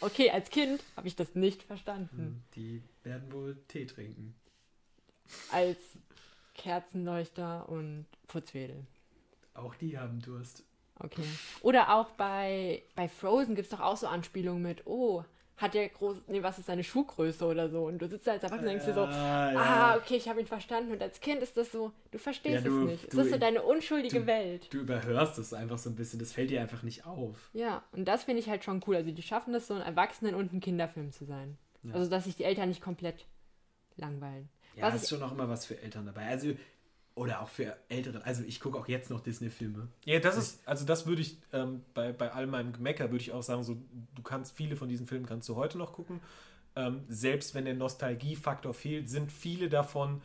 okay, 0.00 0.30
als 0.30 0.50
Kind 0.50 0.82
habe 0.96 1.06
ich 1.06 1.14
das 1.14 1.36
nicht 1.36 1.62
verstanden. 1.62 2.42
die 2.56 2.82
werden 3.04 3.30
wohl 3.32 3.56
Tee 3.68 3.86
trinken. 3.86 4.34
Als 5.52 5.78
Kerzenleuchter 6.54 7.68
und 7.68 8.06
Putzwedel. 8.26 8.84
Auch 9.54 9.76
die 9.76 9.98
haben 9.98 10.20
Durst. 10.20 10.64
Okay. 11.00 11.22
Oder 11.62 11.94
auch 11.94 12.10
bei, 12.10 12.82
bei 12.94 13.08
Frozen 13.08 13.54
gibt 13.54 13.66
es 13.70 13.76
doch 13.76 13.80
auch 13.84 13.96
so 13.96 14.06
Anspielungen 14.06 14.62
mit, 14.62 14.86
oh, 14.86 15.24
hat 15.56 15.74
der 15.74 15.88
groß, 15.88 16.18
nee, 16.28 16.40
was 16.42 16.58
ist 16.58 16.66
seine 16.66 16.84
Schuhgröße 16.84 17.44
oder 17.44 17.68
so? 17.68 17.84
Und 17.86 17.98
du 17.98 18.06
sitzt 18.06 18.28
da 18.28 18.32
als 18.32 18.44
Erwachsener 18.44 18.68
und 18.70 18.74
denkst 18.74 18.84
dir 18.86 18.94
so, 18.94 19.00
Ah, 19.06 19.52
ah, 19.56 19.96
okay, 19.96 20.14
ich 20.16 20.28
habe 20.28 20.38
ihn 20.40 20.46
verstanden. 20.46 20.92
Und 20.92 21.02
als 21.02 21.20
Kind 21.20 21.42
ist 21.42 21.56
das 21.56 21.72
so, 21.72 21.92
du 22.12 22.18
verstehst 22.18 22.64
Ja, 22.64 22.70
du- 22.70 22.82
es 22.84 22.90
nicht. 22.90 23.04
Es 23.08 23.14
ist 23.14 23.30
so 23.30 23.38
deine 23.38 23.62
unschuldige 23.62 24.20
du- 24.20 24.26
Welt. 24.26 24.72
Du 24.72 24.78
überhörst 24.78 25.36
es 25.38 25.52
einfach 25.52 25.78
so 25.78 25.90
ein 25.90 25.96
bisschen, 25.96 26.20
das 26.20 26.32
fällt 26.32 26.50
dir 26.50 26.60
einfach 26.60 26.84
nicht 26.84 27.06
auf. 27.06 27.50
Ja, 27.54 27.82
und 27.90 28.04
das 28.06 28.22
finde 28.24 28.40
ich 28.40 28.48
halt 28.48 28.62
schon 28.62 28.80
cool. 28.86 28.94
Also 28.96 29.10
die 29.10 29.22
schaffen 29.22 29.52
das, 29.52 29.66
so 29.66 29.74
ein 29.74 29.82
Erwachsenen- 29.82 30.36
und 30.36 30.52
ein 30.52 30.60
Kinderfilm 30.60 31.10
zu 31.10 31.24
sein. 31.24 31.58
Ja. 31.82 31.94
Also, 31.94 32.08
dass 32.08 32.24
sich 32.24 32.36
die 32.36 32.44
Eltern 32.44 32.68
nicht 32.68 32.80
komplett 32.82 33.26
langweilen. 33.96 34.48
Ja, 34.76 34.84
Was 34.84 34.94
ist 34.94 35.02
ich- 35.04 35.08
schon 35.08 35.22
auch 35.22 35.32
immer 35.32 35.48
was 35.48 35.66
für 35.66 35.80
Eltern 35.82 36.06
dabei. 36.06 36.26
Also, 36.26 36.52
oder 37.18 37.42
auch 37.42 37.48
für 37.48 37.76
Ältere. 37.88 38.24
Also 38.24 38.42
ich 38.46 38.60
gucke 38.60 38.78
auch 38.78 38.88
jetzt 38.88 39.10
noch 39.10 39.20
Disney-Filme. 39.20 39.88
Ja, 40.04 40.20
das 40.20 40.36
ist, 40.36 40.60
also 40.66 40.84
das 40.84 41.06
würde 41.06 41.22
ich, 41.22 41.36
ähm, 41.52 41.82
bei, 41.94 42.12
bei 42.12 42.32
all 42.32 42.46
meinem 42.46 42.72
Gemecker 42.72 43.10
würde 43.10 43.22
ich 43.22 43.32
auch 43.32 43.42
sagen, 43.42 43.64
so, 43.64 43.76
du 44.14 44.22
kannst 44.22 44.56
viele 44.56 44.76
von 44.76 44.88
diesen 44.88 45.06
Filmen 45.06 45.26
kannst 45.26 45.48
du 45.48 45.56
heute 45.56 45.78
noch 45.78 45.92
gucken. 45.92 46.20
Ähm, 46.76 47.02
selbst 47.08 47.54
wenn 47.54 47.64
der 47.64 47.74
Nostalgiefaktor 47.74 48.72
fehlt, 48.72 49.10
sind 49.10 49.32
viele 49.32 49.68
davon 49.68 50.22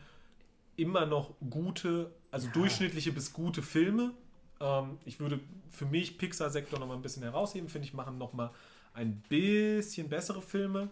immer 0.76 1.04
noch 1.06 1.34
gute, 1.50 2.12
also 2.30 2.46
Ja. 2.46 2.52
durchschnittliche 2.52 3.12
bis 3.12 3.32
gute 3.32 3.62
Filme. 3.62 4.12
Ähm, 4.60 4.98
ich 5.04 5.18
würde 5.20 5.40
für 5.70 5.86
mich 5.86 6.16
Pixar-Sektor 6.18 6.78
noch 6.78 6.86
mal 6.86 6.94
ein 6.94 7.02
bisschen 7.02 7.22
herausheben, 7.24 7.68
finde 7.68 7.88
ich, 7.88 7.94
machen 7.94 8.18
noch 8.18 8.32
mal 8.32 8.50
ein 8.92 9.20
bisschen 9.28 10.08
bessere 10.08 10.40
Filme. 10.42 10.90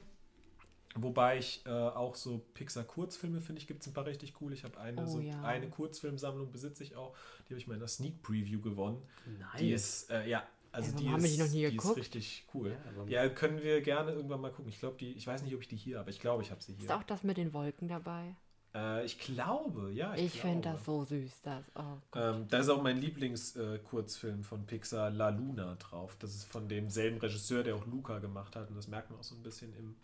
Wobei 0.95 1.39
ich 1.39 1.63
äh, 1.65 1.71
auch 1.71 2.15
so 2.15 2.43
Pixar-Kurzfilme 2.55 3.41
finde 3.41 3.61
ich, 3.61 3.67
gibt 3.67 3.83
es 3.83 3.89
ein 3.89 3.95
paar 3.95 4.07
richtig 4.07 4.35
cool. 4.41 4.53
Ich 4.53 4.65
habe 4.65 4.79
eine, 4.79 5.03
Oh 5.03 5.07
so, 5.07 5.21
ja. 5.21 5.43
eine 5.43 5.69
Kurzfilmsammlung 5.71 6.51
besitze 6.51 6.85
ich 6.85 6.97
auch. 6.97 7.17
Die 7.49 7.55
habe 7.55 7.59
ich 7.61 7.67
mal 7.67 7.75
in 7.75 7.81
der 7.81 7.89
Sneak 7.89 8.23
Preview 8.23 8.61
gewonnen. 8.61 9.03
Nice. 9.39 9.59
Die 9.59 9.73
ist, 9.73 10.11
äh, 10.11 10.29
ja, 10.29 10.47
also 10.71 10.91
Ja, 10.91 10.97
die, 11.17 11.25
ist, 11.25 11.35
die 11.35 11.39
noch 11.43 11.49
nie 11.49 11.71
die 11.71 11.77
ist 11.77 11.97
richtig 11.97 12.47
cool. 12.55 12.77
Ja, 13.07 13.25
Ja, 13.25 13.29
können 13.31 13.63
wir 13.63 13.81
gerne 13.81 14.13
irgendwann 14.13 14.41
mal 14.41 14.51
gucken. 14.51 14.69
Ich 14.69 14.81
glaube, 14.81 14.97
die, 14.99 15.13
ich 15.13 15.27
weiß 15.27 15.43
nicht, 15.43 15.55
ob 15.55 15.61
ich 15.63 15.69
die 15.69 15.77
hier 15.77 15.97
habe, 15.97 16.03
aber 16.03 16.11
ich 16.11 16.21
glaube, 16.21 16.43
ich 16.43 16.51
habe 16.51 16.63
sie 16.63 16.73
Ist 16.73 16.83
hier. 16.83 16.97
auch 16.97 17.03
das 17.03 17.23
mit 17.23 17.37
den 17.37 17.53
Wolken 17.53 17.89
dabei? 17.89 18.37
Äh, 18.75 19.05
ich 19.05 19.19
glaube, 19.19 19.91
ja. 19.93 20.15
Ich, 20.15 20.41
finde 20.41 20.63
glaube. 20.63 20.77
das 20.77 20.85
so 20.87 21.05
süß. 21.05 21.43
Das, 21.43 21.65
oh. 21.75 22.19
Ähm, 22.19 22.47
da 22.49 22.59
ist 22.59 22.69
auch 22.71 22.83
mein 22.83 22.99
Lieblings-Kurzfilm 22.99 24.45
von 24.45 24.65
Pixar, 24.67 25.11
La 25.11 25.29
Luna, 25.29 25.75
drauf. 25.77 26.17
Das 26.19 26.35
ist 26.35 26.45
von 26.45 26.69
demselben 26.69 27.19
Regisseur, 27.19 27.63
der 27.63 27.77
auch 27.77 27.87
Luca 27.87 28.19
gemacht 28.19 28.57
hat. 28.57 28.71
Und 28.71 28.77
das 28.77 28.89
merkt 28.89 29.11
man 29.11 29.19
auch 29.21 29.25
so 29.25 29.35
ein 29.35 29.43
bisschen 29.43 29.75
im 29.77 29.95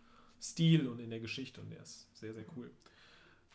Stil 0.41 0.87
und 0.89 1.01
in 1.01 1.11
der 1.11 1.21
Geschichte. 1.21 1.61
Und 1.61 1.71
der 1.71 1.83
ist 1.83 2.07
sehr, 2.15 2.33
sehr 2.35 2.45
cool. 2.57 2.71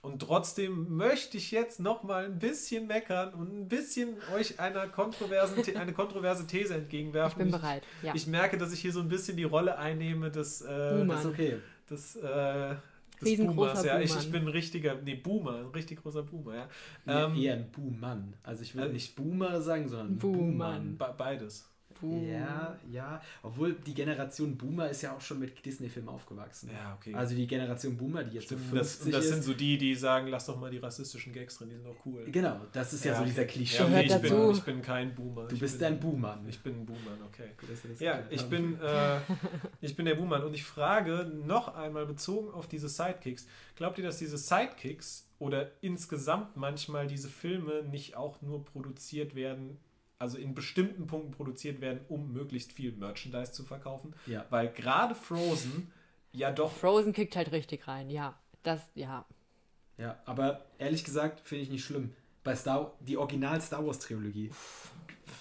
Und 0.01 0.19
trotzdem 0.21 0.97
möchte 0.97 1.38
ich 1.38 1.51
jetzt 1.51 1.79
noch 1.79 2.03
mal 2.03 2.25
ein 2.25 2.38
bisschen 2.38 2.88
meckern 2.88 3.34
und 3.36 3.57
ein 3.57 3.67
bisschen 3.69 4.17
euch 4.36 4.59
einer 4.59 4.88
kontroversen, 4.89 5.63
eine 5.77 5.93
kontroverse 5.93 6.45
These 6.45 6.73
ich 6.73 6.79
entgegenwerfen. 6.81 7.38
bin 7.39 7.51
bereit. 7.51 7.84
Ja. 8.01 8.13
Ich 8.13 8.27
merke, 8.27 8.57
dass 8.57 8.73
ich 8.73 8.81
hier 8.81 8.91
so 8.91 8.99
ein 8.99 9.07
bisschen 9.07 9.38
die 9.38 9.45
Rolle 9.45 9.77
einnehme 9.77 10.29
des, 10.29 10.61
äh. 10.61 11.05
Das 11.07 11.19
ist 11.21 11.25
okay. 11.25 11.55
des, 11.89 12.15
äh, 12.17 12.75
des 13.21 13.38
Boomers. 13.38 13.86
Ja, 13.86 14.01
ich, 14.01 14.13
ich 14.13 14.29
bin 14.29 14.41
ein 14.41 14.47
richtiger, 14.49 14.95
nee, 14.95 15.15
Boomer, 15.15 15.59
ein 15.59 15.67
richtig 15.67 16.01
großer 16.01 16.23
Boomer, 16.23 16.55
ja. 16.55 16.69
Ähm, 17.07 17.38
eher 17.38 17.53
ein 17.53 17.71
Boommann. 17.71 18.34
Also 18.43 18.63
ich 18.63 18.73
würde 18.75 18.84
also- 18.88 18.93
nicht 18.95 19.15
Boomer 19.15 19.61
sagen, 19.61 19.88
sondern. 19.88 20.17
Boommann. 20.17 20.97
be- 20.97 21.15
beides. 21.17 21.69
Puh. 22.04 22.22
Ja, 22.30 22.78
ja. 22.91 23.22
Obwohl 23.43 23.74
die 23.74 23.93
Generation 23.93 24.58
Boomer 24.58 24.89
ist 24.89 25.04
ja 25.04 25.16
auch 25.16 25.22
schon 25.22 25.39
mit 25.39 25.66
Disney-Filmen 25.66 26.10
aufgewachsen. 26.10 26.70
Ja, 26.74 26.97
okay. 26.99 27.14
Also 27.14 27.34
die 27.34 27.47
Generation 27.47 27.95
Boomer, 27.95 28.26
die 28.26 28.36
jetzt 28.36 28.49
so 28.49 28.58
Stimmt, 28.58 28.76
das, 28.76 28.95
50 28.95 29.06
und 29.06 29.12
das 29.14 29.24
ist. 29.24 29.32
sind 29.32 29.43
so 29.43 29.54
die, 29.54 29.78
die 29.78 29.95
sagen, 29.95 30.28
lass 30.28 30.45
doch 30.47 30.60
mal 30.60 30.70
die 30.70 30.80
rassistischen 30.80 31.32
Gags 31.32 31.58
drin, 31.58 31.70
die 31.70 31.76
sind 31.76 31.86
doch 31.86 32.06
cool. 32.06 32.26
genau, 32.30 32.60
das 32.74 32.91
ist 32.91 33.06
ja, 33.06 33.18
so 33.18 33.24
dieser 33.24 33.45
Klischee. 33.45 33.78
Ja, 33.78 33.86
okay, 33.86 34.06
ich, 34.06 34.22
bin, 34.22 34.51
ich 34.51 34.64
bin 34.64 34.82
kein 34.82 35.16
Boomer. 35.16 35.47
Du 35.47 35.56
ich 35.56 35.62
bist 35.62 35.80
bin, 35.80 35.88
ein 35.88 35.99
Boomer. 36.01 36.41
Ich 36.49 36.60
bin 36.62 36.82
ein 36.82 36.86
Boomer, 36.86 37.18
okay. 37.26 37.51
Das 37.70 37.99
Ja, 38.01 38.22
ich 38.30 38.43
bin, 38.43 38.78
äh, 38.82 39.20
ich 39.80 39.95
bin 39.95 40.06
der 40.06 40.16
Boomer 40.16 40.45
und 40.45 40.54
ich 40.54 40.66
frage 40.66 41.32
noch 41.45 41.74
einmal 41.74 42.06
bezogen 42.06 42.51
auf 42.51 42.68
diese 42.68 42.89
Sidekicks. 42.89 43.47
Glaubt 43.78 43.97
ihr, 43.97 44.04
dass 44.04 44.18
diese 44.18 44.38
Sidekicks 44.38 45.30
oder 45.39 45.72
insgesamt 45.80 46.58
manchmal 46.58 47.08
diese 47.08 47.30
Filme 47.30 47.84
nicht 47.84 48.18
auch 48.18 48.41
nur 48.41 48.66
produziert 48.66 49.36
werden, 49.36 49.78
also 50.24 50.38
in 50.38 50.55
bestimmten 50.55 51.05
Punkten 51.05 51.32
produziert 51.32 51.82
werden, 51.82 51.99
um 52.07 52.32
möglichst 52.32 52.71
viel 52.71 52.93
Merchandise 52.93 53.51
zu 53.51 53.63
verkaufen? 53.63 54.15
Ja. 54.26 54.45
Weil 54.49 54.69
gerade 54.69 55.15
Frozen 55.15 55.91
ja 56.32 56.49
doch 56.49 56.71
Frozen 56.71 57.11
kickt 57.11 57.36
halt 57.36 57.51
richtig 57.51 57.88
rein. 57.88 58.09
Ja, 58.09 58.39
das, 58.63 58.82
ja. 58.95 59.26
Ja, 59.97 60.17
aber 60.26 60.65
ehrlich 60.80 61.03
gesagt 61.03 61.41
finde 61.41 61.63
ich 61.63 61.69
nicht 61.69 61.84
schlimm. 61.84 62.13
Bei 62.43 62.55
Star 62.55 62.93
die 63.01 63.17
Original 63.17 63.61
Star 63.61 63.86
Wars 63.86 63.99
Trilogie. 63.99 64.49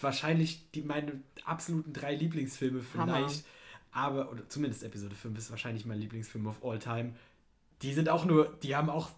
Wahrscheinlich 0.01 0.70
die 0.72 0.83
meine 0.83 1.22
absoluten 1.45 1.93
drei 1.93 2.14
Lieblingsfilme 2.16 2.83
Hammer. 2.95 3.16
vielleicht. 3.16 3.45
Aber, 3.93 4.33
oder 4.33 4.49
zumindest 4.49 4.83
Episode 4.83 5.14
5 5.14 5.39
ist 5.39 5.51
wahrscheinlich 5.51 5.87
mein 5.87 6.01
Lieblingsfilm 6.01 6.47
of 6.47 6.64
all 6.64 6.78
time. 6.78 7.14
Die 7.83 7.93
sind 7.93 8.09
auch 8.09 8.24
nur, 8.24 8.57
die 8.62 8.74
haben 8.74 8.91
auch 8.91 9.11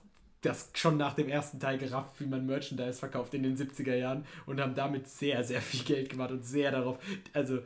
das 0.45 0.71
schon 0.75 0.97
nach 0.97 1.15
dem 1.15 1.29
ersten 1.29 1.61
Teil 1.61 1.79
gerafft, 1.79 2.21
wie 2.21 2.27
man 2.27 2.47
Merchandise 2.47 2.99
verkauft 2.99 3.35
in 3.35 3.43
den 3.43 3.57
70er 3.57 3.95
Jahren 3.95 4.25
und 4.47 4.61
haben 4.61 4.75
damit 4.75 5.09
sehr, 5.09 5.43
sehr 5.45 5.61
viel 5.61 5.85
Geld 5.85 6.11
gemacht 6.11 6.31
und 6.31 6.45
sehr 6.45 6.71
darauf, 6.71 6.99
also 7.33 7.61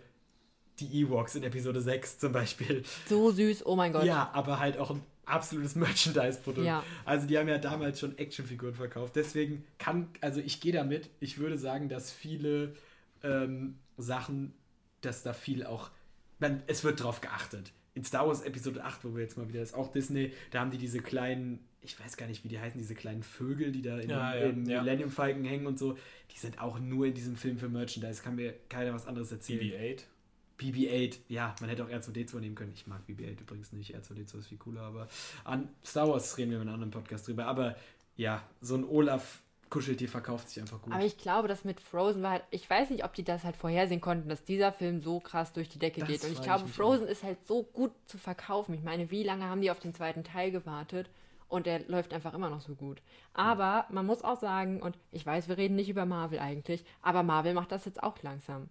die 0.80 1.02
Ewoks 1.02 1.34
in 1.34 1.42
Episode 1.42 1.80
6 1.80 2.18
zum 2.18 2.32
Beispiel. 2.32 2.84
So 3.08 3.30
süß, 3.30 3.66
oh 3.66 3.76
mein 3.76 3.92
Gott. 3.92 4.04
Ja, 4.04 4.30
aber 4.32 4.58
halt 4.58 4.78
auch 4.78 4.90
ein 4.90 5.02
absolutes 5.28 5.74
Merchandise-Produkt. 5.74 6.66
Ja. 6.66 6.82
Also 7.04 7.26
die 7.26 7.38
haben 7.38 7.48
ja 7.48 7.58
damals 7.58 8.00
schon 8.00 8.16
Actionfiguren 8.18 8.74
verkauft. 8.74 9.16
Deswegen 9.16 9.64
kann, 9.78 10.08
also 10.20 10.40
ich 10.40 10.60
gehe 10.60 10.72
damit. 10.72 11.10
Ich 11.20 11.38
würde 11.38 11.58
sagen, 11.58 11.88
dass 11.88 12.10
viele 12.10 12.74
ähm, 13.22 13.78
Sachen, 13.96 14.54
dass 15.00 15.22
da 15.22 15.32
viel 15.32 15.64
auch, 15.64 15.90
man, 16.38 16.62
es 16.66 16.84
wird 16.84 17.02
drauf 17.02 17.20
geachtet. 17.20 17.72
In 17.94 18.04
Star 18.04 18.26
Wars 18.26 18.42
Episode 18.42 18.84
8, 18.84 19.04
wo 19.04 19.14
wir 19.14 19.22
jetzt 19.22 19.36
mal 19.36 19.48
wieder, 19.48 19.60
ist 19.60 19.74
auch 19.74 19.90
Disney, 19.90 20.32
da 20.50 20.60
haben 20.60 20.70
die 20.70 20.78
diese 20.78 21.00
kleinen, 21.00 21.58
ich 21.82 21.98
weiß 21.98 22.16
gar 22.16 22.26
nicht, 22.26 22.44
wie 22.44 22.48
die 22.48 22.58
heißen, 22.58 22.78
diese 22.78 22.94
kleinen 22.94 23.22
Vögel, 23.22 23.72
die 23.72 23.82
da 23.82 23.98
in 23.98 24.10
Ja, 24.10 24.34
dem, 24.34 24.64
ja, 24.64 24.76
ja. 24.76 24.82
Millennium 24.82 25.10
Falcon 25.10 25.44
hängen 25.44 25.66
und 25.66 25.78
so, 25.78 25.96
die 26.32 26.38
sind 26.38 26.60
auch 26.60 26.78
nur 26.78 27.06
in 27.06 27.14
diesem 27.14 27.36
Film 27.36 27.58
für 27.58 27.68
Merchandise. 27.68 28.22
Kann 28.22 28.36
mir 28.36 28.54
keiner 28.68 28.92
was 28.94 29.06
anderes 29.06 29.30
erzählen. 29.32 29.60
BB-8. 29.60 30.02
BB-8, 30.58 31.18
ja, 31.28 31.54
man 31.60 31.70
hätte 31.70 31.84
auch 31.84 31.88
R2D2 31.88 32.40
nehmen 32.40 32.56
können. 32.56 32.72
Ich 32.74 32.86
mag 32.86 33.02
BB-8 33.08 33.40
übrigens 33.40 33.72
nicht. 33.72 33.96
R2D2 33.96 34.38
ist 34.38 34.46
viel 34.48 34.58
cooler, 34.58 34.82
aber 34.82 35.08
an 35.44 35.68
Star 35.84 36.08
Wars 36.08 36.36
reden 36.36 36.50
wir 36.50 36.56
in 36.56 36.62
einem 36.62 36.74
anderen 36.74 36.90
Podcast 36.90 37.28
drüber. 37.28 37.46
Aber 37.46 37.76
ja, 38.16 38.42
so 38.60 38.74
ein 38.74 38.84
Olaf 38.84 39.40
Kuscheltier 39.70 40.08
verkauft 40.08 40.48
sich 40.48 40.60
einfach 40.60 40.80
gut. 40.80 40.92
Aber 40.92 41.04
ich 41.04 41.18
glaube, 41.18 41.46
das 41.46 41.64
mit 41.64 41.80
Frozen 41.80 42.22
war 42.22 42.32
halt, 42.32 42.44
ich 42.50 42.68
weiß 42.68 42.90
nicht, 42.90 43.04
ob 43.04 43.14
die 43.14 43.22
das 43.22 43.44
halt 43.44 43.56
vorhersehen 43.56 44.00
konnten, 44.00 44.28
dass 44.28 44.42
dieser 44.44 44.72
Film 44.72 45.00
so 45.00 45.20
krass 45.20 45.52
durch 45.52 45.68
die 45.68 45.78
Decke 45.78 46.00
Das 46.00 46.08
geht. 46.08 46.24
Und 46.24 46.32
ich 46.32 46.42
glaube, 46.42 46.64
ich 46.66 46.72
Frozen 46.72 47.06
ist 47.06 47.22
halt 47.22 47.46
so 47.46 47.62
gut 47.62 47.92
zu 48.06 48.18
verkaufen. 48.18 48.74
Ich 48.74 48.82
meine, 48.82 49.10
wie 49.10 49.22
lange 49.22 49.44
haben 49.44 49.60
die 49.60 49.70
auf 49.70 49.80
den 49.80 49.94
zweiten 49.94 50.24
Teil 50.24 50.50
gewartet? 50.50 51.10
Und 51.48 51.66
der 51.66 51.88
läuft 51.88 52.12
einfach 52.12 52.34
immer 52.34 52.50
noch 52.50 52.60
so 52.60 52.74
gut. 52.74 53.00
Aber 53.32 53.86
man 53.90 54.04
muss 54.04 54.22
auch 54.22 54.38
sagen, 54.38 54.82
und 54.82 54.98
ich 55.12 55.24
weiß, 55.24 55.48
wir 55.48 55.56
reden 55.56 55.76
nicht 55.76 55.88
über 55.88 56.04
Marvel 56.04 56.38
eigentlich, 56.38 56.84
aber 57.00 57.22
Marvel 57.22 57.54
macht 57.54 57.72
das 57.72 57.86
jetzt 57.86 58.02
auch 58.02 58.22
langsam. 58.22 58.68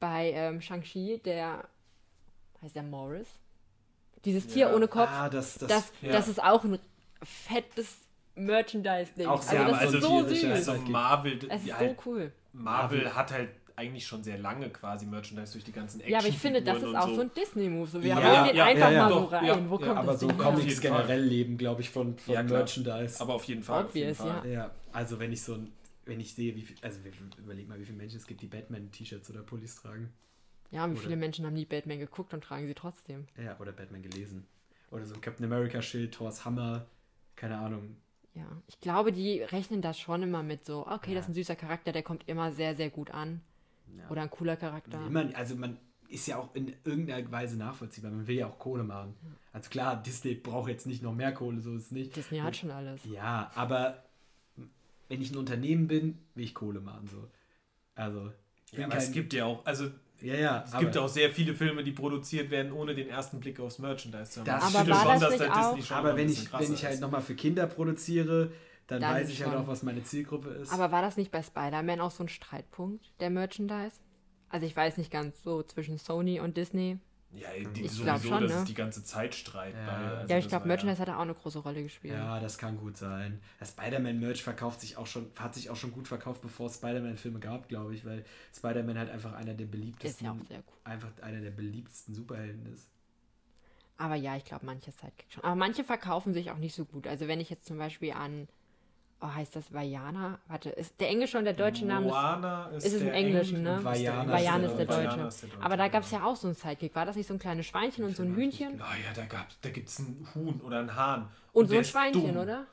Bei 0.00 0.30
ähm, 0.32 0.60
Shang-Chi, 0.60 1.20
der 1.22 1.68
heißt 2.62 2.74
der 2.76 2.82
Morris? 2.82 3.28
Dieses 4.24 4.46
Tier 4.46 4.68
Ja. 4.68 4.74
ohne 4.74 4.88
Kopf, 4.88 5.10
ah, 5.12 5.28
das, 5.28 5.58
das, 5.58 5.68
das, 5.68 5.92
ja. 6.00 6.12
das 6.12 6.28
ist 6.28 6.42
auch 6.42 6.64
ein 6.64 6.78
fettes 7.22 7.98
Merchandise-Ding. 8.34 9.26
Auch 9.26 9.42
sehr 9.42 9.60
also 9.60 9.72
das 9.72 9.80
also 9.80 9.98
ist 9.98 10.04
so 10.04 10.28
süß. 10.28 10.68
also- 10.68 10.82
Marvel, 10.90 11.38
Es 11.48 11.64
ist 11.64 11.74
halt, 11.78 12.00
so 12.00 12.10
cool. 12.10 12.32
Marvel 12.52 13.14
hat 13.14 13.32
halt 13.32 13.50
eigentlich 13.78 14.06
schon 14.06 14.22
sehr 14.22 14.36
lange 14.38 14.68
quasi 14.70 15.06
Merchandise 15.06 15.52
durch 15.52 15.64
die 15.64 15.72
ganzen 15.72 16.00
Action 16.00 16.12
Ja, 16.12 16.18
aber 16.18 16.28
ich 16.28 16.38
finde, 16.38 16.60
das 16.62 16.82
ist 16.82 16.94
auch 16.94 17.14
so 17.14 17.20
ein 17.22 17.30
Disney-Move. 17.34 17.86
So, 17.88 18.02
wir 18.02 18.08
Ja, 18.10 18.16
hauen 18.16 18.48
den 18.48 18.56
ja, 18.56 18.64
einfach 18.66 18.90
ja, 18.90 18.92
ja. 18.92 19.02
mal 19.04 19.08
so 19.12 19.20
Doch, 19.20 19.32
rein. 19.32 19.46
ja, 19.46 19.70
Wo 19.70 19.78
ja, 19.78 19.86
kommt 19.86 19.98
aber 19.98 20.12
das 20.12 20.20
so 20.20 20.28
her? 20.28 20.36
Comics 20.36 20.80
generell 20.80 21.22
leben, 21.22 21.56
glaube 21.56 21.80
ich, 21.80 21.90
von, 21.90 22.16
von. 22.18 22.46
Merchandise. 22.46 23.20
Aber 23.20 23.34
auf 23.34 23.44
jeden 23.44 23.62
Fall. 23.62 23.84
auf 23.84 23.94
jeden 23.94 24.10
Obvious, 24.10 24.28
Fall. 24.30 24.46
ja. 24.50 24.52
ja, 24.64 24.70
also 24.92 25.18
wenn 25.18 25.32
ich 25.32 25.42
so 25.42 25.54
ein, 25.54 25.72
wenn 26.04 26.20
ich 26.20 26.34
sehe, 26.34 26.54
wie 26.56 26.62
viel, 26.62 26.76
also 26.82 26.98
wir- 27.04 27.12
überleg 27.38 27.68
mal, 27.68 27.78
wie 27.80 27.84
viele 27.84 27.96
Menschen 27.98 28.16
es 28.18 28.26
gibt, 28.26 28.42
die 28.42 28.46
Batman-T-Shirts 28.46 29.30
oder 29.30 29.40
Pullis 29.42 29.76
tragen. 29.76 30.12
Ja, 30.70 30.84
und 30.84 30.90
wie 30.90 30.94
Oder- 30.94 31.02
viele 31.04 31.16
Menschen 31.16 31.46
haben 31.46 31.54
nie 31.54 31.64
Batman 31.64 31.98
geguckt 31.98 32.34
und 32.34 32.42
tragen 32.44 32.66
sie 32.66 32.74
trotzdem? 32.74 33.26
Ja, 33.42 33.56
oder 33.58 33.72
Batman 33.72 34.02
gelesen. 34.02 34.46
Oder 34.90 35.04
so 35.06 35.14
ein 35.14 35.20
Captain 35.20 35.44
America-Schild, 35.46 36.12
Thors 36.14 36.44
Hammer, 36.44 36.86
keine 37.36 37.56
Ahnung. 37.58 37.96
Ja, 38.34 38.46
ich 38.66 38.80
glaube, 38.80 39.12
die 39.12 39.40
rechnen 39.42 39.82
das 39.82 39.98
schon 39.98 40.22
immer 40.22 40.42
mit 40.42 40.64
so, 40.64 40.86
okay, 40.86 41.10
Ja. 41.10 41.16
das 41.16 41.24
ist 41.26 41.30
ein 41.30 41.34
süßer 41.34 41.56
Charakter, 41.56 41.92
der 41.92 42.02
kommt 42.02 42.28
immer 42.28 42.52
sehr, 42.52 42.74
sehr 42.76 42.90
gut 42.90 43.10
an. 43.10 43.40
Ja. 43.96 44.08
Oder 44.10 44.22
ein 44.22 44.30
cooler 44.30 44.56
Charakter. 44.56 45.04
Immer, 45.06 45.26
also 45.34 45.54
man 45.56 45.76
ist 46.08 46.26
ja 46.26 46.38
auch 46.38 46.54
in 46.54 46.72
irgendeiner 46.84 47.30
Weise 47.30 47.56
nachvollziehbar. 47.56 48.10
Man 48.10 48.26
will 48.26 48.36
ja 48.36 48.46
auch 48.46 48.58
Kohle 48.58 48.82
machen. 48.84 49.14
Also 49.52 49.68
klar, 49.70 50.02
Disney 50.02 50.34
braucht 50.34 50.68
jetzt 50.70 50.86
nicht 50.86 51.02
noch 51.02 51.14
mehr 51.14 51.32
Kohle, 51.32 51.60
so 51.60 51.74
ist 51.74 51.86
es 51.86 51.90
nicht. 51.90 52.16
Disney 52.16 52.38
hat 52.38 52.56
schon 52.56 52.70
alles. 52.70 53.00
Ja, 53.04 53.50
aber 53.54 54.02
wenn 55.08 55.20
ich 55.22 55.30
ein 55.30 55.36
Unternehmen 55.36 55.86
bin, 55.88 56.18
will 56.34 56.44
ich 56.44 56.54
Kohle 56.54 56.80
machen. 56.80 57.08
So. 57.10 57.28
Also, 57.94 58.32
Ja, 58.72 58.84
aber 58.84 58.94
kein- 58.94 58.98
es 58.98 59.12
gibt 59.12 59.32
ja 59.32 59.44
auch, 59.46 59.64
also 59.66 59.90
ja, 60.20 60.34
ja, 60.34 60.64
es 60.66 60.76
gibt 60.78 60.96
auch 60.98 61.08
sehr 61.08 61.30
viele 61.30 61.54
Filme, 61.54 61.84
die 61.84 61.92
produziert 61.92 62.50
werden, 62.50 62.72
ohne 62.72 62.94
den 62.94 63.08
ersten 63.08 63.38
Blick 63.38 63.60
aufs 63.60 63.78
Merchandise 63.78 64.30
zu 64.32 64.40
haben. 64.40 64.46
Das 64.46 64.62
Aber 64.64 64.78
finde 64.78 64.90
war 64.92 65.00
schon, 65.02 65.20
das 65.20 65.36
dass 65.38 65.50
auch- 65.50 65.68
Disney 65.74 65.82
schon 65.86 65.96
aber 65.96 66.16
wenn 66.16 66.26
bisschen 66.26 66.44
ich, 66.52 66.60
wenn 66.68 66.74
ich 66.74 66.84
halt 66.84 67.00
nochmal 67.00 67.22
für 67.22 67.34
Kinder 67.34 67.66
produziere, 67.66 68.50
dann, 68.88 69.00
Dann 69.00 69.14
weiß 69.14 69.28
ich 69.28 69.42
halt 69.42 69.52
schon. 69.52 69.62
auch, 69.62 69.68
was 69.68 69.82
meine 69.82 70.02
Zielgruppe 70.02 70.48
ist. 70.50 70.72
Aber 70.72 70.90
war 70.90 71.02
das 71.02 71.16
nicht 71.16 71.30
bei 71.30 71.42
Spider-Man 71.42 72.00
auch 72.00 72.10
so 72.10 72.24
ein 72.24 72.28
Streitpunkt, 72.28 73.12
der 73.20 73.30
Merchandise? 73.30 74.00
Also 74.48 74.66
ich 74.66 74.74
weiß 74.74 74.96
nicht 74.96 75.10
ganz 75.10 75.42
so 75.42 75.62
zwischen 75.62 75.98
Sony 75.98 76.40
und 76.40 76.56
Disney. 76.56 76.98
Ja, 77.34 77.48
die, 77.76 77.82
Ich 77.82 77.92
sowieso, 77.92 78.28
schon, 78.28 78.42
das 78.44 78.52
ne? 78.52 78.58
ist 78.60 78.68
die 78.68 78.74
ganze 78.74 79.04
Zeit 79.04 79.34
Streit. 79.34 79.74
Ja. 79.74 79.84
bei, 79.84 79.92
also 80.16 80.32
ja, 80.32 80.38
ich 80.38 80.48
glaube, 80.48 80.66
Merchandise 80.66 80.98
hat 80.98 81.08
da 81.08 81.18
auch 81.18 81.22
eine 81.22 81.34
große 81.34 81.58
Rolle 81.58 81.82
gespielt. 81.82 82.14
ja, 82.14 82.40
das 82.40 82.56
kann 82.56 82.78
gut 82.78 82.96
sein. 82.96 83.42
Das 83.60 83.68
Spider-Man-Merch 83.72 84.42
verkauft 84.42 84.80
sich 84.80 84.96
auch 84.96 85.06
schon, 85.06 85.30
hat 85.38 85.54
sich 85.54 85.68
auch 85.68 85.76
schon 85.76 85.92
gut 85.92 86.08
verkauft, 86.08 86.40
bevor 86.40 86.68
es 86.68 86.76
Spider-Man-Filme 86.76 87.38
gab, 87.40 87.68
glaube 87.68 87.94
ich, 87.94 88.06
weil 88.06 88.24
Spider-Man 88.56 88.98
halt 88.98 89.10
einfach 89.10 89.34
einer 89.34 89.52
der 89.52 89.66
Ist 89.66 89.70
beliebtesten, 89.72 90.24
ja 90.24 90.32
auch 90.32 90.46
sehr 90.48 90.58
cool. 90.60 90.78
einfach 90.84 91.10
einer 91.20 91.42
der 91.42 91.50
beliebtesten 91.50 92.14
Superhelden 92.14 92.64
ist. 92.72 92.88
Aber 93.98 94.14
ja, 94.14 94.34
ich 94.36 94.46
glaube, 94.46 94.64
manche 94.64 94.92
Sidekick 94.92 95.26
schon. 95.30 95.44
Aber 95.44 95.56
manche 95.56 95.84
verkaufen 95.84 96.32
sich 96.32 96.50
auch 96.50 96.56
nicht 96.58 96.74
so 96.74 96.86
gut. 96.86 97.06
Also 97.06 97.28
wenn 97.28 97.40
ich 97.40 97.50
jetzt 97.50 97.66
zum 97.66 97.76
Beispiel 97.76 98.12
an, 98.12 98.48
oh, 99.20 99.26
heißt 99.34 99.56
das 99.56 99.72
Vajana? 99.72 100.38
Warte, 100.48 100.70
ist 100.70 101.00
der 101.00 101.08
englische 101.08 101.38
und 101.38 101.44
der 101.44 101.52
deutsche 101.54 101.84
Name 101.86 102.06
ist 102.06 102.12
Moana 102.12 102.68
ist, 102.68 102.86
ist 102.86 102.92
es 102.94 103.02
im 103.02 103.08
Englischen, 103.08 103.58
Engl- 103.58 103.62
ne? 103.62 103.76
und 103.78 103.84
Vajana 103.84 104.32
Vajan 104.32 104.64
ist 104.64 104.70
ist 104.70 104.76
der 104.78 104.86
der 104.86 104.96
Deutsche. 104.96 105.08
Vajana 105.10 105.28
ist 105.28 105.42
der 105.42 105.48
Deutsche, 105.50 105.62
Aber 105.64 105.76
da 105.76 105.88
gab 105.88 106.02
es 106.04 106.10
ja 106.10 106.24
auch 106.24 106.36
so 106.36 106.48
ein 106.48 106.54
Sidekick. 106.54 106.94
War 106.94 107.06
das 107.06 107.16
nicht 107.16 107.26
so 107.26 107.34
ein 107.34 107.38
kleines 107.40 107.66
Schweinchen 107.66 108.04
und 108.04 108.16
so 108.16 108.22
ein 108.22 108.30
ich 108.30 108.36
Hühnchen? 108.36 108.74
Oh 108.80 108.84
ja, 108.84 109.12
da, 109.14 109.24
gab's- 109.26 109.58
da 109.60 109.70
gibt 109.70 109.88
es 109.88 109.98
ein 109.98 110.26
Huhn 110.34 110.60
oder 110.64 110.78
einen 110.80 110.94
Hahn. 110.96 111.28
Und 111.52 111.66
so 111.66 111.70
der 111.72 111.78
ein 111.78 111.82
ist 111.82 111.90
Schweinchen, 111.90 112.36
oder? 112.36 112.66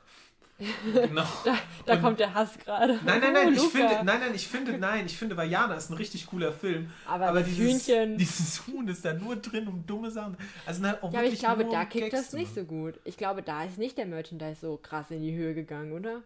Genau. 0.94 1.22
Da 1.84 1.92
Und- 1.94 2.00
kommt 2.02 2.18
der 2.18 2.32
Hass 2.32 2.58
gerade. 2.58 2.94
Nein, 3.04 3.20
nein, 3.20 3.30
Oh, 3.30 3.32
nein, 3.34 3.52
ich 3.52 3.58
Luca. 3.58 3.68
finde, 3.68 3.94
nein, 4.04 4.20
nein, 4.20 4.34
ich 4.34 4.48
finde, 4.48 4.78
nein, 4.78 5.04
ich 5.06 5.16
finde, 5.18 5.36
Vajana 5.36 5.74
ist 5.74 5.90
ein 5.90 5.94
richtig 5.98 6.26
cooler 6.26 6.50
Film. 6.52 6.90
Aber 7.06 7.30
das 7.40 7.44
dieses, 7.44 7.86
Hühnchen- 7.88 8.16
dieses 8.16 8.66
Huhn 8.66 8.88
ist 8.88 9.04
da 9.04 9.12
nur 9.12 9.36
drin, 9.36 9.68
um 9.68 9.86
dumme 9.86 10.10
Sachen. 10.10 10.36
Also 10.64 10.80
na, 10.82 10.96
auch 11.02 11.12
Ja, 11.12 11.18
aber 11.20 11.28
ich 11.28 11.38
glaube, 11.38 11.66
da 11.66 11.84
kickt 11.84 12.12
das 12.14 12.32
nicht 12.32 12.54
so 12.54 12.64
gut. 12.64 12.94
Ich 13.04 13.18
glaube, 13.18 13.42
da 13.42 13.64
ist 13.64 13.76
nicht 13.76 13.98
der 13.98 14.06
Merchandise 14.06 14.60
so 14.62 14.78
krass 14.78 15.10
in 15.10 15.20
die 15.22 15.36
Höhe 15.36 15.52
gegangen, 15.54 15.92
oder? 15.92 16.22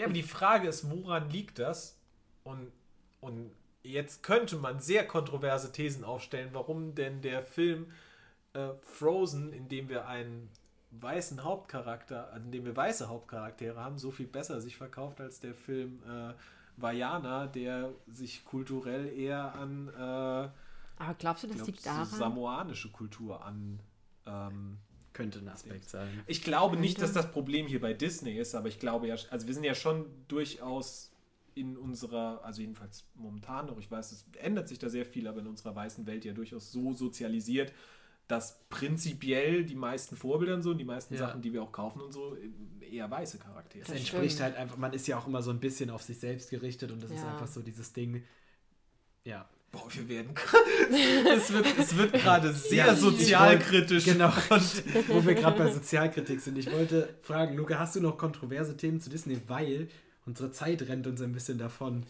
Ja, 0.00 0.06
aber 0.06 0.14
die 0.14 0.22
Frage 0.22 0.66
ist, 0.66 0.90
woran 0.90 1.28
liegt 1.28 1.58
das? 1.58 1.98
Und, 2.42 2.72
und 3.20 3.50
jetzt 3.82 4.22
könnte 4.22 4.56
man 4.56 4.80
sehr 4.80 5.06
kontroverse 5.06 5.72
Thesen 5.72 6.04
aufstellen, 6.04 6.48
warum 6.52 6.94
denn 6.94 7.20
der 7.20 7.42
Film 7.42 7.92
äh, 8.54 8.70
Frozen, 8.80 9.52
in 9.52 9.68
dem 9.68 9.90
wir 9.90 10.06
einen 10.06 10.48
weißen 10.92 11.44
Hauptcharakter, 11.44 12.32
also 12.32 12.46
in 12.46 12.50
dem 12.50 12.64
wir 12.64 12.74
weiße 12.74 13.08
Hauptcharaktere 13.08 13.78
haben, 13.78 13.98
so 13.98 14.10
viel 14.10 14.26
besser 14.26 14.62
sich 14.62 14.76
verkauft 14.76 15.20
als 15.20 15.38
der 15.38 15.54
Film 15.54 16.02
äh, 16.08 16.32
Vajana, 16.78 17.46
der 17.46 17.90
sich 18.10 18.44
kulturell 18.46 19.06
eher 19.12 19.54
an 19.54 19.88
äh, 19.88 20.00
Aber 20.00 21.14
glaubst 21.18 21.44
du, 21.44 21.48
das 21.48 21.56
glaub, 21.56 21.66
liegt 21.66 21.84
daran? 21.84 22.06
samoanische 22.06 22.90
Kultur 22.90 23.44
an. 23.44 23.80
Ähm, 24.26 24.78
Könnte 25.12 25.40
ein 25.40 25.48
Aspekt 25.48 25.88
sein. 25.90 26.08
ich 26.26 26.42
glaube 26.42 26.76
nicht, 26.76 26.98
Könnte. 26.98 27.12
dass 27.14 27.24
das 27.24 27.32
Problem 27.32 27.66
hier 27.66 27.80
bei 27.80 27.92
Disney 27.94 28.36
ist, 28.38 28.54
aber 28.54 28.68
ich 28.68 28.78
glaube 28.78 29.08
ja, 29.08 29.16
also 29.30 29.46
wir 29.46 29.54
sind 29.54 29.64
ja 29.64 29.74
schon 29.74 30.06
durchaus 30.28 31.10
in 31.54 31.76
unserer, 31.76 32.44
also 32.44 32.60
jedenfalls 32.60 33.04
momentan 33.14 33.66
noch, 33.66 33.78
ich 33.78 33.90
weiß, 33.90 34.12
es 34.12 34.24
ändert 34.38 34.68
sich 34.68 34.78
da 34.78 34.88
sehr 34.88 35.04
viel, 35.04 35.26
aber 35.26 35.40
in 35.40 35.48
unserer 35.48 35.74
weißen 35.74 36.06
Welt 36.06 36.24
ja 36.24 36.32
durchaus 36.32 36.70
so 36.70 36.94
sozialisiert, 36.94 37.72
dass 38.28 38.60
prinzipiell 38.68 39.64
die 39.64 39.74
meisten 39.74 40.16
Vorbilder 40.16 40.54
und 40.54 40.62
so 40.62 40.70
und 40.70 40.78
die 40.78 40.84
meisten 40.84 41.14
Ja. 41.14 41.20
Sachen, 41.20 41.42
die 41.42 41.52
wir 41.52 41.62
auch 41.64 41.72
kaufen 41.72 42.00
und 42.00 42.12
so, 42.12 42.36
eher 42.80 43.10
weiße 43.10 43.38
Charaktere 43.38 43.82
Es 43.82 43.88
Das 43.88 43.96
sind. 43.96 44.06
entspricht 44.06 44.34
stimmt. 44.34 44.44
halt 44.44 44.56
einfach, 44.56 44.76
man 44.76 44.92
ist 44.92 45.08
ja 45.08 45.18
auch 45.18 45.26
immer 45.26 45.42
so 45.42 45.50
ein 45.50 45.58
bisschen 45.58 45.90
auf 45.90 46.02
sich 46.02 46.20
selbst 46.20 46.50
gerichtet 46.50 46.92
und 46.92 47.02
das 47.02 47.10
ist 47.10 47.22
Ja. 47.22 47.32
einfach 47.32 47.48
so 47.48 47.60
dieses 47.60 47.92
Ding. 47.92 48.22
Ja. 49.24 49.48
Boah, 49.72 49.86
wir 49.90 50.08
werden. 50.08 50.34
es 51.36 51.52
wird, 51.52 51.66
es 51.78 51.96
wird 51.96 52.12
gerade 52.12 52.52
sehr 52.52 52.86
Ja, 52.86 52.94
sozialkritisch. 52.96 54.04
Genau. 54.04 54.28
Wo 55.08 55.24
wir 55.24 55.34
gerade 55.34 55.58
bei 55.58 55.70
Sozialkritik 55.70 56.40
sind. 56.40 56.58
Ich 56.58 56.72
wollte 56.72 57.08
fragen, 57.22 57.56
Luca, 57.56 57.78
hast 57.78 57.94
du 57.94 58.00
noch 58.00 58.18
kontroverse 58.18 58.76
Themen 58.76 59.00
zu 59.00 59.10
Disney? 59.10 59.40
Weil 59.46 59.88
unsere 60.26 60.50
Zeit 60.50 60.82
rennt 60.88 61.06
uns 61.06 61.22
ein 61.22 61.32
bisschen 61.32 61.58
davon. 61.58 62.04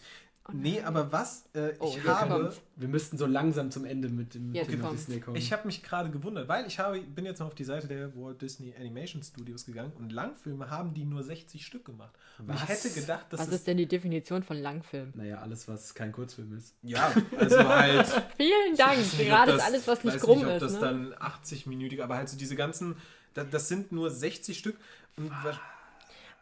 Nee, 0.53 0.81
aber 0.81 1.11
was? 1.11 1.45
Äh, 1.53 1.73
Oh, 1.79 1.93
ich 1.95 2.03
habe. 2.05 2.33
kommt's. 2.33 2.59
Wir 2.75 2.87
müssten 2.87 3.17
so 3.17 3.25
langsam 3.25 3.69
zum 3.71 3.85
Ende 3.85 4.09
mit 4.09 4.33
dem 4.33 4.51
Thema 4.53 4.87
kommt's. 4.87 5.05
Disney 5.05 5.21
kommen. 5.21 5.37
Ich 5.37 5.53
habe 5.53 5.65
mich 5.67 5.81
gerade 5.83 6.09
gewundert, 6.09 6.47
weil 6.49 6.65
ich 6.65 6.79
habe, 6.79 6.99
bin 6.99 7.25
jetzt 7.25 7.39
noch 7.39 7.47
auf 7.47 7.55
die 7.55 7.63
Seite 7.63 7.87
der 7.87 8.13
Walt 8.17 8.41
Disney 8.41 8.73
Animation 8.77 9.21
Studios 9.23 9.65
gegangen 9.65 9.93
und 9.99 10.11
Langfilme 10.11 10.69
haben 10.69 10.93
die 10.93 11.05
nur 11.05 11.23
60 11.23 11.65
Stück 11.65 11.85
gemacht. 11.85 12.11
Und 12.39 12.49
ich 12.53 12.61
Was? 12.61 12.67
hätte 12.69 12.89
gedacht, 12.99 13.27
dass 13.29 13.39
Was 13.39 13.47
ist 13.49 13.67
denn 13.67 13.77
die 13.77 13.85
Definition 13.85 14.41
von 14.43 14.57
Langfilm? 14.57 15.11
naja, 15.15 15.37
alles, 15.37 15.67
was 15.67 15.93
kein 15.93 16.11
Kurzfilm 16.11 16.57
ist. 16.57 16.73
ja, 16.81 17.13
also 17.37 17.59
halt 17.63 18.07
Vielen 18.37 18.75
Dank. 18.75 18.93
Ich 18.99 19.05
weiß 19.13 19.17
nicht, 19.19 19.27
Gerade 19.29 19.51
ist 19.51 19.57
das- 19.59 19.65
alles, 19.67 19.87
was 19.87 20.03
nicht 20.03 20.13
weiß 20.15 20.21
krumm 20.21 20.37
nicht, 20.39 20.47
ob 20.47 20.53
ist. 20.55 20.61
das 20.63 20.73
Ne? 20.73 20.79
dann 20.79 21.13
80-minütig, 21.13 22.01
aber 22.03 22.17
halt 22.17 22.27
so 22.29 22.37
diese 22.37 22.55
ganzen, 22.55 22.95
das, 23.35 23.47
das 23.51 23.67
sind 23.67 23.91
nur 23.91 24.09
60 24.09 24.57
Stück. 24.57 24.75
Und 25.17 25.29
wa- 25.29 25.59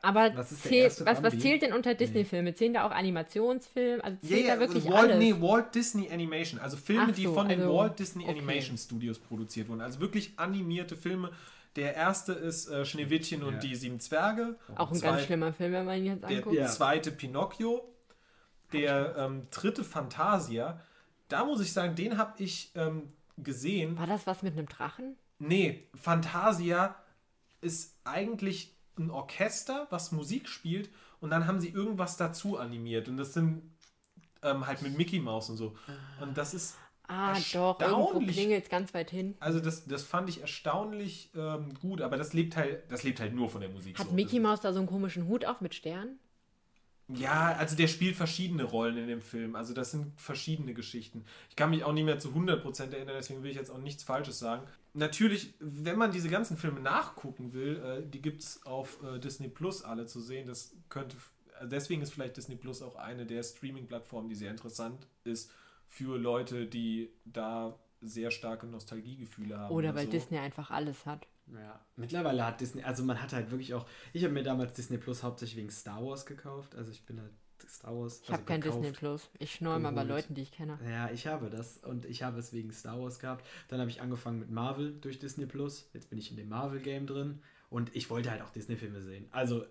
Aber 0.02 0.32
Was 0.36 0.52
ist 0.52 0.64
der 0.66 0.72
zählt, 0.90 1.06
was, 1.06 1.22
was 1.24 1.38
zählt 1.40 1.62
denn 1.62 1.74
unter 1.74 1.94
Disney-Filme? 1.94 2.54
Zählen 2.54 2.74
da 2.74 2.88
auch 2.88 2.92
Animationsfilme? 2.92 4.04
Also 4.04 4.18
zählt 4.26 4.48
da 4.48 4.60
wirklich 4.60 4.86
Walt, 4.86 5.12
alles? 5.12 5.18
Nee, 5.20 5.36
Walt 5.42 5.76
Disney 5.76 6.10
Animation. 6.12 6.60
Also 6.60 6.78
Filme, 6.78 7.08
Ach 7.10 7.16
die 7.16 7.24
so, 7.26 7.34
von 7.34 7.50
den 7.50 7.62
also, 7.62 7.76
Walt 7.76 8.00
Disney 8.00 8.24
okay. 8.24 8.32
Animation 8.34 8.78
Studios 8.78 9.20
produziert 9.20 9.68
wurden. 9.70 9.82
Also 9.82 10.00
wirklich 10.00 10.34
animierte 10.38 10.96
Filme. 10.96 11.32
Der 11.76 11.96
erste 11.96 12.34
ist 12.34 12.68
äh, 12.70 12.86
Schneewittchen 12.86 13.42
Ja. 13.42 13.48
und 13.48 13.62
die 13.64 13.76
sieben 13.76 14.00
Zwerge. 14.00 14.58
Auch 14.76 14.90
ein 14.92 14.96
Zwei- 14.98 15.08
ganz 15.08 15.24
schlimmer 15.24 15.54
Film, 15.54 15.74
wenn 15.74 15.86
man 15.86 15.98
ihn 16.00 16.06
jetzt 16.06 16.24
Der 16.24 16.38
anguckt. 16.38 16.56
Ja. 16.56 16.68
zweite 16.68 17.12
Pinocchio. 17.12 17.84
Der 18.74 19.16
ähm, 19.18 19.48
dritte 19.52 19.84
Fantasia. 19.84 20.80
Da 21.28 21.44
muss 21.46 21.62
ich 21.62 21.74
sagen, 21.74 21.96
den 21.96 22.18
habe 22.18 22.42
ich 22.42 22.72
ähm, 22.76 23.04
gesehen. 23.38 23.98
War 23.98 24.08
das 24.08 24.26
was 24.28 24.44
mit 24.44 24.54
einem 24.58 24.68
Drachen? 24.68 25.16
Nee, 25.40 25.88
Fantasia 25.96 26.96
ist 27.62 27.96
eigentlich 28.04 28.76
ein 29.00 29.10
Orchester, 29.10 29.88
was 29.90 30.12
Musik 30.12 30.48
spielt 30.48 30.90
und 31.22 31.30
dann 31.32 31.48
haben 31.48 31.60
sie 31.60 31.70
irgendwas 31.70 32.18
dazu 32.18 32.58
animiert 32.58 33.08
und 33.08 33.18
das 33.18 33.34
sind 33.34 33.62
ähm, 34.44 34.68
halt 34.68 34.82
mit 34.82 34.98
Mickey 34.98 35.20
Mouse 35.20 35.50
und 35.50 35.58
so. 35.58 35.76
Und 36.22 36.38
das 36.38 36.54
ist, 36.54 36.76
Ah, 37.12 37.36
doch, 37.54 37.80
irgendwo 37.82 38.20
klingelt 38.20 38.70
ganz 38.70 38.94
weit 38.94 39.10
hin. 39.10 39.34
also 39.40 39.60
das, 39.60 39.86
das 39.86 40.04
fand 40.04 40.30
ich 40.30 40.42
erstaunlich 40.42 41.32
ähm, 41.36 41.74
gut, 41.82 42.02
aber 42.02 42.18
das 42.18 42.34
lebt 42.34 42.56
halt, 42.56 42.84
das 42.92 43.02
lebt 43.02 43.20
halt 43.20 43.34
nur 43.34 43.50
von 43.50 43.62
der 43.62 43.70
Musik. 43.72 43.98
Hat 43.98 44.08
so. 44.10 44.14
Mickey 44.14 44.40
Mouse 44.40 44.62
da 44.62 44.72
so 44.74 44.78
einen 44.80 44.88
komischen 44.88 45.28
Hut 45.28 45.44
auf 45.44 45.60
mit 45.60 45.74
Sternen? 45.74 46.20
Ja, 47.08 47.56
also 47.58 47.76
der 47.76 47.88
spielt 47.88 48.16
verschiedene 48.16 48.64
Rollen 48.64 48.96
in 48.98 49.08
dem 49.08 49.22
Film. 49.24 49.56
Also 49.56 49.74
das 49.74 49.90
sind 49.90 50.14
verschiedene 50.22 50.76
Geschichten. 50.76 51.26
Ich 51.50 51.56
kann 51.56 51.72
mich 51.72 51.84
auch 51.84 51.94
nicht 51.94 52.04
mehr 52.06 52.20
zu 52.20 52.30
100% 52.30 52.92
erinnern, 52.94 53.16
deswegen 53.18 53.42
will 53.42 53.50
ich 53.50 53.58
jetzt 53.58 53.72
auch 53.72 53.80
nichts 53.80 54.04
Falsches 54.04 54.38
sagen. 54.38 54.68
Natürlich, 54.94 55.54
wenn 55.60 55.98
man 55.98 56.12
diese 56.12 56.30
ganzen 56.30 56.58
Filme 56.58 56.80
nachgucken 56.80 57.54
will, 57.54 57.78
äh, 57.78 58.08
die 58.08 58.22
gibt 58.22 58.42
es 58.42 58.66
auf 58.66 59.02
äh, 59.04 59.20
Disney 59.20 59.48
Plus 59.48 59.84
alle 59.84 60.06
zu 60.06 60.20
sehen. 60.20 60.48
Das 60.48 60.76
könnte, 60.90 61.16
also 61.58 61.70
deswegen 61.70 62.02
ist 62.02 62.14
vielleicht 62.14 62.38
Disney 62.38 62.56
Plus 62.56 62.82
auch 62.82 62.96
eine 62.96 63.26
der 63.26 63.44
Streaming-Plattformen, 63.44 64.30
die 64.30 64.36
sehr 64.36 64.52
interessant 64.52 65.08
ist 65.24 65.52
für 65.88 66.18
Leute, 66.18 66.66
die 66.66 67.10
da 67.26 67.78
sehr 68.02 68.32
starke 68.32 68.66
Nostalgiegefühle 68.68 69.58
haben. 69.58 69.76
Oder 69.76 69.94
weil 69.96 70.06
so. 70.06 70.12
Disney 70.12 70.38
einfach 70.38 70.72
alles 70.72 71.06
hat. 71.06 71.28
Ja, 71.54 71.84
mittlerweile 71.96 72.46
hat 72.46 72.62
Disney, 72.62 72.84
also 72.84 73.04
man 73.04 73.22
hat 73.22 73.34
halt 73.34 73.50
wirklich 73.50 73.74
auch, 73.74 73.88
ich 74.14 74.24
habe 74.24 74.34
mir 74.34 74.44
damals 74.44 74.74
Disney 74.74 74.98
Plus 74.98 75.24
hauptsächlich 75.24 75.58
wegen 75.58 75.72
Star 75.72 76.06
Wars 76.06 76.26
gekauft, 76.26 76.76
also 76.76 76.92
ich 76.92 77.06
bin 77.06 77.20
halt 77.20 77.34
Star 77.68 77.96
Wars. 77.96 78.22
Ich 78.24 78.30
habe 78.30 78.38
also 78.38 78.46
kein 78.46 78.62
gekauft. 78.62 78.84
Disney 78.84 78.98
Plus. 78.98 79.30
Ich 79.40 79.56
schnorre 79.56 79.80
mal 79.80 79.92
bei. 79.92 80.04
Leuten, 80.04 80.34
die 80.34 80.42
ich 80.42 80.52
kenne. 80.52 80.80
Ja, 80.90 81.10
ich 81.12 81.28
habe 81.28 81.50
das 81.50 81.78
und 81.78 82.06
ich 82.06 82.24
habe 82.24 82.40
es 82.40 82.54
wegen 82.54 82.72
Star 82.72 83.00
Wars 83.00 83.20
gehabt. 83.20 83.46
Dann 83.68 83.80
habe 83.80 83.90
ich 83.90 84.02
angefangen 84.02 84.40
mit 84.40 84.50
Marvel 84.50 84.94
durch 85.02 85.20
Disney 85.20 85.46
Plus. 85.46 85.90
Jetzt 85.94 86.10
bin 86.10 86.20
ich 86.20 86.32
in 86.32 86.38
dem 86.38 86.50
Marvel 86.50 86.80
Game 86.80 87.08
drin 87.08 87.42
und 87.70 87.96
ich 87.96 88.10
wollte 88.10 88.32
halt 88.32 88.42
auch 88.42 88.50
Disney 88.50 88.76
Filme 88.76 89.02
sehen. 89.02 89.28
Also 89.32 89.66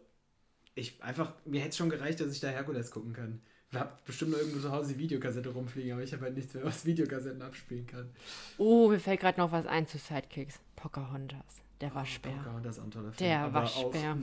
ich 0.75 1.03
einfach 1.03 1.33
mir 1.45 1.61
hätte 1.61 1.71
es 1.71 1.77
schon 1.77 1.91
gereicht, 1.91 2.21
dass 2.21 2.33
ich 2.33 2.41
da 2.41 2.49
Herkules 2.49 2.91
gucken 2.91 3.13
kann. 3.13 3.41
Ich 3.71 3.79
habe 3.79 3.91
bestimmt 4.07 4.31
noch 4.31 4.39
irgendwo 4.39 4.61
zu 4.61 4.73
Hause 4.73 4.95
die 4.95 4.99
Videokassette 4.99 5.51
rumfliegen, 5.51 5.93
aber 5.93 6.03
ich 6.03 6.13
habe 6.15 6.25
halt 6.25 6.35
nichts 6.35 6.55
mehr, 6.55 6.65
was 6.65 6.87
Videokassetten 6.87 7.43
abspielen 7.43 7.87
kann. 7.87 8.11
Oh, 8.57 8.89
mir 8.89 8.99
fällt 8.99 9.21
gerade 9.21 9.39
noch 9.39 9.53
was 9.53 9.67
ein 9.67 9.87
zu 9.87 9.99
Sidekicks. 9.99 10.59
Pocahontas. 10.75 11.61
Der 11.81 11.95
Waschbär. 11.95 12.33
Pocahontas 12.33 12.77
ist 12.77 12.81
auch 12.81 12.85
ein 12.85 12.91
toller 12.91 13.13
Film. 13.13 13.29
Der 13.29 13.53
Waschbär. 13.53 14.13
Auch, 14.13 14.17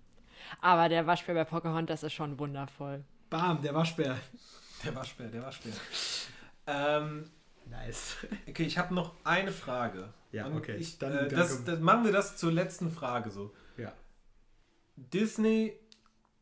Aber 0.60 0.88
der 0.88 1.06
Waschbär 1.06 1.34
bei 1.34 1.44
Pocahontas 1.44 2.04
ist 2.04 2.12
schon 2.12 2.38
wundervoll. 2.38 3.04
Bam, 3.32 3.62
der 3.62 3.74
Waschbär. 3.74 4.16
Der 4.84 4.94
Waschbär, 4.94 5.28
der 5.28 5.42
Waschbär. 5.42 5.72
ähm, 6.66 7.30
Nice. 7.66 8.16
okay, 8.48 8.64
ich 8.64 8.76
habe 8.78 8.94
noch 8.94 9.14
eine 9.24 9.52
Frage. 9.52 10.12
Ja, 10.32 10.46
Und 10.46 10.56
okay. 10.56 10.76
Ich, 10.76 10.98
Dann 10.98 11.12
äh, 11.12 11.16
danke. 11.20 11.34
das, 11.36 11.64
das, 11.64 11.80
machen 11.80 12.04
wir 12.04 12.12
das 12.12 12.36
zur 12.36 12.52
letzten 12.52 12.90
Frage 12.90 13.30
so. 13.30 13.54
Ja. 13.76 13.92
Disney 14.96 15.78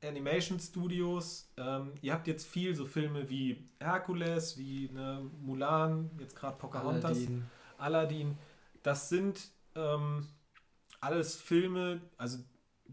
Animation 0.03 0.59
Studios, 0.59 1.53
ähm, 1.57 1.93
ihr 2.01 2.13
habt 2.15 2.27
jetzt 2.27 2.47
viel 2.47 2.75
so 2.75 2.87
Filme 2.87 3.29
wie 3.29 3.69
Hercules, 3.79 4.57
wie 4.57 4.89
ne, 4.91 5.31
Mulan, 5.41 6.11
jetzt 6.19 6.35
gerade 6.35 6.57
Pocahontas, 6.57 7.19
Aladdin. 7.19 7.47
Aladdin. 7.79 8.39
Das 8.83 9.11
sind 9.11 9.51
ähm, 9.75 10.27
alles 11.01 11.37
Filme, 11.37 12.01
also 12.17 12.39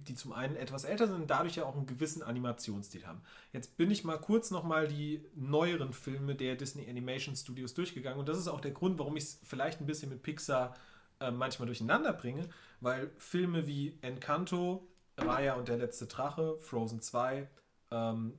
die 0.04 0.16
zum 0.16 0.34
einen 0.34 0.56
etwas 0.56 0.84
älter 0.84 1.08
sind, 1.08 1.30
dadurch 1.30 1.56
ja 1.56 1.66
auch 1.66 1.76
einen 1.76 1.86
gewissen 1.86 2.24
Animationsstil 2.24 3.06
haben. 3.08 3.22
Jetzt 3.54 3.78
bin 3.78 3.90
ich 3.92 4.04
mal 4.04 4.18
kurz 4.18 4.52
nochmal 4.52 4.88
die 4.88 5.24
neueren 5.36 5.94
Filme 5.94 6.36
der 6.36 6.56
Disney 6.56 6.90
Animation 6.90 7.36
Studios 7.36 7.74
durchgegangen 7.74 8.20
und 8.20 8.28
das 8.30 8.38
ist 8.38 8.48
auch 8.48 8.62
der 8.62 8.72
Grund, 8.72 9.00
warum 9.00 9.18
ich 9.18 9.24
es 9.24 9.40
vielleicht 9.44 9.82
ein 9.82 9.86
bisschen 9.86 10.10
mit 10.10 10.24
Pixar 10.24 10.76
äh, 11.20 11.32
manchmal 11.32 11.66
durcheinander 11.66 12.14
bringe, 12.14 12.48
weil 12.82 13.10
Filme 13.18 13.66
wie 13.68 13.98
Encanto, 14.02 14.88
Raya 15.18 15.56
und 15.56 15.68
der 15.68 15.78
letzte 15.78 16.06
Drache, 16.06 16.58
Frozen 16.60 17.02
2, 17.02 17.48
ähm, 17.92 18.38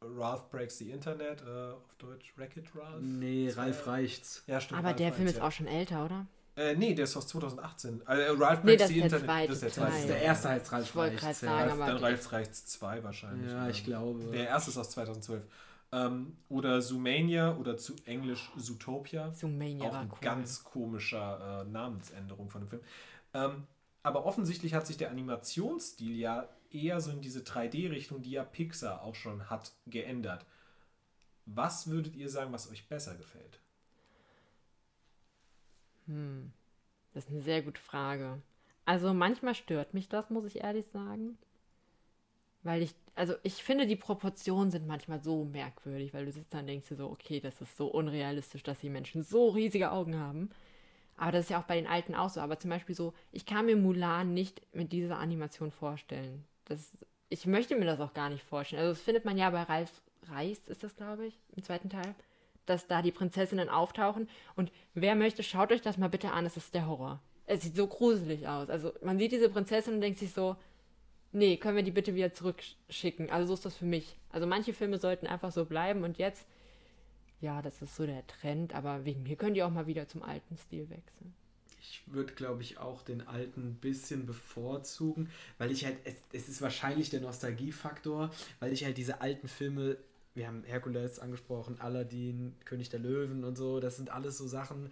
Ralph 0.00 0.50
Breaks 0.50 0.78
the 0.78 0.90
Internet, 0.90 1.42
äh, 1.42 1.72
auf 1.72 1.94
Deutsch 1.98 2.32
Wreck-It 2.36 2.66
Ralph. 2.76 3.00
Nee, 3.00 3.48
Zwei- 3.50 3.62
Ralf 3.62 3.86
reicht's. 3.86 4.44
Ja, 4.46 4.60
stimmt. 4.60 4.78
Aber 4.78 4.88
Ralph 4.88 4.98
der 4.98 5.12
Film 5.12 5.26
Reicht's, 5.26 5.32
ist 5.38 5.42
ja. 5.42 5.48
auch 5.48 5.52
schon 5.52 5.66
älter, 5.66 6.04
oder? 6.04 6.26
Äh, 6.56 6.76
nee, 6.76 6.94
der 6.94 7.04
ist 7.04 7.16
aus 7.16 7.26
2018. 7.28 8.02
Äh, 8.06 8.12
Ralph 8.30 8.62
Nee, 8.62 8.76
Breaks 8.76 8.82
das 8.82 8.88
the 8.88 8.94
ist 9.00 9.10
der 9.12 9.18
Internet. 9.20 9.24
zweite 9.26 9.48
das 9.48 9.54
ist 9.56 9.62
der 9.62 9.72
zweite. 9.72 9.90
Das 9.92 10.00
ist 10.00 10.08
der 10.08 10.22
erste 10.22 10.48
heißt 10.50 10.72
Ralf 10.72 10.84
Ich 10.88 10.94
wollte 10.96 11.22
reicht's. 11.22 11.40
gerade 11.40 11.52
ja. 11.52 11.58
sagen, 11.58 11.70
Ralph, 11.70 11.80
aber 11.82 11.92
dann 11.92 12.04
Ralph 12.04 12.32
reicht's 12.32 12.66
2 12.66 13.02
wahrscheinlich. 13.04 13.50
Ja, 13.52 13.68
ich 13.68 13.78
Ähm, 13.80 13.84
glaube. 13.84 14.24
Der 14.30 14.48
erste 14.48 14.70
ist 14.70 14.78
aus 14.78 14.90
2012. 14.90 15.42
Ähm, 15.92 16.36
oder 16.48 16.80
Zoomania 16.80 17.56
oder 17.56 17.76
zu 17.76 17.94
Englisch 18.04 18.50
Zootopia. 18.56 19.32
Zoomania 19.32 19.88
auch 19.88 19.92
war 19.92 20.00
ein 20.00 20.10
cool. 20.12 20.18
ganz 20.20 20.62
komischer 20.64 21.62
äh, 21.62 21.70
Namensänderung 21.70 22.48
von 22.50 22.62
dem 22.62 22.68
Film. 22.68 22.82
Ähm, 23.32 23.66
aber 24.02 24.24
offensichtlich 24.26 24.74
hat 24.74 24.86
sich 24.86 24.96
der 24.96 25.10
Animationsstil 25.10 26.14
ja 26.16 26.48
eher 26.70 27.00
so 27.00 27.10
in 27.10 27.20
diese 27.20 27.40
3D-Richtung, 27.40 28.22
die 28.22 28.32
ja 28.32 28.44
Pixar 28.44 29.02
auch 29.02 29.14
schon 29.14 29.50
hat, 29.50 29.72
geändert. 29.86 30.44
Was 31.46 31.88
würdet 31.88 32.16
ihr 32.16 32.28
sagen, 32.28 32.52
was 32.52 32.70
euch 32.70 32.88
besser 32.88 33.14
gefällt? 33.16 33.60
Hm. 36.06 36.52
Das 37.12 37.24
ist 37.24 37.30
eine 37.30 37.42
sehr 37.42 37.62
gute 37.62 37.80
Frage. 37.80 38.42
Also 38.84 39.14
manchmal 39.14 39.54
stört 39.54 39.94
mich 39.94 40.08
das, 40.08 40.30
muss 40.30 40.46
ich 40.46 40.62
ehrlich 40.62 40.86
sagen. 40.92 41.38
Weil 42.62 42.82
ich, 42.82 42.94
also 43.14 43.34
ich 43.42 43.62
finde, 43.62 43.86
die 43.86 43.96
Proportionen 43.96 44.70
sind 44.70 44.86
manchmal 44.86 45.20
so 45.20 45.44
merkwürdig, 45.44 46.14
weil 46.14 46.24
du 46.24 46.32
sitzt 46.32 46.52
da 46.52 46.60
und 46.60 46.66
denkst 46.66 46.88
dir 46.88 46.96
so, 46.96 47.10
okay, 47.10 47.40
das 47.40 47.60
ist 47.60 47.76
so 47.76 47.86
unrealistisch, 47.86 48.62
dass 48.62 48.80
die 48.80 48.90
Menschen 48.90 49.22
so 49.22 49.50
riesige 49.50 49.92
Augen 49.92 50.18
haben. 50.18 50.50
Aber 51.16 51.32
das 51.32 51.44
ist 51.44 51.50
ja 51.50 51.60
auch 51.60 51.66
bei 51.66 51.76
den 51.76 51.86
Alten 51.86 52.14
auch 52.14 52.30
so. 52.30 52.40
Aber 52.40 52.58
zum 52.58 52.70
Beispiel 52.70 52.94
so, 52.94 53.14
ich 53.32 53.46
kann 53.46 53.66
mir 53.66 53.76
Mulan 53.76 54.34
nicht 54.34 54.62
mit 54.74 54.92
dieser 54.92 55.18
Animation 55.18 55.70
vorstellen. 55.70 56.44
Das, 56.64 56.92
ich 57.28 57.46
möchte 57.46 57.76
mir 57.76 57.84
das 57.84 58.00
auch 58.00 58.14
gar 58.14 58.30
nicht 58.30 58.42
vorstellen. 58.42 58.82
Also 58.82 58.94
das 58.94 59.02
findet 59.02 59.24
man 59.24 59.38
ja 59.38 59.50
bei 59.50 59.62
Ralf 59.62 59.92
Reis, 60.28 60.68
ist 60.68 60.82
das, 60.82 60.96
glaube 60.96 61.26
ich, 61.26 61.38
im 61.54 61.62
zweiten 61.62 61.90
Teil, 61.90 62.14
dass 62.66 62.86
da 62.86 63.02
die 63.02 63.12
Prinzessinnen 63.12 63.68
auftauchen. 63.68 64.28
Und 64.56 64.72
wer 64.94 65.14
möchte, 65.14 65.42
schaut 65.42 65.72
euch 65.72 65.82
das 65.82 65.98
mal 65.98 66.08
bitte 66.08 66.32
an, 66.32 66.46
es 66.46 66.56
ist 66.56 66.74
der 66.74 66.86
Horror. 66.86 67.20
Es 67.46 67.62
sieht 67.62 67.76
so 67.76 67.86
gruselig 67.86 68.48
aus. 68.48 68.70
Also 68.70 68.92
man 69.02 69.18
sieht 69.18 69.32
diese 69.32 69.50
Prinzessin 69.50 69.94
und 69.94 70.00
denkt 70.00 70.18
sich 70.18 70.32
so, 70.32 70.56
nee, 71.32 71.56
können 71.56 71.76
wir 71.76 71.82
die 71.82 71.90
bitte 71.90 72.14
wieder 72.14 72.32
zurückschicken. 72.32 73.30
Also 73.30 73.48
so 73.48 73.54
ist 73.54 73.66
das 73.66 73.76
für 73.76 73.84
mich. 73.84 74.16
Also 74.30 74.46
manche 74.46 74.72
Filme 74.72 74.98
sollten 74.98 75.26
einfach 75.26 75.52
so 75.52 75.64
bleiben 75.64 76.04
und 76.04 76.18
jetzt, 76.18 76.46
ja, 77.40 77.60
das 77.60 77.82
ist 77.82 77.96
so 77.96 78.06
der 78.06 78.26
Trend, 78.26 78.74
aber 78.74 79.04
wegen 79.04 79.22
mir 79.24 79.36
können 79.36 79.54
die 79.54 79.62
auch 79.62 79.70
mal 79.70 79.86
wieder 79.86 80.08
zum 80.08 80.22
alten 80.22 80.56
Stil 80.56 80.88
wechseln. 80.88 81.34
Ich 81.80 82.02
würde, 82.06 82.32
glaube 82.32 82.62
ich, 82.62 82.78
auch 82.78 83.02
den 83.02 83.26
alten 83.26 83.68
ein 83.68 83.74
bisschen 83.74 84.24
bevorzugen, 84.24 85.28
weil 85.58 85.70
ich 85.70 85.84
halt, 85.84 85.98
es, 86.04 86.14
es 86.32 86.48
ist 86.48 86.62
wahrscheinlich 86.62 87.10
der 87.10 87.20
Nostalgiefaktor, 87.20 88.30
weil 88.58 88.72
ich 88.72 88.84
halt 88.84 88.96
diese 88.96 89.20
alten 89.20 89.48
Filme, 89.48 89.98
wir 90.34 90.46
haben 90.46 90.64
Herkules 90.64 91.18
angesprochen, 91.18 91.80
Aladdin, 91.80 92.56
König 92.64 92.88
der 92.88 93.00
Löwen 93.00 93.44
und 93.44 93.56
so, 93.56 93.80
das 93.80 93.96
sind 93.96 94.10
alles 94.10 94.36
so 94.36 94.46
Sachen, 94.46 94.90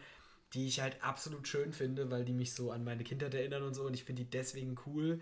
die 0.54 0.66
ich 0.66 0.80
halt 0.80 1.02
absolut 1.02 1.48
schön 1.48 1.72
finde, 1.72 2.10
weil 2.10 2.24
die 2.24 2.32
mich 2.34 2.54
so 2.54 2.70
an 2.70 2.84
meine 2.84 3.04
Kindheit 3.04 3.34
erinnern 3.34 3.62
und 3.62 3.74
so 3.74 3.84
und 3.84 3.94
ich 3.94 4.04
finde 4.04 4.24
die 4.24 4.30
deswegen 4.30 4.76
cool. 4.86 5.20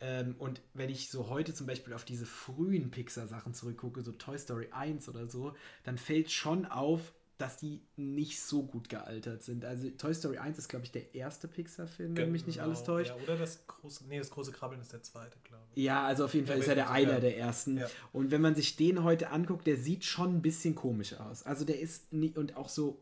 Ähm, 0.00 0.36
und 0.38 0.62
wenn 0.74 0.90
ich 0.90 1.10
so 1.10 1.28
heute 1.28 1.54
zum 1.54 1.66
Beispiel 1.66 1.92
auf 1.92 2.04
diese 2.04 2.26
frühen 2.26 2.90
Pixar-Sachen 2.90 3.54
zurückgucke, 3.54 4.02
so 4.02 4.12
Toy 4.12 4.38
Story 4.38 4.68
1 4.70 5.08
oder 5.08 5.26
so, 5.26 5.54
dann 5.84 5.98
fällt 5.98 6.30
schon 6.30 6.66
auf, 6.66 7.12
dass 7.38 7.56
die 7.56 7.80
nicht 7.96 8.40
so 8.42 8.64
gut 8.64 8.88
gealtert 8.88 9.42
sind. 9.44 9.64
Also 9.64 9.88
Toy 9.90 10.12
Story 10.12 10.38
1 10.38 10.58
ist, 10.58 10.68
glaube 10.68 10.84
ich, 10.84 10.90
der 10.90 11.14
erste 11.14 11.46
Pixar-Film, 11.46 12.16
wenn 12.16 12.32
mich 12.32 12.46
nicht 12.46 12.60
alles 12.60 12.80
Genau, 12.80 12.98
täuscht. 12.98 13.10
Ja, 13.16 13.22
oder 13.22 13.36
das 13.36 13.64
große, 13.68 14.04
nee, 14.08 14.18
das 14.18 14.30
große 14.30 14.50
Krabbeln 14.50 14.80
ist 14.80 14.92
der 14.92 15.02
zweite, 15.04 15.38
glaube 15.44 15.62
ich. 15.74 15.82
Ja, 15.84 16.04
also 16.04 16.24
auf 16.24 16.34
jeden 16.34 16.46
Fall 16.48 16.56
Ja, 16.56 16.62
ist 16.62 16.68
er 16.68 16.74
der 16.74 16.84
ja. 16.86 16.90
einer 16.90 17.20
der 17.20 17.38
ersten. 17.38 17.78
Ja. 17.78 17.86
Und 18.12 18.32
wenn 18.32 18.40
man 18.40 18.56
sich 18.56 18.74
den 18.74 19.04
heute 19.04 19.30
anguckt, 19.30 19.66
der 19.68 19.76
sieht 19.76 20.04
schon 20.04 20.34
ein 20.36 20.42
bisschen 20.42 20.74
komisch 20.74 21.14
aus. 21.14 21.44
Also 21.44 21.64
der 21.64 21.78
ist 21.80 22.12
nicht, 22.12 22.36
und 22.36 22.56
auch 22.56 22.68
so 22.68 23.00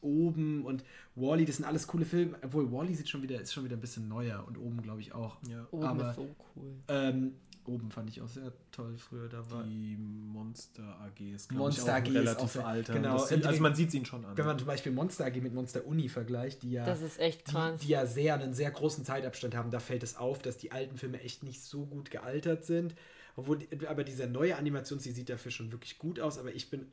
oben 0.00 0.64
und 0.64 0.84
Wally, 1.16 1.44
das 1.44 1.56
sind 1.56 1.64
alles 1.64 1.86
coole 1.86 2.04
Filme. 2.04 2.36
Obwohl 2.42 2.70
Wally 2.70 2.94
sieht 2.94 3.08
schon 3.08 3.22
wieder, 3.22 3.40
ist 3.40 3.52
schon 3.52 3.64
wieder 3.64 3.76
ein 3.76 3.80
bisschen 3.80 4.06
neuer 4.06 4.44
und 4.46 4.56
oben, 4.58 4.80
glaube 4.82 5.00
ich, 5.00 5.12
auch. 5.12 5.38
Ja. 5.48 5.66
Oben 5.70 5.82
Aber- 5.84 6.10
ist 6.10 6.16
so 6.16 6.28
cool. 6.56 6.74
Ähm, 6.88 7.34
oben 7.68 7.90
fand 7.90 8.10
ich 8.10 8.20
auch 8.22 8.28
sehr 8.28 8.52
toll 8.72 8.96
früher. 8.96 9.28
Da 9.28 9.48
war, 9.50 9.62
Die 9.62 9.96
Monster 9.96 10.82
AG 11.00 11.20
ist, 11.34 11.52
Monster 11.52 11.82
ich, 11.82 11.88
auch 11.90 11.94
AG 11.96 12.06
ist 12.08 12.14
relativ 12.14 12.42
auch 12.44 12.48
so- 12.48 12.60
alter. 12.62 12.92
genau. 12.94 13.18
Sieht, 13.18 13.46
also 13.46 13.62
man 13.62 13.74
sieht 13.74 13.94
ihn 13.94 14.04
schon 14.04 14.24
an. 14.24 14.36
wenn 14.36 14.46
man 14.46 14.58
zum 14.58 14.66
Beispiel 14.66 14.92
Monster 14.92 15.26
AG 15.26 15.36
mit 15.40 15.54
Monster 15.54 15.86
Uni 15.86 16.08
vergleicht, 16.08 16.62
die 16.62 16.72
ja 16.72 16.84
Das 16.86 17.00
ist 17.02 17.18
echt 17.20 17.44
krass. 17.44 17.80
die, 17.80 17.86
die 17.86 17.92
ja 17.92 18.06
sehr 18.06 18.34
einen 18.34 18.54
sehr 18.54 18.70
großen 18.70 19.04
Zeitabstand 19.04 19.54
haben, 19.54 19.70
da 19.70 19.78
fällt 19.80 20.02
es 20.02 20.16
auf, 20.16 20.40
dass 20.42 20.56
die 20.56 20.72
alten 20.72 20.96
Filme 20.96 21.20
echt 21.20 21.42
nicht 21.42 21.62
so 21.62 21.86
gut 21.86 22.10
gealtert 22.10 22.64
sind. 22.64 22.94
Obwohl, 23.36 23.58
aber 23.88 24.02
dieser 24.02 24.26
neue 24.26 24.56
Animationsstil 24.56 25.12
sieht 25.14 25.28
dafür 25.28 25.52
schon 25.52 25.70
wirklich 25.70 25.98
gut 25.98 26.18
aus, 26.18 26.38
aber 26.38 26.52
ich 26.54 26.70
bin 26.70 26.86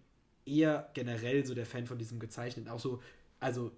eher 0.45 0.89
generell 0.93 1.43
so 1.45 1.55
der 1.55 1.65
Fan 1.65 1.87
von 1.87 1.97
diesem 1.97 2.19
gezeichneten. 2.19 2.69
Auch 2.71 2.79
so, 2.79 3.01
also 3.39 3.71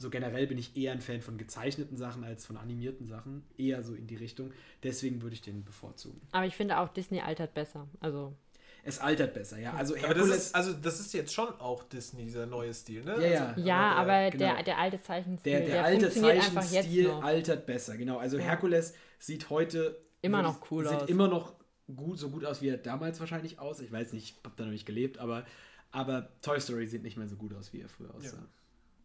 so 0.00 0.08
generell 0.08 0.46
bin 0.46 0.56
ich 0.56 0.76
eher 0.78 0.92
ein 0.92 1.02
Fan 1.02 1.20
von 1.20 1.36
gezeichneten 1.36 1.96
Sachen 1.98 2.24
als 2.24 2.46
von 2.46 2.56
animierten 2.56 3.06
Sachen. 3.06 3.44
Eher 3.58 3.82
so 3.82 3.94
in 3.94 4.06
die 4.06 4.16
Richtung. 4.16 4.50
Deswegen 4.82 5.20
würde 5.20 5.34
ich 5.34 5.42
den 5.42 5.62
bevorzugen. 5.62 6.20
Aber 6.32 6.46
ich 6.46 6.56
finde 6.56 6.78
auch, 6.78 6.88
Disney 6.88 7.20
altert 7.20 7.52
besser. 7.52 7.86
Also, 8.00 8.34
Es 8.82 8.98
altert 8.98 9.34
besser, 9.34 9.58
ja. 9.58 9.74
Also 9.74 9.94
aber 9.94 10.08
das 10.08 10.16
Herkules, 10.16 10.36
ist, 10.36 10.54
also 10.54 10.72
das 10.72 11.00
ist 11.00 11.12
jetzt 11.12 11.34
schon 11.34 11.48
auch 11.60 11.82
Disney, 11.82 12.24
dieser 12.24 12.46
neue 12.46 12.72
Stil, 12.72 13.04
ne? 13.04 13.16
Ja, 13.16 13.28
ja. 13.28 13.46
Also, 13.48 13.60
ja, 13.60 13.92
aber 13.92 14.30
genau. 14.30 14.54
der, 14.54 14.62
der 14.62 14.78
alte 14.78 15.02
Zeichenstil, 15.02 15.52
der, 15.52 15.66
der, 15.66 15.84
alte 15.84 16.06
einfach 16.06 16.62
jetzt 16.62 16.72
Zeichenstil 16.72 17.10
altert 17.10 17.66
besser, 17.66 17.98
genau. 17.98 18.16
Also 18.16 18.38
Ja. 18.38 18.44
Herkules 18.44 18.94
sieht 19.18 19.50
heute 19.50 20.00
Immer 20.22 20.42
noch 20.42 20.70
cool 20.70 20.88
sieht 20.88 20.96
aus. 20.96 21.08
immer 21.10 21.28
noch 21.28 21.54
gut, 21.94 22.18
so 22.18 22.30
gut 22.30 22.46
aus, 22.46 22.62
wie 22.62 22.68
er 22.68 22.78
damals 22.78 23.20
wahrscheinlich 23.20 23.58
aus. 23.58 23.80
Ich 23.80 23.92
weiß 23.92 24.14
nicht, 24.14 24.24
ich 24.30 24.44
habe 24.44 24.54
da 24.56 24.64
noch 24.64 24.72
nicht 24.72 24.86
gelebt, 24.86 25.18
aber, 25.18 25.44
aber 25.90 26.28
Toy 26.40 26.58
Story 26.58 26.86
sieht 26.86 27.02
nicht 27.02 27.18
mehr 27.18 27.28
so 27.28 27.36
gut 27.36 27.52
aus, 27.54 27.74
wie 27.74 27.80
er 27.80 27.88
früher 27.90 28.14
aussah. 28.14 28.36
Ja. 28.38 28.48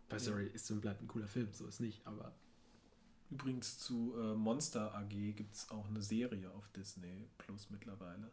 Toy 0.09 0.19
Story 0.19 0.49
ist 0.53 0.69
und 0.71 0.81
bleibt 0.81 1.01
ein 1.01 1.07
cooler 1.07 1.27
Film, 1.27 1.49
so 1.51 1.65
ist 1.67 1.79
nicht, 1.81 2.05
aber 2.05 2.31
Übrigens 3.31 3.79
zu 3.79 4.13
äh, 4.19 4.35
Monster 4.35 4.93
AG 4.95 5.09
gibt 5.09 5.55
es 5.55 5.69
auch 5.71 5.87
eine 5.89 6.01
Serie 6.01 6.49
auf 6.51 6.67
Disney 6.75 7.27
Plus 7.39 7.69
mittlerweile. 7.71 8.29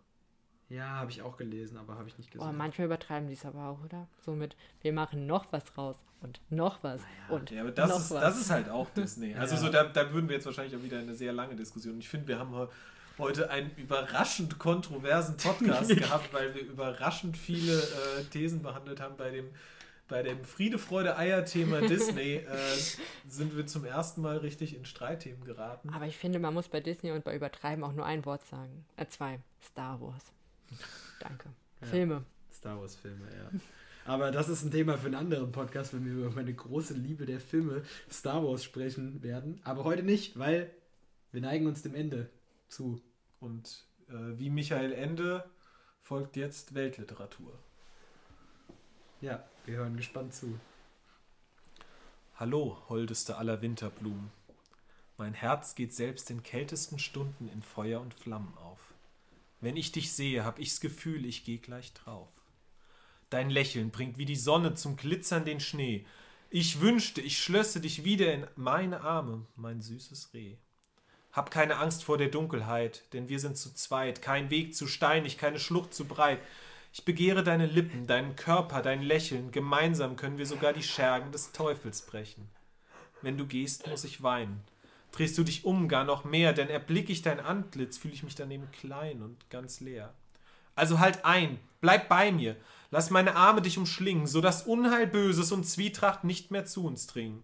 Ja, 0.69 0.86
habe 0.97 1.11
ich 1.11 1.23
auch 1.23 1.39
gelesen, 1.39 1.78
aber 1.78 1.97
habe 1.97 2.09
ich 2.09 2.19
nicht 2.19 2.31
gesehen. 2.31 2.47
Oh, 2.47 2.53
manchmal 2.53 2.86
übertreiben 2.86 3.27
die 3.27 3.35
es 3.35 3.44
aber 3.47 3.69
auch, 3.69 3.82
oder? 3.85 4.07
So 4.20 4.32
mit, 4.35 4.55
wir 4.82 4.93
machen 4.93 5.27
noch 5.27 5.51
was 5.51 5.77
raus 5.78 5.97
und 6.20 6.40
noch 6.51 6.82
was 6.82 7.01
und 7.31 7.51
Ja, 7.51 7.62
aber 7.62 7.73
das 7.73 7.89
noch 7.89 7.97
ist, 8.01 8.11
was. 8.11 8.20
das 8.20 8.40
ist 8.43 8.51
halt 8.51 8.69
auch 8.69 8.89
Disney. 8.90 9.35
Also 9.39 9.55
Ja. 9.55 9.61
so, 9.62 9.69
da, 9.70 9.85
da 9.85 10.12
würden 10.12 10.28
wir 10.28 10.36
jetzt 10.36 10.47
wahrscheinlich 10.47 10.77
auch 10.78 10.82
wieder 10.85 10.99
eine 10.99 11.15
sehr 11.15 11.32
lange 11.32 11.57
Diskussion. 11.57 11.99
Ich 11.99 12.09
finde, 12.09 12.28
wir 12.28 12.39
haben 12.39 12.55
he- 12.55 12.69
heute 13.19 13.49
einen 13.51 13.70
überraschend 13.77 14.59
kontroversen 14.59 15.39
Podcast 15.39 15.89
gehabt, 15.97 16.32
weil 16.35 16.55
wir 16.55 16.62
überraschend 16.62 17.36
viele 17.39 17.78
äh, 17.78 18.24
Thesen 18.31 18.62
behandelt 18.62 19.01
haben 19.01 19.16
bei 19.16 19.31
dem 19.31 19.49
bei 20.12 20.22
dem 20.22 20.44
Friede, 20.44 20.78
Freude, 20.78 21.16
Eier-Thema 21.16 21.80
Disney 21.80 22.34
äh, 22.34 22.47
sind 23.26 23.56
wir 23.56 23.66
zum 23.66 23.86
ersten 23.86 24.20
Mal 24.20 24.36
richtig 24.36 24.76
in 24.76 24.84
Streitthemen 24.84 25.43
geraten. 25.43 25.89
Aber 25.89 26.06
ich 26.06 26.18
finde, 26.18 26.39
man 26.39 26.52
muss 26.52 26.68
bei 26.68 26.80
Disney 26.80 27.12
und 27.12 27.24
bei 27.24 27.34
Übertreiben 27.34 27.82
auch 27.82 27.94
nur 27.94 28.05
ein 28.05 28.26
Wort 28.26 28.44
sagen. 28.44 28.84
Äh, 28.98 29.06
zwei. 29.06 29.40
Star 29.62 29.98
Wars. 30.02 30.22
Danke. 31.18 31.48
Ja. 31.80 31.86
Filme. 31.86 32.24
Star 32.52 32.78
Wars-Filme, 32.78 33.24
ja. 33.24 33.59
Aber 34.05 34.30
das 34.32 34.51
ist 34.51 34.62
ein 34.62 34.70
Thema 34.70 34.98
für 34.98 35.06
einen 35.06 35.14
anderen 35.14 35.51
Podcast, 35.51 35.94
wenn 35.94 36.05
wir 36.05 36.12
über 36.12 36.30
meine 36.30 36.52
große 36.52 36.93
Liebe 36.93 37.24
der 37.24 37.40
Filme 37.40 37.82
Star 38.10 38.44
Wars 38.44 38.62
sprechen 38.62 39.22
werden. 39.22 39.62
Aber 39.64 39.84
heute 39.84 40.02
nicht, 40.02 40.39
weil 40.39 40.70
wir 41.30 41.40
neigen 41.40 41.66
uns 41.66 41.80
dem 41.80 41.94
Ende 41.94 42.28
zu. 42.68 43.01
Und 43.40 43.86
äh, 44.10 44.39
wie 44.39 44.51
Michael 44.51 44.93
Ende 44.93 45.48
folgt 46.02 46.36
jetzt 46.36 46.74
Weltliteratur. 46.74 47.59
Ja, 49.22 49.43
wir 49.64 49.76
hören 49.76 49.97
gespannt 49.97 50.34
zu. 50.34 50.59
Hallo, 52.36 52.78
holdeste 52.89 53.36
aller 53.36 53.62
Winterblumen. 53.62 54.30
Mein 55.18 55.34
Herz 55.34 55.74
geht 55.74 55.94
selbst 55.94 56.30
in 56.30 56.43
kältesten 56.43 56.98
Stunden 56.98 57.48
in 57.48 57.62
Feuer 57.62 58.01
und 58.01 58.14
Flammen 58.14 58.56
auf. 58.59 58.80
Wenn 59.60 59.76
ich 59.76 59.93
dich 59.93 60.12
sehe, 60.12 60.44
hab 60.44 60.59
ich's 60.59 60.80
Gefühl, 60.80 61.24
ich 61.24 61.44
geh 61.44 61.59
gleich 61.59 61.93
drauf. 61.93 62.28
Dein 63.30 63.51
Lächeln 63.51 63.90
bringt 63.90 64.18
wie 64.18 64.24
die 64.24 64.36
Sonne 64.36 64.74
zum 64.74 64.97
Glitzern 64.97 65.44
den 65.44 65.60
Schnee. 65.60 66.05
Ich 66.51 66.80
wünschte, 66.80 67.20
ich 67.20 67.39
schlösse 67.39 67.80
dich 67.80 68.05
wieder 68.05 68.34
in 68.34 68.47
meine 68.56 69.02
Arme, 69.02 69.47
mein 69.55 69.80
süßes 69.80 70.34
Reh. 70.34 70.56
Hab 71.30 71.51
keine 71.51 71.76
Angst 71.76 72.05
vor 72.05 72.18
der 72.18 72.28
Dunkelheit, 72.28 73.05
denn 73.12 73.28
wir 73.28 73.39
sind 73.39 73.56
zu 73.56 73.72
zweit, 73.72 74.20
kein 74.20 74.51
Weg 74.51 74.74
zu 74.74 74.86
steinig, 74.86 75.39
keine 75.39 75.60
Schlucht 75.60 75.94
zu 75.94 76.05
breit. 76.05 76.40
Ich 76.94 77.06
begehre 77.06 77.43
deine 77.43 77.64
Lippen, 77.64 78.06
deinen 78.06 78.36
Körper, 78.36 78.82
dein 78.82 79.01
Lächeln, 79.01 79.51
gemeinsam 79.51 80.14
können 80.14 80.36
wir 80.36 80.44
sogar 80.44 80.74
die 80.74 80.82
Schergen 80.82 81.32
des 81.32 81.52
Teufels 81.52 82.02
brechen. 82.02 82.51
Wenn 83.23 83.39
du 83.39 83.47
gehst, 83.47 83.86
muss 83.86 84.05
ich 84.05 84.23
weinen. 84.23 84.62
Drehst 85.10 85.39
du 85.39 85.43
dich 85.43 85.64
um, 85.64 85.89
gar 85.89 86.05
noch 86.05 86.24
mehr, 86.24 86.52
denn 86.52 86.69
erblick 86.69 87.09
ich 87.09 87.23
dein 87.23 87.40
Antlitz, 87.40 87.97
fühle 87.97 88.12
ich 88.12 88.23
mich 88.23 88.35
daneben 88.35 88.70
klein 88.73 89.23
und 89.23 89.48
ganz 89.48 89.81
leer. 89.81 90.12
Also 90.74 90.98
halt 90.98 91.24
ein, 91.24 91.59
bleib 91.81 92.10
bei 92.10 92.31
mir, 92.31 92.56
lass 92.90 93.09
meine 93.09 93.36
Arme 93.36 93.62
dich 93.62 93.78
umschlingen, 93.78 94.27
so 94.27 94.43
dass 94.43 94.66
Unheil, 94.66 95.06
Böses 95.06 95.51
und 95.51 95.64
Zwietracht 95.64 96.24
nicht 96.24 96.51
mehr 96.51 96.66
zu 96.66 96.85
uns 96.85 97.06
dringen. 97.06 97.43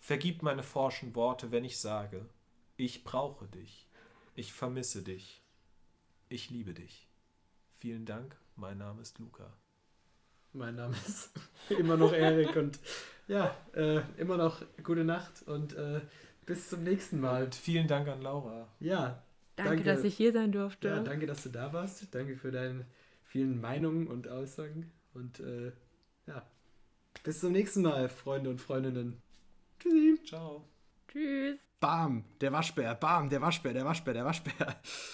Vergib 0.00 0.42
meine 0.42 0.62
forschen 0.62 1.14
Worte, 1.14 1.50
wenn 1.50 1.64
ich 1.64 1.78
sage, 1.78 2.28
ich 2.76 3.04
brauche 3.04 3.46
dich, 3.46 3.88
ich 4.34 4.52
vermisse 4.52 5.02
dich, 5.02 5.42
ich 6.28 6.50
liebe 6.50 6.74
dich. 6.74 7.08
Vielen 7.78 8.06
Dank, 8.06 8.36
mein 8.56 8.78
Name 8.78 9.02
ist 9.02 9.18
Luca. 9.18 9.52
Mein 10.52 10.76
Name 10.76 10.96
ist 11.06 11.30
immer 11.78 11.96
noch 11.96 12.12
Erik 12.12 12.56
und 12.56 12.78
ja, 13.28 13.54
äh, 13.74 14.00
immer 14.18 14.36
noch 14.36 14.62
gute 14.82 15.04
Nacht 15.04 15.42
und 15.46 15.74
äh, 15.74 16.00
bis 16.46 16.68
zum 16.68 16.82
nächsten 16.84 17.20
Mal. 17.20 17.44
Und 17.44 17.54
vielen 17.54 17.88
Dank 17.88 18.08
an 18.08 18.22
Laura. 18.22 18.68
Ja, 18.80 19.22
Danke, 19.56 19.76
Danke. 19.76 19.84
dass 19.84 20.04
ich 20.04 20.14
hier 20.14 20.32
sein 20.32 20.52
durfte. 20.52 20.88
ja, 20.88 21.00
danke, 21.00 21.26
dass 21.26 21.42
du 21.42 21.48
da 21.48 21.72
warst. 21.72 22.14
Danke 22.14 22.36
für 22.36 22.50
deine 22.50 22.84
vielen 23.24 23.58
Meinungen 23.60 24.06
und 24.06 24.28
Aussagen. 24.28 24.92
Und 25.14 25.40
äh, 25.40 25.72
ja, 26.26 26.42
bis 27.24 27.40
zum 27.40 27.52
nächsten 27.52 27.82
Mal, 27.82 28.10
Freunde 28.10 28.50
und 28.50 28.60
Freundinnen. 28.60 29.20
Tschüssi. 29.80 30.20
Ciao. 30.26 30.68
Tschüss. 31.08 31.58
Bam, 31.80 32.24
der 32.40 32.52
Waschbär, 32.52 32.94
bam, 32.94 33.30
der 33.30 33.40
Waschbär, 33.40 33.72
der 33.72 33.84
Waschbär, 33.86 34.12
der 34.14 34.24
Waschbär. 34.26 34.80